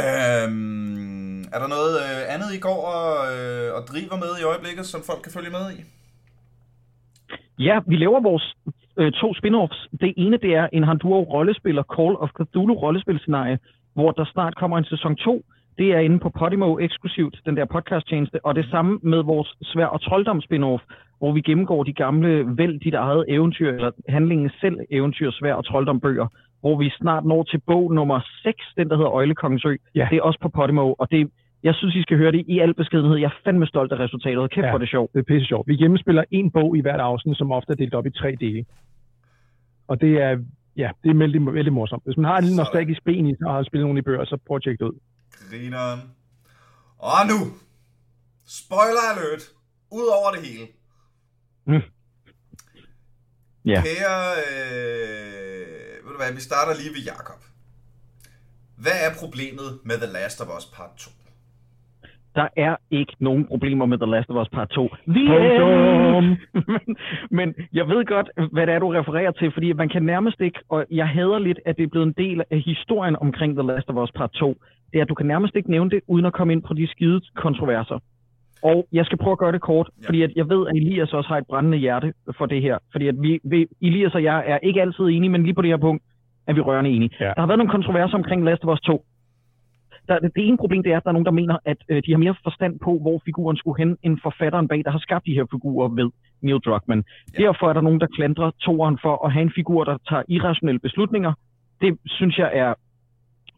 Øhm, 0.00 1.40
er 1.40 1.58
der 1.58 1.66
noget 1.66 1.92
øh, 2.02 2.34
andet, 2.34 2.54
I 2.54 2.58
går 2.58 2.86
og, 2.86 3.36
øh, 3.36 3.74
og 3.74 3.82
driver 3.86 4.16
med 4.16 4.32
i 4.40 4.42
øjeblikket, 4.42 4.86
som 4.86 5.02
folk 5.02 5.22
kan 5.22 5.32
følge 5.32 5.50
med 5.50 5.72
i? 5.72 5.84
Ja, 7.58 7.80
vi 7.86 7.96
laver 7.96 8.20
vores 8.20 8.54
øh, 8.96 9.12
to 9.12 9.34
spin-offs. 9.34 9.88
Det 10.00 10.14
ene, 10.16 10.36
det 10.36 10.54
er 10.54 10.68
en 10.72 10.84
Handuro 10.84 11.22
rollespiller, 11.22 11.82
Call 11.82 12.16
of 12.16 12.30
Cthulhu 12.30 12.74
rollespilscenarie, 12.74 13.58
hvor 13.94 14.10
der 14.10 14.24
snart 14.24 14.56
kommer 14.56 14.78
en 14.78 14.84
sæson 14.84 15.16
2. 15.16 15.44
Det 15.78 15.92
er 15.94 15.98
inde 15.98 16.18
på 16.18 16.30
Podimo 16.30 16.78
eksklusivt, 16.78 17.40
den 17.46 17.56
der 17.56 17.64
podcasttjeneste, 17.64 18.44
og 18.44 18.54
det 18.54 18.66
samme 18.70 18.98
med 19.02 19.22
vores 19.22 19.54
svær 19.62 19.86
og 19.86 20.00
trolddom 20.00 20.40
spin-off, 20.40 20.82
hvor 21.18 21.32
vi 21.32 21.40
gennemgår 21.40 21.82
de 21.84 21.92
gamle 21.92 22.44
vælg 22.58 22.84
dit 22.84 22.94
eget 22.94 23.24
eventyr, 23.28 23.72
eller 23.72 23.90
handlingen 24.08 24.50
selv 24.60 24.76
eventyr, 24.90 25.30
svær 25.30 25.54
og 25.54 25.64
trolddom 25.64 26.00
bøger, 26.00 26.26
hvor 26.60 26.76
vi 26.76 26.90
snart 26.90 27.24
når 27.24 27.42
til 27.42 27.60
bog 27.66 27.94
nummer 27.94 28.20
6, 28.42 28.64
den 28.76 28.88
der 28.88 28.96
hedder 28.96 29.12
Øjlekongens 29.12 29.64
Ø. 29.64 29.76
Ja. 29.94 30.08
Det 30.10 30.18
er 30.18 30.22
også 30.22 30.40
på 30.40 30.48
Podimo, 30.48 30.94
og 30.98 31.10
det 31.10 31.30
jeg 31.62 31.74
synes, 31.74 31.94
I 31.94 32.02
skal 32.02 32.16
høre 32.16 32.32
det 32.32 32.44
i 32.48 32.58
al 32.58 32.74
beskedenhed. 32.74 33.16
Jeg 33.16 33.26
er 33.26 33.40
fandme 33.44 33.66
stolt 33.66 33.92
af 33.92 33.98
resultatet. 33.98 34.50
Kæft 34.50 34.64
ja, 34.64 34.72
for 34.72 34.78
det 34.78 34.88
sjovt. 34.88 35.12
det 35.12 35.18
er 35.18 35.22
pisse 35.22 35.46
sjovt. 35.46 35.68
Vi 35.68 35.76
gennemspiller 35.76 36.24
en 36.30 36.50
bog 36.50 36.76
i 36.76 36.80
hvert 36.80 37.00
afsnit, 37.00 37.36
som 37.38 37.52
ofte 37.52 37.72
er 37.72 37.76
delt 37.76 37.94
op 37.94 38.06
i 38.06 38.10
tre 38.10 38.36
dele. 38.40 38.64
Og 39.88 40.00
det 40.00 40.12
er, 40.22 40.38
ja, 40.76 40.90
det 41.02 41.10
er 41.10 41.14
vældig, 41.14 41.54
vældig 41.54 41.72
morsomt. 41.72 42.04
Hvis 42.04 42.16
man 42.16 42.24
har 42.24 42.36
en 42.36 42.44
lille 42.44 42.56
nostalgisk 42.56 43.04
ben 43.04 43.26
i, 43.26 43.34
og 43.46 43.54
har 43.54 43.62
spillet 43.62 43.86
nogle 43.86 43.98
i 43.98 44.02
bøger, 44.02 44.24
så 44.24 44.36
prøv 44.46 44.56
at 44.56 44.62
tjekke 44.62 44.84
det 44.84 44.90
ud. 44.90 44.98
Grineren. 45.50 46.00
Og 46.98 47.20
nu, 47.30 47.38
spoiler 48.46 49.04
alert, 49.12 49.42
ud 49.90 50.06
over 50.18 50.30
det 50.34 50.40
hele. 50.46 50.66
Mm. 51.64 51.82
Ja. 53.64 53.82
Kære, 53.82 54.18
øh, 54.48 56.04
ved 56.04 56.12
du 56.12 56.16
hvad, 56.16 56.32
vi 56.34 56.40
starter 56.40 56.74
lige 56.80 56.90
ved 56.94 57.02
Jakob. 57.12 57.40
Hvad 58.76 58.98
er 59.06 59.14
problemet 59.20 59.78
med 59.84 59.96
The 59.96 60.12
Last 60.12 60.40
of 60.40 60.48
Us 60.58 60.66
Part 60.74 60.90
2? 60.96 61.10
Der 62.40 62.48
er 62.56 62.76
ikke 62.90 63.14
nogen 63.20 63.44
problemer 63.44 63.86
med 63.86 63.98
The 63.98 64.10
Last 64.10 64.30
of 64.30 64.36
Us 64.42 64.48
Part 64.48 64.68
2. 64.68 64.88
Vi 65.06 65.26
er... 65.26 66.20
men, 66.74 66.96
men 67.30 67.54
jeg 67.72 67.88
ved 67.88 68.04
godt, 68.04 68.28
hvad 68.52 68.66
det 68.66 68.74
er, 68.74 68.78
du 68.78 68.88
refererer 68.88 69.30
til, 69.30 69.52
fordi 69.52 69.72
man 69.72 69.88
kan 69.88 70.02
nærmest 70.02 70.40
ikke, 70.40 70.58
og 70.68 70.86
jeg 70.90 71.08
hader 71.08 71.38
lidt, 71.38 71.60
at 71.66 71.76
det 71.76 71.82
er 71.82 71.88
blevet 71.88 72.06
en 72.06 72.14
del 72.24 72.42
af 72.50 72.60
historien 72.60 73.16
omkring 73.16 73.56
The 73.58 73.66
Last 73.66 73.90
of 73.90 73.96
Us 74.02 74.12
Part 74.12 74.30
2, 74.30 74.56
det 74.92 74.98
er, 74.98 75.02
at 75.02 75.08
du 75.08 75.14
kan 75.14 75.26
nærmest 75.26 75.56
ikke 75.56 75.70
nævne 75.70 75.90
det, 75.90 76.00
uden 76.06 76.26
at 76.26 76.32
komme 76.32 76.52
ind 76.52 76.62
på 76.62 76.74
de 76.74 76.86
skide 76.86 77.20
kontroverser. 77.36 77.98
Og 78.62 78.86
jeg 78.92 79.04
skal 79.04 79.18
prøve 79.18 79.32
at 79.32 79.38
gøre 79.38 79.52
det 79.52 79.60
kort, 79.60 79.88
ja. 80.02 80.08
fordi 80.08 80.22
at 80.22 80.32
jeg 80.36 80.48
ved, 80.48 80.66
at 80.68 80.76
Elias 80.76 81.12
også 81.12 81.28
har 81.28 81.38
et 81.38 81.46
brændende 81.46 81.78
hjerte 81.78 82.12
for 82.38 82.46
det 82.46 82.62
her. 82.62 82.78
Fordi 82.92 83.08
at 83.08 83.14
vi, 83.22 83.40
vi, 83.44 83.66
Elias 83.82 84.14
og 84.14 84.22
jeg 84.22 84.44
er 84.46 84.58
ikke 84.58 84.80
altid 84.80 85.04
enige, 85.04 85.30
men 85.30 85.42
lige 85.42 85.54
på 85.54 85.62
det 85.62 85.70
her 85.70 85.76
punkt 85.76 86.02
er 86.46 86.52
vi 86.52 86.60
rørende 86.60 86.90
enige. 86.90 87.10
Ja. 87.20 87.24
Der 87.24 87.40
har 87.40 87.46
været 87.46 87.58
nogle 87.58 87.72
kontroverser 87.72 88.14
omkring 88.14 88.44
Last 88.44 88.64
of 88.64 88.72
Us 88.72 88.80
2 88.80 89.04
der, 90.08 90.18
det 90.18 90.48
ene 90.48 90.56
problem 90.56 90.82
det 90.82 90.92
er, 90.92 90.96
at 90.96 91.04
der 91.04 91.10
er 91.10 91.18
nogen, 91.18 91.30
der 91.30 91.40
mener, 91.40 91.56
at 91.64 91.76
øh, 91.88 92.02
de 92.06 92.10
har 92.12 92.18
mere 92.18 92.34
forstand 92.42 92.80
på, 92.84 92.98
hvor 92.98 93.22
figuren 93.24 93.56
skulle 93.56 93.78
hen, 93.82 93.96
end 94.02 94.18
forfatteren 94.22 94.68
bag, 94.68 94.84
der 94.84 94.90
har 94.90 94.98
skabt 94.98 95.26
de 95.26 95.34
her 95.34 95.46
figurer 95.50 95.88
ved 95.88 96.10
Neil 96.42 96.58
Druckmann. 96.58 97.04
Ja. 97.04 97.42
Derfor 97.42 97.68
er 97.68 97.72
der 97.72 97.80
nogen, 97.80 98.00
der 98.00 98.06
klandrer 98.06 98.50
toeren 98.60 98.98
for 99.02 99.26
at 99.26 99.32
have 99.32 99.42
en 99.42 99.52
figur, 99.54 99.84
der 99.84 99.96
tager 100.08 100.22
irrationelle 100.28 100.78
beslutninger. 100.78 101.32
Det 101.80 101.98
synes 102.06 102.38
jeg 102.38 102.50
er 102.54 102.74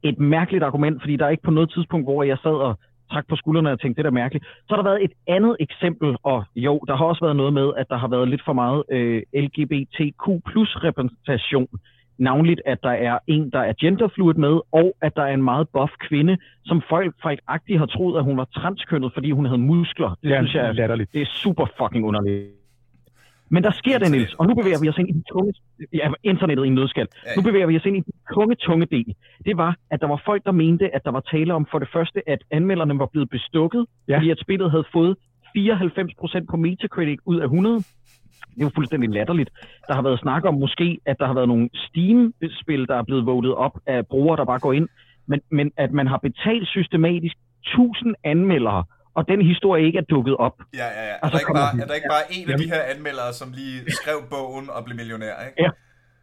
et 0.02 0.18
mærkeligt 0.18 0.64
argument, 0.64 1.02
fordi 1.02 1.16
der 1.16 1.26
er 1.26 1.30
ikke 1.30 1.42
på 1.42 1.50
noget 1.50 1.72
tidspunkt, 1.72 2.06
hvor 2.06 2.22
jeg 2.22 2.38
sad 2.42 2.56
og 2.68 2.78
trak 3.12 3.26
på 3.28 3.36
skuldrene 3.36 3.72
og 3.72 3.80
tænkte, 3.80 4.02
det 4.02 4.06
er 4.06 4.12
mærkeligt. 4.12 4.44
Så 4.44 4.66
har 4.68 4.76
der 4.76 4.90
været 4.90 5.04
et 5.04 5.12
andet 5.26 5.56
eksempel, 5.60 6.16
og 6.22 6.44
jo, 6.56 6.80
der 6.88 6.96
har 6.96 7.04
også 7.04 7.24
været 7.24 7.36
noget 7.36 7.52
med, 7.52 7.72
at 7.76 7.86
der 7.88 7.96
har 7.96 8.08
været 8.08 8.28
lidt 8.28 8.42
for 8.44 8.52
meget 8.52 8.82
øh, 8.90 9.22
LGBTQ 9.34 10.24
plus 10.50 10.76
repræsentation 10.84 11.68
navnligt 12.20 12.60
at 12.66 12.78
der 12.82 12.90
er 12.90 13.18
en, 13.26 13.50
der 13.50 13.58
er 13.58 13.72
genderfluid 13.80 14.34
med, 14.34 14.60
og 14.72 14.96
at 15.02 15.16
der 15.16 15.22
er 15.22 15.34
en 15.34 15.42
meget 15.42 15.68
buff 15.68 15.92
kvinde, 16.08 16.36
som 16.64 16.82
folk 16.88 17.14
faktisk 17.22 17.78
har 17.78 17.86
troet, 17.86 18.18
at 18.18 18.24
hun 18.24 18.36
var 18.36 18.44
transkønnet, 18.44 19.12
fordi 19.14 19.30
hun 19.30 19.44
havde 19.44 19.58
muskler. 19.58 20.18
Det 20.22 20.30
ja, 20.30 20.38
synes 20.38 20.54
jeg 20.54 20.66
er, 20.66 20.96
det 20.96 21.22
er 21.22 21.26
super 21.26 21.66
fucking 21.78 22.04
underligt. 22.06 22.60
Men 23.52 23.62
der 23.64 23.70
sker 23.70 23.98
det, 23.98 24.10
Niels, 24.10 24.34
og 24.34 24.46
nu 24.46 24.54
bevæger 24.54 24.80
vi 24.80 24.88
os 24.88 24.98
ind 24.98 25.08
i 25.08 25.12
den 25.12 25.24
tunge, 25.32 25.52
ja, 25.92 26.12
internettet 26.22 26.64
i 26.64 26.66
en 26.66 26.74
nødskal. 26.74 27.08
Nu 27.36 27.42
bevæger 27.42 27.66
vi 27.66 27.76
os 27.76 27.86
ind 27.86 27.96
i 27.96 28.00
den 28.00 28.14
tunge, 28.34 28.54
tunge 28.54 28.86
del. 28.86 29.14
Det 29.44 29.56
var, 29.56 29.76
at 29.90 30.00
der 30.00 30.06
var 30.06 30.22
folk, 30.24 30.44
der 30.44 30.52
mente, 30.52 30.94
at 30.94 31.04
der 31.04 31.10
var 31.10 31.20
tale 31.20 31.54
om 31.54 31.66
for 31.70 31.78
det 31.78 31.88
første, 31.92 32.28
at 32.28 32.38
anmelderne 32.50 32.98
var 32.98 33.06
blevet 33.06 33.30
bestukket, 33.30 33.86
ja. 34.08 34.16
fordi 34.16 34.30
at 34.30 34.38
spillet 34.40 34.70
havde 34.70 34.84
fået 34.92 35.16
94% 35.58 36.46
på 36.50 36.56
Metacritic 36.56 37.18
ud 37.24 37.40
af 37.40 37.44
100 37.44 37.84
det 38.54 38.60
er 38.60 38.66
jo 38.68 38.70
fuldstændig 38.74 39.10
latterligt. 39.10 39.50
Der 39.88 39.94
har 39.94 40.02
været 40.02 40.20
snak 40.20 40.44
om 40.44 40.54
måske, 40.54 40.98
at 41.06 41.16
der 41.18 41.26
har 41.26 41.34
været 41.34 41.48
nogle 41.48 41.70
Steam-spil, 41.74 42.86
der 42.88 42.96
er 42.96 43.02
blevet 43.02 43.26
votet 43.26 43.54
op 43.54 43.78
af 43.86 44.06
brugere, 44.06 44.36
der 44.36 44.44
bare 44.44 44.58
går 44.58 44.72
ind, 44.72 44.88
men, 45.26 45.40
men 45.50 45.72
at 45.76 45.92
man 45.92 46.06
har 46.06 46.18
betalt 46.18 46.68
systematisk 46.68 47.36
1000 47.66 48.14
anmeldere, 48.24 48.84
og 49.14 49.28
den 49.28 49.42
historie 49.42 49.86
ikke 49.86 49.98
er 49.98 50.08
dukket 50.14 50.36
op. 50.36 50.56
Ja, 50.74 50.86
ja, 50.98 51.04
ja. 51.10 51.14
Er, 51.22 51.28
der, 51.28 51.38
ikke 51.38 51.52
bare, 51.54 51.80
er 51.82 51.86
der 51.86 51.94
ikke 51.94 52.12
bare 52.16 52.26
en 52.36 52.50
af 52.50 52.58
de 52.58 52.68
her 52.74 52.82
anmeldere, 52.94 53.32
som 53.32 53.48
lige 53.52 53.78
skrev 54.00 54.18
bogen 54.30 54.70
og 54.70 54.84
blev 54.84 54.96
millionær, 54.96 55.34
ikke? 55.46 55.62
Ja, 55.62 55.70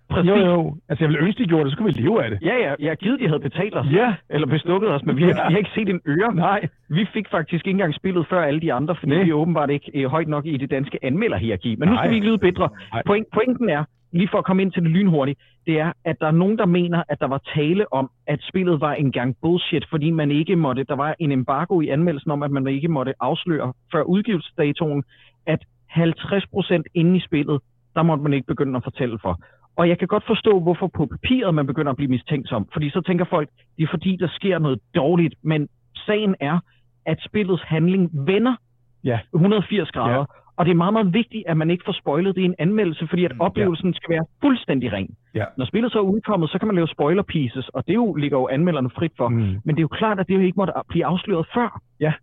Præcis. 0.10 0.30
Jo, 0.30 0.36
jo. 0.36 0.78
Altså, 0.90 1.04
jeg 1.04 1.10
ville 1.10 1.26
ønske, 1.26 1.44
de 1.44 1.48
gjorde 1.48 1.64
det, 1.64 1.72
så 1.72 1.78
kunne 1.78 1.94
vi 1.94 2.02
leve 2.02 2.24
af 2.24 2.30
det. 2.30 2.40
Ja, 2.42 2.56
ja. 2.56 2.74
Jeg 2.80 2.98
givet, 2.98 3.20
de 3.20 3.28
havde 3.28 3.40
betalt 3.40 3.76
os. 3.76 3.86
Ja. 3.92 4.16
Eller 4.30 4.48
bestukket 4.48 4.90
os, 4.90 5.04
men 5.06 5.18
vi 5.18 5.24
har, 5.24 5.30
ja. 5.30 5.48
vi 5.48 5.54
har 5.54 5.58
ikke 5.58 5.70
set 5.76 5.90
en 5.90 6.02
øre. 6.08 6.36
Nej. 6.36 6.68
Vi 6.90 7.08
fik 7.14 7.28
faktisk 7.32 7.68
ikke 7.68 7.70
engang 7.70 7.94
spillet 7.96 8.28
før 8.30 8.42
alle 8.42 8.60
de 8.60 8.74
andre, 8.74 8.96
fordi 8.96 9.12
Nej. 9.12 9.24
vi 9.24 9.30
er 9.30 9.34
åbenbart 9.34 9.70
ikke 9.70 10.04
er 10.04 10.08
højt 10.08 10.28
nok 10.28 10.46
i 10.46 10.58
det 10.58 10.72
danske 10.72 11.00
anmelderhierarki. 11.02 11.76
Men 11.76 11.90
nu 11.90 11.96
skal 11.96 12.04
Nej. 12.04 12.10
vi 12.10 12.16
ikke 12.16 12.28
lyde 12.28 12.38
bedre. 12.38 12.70
Point, 13.06 13.28
pointen 13.34 13.70
er, 13.70 13.84
lige 14.12 14.30
for 14.32 14.38
at 14.38 14.46
komme 14.46 14.62
ind 14.62 14.72
til 14.72 14.84
det 14.84 14.92
lynhurtigt, 14.92 15.40
det 15.66 15.80
er, 15.80 15.92
at 16.06 16.16
der 16.20 16.28
er 16.28 16.32
nogen, 16.32 16.58
der 16.58 16.66
mener, 16.66 17.04
at 17.10 17.20
der 17.20 17.28
var 17.28 17.42
tale 17.56 17.94
om, 17.94 18.10
at 18.28 18.40
spillet 18.50 18.82
var 18.82 18.94
en 18.94 19.12
gang 19.12 19.36
bullshit, 19.42 19.86
fordi 19.90 20.12
man 20.12 20.32
ikke 20.32 20.56
måtte, 20.56 20.84
der 20.84 20.96
var 20.96 21.16
en 21.20 21.32
embargo 21.32 21.82
i 21.82 21.88
anmeldelsen 21.88 22.32
om, 22.32 22.44
at 22.44 22.52
man 22.52 22.68
ikke 22.68 22.88
måtte 22.88 23.14
afsløre 23.20 23.74
før 23.92 24.04
udgivelsesdatoen, 24.04 25.04
at 25.46 25.60
50% 25.92 26.84
inde 26.94 27.18
i 27.18 27.20
spillet, 27.20 27.62
der 27.96 28.04
måtte 28.04 28.24
man 28.24 28.34
ikke 28.34 28.48
begynde 28.48 28.78
at 28.78 28.84
fortælle 28.84 29.20
for. 29.22 29.40
Og 29.78 29.90
jeg 29.90 30.00
kan 30.00 30.08
godt 30.08 30.24
forstå, 30.28 30.60
hvorfor 30.60 30.88
på 30.88 31.06
papiret 31.06 31.56
man 31.56 31.68
begynder 31.68 31.92
at 31.92 31.98
blive 31.98 32.10
mistænksom. 32.10 32.68
Fordi 32.74 32.90
så 32.90 33.02
tænker 33.02 33.26
folk, 33.26 33.50
det 33.78 33.84
er 33.84 33.88
fordi, 33.92 34.18
der 34.20 34.28
sker 34.28 34.60
noget 34.60 34.80
dårligt. 34.96 35.36
Men 35.42 35.70
sagen 36.06 36.36
er, 36.40 36.60
at 37.06 37.18
spillets 37.26 37.64
handling 37.64 38.10
vender 38.14 38.56
ja. 39.04 39.20
180 39.34 39.92
grader. 39.92 40.18
Ja. 40.18 40.24
Og 40.58 40.66
det 40.66 40.72
er 40.72 40.76
meget, 40.76 40.94
meget 40.94 41.14
vigtigt, 41.14 41.44
at 41.48 41.58
man 41.58 41.70
ikke 41.70 41.84
får 41.86 41.92
spoilet 41.92 42.36
det 42.36 42.42
i 42.42 42.46
en 42.46 42.56
anmeldelse, 42.60 43.08
fordi 43.08 43.26
at 43.26 43.32
mm, 43.34 43.42
oplevelsen 43.42 43.90
ja. 43.90 43.94
skal 43.98 44.10
være 44.10 44.26
fuldstændig 44.42 44.94
ren. 44.94 45.16
Ja. 45.36 45.46
Når 45.58 45.66
spillet 45.66 45.92
så 45.92 45.98
er 45.98 46.04
udkommet, 46.04 46.50
så 46.50 46.60
kan 46.60 46.68
man 46.68 46.76
lave 46.76 46.88
spoiler 46.88 47.24
pieces, 47.24 47.70
og 47.70 47.88
det 47.88 47.96
jo 47.96 48.14
ligger 48.14 48.38
jo 48.38 48.48
anmelderne 48.48 48.90
frit 48.90 49.12
for. 49.18 49.30
Mm. 49.30 49.38
Men 49.66 49.76
det 49.76 49.78
er 49.78 49.82
jo 49.82 49.88
klart, 49.88 50.20
at 50.20 50.28
det 50.28 50.36
jo 50.36 50.40
ikke 50.40 50.58
måtte 50.58 50.74
blive 50.90 51.06
afsløret 51.06 51.48
før. 51.54 51.82
Ja. 52.00 52.14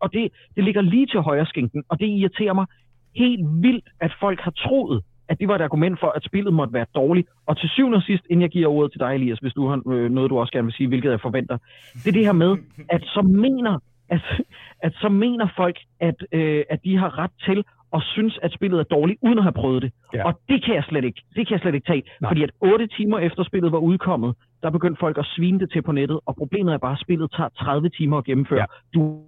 Og 0.00 0.12
det, 0.12 0.28
det 0.56 0.64
ligger 0.64 0.80
lige 0.80 1.06
til 1.06 1.20
højre 1.20 1.46
skænken, 1.46 1.84
og 1.88 2.00
det 2.00 2.06
irriterer 2.06 2.52
mig 2.52 2.66
helt 3.16 3.62
vildt, 3.62 3.88
at 4.00 4.12
folk 4.20 4.40
har 4.40 4.50
troet, 4.50 5.02
at 5.28 5.40
det 5.40 5.48
var 5.48 5.54
et 5.54 5.60
argument 5.60 6.00
for, 6.00 6.12
at 6.16 6.24
spillet 6.24 6.54
måtte 6.54 6.72
være 6.72 6.86
dårligt. 6.94 7.28
Og 7.46 7.58
til 7.58 7.68
syvende 7.68 7.96
og 7.96 8.02
sidst, 8.02 8.24
inden 8.30 8.42
jeg 8.42 8.50
giver 8.50 8.68
ordet 8.68 8.92
til 8.92 9.00
dig, 9.00 9.14
Elias, 9.14 9.38
hvis 9.38 9.52
du 9.52 9.68
har 9.68 9.82
øh, 9.92 10.10
noget, 10.10 10.30
du 10.30 10.38
også 10.38 10.52
gerne 10.52 10.64
vil 10.64 10.74
sige, 10.74 10.88
hvilket 10.88 11.10
jeg 11.10 11.20
forventer, 11.20 11.58
det 11.94 12.06
er 12.06 12.12
det 12.12 12.24
her 12.24 12.32
med, 12.32 12.56
at 12.88 13.02
så 13.02 13.22
mener 13.22 13.78
at, 14.08 14.20
at 14.80 14.92
så 15.00 15.08
mener 15.08 15.48
folk, 15.56 15.78
at, 16.00 16.14
øh, 16.32 16.64
at 16.70 16.84
de 16.84 16.96
har 16.96 17.18
ret 17.18 17.30
til 17.46 17.64
og 17.90 18.02
synes, 18.02 18.38
at 18.42 18.52
spillet 18.52 18.78
er 18.80 18.84
dårligt, 18.84 19.18
uden 19.22 19.38
at 19.38 19.44
have 19.44 19.52
prøvet 19.52 19.82
det. 19.82 19.92
Ja. 20.14 20.24
Og 20.26 20.40
det 20.48 20.64
kan 20.64 20.74
jeg 20.74 20.84
slet 20.84 21.04
ikke. 21.04 21.22
Det 21.36 21.46
kan 21.46 21.54
jeg 21.54 21.60
slet 21.60 21.74
ikke 21.74 21.86
tage. 21.86 22.02
Nej. 22.20 22.30
Fordi 22.30 22.42
at 22.42 22.50
otte 22.60 22.86
timer 22.86 23.18
efter 23.18 23.42
spillet 23.42 23.72
var 23.72 23.78
udkommet, 23.78 24.34
der 24.62 24.70
begyndte 24.70 25.00
folk 25.00 25.18
at 25.18 25.26
svine 25.26 25.58
det 25.60 25.70
til 25.72 25.82
på 25.82 25.92
nettet, 25.92 26.20
og 26.26 26.36
problemet 26.36 26.74
er 26.74 26.78
bare, 26.78 26.92
at 26.92 27.00
spillet 27.00 27.32
tager 27.36 27.48
30 27.48 27.88
timer 27.88 28.18
at 28.18 28.24
gennemføre. 28.24 28.60
Ja. 28.60 28.66
Du 28.94 29.22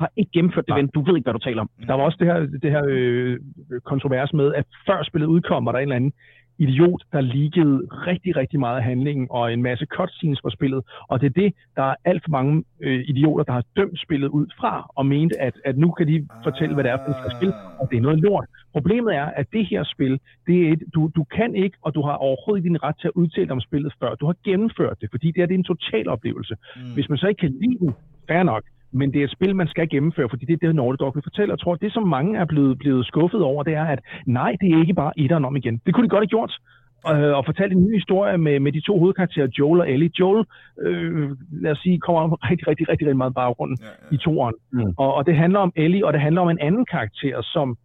har 0.00 0.10
ikke 0.16 0.32
gennemført 0.32 0.66
det, 0.66 0.74
ven. 0.76 0.88
Du 0.94 1.00
ved 1.02 1.16
ikke, 1.16 1.26
hvad 1.26 1.32
du 1.38 1.38
taler 1.38 1.60
om. 1.60 1.70
Der 1.86 1.94
var 1.94 2.04
også 2.04 2.18
det 2.20 2.26
her, 2.26 2.38
det 2.64 2.70
her 2.70 2.84
øh, 2.88 3.38
kontrovers 3.84 4.32
med, 4.32 4.54
at 4.54 4.66
før 4.86 5.02
spillet 5.02 5.26
udkom, 5.26 5.66
var 5.66 5.72
der 5.72 5.78
en 5.78 5.82
eller 5.82 5.96
anden 5.96 6.12
idiot, 6.64 7.02
der 7.12 7.20
leakede 7.20 7.76
rigtig, 8.10 8.36
rigtig 8.36 8.60
meget 8.60 8.76
af 8.76 8.82
handlingen 8.82 9.26
og 9.30 9.52
en 9.52 9.62
masse 9.62 9.86
cutscenes 9.86 10.40
på 10.42 10.50
spillet. 10.50 10.82
Og 11.08 11.20
det 11.20 11.26
er 11.26 11.40
det, 11.42 11.54
der 11.76 11.82
er 11.82 11.94
alt 12.04 12.22
for 12.24 12.30
mange 12.30 12.64
øh, 12.80 13.04
idioter, 13.12 13.44
der 13.44 13.52
har 13.52 13.64
dømt 13.76 14.00
spillet 14.04 14.28
ud 14.28 14.46
fra 14.60 14.90
og 14.96 15.06
mente, 15.06 15.40
at, 15.40 15.54
at 15.64 15.78
nu 15.78 15.90
kan 15.90 16.06
de 16.06 16.28
fortælle, 16.44 16.74
hvad 16.74 16.84
det 16.84 16.92
er 16.92 16.96
for 16.96 17.26
et 17.28 17.32
spil, 17.38 17.52
og 17.80 17.88
det 17.90 17.96
er 17.96 18.00
noget 18.00 18.20
lort. 18.20 18.46
Problemet 18.72 19.14
er, 19.14 19.24
at 19.24 19.46
det 19.52 19.66
her 19.66 19.84
spil, 19.84 20.20
det 20.46 20.56
er 20.68 20.72
et, 20.72 20.82
du, 20.94 21.10
du 21.16 21.24
kan 21.24 21.54
ikke, 21.54 21.76
og 21.82 21.94
du 21.94 22.02
har 22.02 22.14
overhovedet 22.14 22.58
ikke 22.60 22.68
din 22.68 22.82
ret 22.82 22.98
til 23.00 23.08
at 23.08 23.12
udtale 23.14 23.52
om 23.52 23.60
spillet 23.60 23.92
før. 24.00 24.14
Du 24.14 24.26
har 24.26 24.36
gennemført 24.44 24.96
det, 25.00 25.08
fordi 25.10 25.30
det 25.30 25.42
er, 25.42 25.46
det 25.46 25.54
er 25.54 25.58
en 25.58 25.72
total 25.74 26.08
oplevelse. 26.08 26.54
Mm. 26.76 26.94
Hvis 26.94 27.08
man 27.08 27.18
så 27.18 27.26
ikke 27.26 27.40
kan 27.40 27.54
lide 27.60 27.78
den, 27.78 27.94
fair 28.28 28.42
nok, 28.42 28.62
men 28.92 29.12
det 29.12 29.20
er 29.20 29.24
et 29.24 29.30
spil, 29.30 29.56
man 29.56 29.68
skal 29.68 29.88
gennemføre, 29.88 30.28
fordi 30.28 30.44
det 30.44 30.52
er 30.52 30.66
det, 30.66 30.74
Nordic 30.74 30.98
Dog 30.98 31.14
vil 31.14 31.22
fortælle. 31.22 31.52
Jeg 31.52 31.58
tror, 31.58 31.74
det 31.74 31.92
som 31.92 32.08
mange 32.08 32.38
er 32.38 32.44
blevet, 32.44 32.78
blevet 32.78 33.06
skuffet 33.06 33.42
over, 33.42 33.62
det 33.62 33.74
er, 33.74 33.84
at 33.84 34.00
nej, 34.26 34.56
det 34.60 34.72
er 34.72 34.80
ikke 34.80 34.94
bare 34.94 35.12
etteren 35.16 35.44
om 35.44 35.56
igen. 35.56 35.80
Det 35.86 35.94
kunne 35.94 36.04
de 36.04 36.08
godt 36.08 36.22
have 36.22 36.34
gjort, 36.36 36.52
øh, 37.08 37.36
og 37.38 37.44
fortalt 37.44 37.72
en 37.72 37.84
ny 37.84 37.94
historie 37.94 38.38
med, 38.38 38.60
med 38.60 38.72
de 38.72 38.80
to 38.80 38.98
hovedkarakterer, 38.98 39.48
Joel 39.58 39.80
og 39.80 39.90
Ellie. 39.90 40.10
Joel, 40.20 40.44
øh, 40.80 41.30
lad 41.52 41.70
os 41.70 41.78
sige, 41.78 41.98
kommer 41.98 42.22
om 42.22 42.32
rigtig, 42.32 42.68
rigtig, 42.68 42.88
rigtig, 42.88 43.06
rigtig 43.06 43.16
meget 43.16 43.34
baggrunden 43.34 43.78
ja, 43.80 43.86
ja. 43.86 44.14
i 44.14 44.18
toeren. 44.18 44.54
Mm. 44.72 44.94
Og, 44.96 45.14
og 45.14 45.26
det 45.26 45.36
handler 45.36 45.58
om 45.58 45.72
Ellie, 45.76 46.06
og 46.06 46.12
det 46.12 46.20
handler 46.20 46.40
om 46.40 46.50
en 46.50 46.58
anden 46.60 46.84
karakter, 46.84 47.42
som 47.42 47.76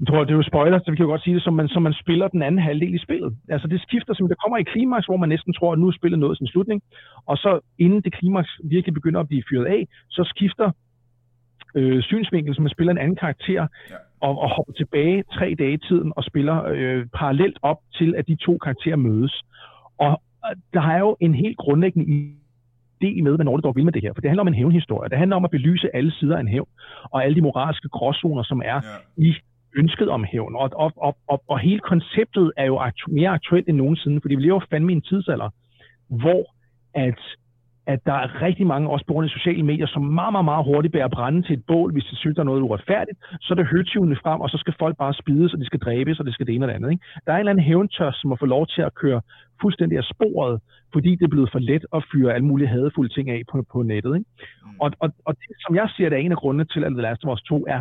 jeg 0.00 0.06
tror, 0.08 0.24
det 0.24 0.30
er 0.30 0.36
jo 0.36 0.42
spoiler, 0.42 0.78
så 0.78 0.90
vi 0.90 0.96
kan 0.96 1.06
jo 1.06 1.10
godt 1.10 1.22
sige 1.22 1.34
det, 1.34 1.42
som 1.42 1.54
man, 1.54 1.68
som 1.68 1.82
man 1.82 1.92
spiller 1.92 2.28
den 2.28 2.42
anden 2.42 2.60
halvdel 2.60 2.94
i 2.94 2.98
spillet. 2.98 3.36
Altså 3.48 3.68
det 3.68 3.80
skifter, 3.82 4.14
som 4.14 4.28
det 4.28 4.36
kommer 4.42 4.58
i 4.58 4.62
klimaks, 4.62 5.06
hvor 5.06 5.16
man 5.16 5.28
næsten 5.28 5.52
tror, 5.52 5.72
at 5.72 5.78
nu 5.78 5.86
er 5.88 5.92
spillet 5.92 6.18
nået 6.18 6.38
sin 6.38 6.46
slutning. 6.46 6.82
Og 7.26 7.36
så 7.36 7.60
inden 7.78 8.00
det 8.00 8.12
klimaks 8.12 8.50
virkelig 8.64 8.94
begynder 8.94 9.20
at 9.20 9.28
blive 9.28 9.42
fyret 9.50 9.66
af, 9.66 9.88
så 10.08 10.24
skifter 10.24 10.70
øh, 11.74 12.02
synsvinkel, 12.02 12.54
som 12.54 12.62
man 12.62 12.70
spiller 12.70 12.92
en 12.92 12.98
anden 12.98 13.16
karakter, 13.16 13.66
ja. 13.90 13.96
og, 14.20 14.38
og 14.42 14.48
hopper 14.56 14.72
tilbage 14.72 15.24
tre 15.32 15.54
dage 15.58 15.72
i 15.72 15.76
tiden 15.88 16.12
og 16.16 16.24
spiller 16.24 16.64
øh, 16.64 17.06
parallelt 17.14 17.58
op 17.62 17.78
til, 17.98 18.14
at 18.16 18.28
de 18.28 18.36
to 18.36 18.58
karakterer 18.58 18.96
mødes. 18.96 19.42
Og 19.98 20.22
øh, 20.50 20.56
der 20.74 20.82
er 20.82 20.98
jo 20.98 21.16
en 21.20 21.34
helt 21.34 21.56
grundlæggende 21.56 22.06
idé 23.02 23.22
med, 23.22 23.34
hvad 23.36 23.44
Nordic 23.44 23.62
Dog 23.62 23.76
vil 23.76 23.84
med 23.84 23.92
det 23.92 24.02
her. 24.02 24.12
For 24.14 24.20
det 24.20 24.30
handler 24.30 24.40
om 24.40 24.48
en 24.48 24.54
hævnhistorie. 24.54 25.10
Det 25.10 25.18
handler 25.18 25.36
om 25.36 25.44
at 25.44 25.50
belyse 25.50 25.96
alle 25.96 26.12
sider 26.12 26.36
af 26.36 26.40
en 26.40 26.48
hævn, 26.48 26.68
og 27.04 27.24
alle 27.24 27.34
de 27.34 27.42
moralske 27.42 27.88
gråzoner, 27.88 28.42
som 28.42 28.62
er 28.64 28.80
ja. 29.18 29.24
i 29.28 29.34
ønsket 29.76 30.08
om 30.08 30.24
hævn. 30.24 30.56
Og, 30.56 30.70
og, 30.74 30.92
og, 30.96 31.16
og, 31.28 31.42
og 31.48 31.58
hele 31.58 31.80
konceptet 31.80 32.52
er 32.56 32.64
jo 32.64 32.76
aktu- 32.78 33.12
mere 33.12 33.28
aktuelt 33.28 33.68
end 33.68 33.76
nogensinde, 33.76 34.20
fordi 34.20 34.34
vi 34.34 34.42
lever 34.42 34.60
fandme 34.70 34.92
i 34.92 34.96
en 34.96 35.02
tidsalder, 35.02 35.48
hvor 36.08 36.42
at, 36.94 37.20
at 37.86 38.00
der 38.06 38.12
er 38.12 38.42
rigtig 38.42 38.66
mange, 38.66 38.90
også 38.90 39.06
på 39.06 39.12
grund 39.12 39.24
af 39.24 39.30
sociale 39.30 39.62
medier, 39.62 39.86
som 39.86 40.02
meget, 40.02 40.32
meget, 40.32 40.44
meget 40.44 40.64
hurtigt 40.64 40.92
bærer 40.92 41.08
brænde 41.08 41.42
til 41.42 41.54
et 41.58 41.64
bål, 41.66 41.92
hvis 41.92 42.04
de 42.04 42.16
synes, 42.16 42.34
der 42.34 42.42
er 42.42 42.50
noget 42.50 42.62
uretfærdigt. 42.62 43.18
Så 43.40 43.54
er 43.54 43.56
det 43.56 43.66
høtyvene 43.66 44.16
frem, 44.22 44.40
og 44.40 44.50
så 44.50 44.58
skal 44.58 44.74
folk 44.78 44.96
bare 44.96 45.14
spides, 45.14 45.52
og 45.54 45.60
de 45.60 45.66
skal 45.66 45.80
dræbes, 45.80 46.20
og 46.20 46.26
det 46.26 46.34
skal 46.34 46.46
det 46.46 46.54
ene 46.54 46.64
og 46.64 46.68
det 46.68 46.74
andet. 46.74 46.90
Ikke? 46.90 47.04
Der 47.26 47.32
er 47.32 47.36
en 47.36 47.40
eller 47.40 47.50
anden 47.50 47.64
hævntørs, 47.64 48.16
som 48.16 48.28
må 48.30 48.36
få 48.36 48.46
lov 48.46 48.66
til 48.66 48.82
at 48.82 48.94
køre 48.94 49.20
fuldstændig 49.60 49.98
af 49.98 50.04
sporet, 50.04 50.60
fordi 50.92 51.10
det 51.10 51.24
er 51.24 51.34
blevet 51.34 51.52
for 51.52 51.58
let 51.58 51.84
at 51.94 52.04
fyre 52.12 52.34
alle 52.34 52.46
mulige 52.46 52.68
hadefulde 52.68 53.14
ting 53.14 53.30
af 53.30 53.42
på, 53.50 53.64
på 53.72 53.82
nettet. 53.82 54.14
Ikke? 54.16 54.30
Mm. 54.64 54.80
Og, 54.80 54.92
og, 55.00 55.08
og 55.24 55.34
det, 55.34 55.56
som 55.66 55.76
jeg 55.76 55.88
siger, 55.96 56.08
det 56.08 56.16
er 56.16 56.20
en 56.20 56.32
af 56.32 56.38
grundene 56.38 56.64
til, 56.64 56.84
at 56.84 56.92
The 56.92 57.02
Last 57.02 57.24
of 57.24 57.32
Us 57.32 57.42
2 57.42 57.66
er 57.68 57.80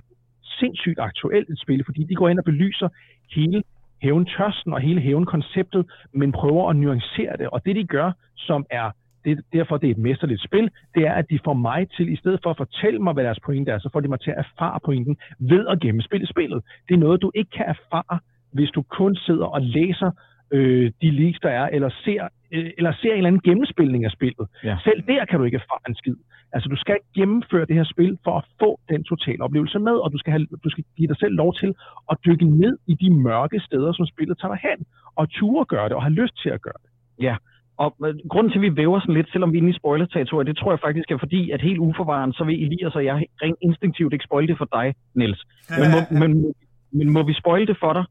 sindssygt 0.60 1.00
aktuelt 1.00 1.50
et 1.50 1.60
spil, 1.60 1.84
fordi 1.86 2.04
de 2.04 2.16
går 2.16 2.30
ind 2.30 2.40
og 2.40 2.46
belyser 2.46 2.90
hele 3.36 3.64
hævntørsten 4.02 4.74
og 4.74 4.82
hele 4.82 5.02
hævnkonceptet, 5.02 5.86
men 6.14 6.32
prøver 6.32 6.70
at 6.70 6.76
nuancere 6.76 7.38
det. 7.38 7.48
Og 7.48 7.66
det 7.66 7.76
de 7.76 7.84
gør, 7.84 8.12
som 8.36 8.66
er 8.70 8.92
det, 9.26 9.42
derfor 9.54 9.78
det 9.78 9.88
er 9.88 9.92
et 9.92 9.98
mesterligt 9.98 10.44
spil, 10.44 10.70
det 10.96 11.08
er, 11.08 11.14
at 11.14 11.30
de 11.30 11.40
får 11.46 11.54
mig 11.54 11.90
til, 11.90 12.14
i 12.14 12.16
stedet 12.16 12.40
for 12.44 12.50
at 12.50 12.58
fortælle 12.58 13.00
mig, 13.00 13.14
hvad 13.14 13.24
deres 13.24 13.40
pointe 13.46 13.72
er, 13.72 13.80
så 13.80 13.90
får 13.94 14.00
de 14.00 14.08
mig 14.08 14.20
til 14.20 14.32
at 14.32 14.38
erfare 14.38 14.80
pointen 14.86 15.18
ved 15.40 15.68
at 15.68 15.80
gennemspille 15.80 16.28
spillet. 16.28 16.64
Det 16.88 16.94
er 16.94 16.98
noget, 16.98 17.22
du 17.22 17.32
ikke 17.36 17.52
kan 17.52 17.66
erfare, 17.66 18.20
hvis 18.52 18.70
du 18.70 18.82
kun 18.82 19.16
sidder 19.16 19.46
og 19.46 19.62
læser 19.62 20.12
øh, 20.52 20.92
de 21.02 21.12
leaks, 21.12 21.40
der 21.40 21.50
er, 21.50 21.68
eller 21.68 21.90
ser, 22.04 22.28
eller 22.52 22.94
ser 23.02 23.12
en 23.12 23.18
eller 23.18 23.28
anden 23.28 23.42
gennemspilning 23.42 24.06
af 24.06 24.12
spillet. 24.12 24.48
Ja. 24.64 24.78
Selv 24.84 25.02
der 25.08 25.26
kan 25.26 25.40
du 25.40 25.46
ikke 25.46 25.62
erfare 25.64 25.90
en 25.90 25.96
skid. 25.96 26.16
Altså, 26.54 26.70
du 26.70 26.76
skal 26.76 26.98
gennemføre 27.16 27.66
det 27.66 27.76
her 27.76 27.84
spil 27.84 28.18
for 28.24 28.38
at 28.38 28.46
få 28.60 28.80
den 28.90 29.04
totale 29.04 29.42
oplevelse 29.44 29.80
med, 29.80 29.96
og 30.04 30.12
du 30.14 30.18
skal, 30.18 30.32
have, 30.32 30.48
du 30.64 30.70
skal 30.70 30.84
give 30.98 31.08
dig 31.08 31.18
selv 31.18 31.34
lov 31.34 31.54
til 31.54 31.76
at 32.12 32.18
dykke 32.26 32.46
ned 32.46 32.78
i 32.88 32.94
de 32.94 33.10
mørke 33.14 33.60
steder, 33.60 33.94
som 33.94 34.06
spillet 34.06 34.38
tager 34.38 34.54
dig 34.54 34.62
hen, 34.70 34.86
og 35.16 35.30
ture 35.30 35.66
gøre 35.66 35.90
det, 35.90 35.96
og 35.96 36.04
have 36.04 36.14
lyst 36.22 36.42
til 36.44 36.50
at 36.50 36.62
gøre 36.62 36.80
det. 36.84 36.90
Ja, 37.26 37.36
og 37.78 37.96
øh, 38.06 38.16
grunden 38.30 38.52
til, 38.52 38.60
at 38.60 38.62
vi 38.62 38.76
væver 38.76 39.00
sådan 39.00 39.16
lidt, 39.16 39.32
selvom 39.32 39.52
vi 39.52 39.58
er 39.58 39.62
inde 39.62 39.74
i 39.76 39.80
spoiler 39.82 40.06
det 40.50 40.58
tror 40.58 40.72
jeg 40.72 40.80
faktisk 40.80 41.12
er 41.12 41.18
fordi, 41.18 41.52
at 41.52 41.62
helt 41.62 41.80
uforvaren, 41.80 42.34
så 42.34 42.44
vil 42.44 42.64
Elias 42.66 42.96
og 42.96 43.06
jeg 43.06 43.26
rent 43.42 43.58
instinktivt 43.62 44.14
ikke 44.14 44.26
spoil 44.26 44.48
det 44.48 44.58
for 44.58 44.70
dig, 44.78 44.96
Niels. 45.14 45.42
Men 45.80 45.88
må, 45.94 46.00
men, 46.22 46.54
men 46.92 47.10
må 47.10 47.24
vi 47.24 47.34
spoil 47.34 47.68
det 47.68 47.78
for 47.80 47.94
dig? 47.94 48.06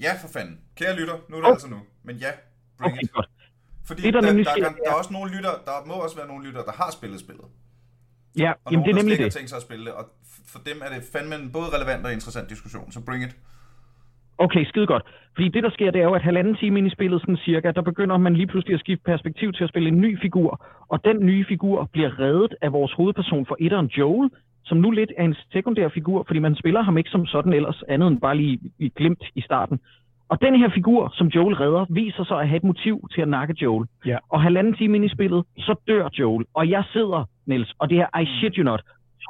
Ja, 0.00 0.12
for 0.22 0.28
fanden. 0.34 0.56
Kære 0.78 0.94
lytter, 1.00 1.16
nu 1.28 1.36
er 1.36 1.40
det 1.40 1.48
oh. 1.48 1.56
altså 1.56 1.68
nu. 1.70 1.76
Men 2.04 2.16
ja, 2.16 2.30
bring 2.78 2.92
okay, 2.92 3.02
it. 3.02 3.12
Godt. 3.12 3.28
Fordi 3.88 4.02
det, 4.02 4.14
der, 4.14 4.20
der, 4.20 4.32
der, 4.32 4.54
kan, 4.54 4.74
der 4.84 4.90
er 4.90 4.98
også 5.02 5.12
nogle 5.12 5.28
lytter, 5.36 5.52
der 5.68 5.76
må 5.86 5.94
også 5.94 6.16
være 6.16 6.28
nogle 6.32 6.46
lytter, 6.46 6.62
der 6.62 6.72
har 6.72 6.90
spillet 6.98 7.20
spillet. 7.20 7.46
Ja, 8.38 8.50
og 8.64 8.72
jamen, 8.72 8.78
nogen, 8.78 8.84
det 8.84 8.90
er 8.90 9.02
nemlig 9.02 9.18
det. 9.18 9.32
tænkt 9.32 9.48
sig 9.50 9.56
at 9.56 9.62
spille 9.62 9.84
det, 9.84 9.92
og 9.92 10.04
for 10.52 10.58
dem 10.68 10.76
er 10.84 10.88
det 10.94 11.02
fandme 11.12 11.34
en 11.34 11.52
både 11.52 11.68
relevant 11.76 12.06
og 12.06 12.12
interessant 12.12 12.50
diskussion, 12.50 12.92
så 12.92 13.00
bring 13.00 13.24
it. 13.24 13.36
Okay, 14.38 14.64
skide 14.64 14.86
godt. 14.86 15.04
Fordi 15.34 15.48
det, 15.48 15.62
der 15.62 15.70
sker, 15.70 15.90
det 15.90 16.00
er 16.00 16.04
jo, 16.04 16.14
at 16.14 16.22
halvanden 16.22 16.56
time 16.56 16.78
ind 16.78 16.86
i 16.86 16.90
spillet, 16.90 17.20
sådan 17.20 17.36
cirka, 17.36 17.70
der 17.70 17.82
begynder 17.82 18.16
man 18.16 18.34
lige 18.34 18.46
pludselig 18.46 18.74
at 18.74 18.80
skifte 18.80 19.04
perspektiv 19.04 19.52
til 19.52 19.64
at 19.64 19.70
spille 19.70 19.88
en 19.88 20.00
ny 20.00 20.20
figur. 20.20 20.64
Og 20.88 21.04
den 21.04 21.26
nye 21.26 21.44
figur 21.48 21.88
bliver 21.92 22.18
reddet 22.18 22.54
af 22.62 22.72
vores 22.72 22.92
hovedperson 22.92 23.46
for 23.46 23.56
etteren 23.60 23.86
Joel, 23.86 24.30
som 24.64 24.78
nu 24.78 24.90
lidt 24.90 25.12
er 25.18 25.24
en 25.24 25.36
sekundær 25.52 25.88
figur, 25.88 26.24
fordi 26.26 26.38
man 26.38 26.54
spiller 26.54 26.82
ham 26.82 26.98
ikke 26.98 27.10
som 27.10 27.26
sådan 27.26 27.52
ellers, 27.52 27.82
andet 27.88 28.08
end 28.08 28.20
bare 28.20 28.36
lige 28.36 28.60
i 28.78 28.88
glimt 28.88 29.24
i 29.34 29.40
starten. 29.40 29.80
Og 30.28 30.40
den 30.40 30.58
her 30.58 30.70
figur, 30.74 31.12
som 31.14 31.26
Joel 31.26 31.54
redder, 31.54 31.86
viser 31.90 32.24
sig 32.24 32.40
at 32.40 32.48
have 32.48 32.56
et 32.56 32.64
motiv 32.64 33.08
til 33.14 33.20
at 33.20 33.28
nakke 33.28 33.54
Joel. 33.62 33.86
Ja. 34.06 34.18
Og 34.28 34.42
halvanden 34.42 34.74
time 34.74 34.96
ind 34.96 35.04
i 35.04 35.08
spillet, 35.08 35.44
så 35.58 35.74
dør 35.88 36.08
Joel. 36.18 36.44
Og 36.54 36.70
jeg 36.70 36.84
sidder, 36.92 37.24
Niels, 37.46 37.74
og 37.78 37.90
det 37.90 37.96
her, 37.96 38.20
I 38.20 38.26
shit 38.26 38.54
you 38.56 38.64
not, 38.64 38.82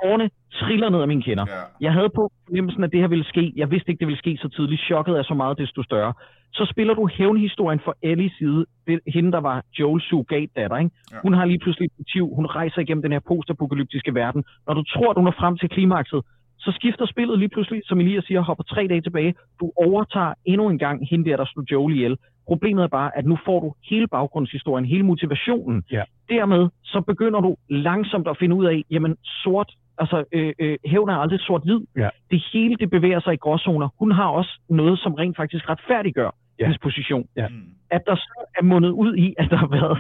tårne 0.03 0.31
triller 0.53 0.89
ned 0.89 1.01
af 1.01 1.09
mine 1.09 1.23
kinder. 1.23 1.45
Ja. 1.49 1.63
Jeg 1.81 1.93
havde 1.93 2.11
på 2.15 2.31
fornemmelsen, 2.47 2.85
at 2.85 2.93
det 2.93 3.01
her 3.01 3.09
ville 3.09 3.25
ske. 3.25 3.53
Jeg 3.57 3.71
vidste 3.71 3.91
ikke, 3.91 4.01
det 4.01 4.07
ville 4.07 4.19
ske 4.19 4.39
så 4.43 4.49
tidligt. 4.49 4.81
Chokket 4.81 5.19
er 5.19 5.23
så 5.23 5.35
meget, 5.35 5.59
desto 5.59 5.83
større. 5.83 6.13
Så 6.53 6.67
spiller 6.73 6.95
du 6.95 7.07
hævnhistorien 7.07 7.81
for 7.85 7.97
Ellies 8.03 8.33
side. 8.39 8.67
Det, 8.87 9.01
hende, 9.15 9.33
der 9.33 9.41
var 9.41 9.63
Joels 9.79 10.05
surrogat-datter. 10.05 10.77
Ikke? 10.77 10.91
Ja. 11.13 11.17
Hun 11.23 11.33
har 11.35 11.45
lige 11.45 11.59
pludselig 11.59 11.87
et 11.87 11.93
motiv. 11.99 12.35
Hun 12.35 12.47
rejser 12.47 12.81
igennem 12.81 13.03
den 13.03 13.13
her 13.13 13.21
postapokalyptiske 13.29 14.15
verden. 14.15 14.45
Når 14.67 14.75
du 14.75 14.83
tror, 14.83 15.11
at 15.11 15.17
hun 15.17 15.27
er 15.27 15.37
frem 15.41 15.59
til 15.59 15.69
klimakset, 15.69 16.21
så 16.67 16.73
skifter 16.79 17.07
spillet 17.07 17.39
lige 17.39 17.49
pludselig, 17.49 17.83
som 17.85 18.01
Elias 18.01 18.25
siger, 18.25 18.41
hopper 18.41 18.65
tre 18.65 18.87
dage 18.87 19.01
tilbage. 19.01 19.35
Du 19.61 19.73
overtager 19.77 20.35
endnu 20.45 20.69
en 20.69 20.79
gang 20.79 21.09
hende 21.11 21.31
der, 21.31 21.37
der 21.37 21.45
slog 21.45 21.65
Joel 21.73 21.95
ihjel. 21.95 22.17
Problemet 22.47 22.83
er 22.85 22.89
bare, 22.89 23.11
at 23.19 23.27
nu 23.27 23.39
får 23.45 23.61
du 23.61 23.75
hele 23.91 24.07
baggrundshistorien, 24.07 24.85
hele 24.85 25.03
motivationen. 25.03 25.85
Ja. 25.91 26.03
Dermed 26.29 26.69
så 26.83 27.01
begynder 27.01 27.41
du 27.41 27.57
langsomt 27.69 28.29
at 28.29 28.37
finde 28.39 28.57
ud 28.57 28.67
af, 28.67 28.85
jamen 28.91 29.17
sort, 29.25 29.73
altså 29.99 30.25
øh, 30.33 30.53
øh, 30.59 30.79
hævn 30.87 31.09
er 31.09 31.17
aldrig 31.17 31.41
sort-hvid. 31.41 31.81
Ja. 31.97 32.09
Det 32.31 32.45
hele, 32.53 32.77
det 32.77 32.91
bevæger 32.91 33.21
sig 33.21 33.35
i 33.35 33.37
gråzoner. 33.37 33.89
Hun 33.99 34.11
har 34.13 34.29
også 34.29 34.61
noget, 34.69 34.99
som 34.99 35.15
rent 35.15 35.37
faktisk 35.37 35.69
retfærdiggør 35.69 36.31
ja. 36.59 36.65
hendes 36.65 36.79
position. 36.79 37.29
Ja. 37.37 37.47
At 37.91 38.03
der 38.07 38.17
så 38.17 38.45
er 38.59 38.63
mundet 38.63 38.91
ud 38.91 39.17
i, 39.17 39.35
at 39.39 39.51
der 39.51 39.57
har 39.57 39.67
været 39.67 39.99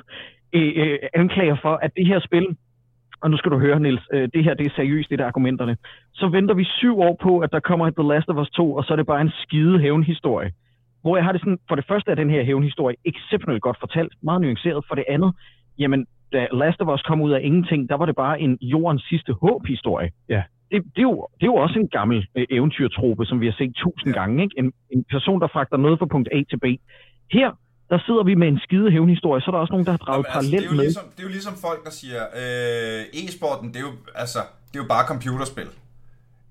øh, 0.53 0.73
øh, 0.77 0.99
anklager 1.14 1.57
for, 1.62 1.75
at 1.83 1.91
det 1.97 2.07
her 2.07 2.21
spil 2.21 2.47
og 3.27 3.31
nu 3.31 3.37
skal 3.37 3.53
du 3.53 3.59
høre, 3.59 3.81
Nils, 3.81 4.03
øh, 4.12 4.29
det 4.35 4.45
her 4.45 4.55
det 4.55 4.66
er 4.66 4.70
seriøst, 4.77 5.11
det 5.11 5.18
der 5.18 5.27
argumenterne. 5.27 5.77
Så 6.14 6.29
venter 6.29 6.55
vi 6.55 6.64
syv 6.64 7.01
år 7.01 7.16
på, 7.22 7.39
at 7.39 7.51
der 7.53 7.61
kommer 7.61 7.91
The 7.91 8.09
Last 8.12 8.29
of 8.29 8.37
Us 8.37 8.51
2, 8.51 8.74
og 8.74 8.85
så 8.85 8.93
er 8.93 8.97
det 8.97 9.07
bare 9.07 9.20
en 9.20 9.33
skide 9.43 9.79
hævnhistorie. 9.79 10.51
Hvor 11.03 11.16
jeg 11.16 11.24
har 11.24 11.33
det 11.33 11.41
sådan, 11.41 11.59
for 11.68 11.74
det 11.74 11.87
første 11.89 12.11
er 12.11 12.14
den 12.14 12.31
her 12.31 12.45
hævnhistorie 12.45 12.97
exceptionelt 13.05 13.62
godt 13.62 13.79
fortalt, 13.81 14.12
meget 14.22 14.41
nuanceret. 14.41 14.85
For 14.89 14.95
det 14.95 15.05
andet, 15.09 15.33
jamen, 15.79 16.07
da 16.33 16.47
Last 16.53 16.81
of 16.81 16.95
Us 16.95 17.03
kom 17.03 17.20
ud 17.20 17.33
af 17.33 17.41
ingenting, 17.43 17.89
der 17.89 17.95
var 17.95 18.07
det 18.07 18.16
bare 18.16 18.41
en 18.41 18.59
jordens 18.61 19.05
sidste 19.09 19.33
håb-historie. 19.33 20.11
Ja. 20.29 20.43
Det, 20.70 20.83
det, 20.95 21.03
er 21.05 21.09
jo, 21.12 21.27
det 21.39 21.43
er 21.43 21.53
jo 21.55 21.55
også 21.55 21.79
en 21.79 21.89
gammel 21.89 22.27
øh, 22.37 22.47
eventyrtrope, 22.51 23.24
som 23.24 23.41
vi 23.41 23.47
har 23.47 23.55
set 23.59 23.72
tusind 23.74 24.14
ja. 24.14 24.20
gange. 24.20 24.43
Ikke? 24.43 24.55
En, 24.59 24.72
en 24.91 25.05
person, 25.11 25.41
der 25.41 25.47
fragter 25.47 25.77
noget 25.77 25.99
fra 25.99 26.07
punkt 26.07 26.29
A 26.33 26.43
til 26.51 26.59
B. 26.59 26.64
Her 27.33 27.51
der 27.91 27.99
sidder 28.07 28.24
vi 28.24 28.34
med 28.34 28.49
en 28.49 28.59
skide 28.59 28.91
hævnhistorie, 28.91 29.41
så 29.41 29.51
er 29.51 29.53
der 29.53 29.59
også 29.59 29.72
nogen, 29.72 29.87
der 29.87 29.93
har 29.93 29.99
draget 29.99 30.16
Jamen, 30.16 30.26
altså, 30.26 30.51
parallelt 30.51 30.62
det 30.62 30.70
er 30.70 30.76
med. 30.76 30.84
Ligesom, 30.84 31.05
det 31.16 31.18
er 31.18 31.22
jo 31.22 31.28
ligesom 31.28 31.55
folk, 31.66 31.84
der 31.84 31.91
siger, 31.91 32.22
øh, 32.41 33.05
e-sporten, 33.20 33.68
det 33.68 33.76
er, 33.76 33.80
jo, 33.80 33.93
altså, 34.14 34.39
det 34.68 34.78
er 34.78 34.82
jo 34.82 34.89
bare 34.89 35.07
computerspil. 35.07 35.68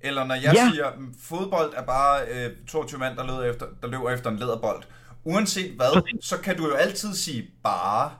Eller 0.01 0.23
når 0.23 0.35
jeg 0.35 0.53
ja. 0.53 0.69
siger, 0.73 0.85
mm, 0.97 1.13
fodbold 1.29 1.73
er 1.75 1.83
bare 1.83 2.21
øh, 2.33 2.51
22 2.67 2.99
mand, 2.99 3.17
der, 3.17 3.23
løber 3.27 3.43
efter, 3.43 3.65
der 3.81 3.87
løber 3.87 4.11
efter 4.11 4.29
en 4.29 4.37
læderbold. 4.37 4.83
Uanset 5.23 5.71
hvad, 5.75 6.21
så 6.21 6.37
kan 6.41 6.57
du 6.57 6.63
jo 6.63 6.73
altid 6.73 7.13
sige 7.13 7.49
bare. 7.63 8.11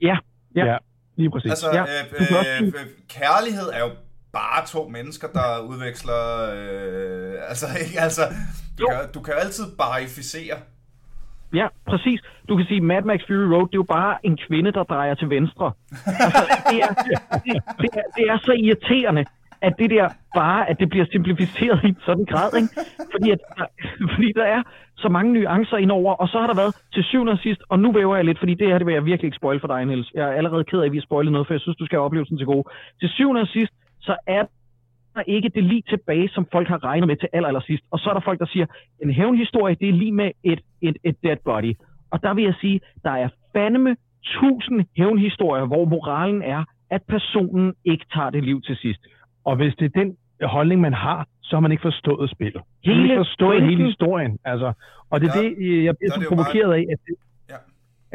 Ja, 0.00 0.16
ja. 0.56 0.64
ja. 0.64 0.76
lige 1.16 1.30
præcis. 1.30 1.50
Altså, 1.50 1.70
ja. 1.72 1.82
øh, 1.82 2.38
også 2.38 2.50
øh, 2.60 2.66
øh, 2.66 2.86
kærlighed 3.08 3.68
er 3.72 3.78
jo 3.78 3.90
bare 4.32 4.66
to 4.66 4.88
mennesker, 4.88 5.28
der 5.28 5.58
udveksler... 5.58 6.50
Øh, 6.54 7.34
altså, 7.48 7.66
ikke? 7.84 8.00
Altså, 8.00 8.22
du, 8.78 8.82
Jo. 8.82 8.88
kan, 8.88 9.12
du 9.14 9.20
kan 9.20 9.34
jo 9.34 9.40
altid 9.40 9.64
barificere. 9.78 10.56
Ja, 11.54 11.66
præcis. 11.86 12.20
Du 12.48 12.56
kan 12.56 12.66
sige, 12.66 12.80
Mad 12.80 13.02
Max 13.02 13.20
Fury 13.26 13.48
Road, 13.54 13.66
det 13.68 13.74
er 13.74 13.82
jo 13.84 13.90
bare 13.98 14.26
en 14.26 14.36
kvinde, 14.48 14.72
der 14.72 14.82
drejer 14.82 15.14
til 15.14 15.30
venstre. 15.30 15.72
Altså, 16.06 16.44
det, 16.70 16.78
er, 16.86 16.92
det, 17.46 17.62
det, 17.80 17.88
er, 18.00 18.02
det 18.16 18.24
er 18.32 18.38
så 18.38 18.52
irriterende, 18.52 19.24
at 19.60 19.74
det 19.78 19.90
der 19.90 20.08
bare, 20.34 20.70
at 20.70 20.76
det 20.80 20.88
bliver 20.90 21.06
simplificeret 21.12 21.80
i 21.84 21.88
en 21.88 21.96
sådan 22.06 22.24
grad, 22.24 22.50
ikke? 22.56 22.68
Fordi, 23.12 23.30
at, 23.30 23.38
der- 23.58 23.72
fordi 24.14 24.32
der 24.36 24.44
er 24.44 24.62
så 24.96 25.08
mange 25.08 25.32
nuancer 25.32 25.76
indover, 25.76 26.12
og 26.14 26.28
så 26.28 26.38
har 26.40 26.46
der 26.46 26.54
været 26.54 26.74
til 26.94 27.04
syvende 27.04 27.32
og 27.32 27.38
sidst, 27.38 27.60
og 27.68 27.78
nu 27.78 27.92
væver 27.92 28.16
jeg 28.16 28.24
lidt, 28.24 28.38
fordi 28.38 28.54
det 28.54 28.68
her, 28.68 28.78
det 28.78 28.86
vil 28.86 28.92
jeg 28.94 29.04
virkelig 29.04 29.28
ikke 29.28 29.36
spoil 29.36 29.60
for 29.60 29.68
dig, 29.68 29.84
Niels. 29.84 30.10
Jeg 30.14 30.24
er 30.28 30.32
allerede 30.32 30.64
ked 30.64 30.80
af, 30.80 30.86
at 30.86 30.92
vi 30.92 30.96
har 30.96 31.02
spoilet 31.02 31.32
noget, 31.32 31.46
for 31.46 31.54
jeg 31.54 31.60
synes, 31.60 31.76
du 31.76 31.86
skal 31.86 31.96
have 31.96 32.04
oplevelsen 32.04 32.38
til 32.38 32.46
gode. 32.46 32.64
Til 33.00 33.08
syvende 33.08 33.40
og 33.40 33.48
sidst, 33.48 33.72
så 34.00 34.16
er 34.26 34.44
ikke 35.26 35.48
det 35.48 35.64
lige 35.64 35.82
tilbage, 35.88 36.28
som 36.28 36.46
folk 36.52 36.68
har 36.68 36.84
regnet 36.84 37.06
med 37.06 37.16
til 37.16 37.28
aller, 37.32 37.48
aller 37.48 37.60
sidst. 37.60 37.84
Og 37.90 37.98
så 37.98 38.10
er 38.10 38.14
der 38.14 38.20
folk, 38.20 38.38
der 38.40 38.46
siger, 38.46 38.66
en 39.02 39.10
hævnhistorie, 39.10 39.76
det 39.80 39.88
er 39.88 39.92
lige 39.92 40.12
med 40.12 40.30
et, 40.44 40.60
et, 40.82 40.96
et 41.04 41.16
dead 41.22 41.36
body. 41.44 41.74
Og 42.10 42.22
der 42.22 42.34
vil 42.34 42.44
jeg 42.44 42.54
sige, 42.60 42.80
der 43.04 43.10
er 43.10 43.28
fandeme 43.56 43.96
tusind 44.24 44.84
hævnhistorier, 44.96 45.64
hvor 45.66 45.84
moralen 45.84 46.42
er, 46.42 46.64
at 46.90 47.02
personen 47.08 47.74
ikke 47.84 48.06
tager 48.14 48.30
det 48.30 48.44
liv 48.44 48.60
til 48.62 48.76
sidst. 48.76 49.00
Og 49.44 49.56
hvis 49.56 49.74
det 49.78 49.84
er 49.84 50.00
den 50.00 50.16
holdning, 50.42 50.80
man 50.80 50.92
har, 50.94 51.26
så 51.42 51.56
har 51.56 51.60
man 51.60 51.70
ikke 51.72 51.82
forstået 51.82 52.30
spillet. 52.30 52.62
Man 52.86 52.94
Hele 52.94 53.02
ikke 53.02 53.16
forstået 53.16 53.50
pointen- 53.50 53.70
hele 53.70 53.84
historien. 53.84 54.38
Altså, 54.44 54.72
og 55.10 55.20
det 55.20 55.28
er 55.28 55.32
Ja, 55.36 55.48
det, 55.48 55.84
jeg 55.84 55.94
bliver 55.98 56.12
så 56.12 56.20
er 56.20 56.28
provokeret 56.28 56.72
af, 56.72 56.84
at, 56.92 56.98
det 57.06 57.14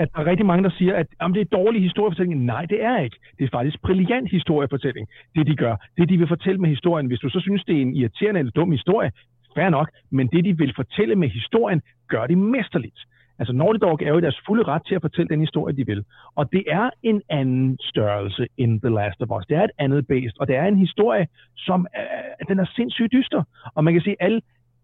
at 0.02 0.10
der 0.14 0.20
er 0.20 0.26
rigtig 0.26 0.46
mange, 0.46 0.64
der 0.64 0.70
siger, 0.78 0.96
at 0.96 1.08
jamen, 1.22 1.36
det 1.36 1.42
er 1.42 1.58
dårlig 1.58 1.82
historiefortælling. 1.82 2.46
Nej, 2.46 2.66
det 2.66 2.84
er 2.84 2.98
ikke. 3.00 3.18
Det 3.38 3.44
er 3.46 3.50
faktisk 3.58 3.82
brilliant 3.82 4.32
historiefortælling, 4.32 5.08
det 5.36 5.48
de 5.48 5.56
gør. 5.56 5.76
Det, 5.98 6.10
de 6.10 6.18
vil 6.18 6.28
fortælle 6.28 6.62
med 6.62 6.70
historien. 6.70 7.08
Hvis 7.08 7.20
du 7.20 7.30
så 7.30 7.40
synes, 7.40 7.64
det 7.64 7.78
er 7.78 7.82
en 7.82 7.96
irriterende 7.96 8.40
eller 8.40 8.52
dum 8.52 8.72
historie, 8.72 9.12
fair 9.56 9.70
nok, 9.70 9.90
men 10.12 10.28
det, 10.28 10.46
de 10.46 10.58
vil 10.58 10.74
fortælle 10.76 11.16
med 11.16 11.30
historien, 11.30 11.82
gør 12.08 12.28
de 12.28 12.36
mesterligt. 12.36 13.00
Altså 13.40 13.54
Naughty 13.54 13.80
Dog 13.82 14.00
er 14.02 14.10
jo 14.10 14.18
i 14.18 14.22
deres 14.22 14.42
fulde 14.46 14.64
ret 14.64 14.82
til 14.88 14.96
at 14.96 15.02
fortælle 15.02 15.30
den 15.30 15.40
historie, 15.40 15.76
de 15.76 15.86
vil. 15.86 16.04
Og 16.36 16.52
det 16.52 16.64
er 16.68 16.90
en 17.04 17.22
anden 17.30 17.78
størrelse 17.82 18.48
end 18.58 18.82
The 18.82 18.90
Last 18.90 19.22
of 19.22 19.38
Us. 19.38 19.46
Det 19.46 19.58
er 19.58 19.64
et 19.64 19.72
andet 19.78 20.08
based, 20.08 20.36
og 20.40 20.48
det 20.48 20.56
er 20.56 20.66
en 20.66 20.78
historie, 20.78 21.28
som 21.58 21.88
øh, 21.98 22.48
den 22.48 22.60
er 22.60 22.66
sindssygt 22.76 23.12
dyster. 23.12 23.44
Og 23.76 23.84
man 23.84 23.94
kan 23.94 24.02
sige, 24.02 24.16
at 24.20 24.26
alle, 24.26 24.42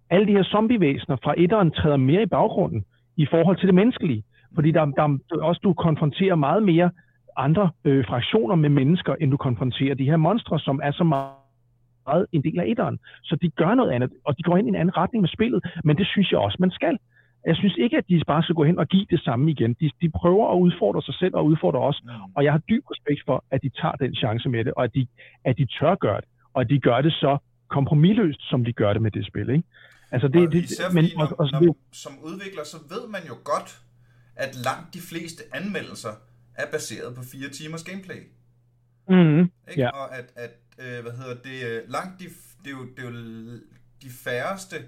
alle 0.09 0.27
de 0.27 0.31
her 0.31 0.43
zombievæsener 0.43 1.15
fra 1.23 1.33
etteren 1.37 1.71
træder 1.71 1.97
mere 1.97 2.23
i 2.23 2.25
baggrunden 2.25 2.85
i 3.17 3.25
forhold 3.25 3.57
til 3.57 3.67
det 3.67 3.75
menneskelige. 3.75 4.23
Fordi 4.55 4.71
der, 4.71 4.85
der 4.85 5.17
også 5.41 5.61
du 5.63 5.73
konfronterer 5.73 6.35
meget 6.35 6.63
mere 6.63 6.89
andre 7.37 7.69
øh, 7.85 8.05
fraktioner 8.05 8.55
med 8.55 8.69
mennesker, 8.69 9.15
end 9.21 9.31
du 9.31 9.37
konfronterer 9.37 9.95
de 9.95 10.05
her 10.05 10.17
monstre, 10.17 10.59
som 10.59 10.79
er 10.83 10.91
så 10.91 11.03
meget 11.03 12.25
en 12.31 12.43
del 12.43 12.59
af 12.59 12.65
etteren. 12.67 12.99
Så 13.23 13.35
de 13.41 13.49
gør 13.49 13.73
noget 13.75 13.91
andet, 13.91 14.09
og 14.25 14.37
de 14.37 14.43
går 14.43 14.57
ind 14.57 14.67
i 14.67 14.69
en 14.69 14.75
anden 14.75 14.97
retning 14.97 15.21
med 15.21 15.29
spillet, 15.29 15.63
men 15.83 15.97
det 15.97 16.07
synes 16.07 16.31
jeg 16.31 16.39
også, 16.39 16.57
man 16.59 16.71
skal. 16.71 16.97
Jeg 17.45 17.55
synes 17.55 17.75
ikke, 17.77 17.97
at 17.97 18.03
de 18.09 18.21
bare 18.27 18.43
skal 18.43 18.55
gå 18.55 18.63
hen 18.63 18.79
og 18.79 18.87
give 18.87 19.05
det 19.09 19.21
samme 19.21 19.51
igen. 19.51 19.73
De, 19.79 19.91
de 20.01 20.09
prøver 20.09 20.51
at 20.53 20.59
udfordre 20.59 21.01
sig 21.01 21.13
selv 21.13 21.35
og 21.35 21.45
udfordre 21.45 21.79
os, 21.79 22.01
Mm. 22.03 22.09
og 22.35 22.43
jeg 22.43 22.51
har 22.51 22.61
dyb 22.69 22.83
respekt 22.91 23.21
for, 23.25 23.43
at 23.51 23.61
de 23.61 23.69
tager 23.69 23.91
den 23.91 24.15
chance 24.15 24.49
med 24.49 24.65
det, 24.65 24.73
og 24.73 24.83
at 24.83 24.93
de, 24.95 25.07
at 25.45 25.57
de 25.57 25.65
tør 25.79 25.95
gøre 25.95 26.21
det, 26.21 26.29
og 26.53 26.61
at 26.61 26.69
de 26.69 26.79
gør 26.79 27.01
det 27.01 27.13
så 27.13 27.37
kompromilløst, 27.67 28.41
som 28.49 28.65
de 28.65 28.73
gør 28.73 28.93
det 28.93 29.01
med 29.01 29.11
det 29.11 29.27
spil. 29.27 29.49
Ikke? 29.49 29.63
Altså 30.11 30.27
det, 30.27 30.47
og 30.47 30.51
det, 30.53 30.63
især 30.63 30.89
men, 30.93 31.03
fordi, 31.03 31.15
når, 31.17 31.25
og, 31.25 31.39
og, 31.39 31.49
når, 31.51 31.59
det, 31.59 31.75
som 31.91 32.13
udvikler, 32.23 32.63
så 32.63 32.77
ved 32.93 33.03
man 33.15 33.21
jo 33.31 33.35
godt, 33.51 33.69
at 34.35 34.55
langt 34.55 34.93
de 34.93 35.01
fleste 35.01 35.43
anmeldelser 35.53 36.13
er 36.55 36.71
baseret 36.71 37.15
på 37.15 37.23
fire 37.23 37.49
timers 37.49 37.83
gameplay. 37.83 38.23
Mm-hmm. 39.09 39.51
Ikke? 39.69 39.81
Ja. 39.81 39.89
Og 39.89 40.17
at, 40.17 40.33
at 40.35 40.51
øh, 40.79 41.01
hvad 41.03 41.11
hedder 41.11 41.35
det, 41.35 41.63
øh, 41.65 41.89
langt 41.89 42.19
de, 42.19 42.25
det, 42.63 42.67
er 42.67 42.71
jo, 42.71 42.85
det 42.97 42.99
er 43.05 43.09
jo 43.09 43.15
de 44.01 44.09
færreste 44.09 44.85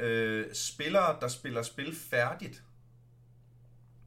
øh, 0.00 0.46
spillere, 0.52 1.16
der 1.20 1.28
spiller 1.28 1.62
spil 1.62 1.94
færdigt. 1.96 2.62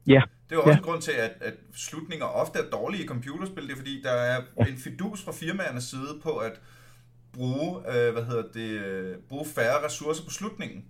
Ja. 0.06 0.22
Det 0.50 0.52
er 0.52 0.56
jo 0.56 0.62
Ja. 0.62 0.68
også 0.68 0.78
en 0.78 0.84
grund 0.84 1.02
til, 1.02 1.12
at, 1.12 1.32
at 1.40 1.54
slutninger 1.74 2.26
ofte 2.26 2.58
er 2.58 2.70
dårlige 2.70 3.04
i 3.04 3.06
computerspil. 3.06 3.62
Det 3.62 3.72
er 3.72 3.76
fordi, 3.76 4.02
der 4.02 4.10
er 4.10 4.42
en 4.68 4.76
fidus 4.78 5.24
fra 5.24 5.32
firmaernes 5.32 5.84
side 5.84 6.20
på 6.22 6.36
at 6.36 6.60
bruge, 7.32 7.78
øh, 7.78 8.12
hvad 8.12 8.24
hedder 8.24 8.52
det, 8.52 8.70
øh, 8.70 9.18
bruge 9.28 9.46
færre 9.46 9.86
ressourcer 9.86 10.24
på 10.24 10.30
slutningen. 10.30 10.84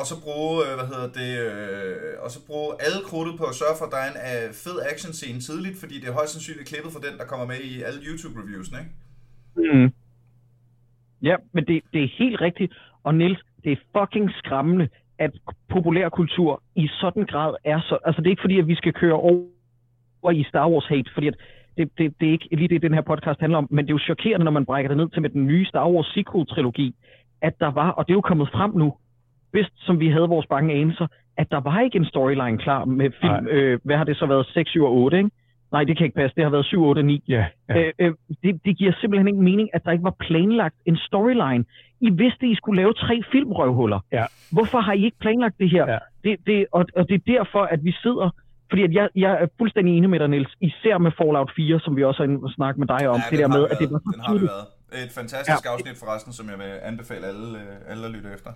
Og 0.00 0.06
så 0.10 0.16
bruge, 0.26 0.56
øh, 0.66 0.72
hvad 0.78 0.88
hedder 0.92 1.08
det, 1.20 1.32
øh, 1.46 2.24
og 2.24 2.28
så 2.34 2.40
bruge 2.48 2.70
alle 2.86 3.00
krudtet 3.08 3.34
på 3.40 3.44
at 3.50 3.58
sørge 3.60 3.76
for, 3.78 3.84
at 3.88 3.92
der 3.94 4.00
er 4.04 4.10
en 4.12 4.20
øh, 4.30 4.46
fed 4.64 4.76
action 4.92 5.12
scene 5.18 5.40
tidligt, 5.48 5.76
fordi 5.82 5.94
det 6.00 6.08
er 6.08 6.18
højst 6.20 6.32
sandsynligt 6.32 6.68
klippet 6.70 6.92
fra 6.94 7.04
den, 7.06 7.14
der 7.20 7.26
kommer 7.30 7.46
med 7.52 7.60
i 7.70 7.72
alle 7.86 8.00
YouTube-reviewsene, 8.08 8.78
ikke? 8.82 8.92
Mm. 9.60 9.88
Ja, 11.28 11.36
men 11.54 11.62
det, 11.68 11.76
det 11.92 12.00
er 12.04 12.10
helt 12.22 12.40
rigtigt. 12.40 12.72
Og 13.06 13.14
Niels, 13.14 13.42
det 13.64 13.72
er 13.72 13.80
fucking 13.96 14.28
skræmmende, 14.40 14.88
at 15.18 15.32
populærkultur 15.74 16.62
i 16.82 16.88
sådan 17.00 17.26
grad 17.32 17.54
er 17.64 17.80
så... 17.88 17.98
Altså, 18.06 18.20
det 18.20 18.26
er 18.26 18.34
ikke 18.34 18.46
fordi, 18.46 18.58
at 18.58 18.66
vi 18.72 18.74
skal 18.74 18.92
køre 18.92 19.18
over 20.22 20.30
i 20.32 20.44
Star 20.50 20.68
Wars 20.70 20.86
hate, 20.92 21.10
fordi 21.14 21.26
at 21.26 21.36
det, 21.76 21.84
det, 21.98 22.14
det 22.20 22.28
er 22.28 22.32
ikke 22.32 22.48
lige 22.52 22.68
det, 22.68 22.82
den 22.82 22.94
her 22.94 23.00
podcast 23.10 23.40
handler 23.40 23.58
om, 23.58 23.68
men 23.70 23.84
det 23.84 23.90
er 23.90 23.98
jo 23.98 24.08
chokerende, 24.10 24.44
når 24.44 24.56
man 24.58 24.66
brækker 24.66 24.88
det 24.88 24.96
ned 24.96 25.08
til 25.08 25.22
med 25.22 25.30
den 25.30 25.46
nye 25.46 25.66
Star 25.66 25.88
Wars 25.90 26.06
sequel-trilogi, 26.06 26.94
at 27.40 27.54
der 27.60 27.70
var, 27.70 27.90
og 27.90 28.06
det 28.06 28.12
er 28.12 28.20
jo 28.20 28.28
kommet 28.30 28.48
frem 28.52 28.72
nu, 28.76 28.94
bedst 29.52 29.72
som 29.76 30.00
vi 30.00 30.08
havde 30.10 30.28
vores 30.28 30.46
bange 30.46 30.74
anelser, 30.74 31.06
at 31.36 31.50
der 31.50 31.60
var 31.60 31.80
ikke 31.80 31.98
en 31.98 32.04
storyline 32.04 32.58
klar 32.58 32.84
med 32.84 33.10
film, 33.20 33.46
øh, 33.48 33.80
hvad 33.84 33.96
har 33.96 34.04
det 34.04 34.16
så 34.16 34.26
været, 34.26 34.46
6, 34.46 34.70
7 34.70 34.84
og 34.84 34.92
8, 34.92 35.18
ikke? 35.18 35.30
Nej, 35.72 35.84
det 35.84 35.96
kan 35.96 36.04
ikke 36.04 36.16
passe, 36.16 36.34
det 36.36 36.44
har 36.44 36.50
været 36.50 36.64
7, 36.66 36.82
8 36.84 36.98
og 37.00 37.04
9. 37.04 37.22
ja, 37.28 37.44
ja. 37.68 37.78
Øh, 37.80 37.92
øh, 37.98 38.12
det, 38.42 38.60
det 38.64 38.76
giver 38.78 38.92
simpelthen 39.00 39.28
ingen 39.28 39.44
mening, 39.44 39.68
at 39.72 39.84
der 39.84 39.90
ikke 39.92 40.04
var 40.04 40.16
planlagt 40.20 40.74
en 40.86 40.96
storyline. 40.96 41.64
I 42.00 42.10
vidste, 42.10 42.46
I 42.46 42.54
skulle 42.54 42.82
lave 42.82 42.92
tre 42.94 43.22
filmrøvhuller. 43.32 44.00
Ja. 44.12 44.24
Hvorfor 44.52 44.80
har 44.80 44.92
I 44.92 45.04
ikke 45.04 45.18
planlagt 45.20 45.58
det 45.58 45.70
her? 45.70 45.84
Ja. 45.92 45.98
Det, 46.24 46.36
det, 46.46 46.66
og, 46.72 46.86
og 46.96 47.08
det 47.08 47.14
er 47.14 47.32
derfor, 47.38 47.62
at 47.62 47.84
vi 47.84 47.92
sidder... 48.02 48.30
Fordi 48.70 48.82
at 48.82 48.92
jeg, 48.92 49.08
jeg 49.16 49.32
er 49.42 49.46
fuldstændig 49.58 49.96
enig 49.96 50.10
med 50.10 50.18
dig, 50.18 50.28
Niels. 50.28 50.52
Især 50.60 50.98
med 50.98 51.10
Fallout 51.18 51.50
4, 51.56 51.80
som 51.80 51.96
vi 51.96 52.04
også 52.04 52.22
har 52.22 52.52
snakket 52.54 52.78
med 52.78 52.86
dig 52.86 53.08
om. 53.08 53.16
Ja, 53.16 53.22
det 53.30 53.38
der 53.38 53.48
har 53.48 53.58
med, 53.58 53.66
vi 53.66 53.72
at 53.72 53.78
det 53.78 53.90
var 53.90 53.98
været. 53.98 54.02
så 54.04 54.12
Den 54.16 54.20
har 54.26 54.34
vi 54.34 54.40
været. 54.52 54.66
Et 55.04 55.12
fantastisk 55.20 55.64
Ja. 55.66 55.72
afsnit 55.72 55.96
forresten, 56.04 56.32
som 56.32 56.46
jeg 56.52 56.58
vil 56.62 56.70
anbefale 56.90 57.24
alle, 57.30 57.46
alle 57.90 58.02
at 58.06 58.12
lytte 58.16 58.28
efter. 58.36 58.50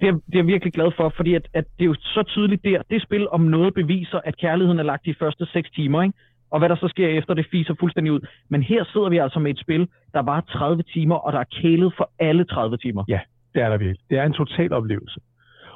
Det 0.00 0.08
er, 0.08 0.12
det 0.12 0.34
er 0.34 0.38
jeg 0.38 0.46
virkelig 0.46 0.72
glad 0.72 0.90
for, 0.96 1.12
fordi 1.16 1.34
at, 1.34 1.48
at 1.54 1.64
det 1.78 1.84
er 1.84 1.88
jo 1.88 1.94
så 1.94 2.22
tydeligt 2.22 2.64
der. 2.64 2.82
Det 2.90 3.02
spil 3.02 3.28
om 3.28 3.40
noget 3.40 3.74
beviser, 3.74 4.20
at 4.24 4.36
kærligheden 4.36 4.78
er 4.78 4.82
lagt 4.82 5.06
de 5.06 5.14
første 5.14 5.46
6 5.46 5.70
timer, 5.70 6.02
ikke? 6.02 6.14
Og 6.50 6.58
hvad 6.58 6.68
der 6.68 6.76
så 6.76 6.88
sker 6.88 7.08
efter, 7.08 7.34
det 7.34 7.46
fiser 7.50 7.74
fuldstændig 7.80 8.12
ud. 8.12 8.20
Men 8.48 8.62
her 8.62 8.84
sidder 8.84 9.08
vi 9.08 9.18
altså 9.18 9.38
med 9.38 9.50
et 9.50 9.60
spil, 9.60 9.88
der 10.12 10.22
var 10.22 10.40
30 10.40 10.82
timer, 10.82 11.14
og 11.14 11.32
der 11.32 11.38
er 11.38 11.60
kælet 11.62 11.92
for 11.96 12.10
alle 12.18 12.44
30 12.44 12.76
timer. 12.76 13.04
Ja, 13.08 13.20
Det 13.54 13.62
er 13.62 13.68
der 13.68 13.76
virkelig. 13.76 14.00
Det 14.10 14.18
er 14.18 14.24
en 14.24 14.32
total 14.32 14.72
oplevelse. 14.72 15.20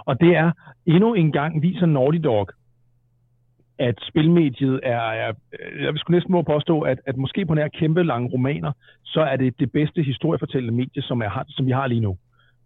Og 0.05 0.21
det 0.21 0.37
er 0.37 0.53
endnu 0.87 1.15
en 1.15 1.33
gang 1.33 1.63
viser 1.63 1.87
Naughty 1.87 2.19
Dog, 2.19 2.49
at 3.79 3.95
spilmediet 4.09 4.81
er, 4.83 5.01
er 5.01 5.33
jeg 5.81 5.93
vil 5.93 5.99
sgu 5.99 6.13
næsten 6.13 6.33
må 6.33 6.43
påstå, 6.43 6.81
at, 6.81 6.99
at 7.07 7.17
måske 7.17 7.47
på 7.47 7.55
nær 7.55 7.69
kæmpe 7.69 8.03
lange 8.03 8.31
romaner, 8.33 8.73
så 9.05 9.21
er 9.21 9.37
det 9.37 9.61
det 9.61 9.73
bedste 9.73 10.03
historiefortællende 10.03 10.77
medie, 10.77 11.03
som, 11.03 11.23
er, 11.23 11.45
som 11.49 11.67
vi 11.67 11.71
har 11.71 11.87
lige 11.87 12.01
nu. 12.01 12.17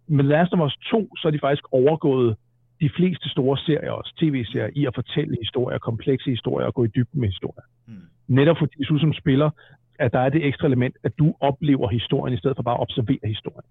Med 0.09 0.23
Last 0.23 0.53
of 0.53 0.59
Us 0.67 0.77
2, 0.91 1.15
så 1.17 1.27
er 1.27 1.31
de 1.31 1.39
faktisk 1.39 1.63
overgået 1.71 2.35
de 2.81 2.89
fleste 2.97 3.29
store 3.29 3.57
serier, 3.57 3.91
også 3.91 4.13
tv-serier, 4.21 4.69
i 4.75 4.85
at 4.85 4.95
fortælle 4.95 5.37
historier, 5.43 5.77
komplekse 5.77 6.29
historier 6.29 6.67
og 6.67 6.73
gå 6.73 6.83
i 6.83 6.87
dybden 6.87 7.19
med 7.21 7.27
historier. 7.29 7.65
Hmm. 7.87 7.97
Netop 8.27 8.57
fordi 8.57 8.83
du 8.89 8.97
som 8.99 9.13
spiller, 9.13 9.49
at 9.99 10.13
der 10.13 10.19
er 10.19 10.29
det 10.29 10.45
ekstra 10.45 10.67
element, 10.67 10.95
at 11.03 11.11
du 11.19 11.33
oplever 11.39 11.87
historien, 11.89 12.33
i 12.33 12.37
stedet 12.37 12.55
for 12.57 12.63
bare 12.63 12.75
at 12.75 12.81
observere 12.81 13.25
historien. 13.33 13.65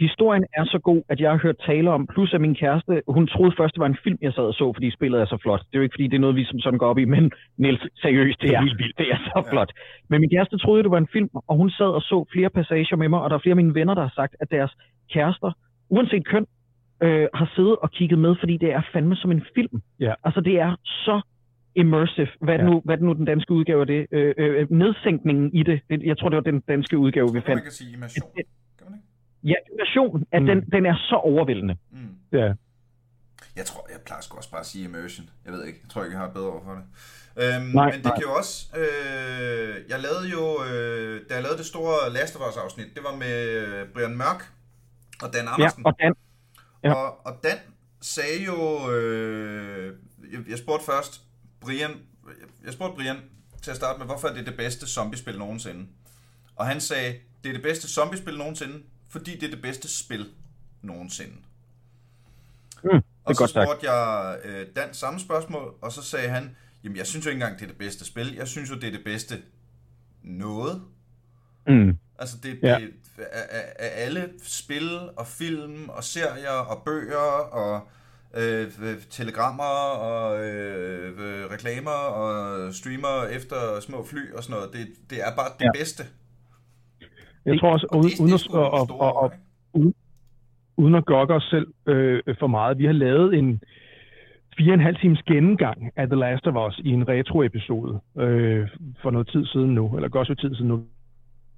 Historien 0.00 0.44
er 0.56 0.64
så 0.64 0.78
god, 0.78 1.02
at 1.08 1.20
jeg 1.20 1.30
har 1.30 1.38
hørt 1.38 1.56
tale 1.66 1.90
om, 1.90 2.06
plus 2.06 2.34
at 2.34 2.40
min 2.40 2.54
kæreste, 2.54 3.02
hun 3.08 3.26
troede 3.26 3.54
først, 3.58 3.74
det 3.74 3.80
var 3.80 3.86
en 3.86 3.98
film, 4.04 4.18
jeg 4.22 4.32
sad 4.32 4.44
og 4.44 4.54
så, 4.54 4.72
fordi 4.76 4.90
spillet 4.90 5.20
er 5.20 5.24
så 5.24 5.38
flot. 5.42 5.60
Det 5.60 5.74
er 5.74 5.78
jo 5.78 5.82
ikke, 5.82 5.94
fordi 5.94 6.06
det 6.06 6.14
er 6.14 6.20
noget, 6.26 6.36
vi 6.36 6.44
som 6.44 6.60
sådan 6.60 6.78
går 6.78 6.86
op 6.88 6.98
i, 6.98 7.04
men 7.04 7.32
Niels, 7.56 7.82
seriøst, 8.02 8.40
det 8.42 8.54
er 8.54 8.60
helt 8.60 8.78
vildt. 8.78 8.98
Det 8.98 9.06
er 9.12 9.16
så 9.16 9.42
Ja. 9.46 9.52
flot. 9.52 9.70
Men 10.08 10.20
min 10.20 10.30
kæreste 10.30 10.58
troede, 10.58 10.82
det 10.82 10.90
var 10.90 10.98
en 10.98 11.08
film, 11.12 11.28
og 11.48 11.56
hun 11.56 11.70
sad 11.70 11.86
og 11.98 12.02
så 12.02 12.24
flere 12.32 12.50
passager 12.50 12.96
med 12.96 13.08
mig, 13.08 13.20
og 13.20 13.30
der 13.30 13.36
er 13.36 13.40
flere 13.40 13.52
af 13.58 13.62
mine 13.62 13.74
venner, 13.74 13.94
der 13.94 14.02
har 14.02 14.12
sagt, 14.14 14.36
at 14.40 14.50
deres 14.50 14.72
kærester, 15.12 15.50
uanset 15.88 16.26
køn, 16.26 16.46
øh, 17.02 17.28
har 17.34 17.52
siddet 17.56 17.76
og 17.76 17.90
kigget 17.90 18.18
med, 18.18 18.36
fordi 18.40 18.56
det 18.56 18.72
er 18.72 18.82
fandme 18.92 19.16
som 19.16 19.30
en 19.30 19.42
film. 19.54 19.82
Ja. 20.00 20.14
Altså, 20.24 20.40
det 20.40 20.60
er 20.60 20.76
så 20.82 21.20
immersive. 21.74 22.28
Hvad 22.40 22.54
er, 22.54 22.58
det 22.58 22.64
Ja. 22.64 22.70
nu, 22.70 22.82
hvad 22.84 22.94
er 22.94 22.96
det 22.96 23.04
nu 23.06 23.12
den 23.12 23.24
danske 23.24 23.52
udgave 23.52 23.80
af 23.80 23.86
det? 23.86 24.06
Øh, 24.10 24.34
øh, 24.38 24.70
nedsænkningen 24.70 25.54
i 25.54 25.62
det. 25.62 25.80
Jeg 25.90 26.18
tror, 26.18 26.28
det 26.28 26.36
var 26.36 26.42
den 26.42 26.60
danske 26.60 26.98
udgave, 26.98 27.26
vi 27.32 27.40
fandt. 27.40 27.48
man 27.48 27.62
kan 27.62 27.72
sige 27.72 27.92
immersion. 27.96 28.30
Kan 28.78 28.86
man 28.90 28.94
ikke? 28.94 29.08
Ja, 29.50 29.54
immersion, 29.72 30.24
at 30.32 30.42
Mm. 30.42 30.46
den, 30.46 30.60
den 30.72 30.86
er 30.86 30.96
så 30.96 31.14
overvældende. 31.14 31.76
Mm. 31.92 31.98
Ja. 32.32 32.52
Jeg 33.56 33.64
tror, 33.64 33.86
jeg 33.92 34.00
plejer 34.06 34.22
sgu 34.22 34.36
også 34.36 34.50
bare 34.50 34.60
at 34.60 34.66
sige 34.66 34.84
immersion. 34.88 35.26
Jeg 35.44 35.52
ved 35.52 35.64
ikke. 35.64 35.78
Jeg 35.82 35.90
tror 35.90 36.04
ikke, 36.04 36.12
jeg 36.12 36.20
har 36.20 36.28
et 36.28 36.34
bedre 36.34 36.50
ord 36.54 36.62
for 36.64 36.72
det. 36.78 36.84
Øhm, 37.42 37.66
Nej, 37.74 37.84
men 37.90 37.94
det 37.94 38.04
nej. 38.04 38.14
kan 38.16 38.22
jo 38.28 38.32
også... 38.40 38.54
Øh, 38.80 39.74
jeg 39.92 39.98
lavede 40.06 40.26
jo... 40.36 40.42
Øh, 40.68 41.14
da 41.28 41.30
jeg 41.36 41.42
lavede 41.46 41.58
det 41.62 41.66
store 41.74 41.96
Last 42.16 42.32
of 42.36 42.42
Us 42.48 42.56
afsnit, 42.64 42.88
det 42.96 43.02
var 43.08 43.14
med 43.24 43.36
øh, 43.60 43.80
Brian 43.94 44.16
Mørk 44.22 44.40
og 45.22 45.32
Dan 45.32 45.44
Ja, 45.44 45.52
Andersen. 45.52 45.86
og 45.86 45.94
Dan, 46.00 46.14
Ja. 46.84 46.92
Og, 46.94 47.26
og 47.26 47.40
Dan 47.42 47.58
sagde 48.00 48.44
jo... 48.44 48.90
Øh, 48.90 49.96
jeg, 50.32 50.40
jeg 50.48 50.58
spurgte 50.58 50.86
først 50.86 51.20
Brian... 51.60 51.90
Jeg 52.64 52.72
spurgte 52.72 52.96
Brian, 52.96 53.16
til 53.62 53.70
at 53.70 53.76
starte 53.76 53.98
med, 53.98 54.06
hvorfor 54.06 54.28
er 54.28 54.34
det 54.34 54.46
det 54.46 54.56
bedste 54.56 54.86
zombiespil 54.86 55.38
nogensinde? 55.38 55.86
Og 56.56 56.66
han 56.66 56.80
sagde, 56.80 57.18
det 57.44 57.48
er 57.48 57.52
det 57.52 57.62
bedste 57.62 57.88
zombiespil 57.88 58.38
nogensinde, 58.38 58.82
fordi 59.08 59.34
det 59.38 59.42
er 59.42 59.50
det 59.50 59.62
bedste 59.62 59.98
spil 59.98 60.26
nogensinde. 60.82 61.36
Mm, 62.84 63.02
og 63.24 63.34
så 63.34 63.46
spurgte 63.46 63.90
jeg 63.90 64.38
øh, 64.44 64.66
Dan 64.76 64.94
samme 64.94 65.20
spørgsmål, 65.20 65.74
og 65.80 65.92
så 65.92 66.02
sagde 66.02 66.28
han, 66.28 66.56
jamen 66.84 66.96
jeg 66.96 67.06
synes 67.06 67.26
jo 67.26 67.30
ikke 67.30 67.42
engang, 67.42 67.58
det 67.58 67.64
er 67.64 67.68
det 67.68 67.78
bedste 67.78 68.04
spil. 68.04 68.34
Jeg 68.34 68.48
synes 68.48 68.70
jo, 68.70 68.74
det 68.74 68.84
er 68.84 68.90
det 68.90 69.04
bedste 69.04 69.42
noget. 70.22 70.82
Mm. 71.66 71.98
Altså 72.18 72.36
det, 72.42 72.58
Ja. 72.62 72.76
det 72.80 72.90
af, 73.78 74.04
alle 74.06 74.22
spil 74.42 74.88
og 75.16 75.26
film 75.26 75.88
og 75.88 76.04
serier 76.04 76.58
og 76.70 76.82
bøger 76.84 77.28
og 77.52 77.88
øh, 78.36 78.66
telegrammer 79.10 79.74
og 80.08 80.44
øh, 80.44 81.08
øh, 81.18 81.50
reklamer 81.54 81.90
og 82.20 82.74
streamer 82.74 83.26
efter 83.36 83.56
små 83.80 84.04
fly 84.04 84.32
og 84.36 84.42
sådan 84.42 84.54
noget. 84.56 84.72
Det, 84.72 85.10
det 85.10 85.18
er 85.20 85.36
bare 85.36 85.50
det 85.58 85.64
Ja. 85.64 85.70
bedste. 85.78 86.02
Jeg 87.44 87.60
tror 87.60 87.72
også, 87.72 87.86
Og 87.90 87.98
uden, 87.98 88.10
uden, 88.20 88.40
og, 88.50 88.70
og, 89.00 89.16
og, 89.22 89.32
ikke? 89.76 89.92
uden 90.76 90.94
at 90.94 91.04
gokke 91.06 91.34
os 91.34 91.42
selv 91.50 91.66
øh, 91.86 92.22
for 92.38 92.46
meget, 92.46 92.78
vi 92.78 92.84
har 92.84 92.92
lavet 92.92 93.34
en 93.38 93.62
fire 94.58 94.70
og 94.70 94.74
en 94.74 94.80
halv 94.80 94.96
times 94.96 95.22
gennemgang 95.26 95.90
af 95.96 96.06
The 96.06 96.16
Last 96.16 96.46
of 96.46 96.68
Us 96.68 96.78
i 96.84 96.88
en 96.88 97.08
retro-episode 97.08 98.00
øh, 98.18 98.68
for 99.02 99.10
noget 99.10 99.28
tid 99.28 99.46
siden 99.46 99.74
nu, 99.74 99.96
eller 99.96 100.08
godt 100.08 100.26
så 100.28 100.34
tid 100.34 100.54
siden 100.54 100.68
nu. 100.68 100.84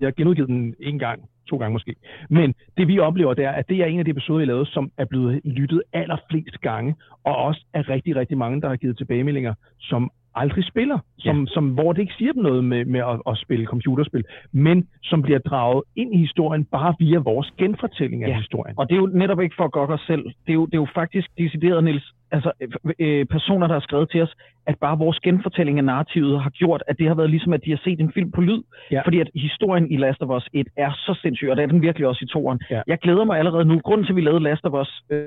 Jeg 0.01 0.07
har 0.07 0.13
genudgivet 0.13 0.49
den 0.49 0.75
en 0.81 0.99
gang, 0.99 1.29
to 1.49 1.57
gange 1.57 1.73
måske. 1.73 1.95
Men 2.31 2.55
det 2.77 2.89
vi 2.89 2.99
oplever, 2.99 3.35
det 3.35 3.45
er, 3.45 3.51
at 3.51 3.69
det 3.69 3.77
er 3.77 3.87
en 3.87 3.99
af 3.99 4.05
de 4.05 4.11
episoder, 4.11 4.39
vi 4.39 4.45
lavede, 4.45 4.67
som 4.67 4.91
er 4.99 5.05
blevet 5.05 5.41
lyttet 5.45 5.83
allerflest 5.93 6.61
gange, 6.61 6.95
og 7.25 7.37
også 7.37 7.65
af 7.75 7.89
rigtig, 7.89 8.17
rigtig 8.17 8.39
mange, 8.39 8.61
der 8.61 8.69
har 8.69 8.77
givet 8.77 8.97
tilbagemeldinger, 8.97 9.55
som 9.79 10.11
aldrig 10.37 10.65
spiller, 10.65 10.99
som, 11.19 11.41
ja. 11.41 11.47
som, 11.55 11.69
hvor 11.69 11.93
det 11.93 12.01
ikke 12.03 12.15
siger 12.19 12.33
dem 12.33 12.43
noget 12.43 12.65
med, 12.65 12.85
med 12.85 13.01
at, 13.01 13.21
at 13.31 13.39
spille 13.39 13.67
computerspil, 13.67 14.25
men 14.53 14.89
som 15.03 15.23
bliver 15.23 15.39
draget 15.39 15.83
ind 15.97 16.15
i 16.15 16.19
historien 16.19 16.65
bare 16.65 16.95
via 16.99 17.19
vores 17.19 17.49
genfortælling 17.59 18.25
af 18.25 18.29
Ja. 18.29 18.37
historien. 18.37 18.75
Og 18.79 18.89
det 18.89 18.95
er 18.97 19.01
jo 19.01 19.11
netop 19.15 19.41
ikke 19.41 19.55
for 19.59 19.65
at 19.65 19.73
gokke 19.73 19.95
os 19.95 20.01
selv. 20.07 20.25
Det 20.25 20.49
er 20.49 20.55
jo, 20.55 20.67
det 20.67 20.75
er 20.75 20.79
jo 20.79 20.89
faktisk 20.95 21.29
decideret, 21.39 21.85
Niels, 21.85 22.13
altså 22.31 22.51
øh, 22.99 23.27
personer, 23.27 23.67
der 23.67 23.75
har 23.75 23.81
skrevet 23.81 24.11
til 24.11 24.23
os, 24.23 24.35
at 24.67 24.77
bare 24.81 24.99
vores 24.99 25.19
genfortælling 25.21 25.79
af 25.79 25.85
narrativet 25.85 26.41
har 26.43 26.51
gjort, 26.51 26.83
at 26.87 26.99
det 26.99 27.07
har 27.09 27.15
været 27.15 27.31
ligesom, 27.31 27.53
at 27.53 27.65
de 27.65 27.71
har 27.71 27.81
set 27.85 28.01
en 28.01 28.13
film 28.13 28.31
på 28.31 28.41
lyd. 28.41 28.63
Ja. 28.91 29.01
Fordi 29.05 29.21
at 29.21 29.31
historien 29.35 29.91
i 29.91 29.97
Last 29.97 30.23
of 30.23 30.37
Us 30.37 30.49
1 30.53 30.67
er 30.77 30.91
så 30.97 31.19
sindssyg, 31.23 31.49
og 31.51 31.57
det 31.57 31.63
er 31.63 31.67
den 31.67 31.83
virkelig 31.83 32.09
også 32.09 32.25
i 32.25 32.29
toeren. 32.29 32.61
Ja. 32.71 32.83
Jeg 32.87 32.99
glæder 32.99 33.25
mig 33.25 33.39
allerede 33.39 33.65
nu. 33.65 33.79
Grunden 33.79 34.07
til, 34.07 34.13
at 34.13 34.17
vi 34.17 34.21
lavede 34.21 34.43
Last 34.43 34.65
of 34.65 34.81
Us 34.81 35.03
øh, 35.11 35.25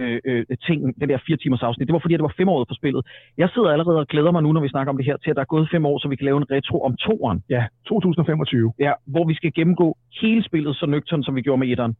øh, 0.00 0.20
øh, 0.24 0.56
ting, 0.66 0.78
den 1.00 1.08
der 1.08 1.18
fire 1.26 1.36
timers 1.36 1.62
afsnit, 1.62 1.86
det 1.88 1.92
var 1.92 2.04
fordi, 2.04 2.14
at 2.14 2.20
det 2.20 2.28
var 2.30 2.38
fem 2.40 2.48
år 2.48 2.64
på 2.64 2.74
spillet. 2.80 3.02
Jeg 3.42 3.48
sidder 3.54 3.70
allerede 3.74 3.98
og 3.98 4.08
glæder 4.12 4.32
mig 4.32 4.42
nu, 4.42 4.52
når 4.52 4.60
vi 4.66 4.68
snakker 4.74 4.90
om 4.92 4.96
det 4.96 5.06
her, 5.06 5.16
til 5.16 5.30
at 5.30 5.36
der 5.36 5.42
er 5.42 5.52
gået 5.54 5.68
fem 5.74 5.86
år, 5.90 5.98
så 5.98 6.08
vi 6.08 6.16
kan 6.16 6.24
lave 6.24 6.38
en 6.42 6.50
retro 6.50 6.76
om 6.88 6.96
toeren. 6.96 7.38
Ja, 7.48 7.62
2025, 7.86 8.72
Ja, 8.78 8.92
hvor 9.12 9.24
vi 9.30 9.34
skal 9.34 9.52
gennemgå 9.58 9.88
hele 10.20 10.44
spillet 10.44 10.76
så 10.76 10.86
nøgtern, 10.86 11.22
som 11.22 11.34
vi 11.36 11.42
gjorde 11.42 11.60
med 11.60 11.68
etteren. 11.72 11.96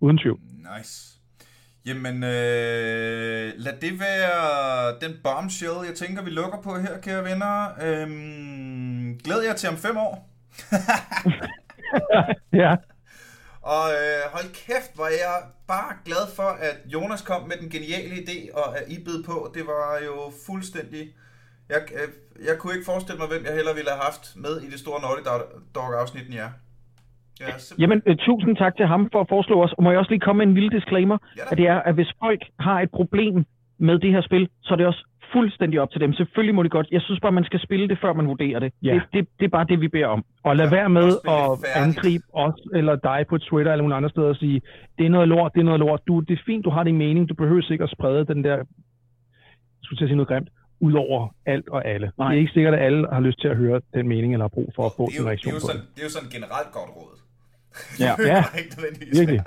uden 0.00 0.18
tvivl. 0.18 0.40
Nice. 0.76 1.20
Jamen, 1.86 2.16
øh, 2.34 3.46
lad 3.64 3.74
det 3.84 3.94
være 4.06 4.40
den 5.04 5.12
bombshell, 5.24 5.78
jeg 5.88 5.94
tænker, 5.94 6.24
vi 6.24 6.30
lukker 6.30 6.58
på 6.64 6.70
her, 6.84 6.94
kære 7.02 7.24
venner. 7.30 7.54
Øhm, 7.86 9.18
glæder 9.24 9.44
jeg 9.48 9.56
til 9.56 9.68
om 9.68 9.76
fem 9.86 9.96
år. 9.96 10.14
ja, 12.62 12.76
Og 13.62 13.84
øh, 14.00 14.22
hold 14.34 14.48
kæft, 14.64 14.92
var 15.02 15.10
jeg 15.24 15.36
bare 15.72 15.92
glad 16.04 16.24
for, 16.36 16.50
at 16.68 16.76
Jonas 16.94 17.22
kom 17.30 17.42
med 17.50 17.56
den 17.62 17.68
geniale 17.74 18.14
idé, 18.22 18.38
og 18.60 18.66
at 18.78 18.84
I 18.94 18.96
bed 19.04 19.18
på. 19.30 19.36
Det 19.56 19.62
var 19.72 19.98
jo 20.08 20.14
fuldstændig... 20.46 21.02
Jeg, 21.68 21.82
øh, 21.98 22.08
jeg 22.48 22.54
kunne 22.58 22.74
ikke 22.74 22.90
forestille 22.92 23.18
mig, 23.18 23.28
hvem 23.28 23.44
jeg 23.44 23.54
heller 23.54 23.74
ville 23.74 23.90
have 23.90 24.04
haft 24.08 24.24
med 24.44 24.54
i 24.66 24.70
det 24.72 24.78
store 24.84 25.00
Naughty 25.00 25.22
Dog-afsnit 25.74 26.26
end 26.26 26.34
jer. 26.34 26.50
Ja. 27.40 27.52
Jamen, 27.78 28.02
øh, 28.06 28.16
tusind 28.16 28.56
tak 28.56 28.76
til 28.76 28.86
ham 28.86 29.08
for 29.12 29.20
at 29.20 29.28
foreslå 29.28 29.56
os. 29.64 29.72
Og 29.76 29.82
må 29.82 29.90
jeg 29.90 29.98
også 29.98 30.10
lige 30.10 30.26
komme 30.26 30.38
med 30.40 30.46
en 30.46 30.54
lille 30.54 30.70
disclaimer? 30.78 31.18
Ja 31.36 31.42
da. 31.42 31.48
At 31.50 31.58
det 31.58 31.66
er, 31.66 31.78
at 31.88 31.94
hvis 31.94 32.10
folk 32.24 32.42
har 32.60 32.80
et 32.80 32.90
problem 32.90 33.34
med 33.78 33.98
det 33.98 34.10
her 34.14 34.22
spil, 34.28 34.48
så 34.62 34.74
er 34.74 34.76
det 34.76 34.86
også 34.86 35.04
fuldstændig 35.32 35.80
op 35.80 35.90
til 35.90 36.00
dem. 36.00 36.12
Selvfølgelig 36.12 36.54
må 36.54 36.62
de 36.62 36.68
godt. 36.68 36.86
Jeg 36.90 37.00
synes 37.02 37.20
bare, 37.20 37.32
man 37.32 37.44
skal 37.44 37.60
spille 37.60 37.88
det, 37.88 37.98
før 38.00 38.12
man 38.12 38.26
vurderer 38.26 38.58
det. 38.58 38.72
Ja. 38.82 38.94
Det, 38.94 39.02
det, 39.12 39.28
det 39.38 39.44
er 39.44 39.48
bare 39.48 39.66
det, 39.68 39.80
vi 39.80 39.88
beder 39.88 40.06
om. 40.06 40.24
og 40.44 40.56
lad 40.56 40.64
Ja, 40.64 40.74
være 40.76 40.88
med 40.88 41.08
at 41.28 41.42
angribe 41.84 42.24
os 42.32 42.54
eller 42.74 42.96
dig 42.96 43.24
på 43.28 43.38
Twitter 43.38 43.72
eller 43.72 43.82
nogen 43.82 43.96
andre 43.96 44.10
steder 44.10 44.28
og 44.28 44.36
sige, 44.36 44.62
det 44.98 45.06
er 45.06 45.10
noget 45.10 45.28
lort, 45.28 45.52
det 45.54 45.60
er 45.60 45.64
noget 45.64 45.80
lort. 45.80 46.00
Du, 46.08 46.20
det 46.20 46.34
er 46.38 46.42
fint, 46.46 46.64
du 46.64 46.70
har 46.70 46.84
din 46.84 46.98
mening. 46.98 47.28
Du 47.28 47.34
behøver 47.34 47.72
ikke 47.72 47.84
at 47.84 47.90
sprede 47.90 48.24
den 48.26 48.44
der, 48.44 48.56
jeg 48.56 48.66
skulle 49.82 49.98
til 49.98 50.04
at 50.04 50.08
sige 50.08 50.16
noget 50.16 50.28
grimt, 50.28 50.48
ud 50.80 50.92
over 50.92 51.28
alt 51.46 51.68
og 51.68 51.84
alle. 51.88 52.12
Nej. 52.18 52.28
Det 52.28 52.36
er 52.36 52.40
ikke 52.40 52.52
sikkert, 52.52 52.74
at 52.74 52.80
alle 52.86 53.08
har 53.12 53.20
lyst 53.20 53.40
til 53.40 53.48
at 53.48 53.56
høre 53.56 53.80
den 53.94 54.08
mening 54.08 54.32
eller 54.32 54.44
har 54.44 54.48
brug 54.58 54.72
for 54.76 54.86
at 54.86 54.92
få 54.96 55.04
en 55.04 55.10
det, 55.10 55.20
er 55.20 55.26
reaktion 55.26 55.52
jo 55.54 55.56
på 55.56 55.66
sådan, 55.66 55.80
det. 55.80 55.88
det 55.94 56.00
er 56.00 56.04
jo 56.04 56.10
sådan 56.10 56.28
generelt 56.36 56.70
godt 56.78 56.90
råd. 56.96 57.14
Ja. 58.00 58.12
Ja, 58.32 58.38
er 58.54 58.58
ikke 58.58 58.76
virkelig. 59.18 59.40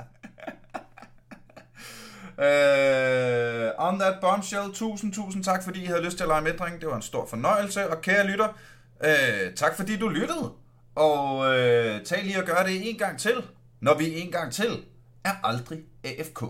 Uh, 2.38 3.88
on 3.88 4.00
that 4.00 4.16
bombshell, 4.22 4.74
tusind, 4.74 5.14
tusind 5.14 5.44
tak, 5.44 5.64
fordi 5.64 5.84
I 5.84 5.86
havde 5.86 6.04
lyst 6.04 6.18
til 6.18 6.24
at 6.24 6.28
lege 6.28 6.42
med, 6.42 6.54
drenge. 6.54 6.80
Det 6.80 6.88
var 6.88 6.96
en 6.96 7.02
stor 7.02 7.26
fornøjelse. 7.26 7.90
Og 7.90 8.02
kære 8.02 8.28
lytter, 8.28 8.48
uh, 9.00 9.54
tak 9.56 9.76
fordi 9.76 9.98
du 9.98 10.10
lyttede. 10.10 10.52
Og 10.96 11.38
uh, 11.38 11.46
tag 12.06 12.24
lige 12.24 12.40
og 12.40 12.46
gør 12.46 12.64
det 12.64 12.90
en 12.90 12.98
gang 12.98 13.20
til, 13.20 13.44
når 13.82 13.98
vi 13.98 14.22
en 14.22 14.32
gang 14.32 14.54
til 14.54 14.84
er 15.24 15.34
aldrig 15.44 15.80
AFK. 16.04 16.44